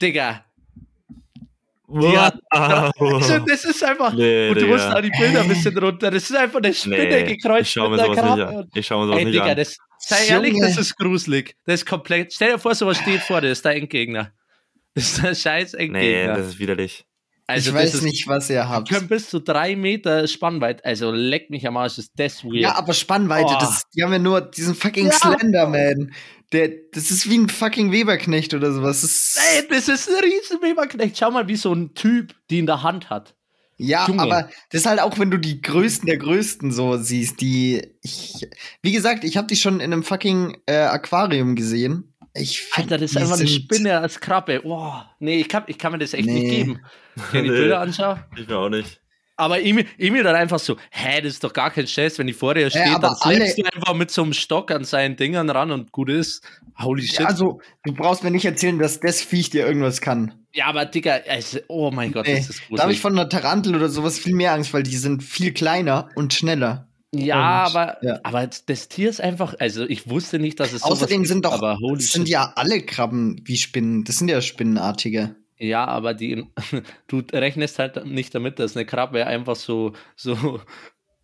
Digga. 0.01 0.45
What? 1.93 2.35
Also, 2.51 3.39
das 3.41 3.65
ist 3.65 3.83
einfach. 3.83 4.13
Nee, 4.15 4.51
und 4.51 4.61
du 4.61 4.67
musst 4.67 4.87
auch 4.87 5.01
die 5.01 5.11
Bilder 5.11 5.41
ein 5.43 5.49
bisschen 5.49 5.77
runter. 5.77 6.11
Das 6.13 6.23
ist 6.31 6.37
einfach 6.37 6.59
eine 6.63 6.73
Spinne 6.73 6.97
Nee, 7.05 7.25
gekreuzt 7.25 7.63
ich 7.63 7.73
schau 7.73 7.89
mir 7.91 7.99
sowas 7.99 8.19
einer 8.19 8.37
nicht 8.37 8.45
Krabbe. 8.45 8.59
an. 8.59 8.71
Ich 8.75 8.87
schau 8.87 9.01
mir 9.01 9.07
sowas 9.07 9.19
Ey, 9.19 9.25
nicht 9.25 9.35
Digga, 9.35 9.47
an. 9.47 9.57
das, 9.57 9.77
sei 9.99 10.27
ehrlich, 10.29 10.57
das 10.61 10.77
ist 10.79 10.97
gruselig. 10.97 11.57
Das 11.67 11.81
ist 11.81 11.87
komplett. 11.87 12.33
Stell 12.33 12.53
dir 12.53 12.59
vor, 12.61 12.77
sowas 12.77 12.97
steht 12.99 13.21
vor 13.23 13.41
dir, 13.41 13.49
das 13.49 13.59
ist 13.59 13.65
der 13.65 13.75
Endgegner. 13.75 14.33
Das 14.95 15.05
ist 15.13 15.23
der 15.23 15.35
scheiß 15.35 15.73
Nee, 15.75 15.85
Endgegner. 15.87 16.35
das 16.37 16.47
ist 16.49 16.59
widerlich. 16.59 17.05
also, 17.47 17.71
ich 17.71 17.75
weiß 17.77 17.95
ist, 17.95 18.03
nicht, 18.03 18.27
was 18.29 18.51
ihr 18.51 18.69
habt. 18.69 18.89
Die 18.91 18.95
können 18.95 19.09
bis 19.09 19.31
zu 19.31 19.41
drei 19.41 19.77
Meter 19.77 20.27
Spannweite. 20.27 20.85
Also, 20.85 21.11
leck 21.13 21.49
mich 21.51 21.67
am 21.67 21.77
Arsch, 21.77 21.99
ist 21.99 22.13
das 22.17 22.45
weird. 22.45 22.57
Ja, 22.57 22.75
aber 22.77 22.93
Spannweite, 22.93 23.55
Oh. 23.55 23.59
das, 23.61 23.85
die 23.95 24.03
haben 24.03 24.13
ja 24.13 24.19
nur 24.19 24.41
diesen 24.41 24.75
fucking 24.75 25.07
Ja. 25.07 25.13
Slenderman. 25.13 26.13
Der, 26.53 26.69
das 26.93 27.13
ist 27.13 27.31
wie 27.31 27.39
ein 27.39 27.49
fucking 27.49 27.93
Weberknecht 27.93 28.53
oder 28.55 28.73
sowas. 28.73 29.03
Das 29.03 29.11
ist, 29.11 29.39
Ey, 29.57 29.69
das 29.69 29.87
ist 29.89 30.09
ein 30.09 30.17
riesen 30.25 30.61
Weberknecht. 30.61 31.17
Schau 31.17 31.31
mal, 31.31 31.47
wie 31.47 31.55
so 31.57 31.73
ein 31.73 31.95
Typ 31.95 32.35
die 32.51 32.59
in 32.59 32.67
der 32.67 32.83
Hand 32.83 33.09
hat. 33.11 33.37
ja, 33.79 34.07
Junge. 34.09 34.21
aber 34.23 34.51
das 34.71 34.81
ist 34.83 34.87
halt 34.87 34.99
auch, 35.01 35.19
wenn 35.21 35.31
du 35.31 35.39
die 35.39 35.63
Größten 35.63 36.07
der 36.07 36.19
Größten 36.19 36.73
so 36.73 36.97
siehst, 36.97 37.41
die, 37.41 37.83
ich, 38.03 38.49
wie 38.83 38.91
gesagt, 38.93 39.23
ich 39.23 39.37
habe 39.37 39.47
die 39.47 39.55
schon 39.57 39.77
in 39.79 39.93
einem 39.93 40.03
fucking 40.03 40.59
äh, 40.67 40.75
Aquarium 40.79 41.55
gesehen. 41.55 42.10
Ich 42.35 42.61
find, 42.63 42.93
Alter, 42.93 42.99
das 43.03 43.11
ist 43.13 43.17
einfach 43.17 43.39
eine 43.39 43.49
Spinne 43.49 43.99
als 43.99 44.21
Krabbe. 44.21 44.61
Boah, 44.61 45.11
nee, 45.19 45.41
ich 45.41 45.49
kann, 45.49 45.65
ich 45.67 45.79
kann 45.79 45.93
mir 45.93 45.99
das 45.99 46.15
echt 46.15 46.27
nicht 46.27 46.43
Nee. 46.45 46.51
geben. 46.59 46.81
Wenn 47.33 47.45
ich 47.45 47.51
die. 47.51 47.57
Bilder 47.57 47.81
anschaue. 47.81 48.25
Ich 48.37 48.47
mir 48.47 48.57
auch 48.59 48.69
nicht. 48.69 49.01
Aber 49.37 49.59
Emil, 49.63 49.87
Emil 49.97 50.23
dann 50.23 50.37
einfach 50.37 50.59
so, 50.59 50.77
hä, 50.91 51.23
das 51.23 51.33
ist 51.33 51.43
doch 51.45 51.53
gar 51.55 51.71
kein 51.71 51.87
Stress, 51.87 52.19
wenn 52.19 52.27
die 52.27 52.35
vor 52.35 52.53
dir 52.53 52.69
steht, 52.69 52.89
aber 52.89 53.09
dann 53.09 53.17
schleppst 53.35 53.59
alle- 53.59 53.69
du 53.71 53.75
einfach 53.75 53.95
mit 53.95 54.11
so 54.11 54.23
einem 54.23 54.35
Stock 54.35 54.71
an 54.71 54.85
seinen 54.85 55.17
Dingern 55.17 55.49
ran 55.49 55.71
und 55.71 55.93
gut 55.93 56.11
ist. 56.11 56.45
Holy 56.79 57.03
shit. 57.07 57.21
Ja, 57.21 57.27
also, 57.27 57.63
du 57.85 57.95
brauchst 57.95 58.23
mir 58.23 58.31
nicht 58.31 58.45
erzählen, 58.45 58.79
dass 58.79 59.01
das 59.01 59.23
Viech 59.23 59.49
dir 59.49 59.67
irgendwas 59.67 60.03
kann. 60.03 60.35
Ja, 60.53 60.67
aber 60.67 60.85
Digga, 60.85 61.21
also, 61.27 61.59
oh 61.69 61.91
mein 61.91 62.13
Gott, 62.13 62.27
Nee, 62.27 62.37
das 62.37 62.51
ist 62.51 62.61
da 62.71 62.83
habe 62.83 62.93
ich 62.93 63.01
gruselig. 63.01 63.01
von 63.01 63.19
einer 63.19 63.29
Tarantel 63.31 63.75
oder 63.77 63.89
sowas 63.89 64.19
viel 64.19 64.35
mehr 64.35 64.53
Angst, 64.53 64.75
weil 64.75 64.83
die 64.83 64.97
sind 64.97 65.23
viel 65.25 65.55
kleiner 65.55 66.11
und 66.17 66.35
schneller. 66.35 66.87
Ja, 67.13 67.67
Und, 67.67 67.77
aber, 67.77 68.05
ja. 68.05 68.21
aber 68.23 68.47
das 68.67 68.89
Tier 68.89 69.11
ist 69.11 69.21
einfach, 69.21 69.55
also 69.59 69.85
ich 69.85 70.09
wusste 70.09 70.39
nicht, 70.39 70.61
dass 70.61 70.73
es 70.73 70.83
Außerdem 70.83 71.23
gibt, 71.23 71.29
sind 71.29 71.45
doch, 71.45 71.53
aber 71.53 71.79
holy 71.79 71.97
das 71.97 72.13
sind 72.13 72.29
ja 72.29 72.53
alle 72.55 72.83
Krabben 72.83 73.41
wie 73.45 73.57
Spinnen. 73.57 74.05
Das 74.05 74.19
sind 74.19 74.29
ja 74.29 74.41
Spinnenartige. 74.41 75.35
Ja, 75.59 75.87
aber 75.87 76.15
die, 76.15 76.47
du 77.09 77.23
rechnest 77.33 77.79
halt 77.79 78.07
nicht 78.07 78.35
damit, 78.35 78.59
dass 78.59 78.77
eine 78.77 78.87
Krabbe 78.87 79.27
einfach 79.27 79.57
so, 79.57 79.93
so 80.15 80.61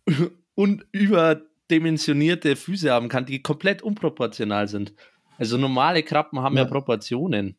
un, 0.55 0.83
überdimensionierte 0.91 2.55
Füße 2.57 2.91
haben 2.91 3.07
kann, 3.07 3.25
die 3.25 3.41
komplett 3.41 3.81
unproportional 3.81 4.67
sind. 4.67 4.93
Also 5.37 5.57
normale 5.57 6.03
Krabben 6.03 6.41
haben 6.41 6.57
ja, 6.57 6.63
Ja. 6.63 6.69
Proportionen. 6.69 7.55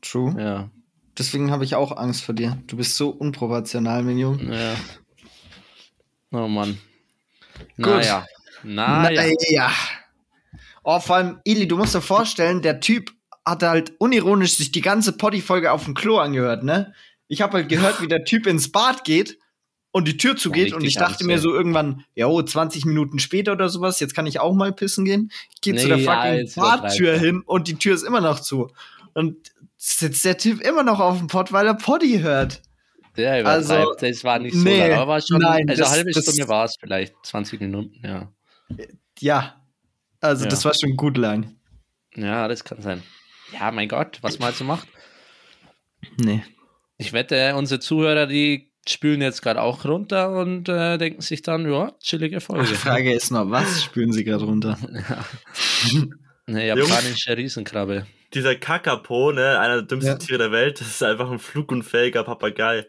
True. 0.00 0.34
Ja, 0.40 0.70
Deswegen 1.18 1.50
habe 1.50 1.64
ich 1.64 1.74
auch 1.74 1.96
Angst 1.96 2.22
vor 2.22 2.34
dir. 2.34 2.62
Du 2.68 2.76
bist 2.76 2.96
so 2.96 3.10
unproportional, 3.10 4.04
mein 4.04 4.18
Junge. 4.18 4.54
ja. 4.54 4.74
Oh 6.32 6.48
Mann. 6.48 6.78
Naja. 7.76 8.26
Na, 8.62 9.02
Naja. 9.02 9.32
ja. 9.50 9.72
Oh, 10.84 11.00
vor 11.00 11.16
allem, 11.16 11.40
Ili, 11.44 11.68
du 11.68 11.76
musst 11.76 11.94
dir 11.94 12.00
vorstellen, 12.00 12.62
der 12.62 12.80
Typ 12.80 13.12
hat 13.44 13.62
halt 13.62 13.92
unironisch 13.98 14.56
sich 14.56 14.72
die 14.72 14.80
ganze 14.80 15.16
Poddy-Folge 15.16 15.72
auf 15.72 15.84
dem 15.84 15.94
Klo 15.94 16.18
angehört, 16.18 16.64
ne? 16.64 16.94
Ich 17.28 17.42
habe 17.42 17.54
halt 17.54 17.68
gehört, 17.68 18.00
wie 18.00 18.08
der 18.08 18.24
Typ 18.24 18.46
ins 18.46 18.72
Bad 18.72 19.04
geht 19.04 19.38
und 19.90 20.06
die 20.06 20.16
Tür 20.16 20.36
zugeht 20.36 20.72
und 20.72 20.84
ich 20.84 20.94
dachte 20.94 21.24
mir 21.24 21.38
so 21.38 21.52
irgendwann, 21.52 22.04
ja, 22.14 22.26
oh, 22.26 22.40
20 22.42 22.84
Minuten 22.84 23.18
später 23.18 23.52
oder 23.52 23.68
sowas, 23.68 24.00
jetzt 24.00 24.14
kann 24.14 24.26
ich 24.26 24.40
auch 24.40 24.54
mal 24.54 24.72
pissen 24.72 25.04
gehen. 25.04 25.30
Geht 25.60 25.80
zu 25.80 25.88
Nee, 25.88 25.94
der 25.94 25.98
ja, 25.98 26.12
fucking 26.12 26.40
übertreibt 26.40 26.82
Badtür 26.82 27.18
hin 27.18 27.42
und 27.44 27.68
die 27.68 27.74
Tür 27.76 27.94
ist 27.94 28.02
immer 28.02 28.20
noch 28.20 28.40
zu. 28.40 28.70
Und 29.14 29.36
sitzt 29.76 30.24
der 30.24 30.38
Typ 30.38 30.60
immer 30.60 30.82
noch 30.82 31.00
auf 31.00 31.18
dem 31.18 31.26
Pott, 31.26 31.52
weil 31.52 31.66
er 31.66 31.74
Poddy 31.74 32.20
hört. 32.20 32.62
Der 33.18 33.44
Also, 33.46 33.94
das 34.00 34.24
war 34.24 34.38
nicht 34.38 34.54
so 34.54 34.62
nee, 34.62 34.78
lang, 34.78 34.92
aber 34.92 35.08
war 35.08 35.20
schon, 35.20 35.38
nein, 35.38 35.68
also 35.68 35.82
das- 35.82 35.90
eine 35.90 35.98
halbe 35.98 36.12
das- 36.12 36.22
Stunde 36.22 36.48
war 36.48 36.64
es 36.64 36.76
vielleicht, 36.80 37.14
20 37.24 37.60
Minuten, 37.60 38.00
ja. 38.02 38.32
Ja. 39.18 39.60
Also, 40.20 40.44
Ja. 40.44 40.50
das 40.50 40.64
war 40.64 40.72
schon 40.74 40.96
gut 40.96 41.16
lang. 41.18 41.56
Ja, 42.14 42.48
das 42.48 42.64
kann 42.64 42.80
sein. 42.80 43.02
Ja, 43.52 43.70
mein 43.72 43.88
Gott, 43.88 44.18
was 44.22 44.38
man 44.38 44.46
halt 44.46 44.56
so 44.56 44.64
macht. 44.64 44.86
Nee. 46.20 46.42
Ich 46.96 47.12
wette, 47.12 47.54
unsere 47.56 47.80
Zuhörer, 47.80 48.26
die 48.26 48.70
spülen 48.88 49.20
jetzt 49.20 49.42
gerade 49.42 49.60
auch 49.62 49.84
runter 49.84 50.30
und 50.40 50.68
äh, 50.68 50.96
denken 50.96 51.20
sich 51.20 51.42
dann, 51.42 51.70
ja, 51.70 51.92
chillige 52.00 52.40
Folge. 52.40 52.68
Die 52.68 52.74
Frage 52.74 53.12
ist 53.12 53.30
noch, 53.30 53.50
was 53.50 53.82
spüren 53.84 54.12
sie 54.12 54.24
gerade 54.24 54.44
runter? 54.44 54.78
Eine 56.46 56.66
japanische 56.66 57.36
Riesenkrabbe. 57.36 58.06
Dieser 58.34 58.54
Kakapo, 58.56 59.32
ne, 59.32 59.58
einer 59.58 59.76
der 59.76 59.82
dümmsten 59.82 60.12
Ja. 60.12 60.18
Tiere 60.18 60.38
der 60.38 60.52
Welt, 60.52 60.80
das 60.80 60.88
ist 60.88 61.02
einfach 61.02 61.30
ein 61.30 61.38
flugunfähiger 61.38 62.24
Papagei. 62.24 62.86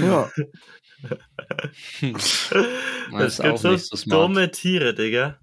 Ja. 0.00 0.30
Das 2.00 2.50
Es 3.20 3.32
ist 3.34 3.42
gibt 3.42 3.48
auch 3.54 3.58
so 3.58 3.70
nicht 3.72 3.84
so 3.86 3.96
smart. 3.96 4.20
dumme 4.22 4.50
Tiere, 4.50 4.94
Digga. 4.94 5.38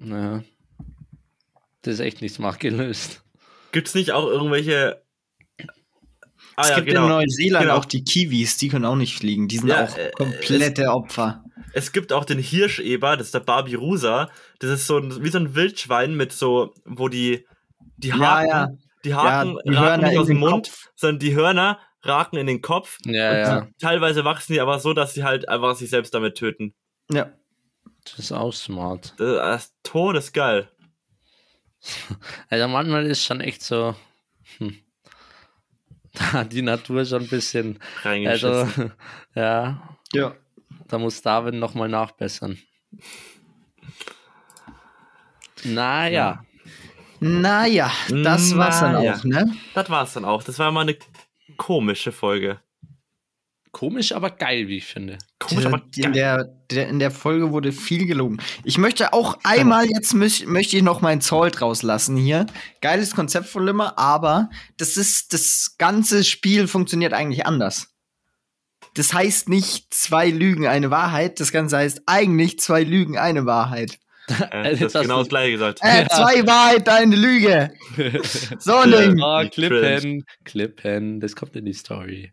Ja. 0.00 0.42
Das 1.82 1.94
ist 1.94 2.00
echt 2.00 2.22
nicht 2.22 2.34
smart 2.34 2.60
gelöst. 2.60 3.22
Gibt's 3.72 3.94
nicht 3.94 4.12
auch 4.12 4.26
irgendwelche. 4.26 5.02
Ah, 6.56 6.62
es 6.62 6.68
ja, 6.70 6.74
gibt 6.76 6.88
genau. 6.88 7.02
in 7.04 7.08
Neuseeland 7.08 7.64
Genau. 7.64 7.76
auch 7.76 7.84
die 7.84 8.04
Kiwis, 8.04 8.56
die 8.56 8.68
können 8.68 8.84
auch 8.84 8.94
nicht 8.96 9.18
fliegen. 9.18 9.48
Die 9.48 9.58
sind 9.58 9.68
Ja, 9.68 9.84
auch 9.84 9.96
äh, 9.98 10.10
komplette 10.16 10.86
Opfer. 10.88 11.44
Es 11.72 11.90
gibt 11.90 12.12
auch 12.12 12.24
den 12.24 12.38
Hirscheber, 12.38 13.16
das 13.16 13.26
ist 13.28 13.34
der 13.34 13.40
Barbirusa. 13.40 14.30
Das 14.60 14.70
ist 14.70 14.86
so 14.86 14.98
ein, 14.98 15.24
wie 15.24 15.30
so 15.30 15.38
ein 15.38 15.56
Wildschwein 15.56 16.14
mit 16.14 16.32
so, 16.32 16.72
wo 16.84 17.08
die, 17.08 17.44
die 17.96 18.08
Ja, 18.08 18.18
Haken, 18.18 18.48
ja. 18.48 18.68
die 19.04 19.14
Haken 19.14 19.58
die 19.64 19.74
raken 19.74 19.78
Hörner 19.78 20.02
nicht 20.04 20.12
in 20.14 20.18
aus 20.20 20.26
dem 20.26 20.36
den 20.36 20.40
Mund, 20.40 20.66
Kopf. 20.66 20.88
sondern 20.96 21.18
die 21.20 21.34
Hörner 21.34 21.78
raken 22.02 22.36
in 22.38 22.46
den 22.46 22.60
Kopf. 22.62 22.98
Ja, 23.04 23.30
und 23.30 23.36
ja. 23.38 23.68
Teilweise 23.80 24.24
wachsen 24.24 24.52
die 24.52 24.60
aber 24.60 24.78
so, 24.78 24.92
dass 24.92 25.14
sie 25.14 25.24
halt 25.24 25.48
einfach 25.48 25.74
sich 25.76 25.90
selbst 25.90 26.12
damit 26.14 26.36
töten. 26.36 26.74
Ja. 27.10 27.32
Das 28.04 28.18
ist 28.18 28.32
auch 28.32 28.52
smart. 28.52 29.14
Das 29.18 29.64
ist 29.66 29.74
todesgeil. 29.82 30.68
Also 32.48 32.66
manchmal 32.68 33.04
ist 33.06 33.22
schon 33.24 33.40
echt 33.42 33.62
so, 33.62 33.94
hm, 34.58 34.78
da 36.14 36.32
hat 36.32 36.52
die 36.54 36.62
Natur 36.62 37.04
schon 37.04 37.22
ein 37.24 37.28
bisschen, 37.28 37.78
also, 38.04 38.48
Reingeschissen. 38.62 38.92
ja, 39.34 39.96
Ja. 40.14 40.34
da 40.88 40.98
muss 40.98 41.20
Darwin 41.20 41.58
nochmal 41.58 41.88
nachbessern. 41.90 42.58
Naja, 45.64 46.44
Naja, 47.24 47.90
das 48.08 48.56
war's 48.56 48.80
dann 48.80 48.92
Naja. 48.92 49.14
auch, 49.14 49.24
ne? 49.24 49.52
Das 49.74 49.88
war's 49.90 50.12
dann 50.14 50.24
auch. 50.24 50.42
Das 50.42 50.58
war 50.58 50.70
mal 50.72 50.82
eine 50.82 50.96
komische 51.56 52.12
Folge. 52.12 52.60
komisch, 53.72 54.12
aber 54.12 54.30
geil, 54.30 54.68
wie 54.68 54.76
ich 54.76 54.84
finde. 54.86 55.18
Komisch, 55.40 55.66
aber 55.66 55.82
in, 55.96 56.02
geil. 56.02 56.12
der, 56.12 56.44
der, 56.70 56.88
in 56.88 56.98
der 57.00 57.10
Folge 57.10 57.50
wurde 57.50 57.72
viel 57.72 58.06
gelogen. 58.06 58.38
Ich 58.62 58.78
möchte 58.78 59.12
auch 59.12 59.38
einmal, 59.42 59.86
jetzt 59.86 60.14
möch, 60.14 60.46
möchte 60.46 60.76
ich 60.76 60.82
noch 60.84 61.00
meinen 61.00 61.20
Zoll 61.20 61.48
rauslassen 61.48 62.16
hier. 62.16 62.46
Geiles 62.80 63.14
Konzept 63.16 63.46
von 63.48 63.64
Limmer, 63.66 63.98
aber 63.98 64.48
das 64.76 64.96
ist, 64.96 65.32
das 65.32 65.74
ganze 65.76 66.22
Spiel 66.22 66.68
funktioniert 66.68 67.12
eigentlich 67.12 67.46
anders. 67.46 67.88
Das 68.94 69.12
heißt 69.12 69.48
nicht 69.48 69.92
zwei 69.92 70.30
Lügen, 70.30 70.68
eine 70.68 70.92
Wahrheit. 70.92 71.40
Das 71.40 71.50
Ganze 71.50 71.78
heißt 71.78 72.02
eigentlich 72.06 72.60
zwei 72.60 72.84
Lügen, 72.84 73.18
eine 73.18 73.44
Wahrheit. 73.44 73.98
Äh, 74.50 74.70
Jetzt 74.70 74.82
das 74.82 74.94
ist 74.94 75.02
genau 75.02 75.18
das 75.18 75.28
gleiche 75.28 75.52
gesagt. 75.52 75.80
Äh, 75.82 76.06
zwei 76.08 76.46
Wahrheit, 76.46 76.88
eine 76.88 77.16
Lüge. 77.16 77.72
So 78.58 78.76
ein. 78.76 78.90
Ding. 78.90 79.22
Ah, 79.22 79.42
Wie 79.42 79.50
Klippen, 79.50 80.24
Klippen, 80.44 81.20
das 81.20 81.36
kommt 81.36 81.54
in 81.56 81.66
die 81.66 81.74
Story. 81.74 82.32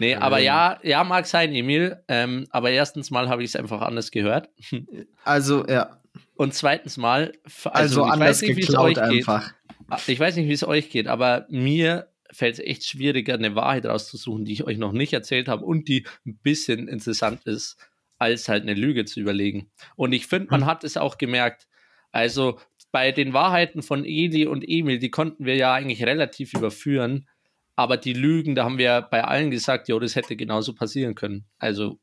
Nee, 0.00 0.16
aber 0.16 0.38
ja, 0.38 0.78
ja, 0.82 1.04
mag 1.04 1.26
sein, 1.26 1.54
Emil. 1.54 1.98
Ähm, 2.08 2.46
aber 2.50 2.70
erstens 2.70 3.10
mal 3.10 3.28
habe 3.28 3.42
ich 3.42 3.50
es 3.50 3.56
einfach 3.56 3.80
anders 3.80 4.10
gehört. 4.10 4.48
Also, 5.24 5.66
ja. 5.66 6.00
Und 6.36 6.52
zweitens 6.54 6.96
mal, 6.96 7.32
Also, 7.64 8.04
ich 8.04 8.12
anders 8.12 8.28
weiß 8.28 8.42
nicht, 8.42 8.56
wie 8.56 8.60
es 8.60 8.66
geklaut 8.66 8.98
euch 8.98 9.00
einfach. 9.00 9.54
Geht. 9.96 10.08
Ich 10.08 10.20
weiß 10.20 10.36
nicht, 10.36 10.48
wie 10.48 10.52
es 10.52 10.66
euch 10.66 10.90
geht, 10.90 11.06
aber 11.06 11.46
mir 11.48 12.08
fällt 12.30 12.54
es 12.54 12.60
echt 12.60 12.84
schwieriger, 12.84 13.34
eine 13.34 13.54
Wahrheit 13.54 13.86
rauszusuchen, 13.86 14.44
die 14.44 14.52
ich 14.52 14.64
euch 14.64 14.76
noch 14.76 14.92
nicht 14.92 15.12
erzählt 15.12 15.48
habe 15.48 15.64
und 15.64 15.88
die 15.88 16.06
ein 16.26 16.36
bisschen 16.42 16.88
interessant 16.88 17.46
ist, 17.46 17.76
als 18.24 18.48
halt 18.48 18.62
eine 18.62 18.74
Lüge 18.74 19.04
zu 19.04 19.20
überlegen. 19.20 19.70
Und 19.96 20.12
ich 20.12 20.26
finde, 20.26 20.48
man 20.50 20.62
Hm. 20.62 20.66
hat 20.66 20.84
es 20.84 20.96
auch 20.96 21.18
gemerkt. 21.18 21.66
Also 22.12 22.58
bei 22.92 23.12
den 23.12 23.32
Wahrheiten 23.32 23.82
von 23.82 24.04
Eli 24.04 24.46
und 24.46 24.62
Emil, 24.66 24.98
die 24.98 25.10
konnten 25.10 25.44
wir 25.46 25.56
ja 25.56 25.72
eigentlich 25.74 26.04
relativ 26.04 26.54
überführen. 26.54 27.28
Aber 27.76 27.96
die 27.96 28.12
Lügen, 28.12 28.54
da 28.54 28.64
haben 28.64 28.78
wir 28.78 29.02
bei 29.02 29.24
allen 29.24 29.50
gesagt, 29.50 29.88
jo, 29.88 29.98
das 29.98 30.14
hätte 30.14 30.36
genauso 30.36 30.74
passieren 30.74 31.14
können. 31.16 31.44
Also 31.58 31.98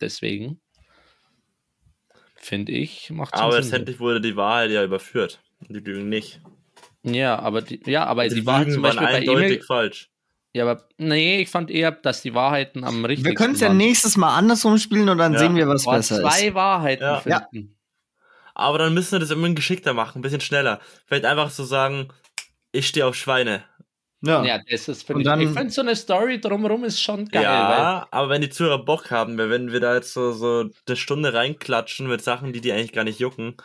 deswegen 0.00 0.60
finde 2.36 2.72
ich, 2.72 3.10
macht 3.10 3.34
Aber 3.34 3.56
letztendlich 3.56 3.98
wurde 4.00 4.20
die 4.20 4.36
Wahrheit 4.36 4.70
ja 4.70 4.84
überführt. 4.84 5.40
Die 5.68 5.80
Lügen 5.80 6.08
nicht. 6.08 6.40
Ja, 7.02 7.38
aber 7.38 7.62
die, 7.62 7.80
ja, 7.86 8.04
aber 8.06 8.22
Also 8.22 8.36
die 8.36 8.46
Wahrheit 8.46 8.72
zum 8.72 8.82
waren 8.82 8.96
Beispiel 8.96 9.06
bei 9.06 9.14
eindeutig 9.18 9.46
Emil. 9.46 9.62
falsch. 9.62 10.10
Ja, 10.54 10.62
aber 10.64 10.84
nee, 10.98 11.40
ich 11.40 11.48
fand 11.50 11.70
eher, 11.70 11.90
dass 11.90 12.22
die 12.22 12.32
Wahrheiten 12.34 12.84
am 12.84 13.04
richtigsten 13.04 13.28
Wir 13.30 13.34
können 13.34 13.54
es 13.54 13.60
ja 13.60 13.72
nächstes 13.74 14.16
Mal 14.16 14.36
andersrum 14.36 14.78
spielen 14.78 15.08
und 15.08 15.18
dann 15.18 15.32
Ja. 15.32 15.40
sehen 15.40 15.56
wir, 15.56 15.66
was 15.66 15.84
Boah, 15.84 15.96
besser 15.96 16.20
zwei 16.20 16.46
ist. 16.46 16.54
Wahrheiten 16.54 17.02
Ja. 17.02 17.20
finden. 17.50 17.76
Aber 18.54 18.78
dann 18.78 18.94
müssen 18.94 19.12
wir 19.12 19.18
das 19.18 19.30
immer 19.30 19.50
geschickter 19.50 19.94
machen, 19.94 20.20
ein 20.20 20.22
bisschen 20.22 20.40
schneller. 20.40 20.78
Vielleicht 21.06 21.24
einfach 21.24 21.50
so 21.50 21.64
sagen, 21.64 22.08
ich 22.70 22.86
stehe 22.86 23.04
auf 23.04 23.16
Schweine. 23.16 23.64
Ja. 24.22 24.44
Ja, 24.44 24.58
das 24.70 24.88
ist, 24.88 25.10
Und 25.10 25.22
finde 25.24 25.42
ich, 25.42 25.50
finde 25.50 25.70
so 25.70 25.80
eine 25.82 25.96
Story 25.96 26.40
drumherum 26.40 26.84
ist 26.84 27.02
schon 27.02 27.26
geil. 27.28 27.42
ja, 27.42 28.06
aber 28.10 28.28
wenn 28.30 28.40
die 28.40 28.48
Zuhörer 28.48 28.82
Bock 28.82 29.10
haben, 29.10 29.36
wenn 29.36 29.72
wir 29.72 29.80
da 29.80 29.94
jetzt 29.96 30.12
so, 30.14 30.32
so 30.32 30.70
eine 30.86 30.96
Stunde 30.96 31.34
reinklatschen 31.34 32.06
mit 32.06 32.22
Sachen, 32.22 32.52
die 32.52 32.60
die 32.60 32.72
eigentlich 32.72 32.92
gar 32.92 33.04
nicht 33.04 33.18
jucken. 33.18 33.56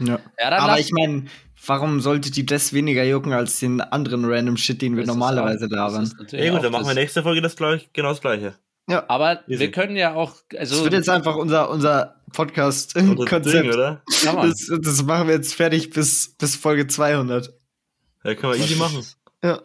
Ja. 0.00 0.18
Ja, 0.38 0.50
dann 0.50 0.60
Aber 0.60 0.72
lass- 0.72 0.80
ich 0.80 0.92
meine, 0.92 1.26
warum 1.66 2.00
sollte 2.00 2.30
die 2.30 2.46
das 2.46 2.72
weniger 2.72 3.04
jucken 3.04 3.32
als 3.32 3.58
den 3.60 3.80
anderen 3.80 4.24
random 4.24 4.56
Shit, 4.56 4.80
den 4.82 4.96
wir 4.96 5.04
das 5.04 5.08
normalerweise 5.14 5.66
auch- 5.66 5.70
da 5.70 5.90
das 5.90 6.14
natürlich 6.16 6.44
Ja 6.46 6.52
gut, 6.52 6.64
dann 6.64 6.72
machen 6.72 6.84
wir 6.84 6.88
das- 6.88 6.94
nächste 6.96 7.22
Folge 7.22 7.40
das 7.40 7.56
gleich, 7.56 7.88
genau 7.92 8.08
das 8.10 8.20
gleiche. 8.20 8.54
Ja. 8.88 9.04
Aber 9.08 9.42
Easy. 9.48 9.60
wir 9.60 9.70
können 9.70 9.94
ja 9.96 10.14
auch, 10.14 10.36
Das 10.50 10.60
also 10.72 10.84
wird 10.84 10.94
jetzt 10.94 11.08
einfach 11.08 11.36
unser, 11.36 11.70
unser 11.70 12.16
Podcast-Konzept. 12.32 13.68
oder? 13.74 14.02
Das, 14.06 14.70
das 14.82 15.02
machen 15.04 15.28
wir 15.28 15.34
jetzt 15.34 15.54
fertig 15.54 15.90
bis, 15.90 16.34
bis 16.38 16.56
Folge 16.56 16.86
200. 16.86 17.52
Ja, 18.24 18.34
können 18.34 18.54
wir 18.54 18.60
easy 18.60 18.76
machen. 18.76 19.04
Ja. 19.42 19.60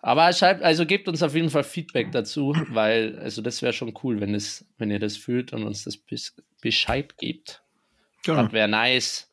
Aber 0.00 0.30
schreibt, 0.34 0.62
also 0.62 0.84
gebt 0.84 1.08
uns 1.08 1.22
auf 1.22 1.34
jeden 1.34 1.48
Fall 1.48 1.64
Feedback 1.64 2.12
dazu, 2.12 2.54
weil, 2.70 3.18
also 3.20 3.40
das 3.40 3.62
wäre 3.62 3.72
schon 3.72 3.94
cool, 4.02 4.20
wenn 4.20 4.34
es, 4.34 4.66
wenn 4.76 4.90
ihr 4.90 4.98
das 4.98 5.16
fühlt 5.16 5.52
und 5.54 5.64
uns 5.64 5.84
das 5.84 5.96
bis, 5.96 6.34
Bescheid 6.60 7.16
gebt. 7.16 7.62
Genau. 8.24 8.42
Das 8.42 8.52
wäre 8.52 8.68
nice. 8.68 9.30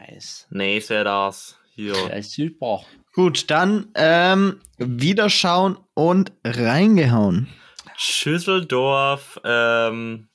Nice. 0.00 0.46
Nee, 0.50 0.78
es 0.78 0.90
wäre 0.90 1.04
das. 1.04 1.58
Hier. 1.74 1.94
Ja, 1.94 2.22
super. 2.22 2.82
Gut, 3.12 3.50
dann 3.50 3.90
ähm, 3.94 4.60
wiederschauen 4.78 5.78
und 5.94 6.32
reingehauen. 6.44 7.48
Schüsseldorf, 7.96 9.40
ähm, 9.44 10.28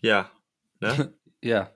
ja. 0.00 0.30
Ne? 0.80 1.14
Ja. 1.40 1.70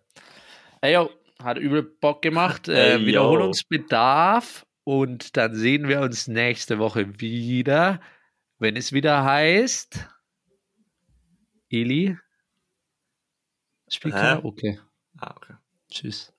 Ey, 0.81 0.95
yo, 0.95 1.09
hat 1.41 1.57
übel 1.57 1.85
Bock 1.85 2.21
gemacht. 2.21 2.67
Äh, 2.67 2.95
Ey. 2.95 3.07
Wiederholungsbedarf. 3.07 4.67
Und 4.83 5.37
dann 5.37 5.55
sehen 5.55 5.87
wir 5.87 6.01
uns 6.01 6.27
nächste 6.27 6.81
Woche 6.81 7.21
wieder, 7.21 8.01
wenn 8.59 8.75
es 8.75 8.93
wieder 8.93 9.23
heißt. 9.23 10.09
Eli. 11.71 12.19
Spiel 13.89 14.13
Hä? 14.13 14.19
Karaoke. 14.19 14.81
Ah, 15.19 15.35
okay. 15.37 15.55
Tschüss. 15.89 16.32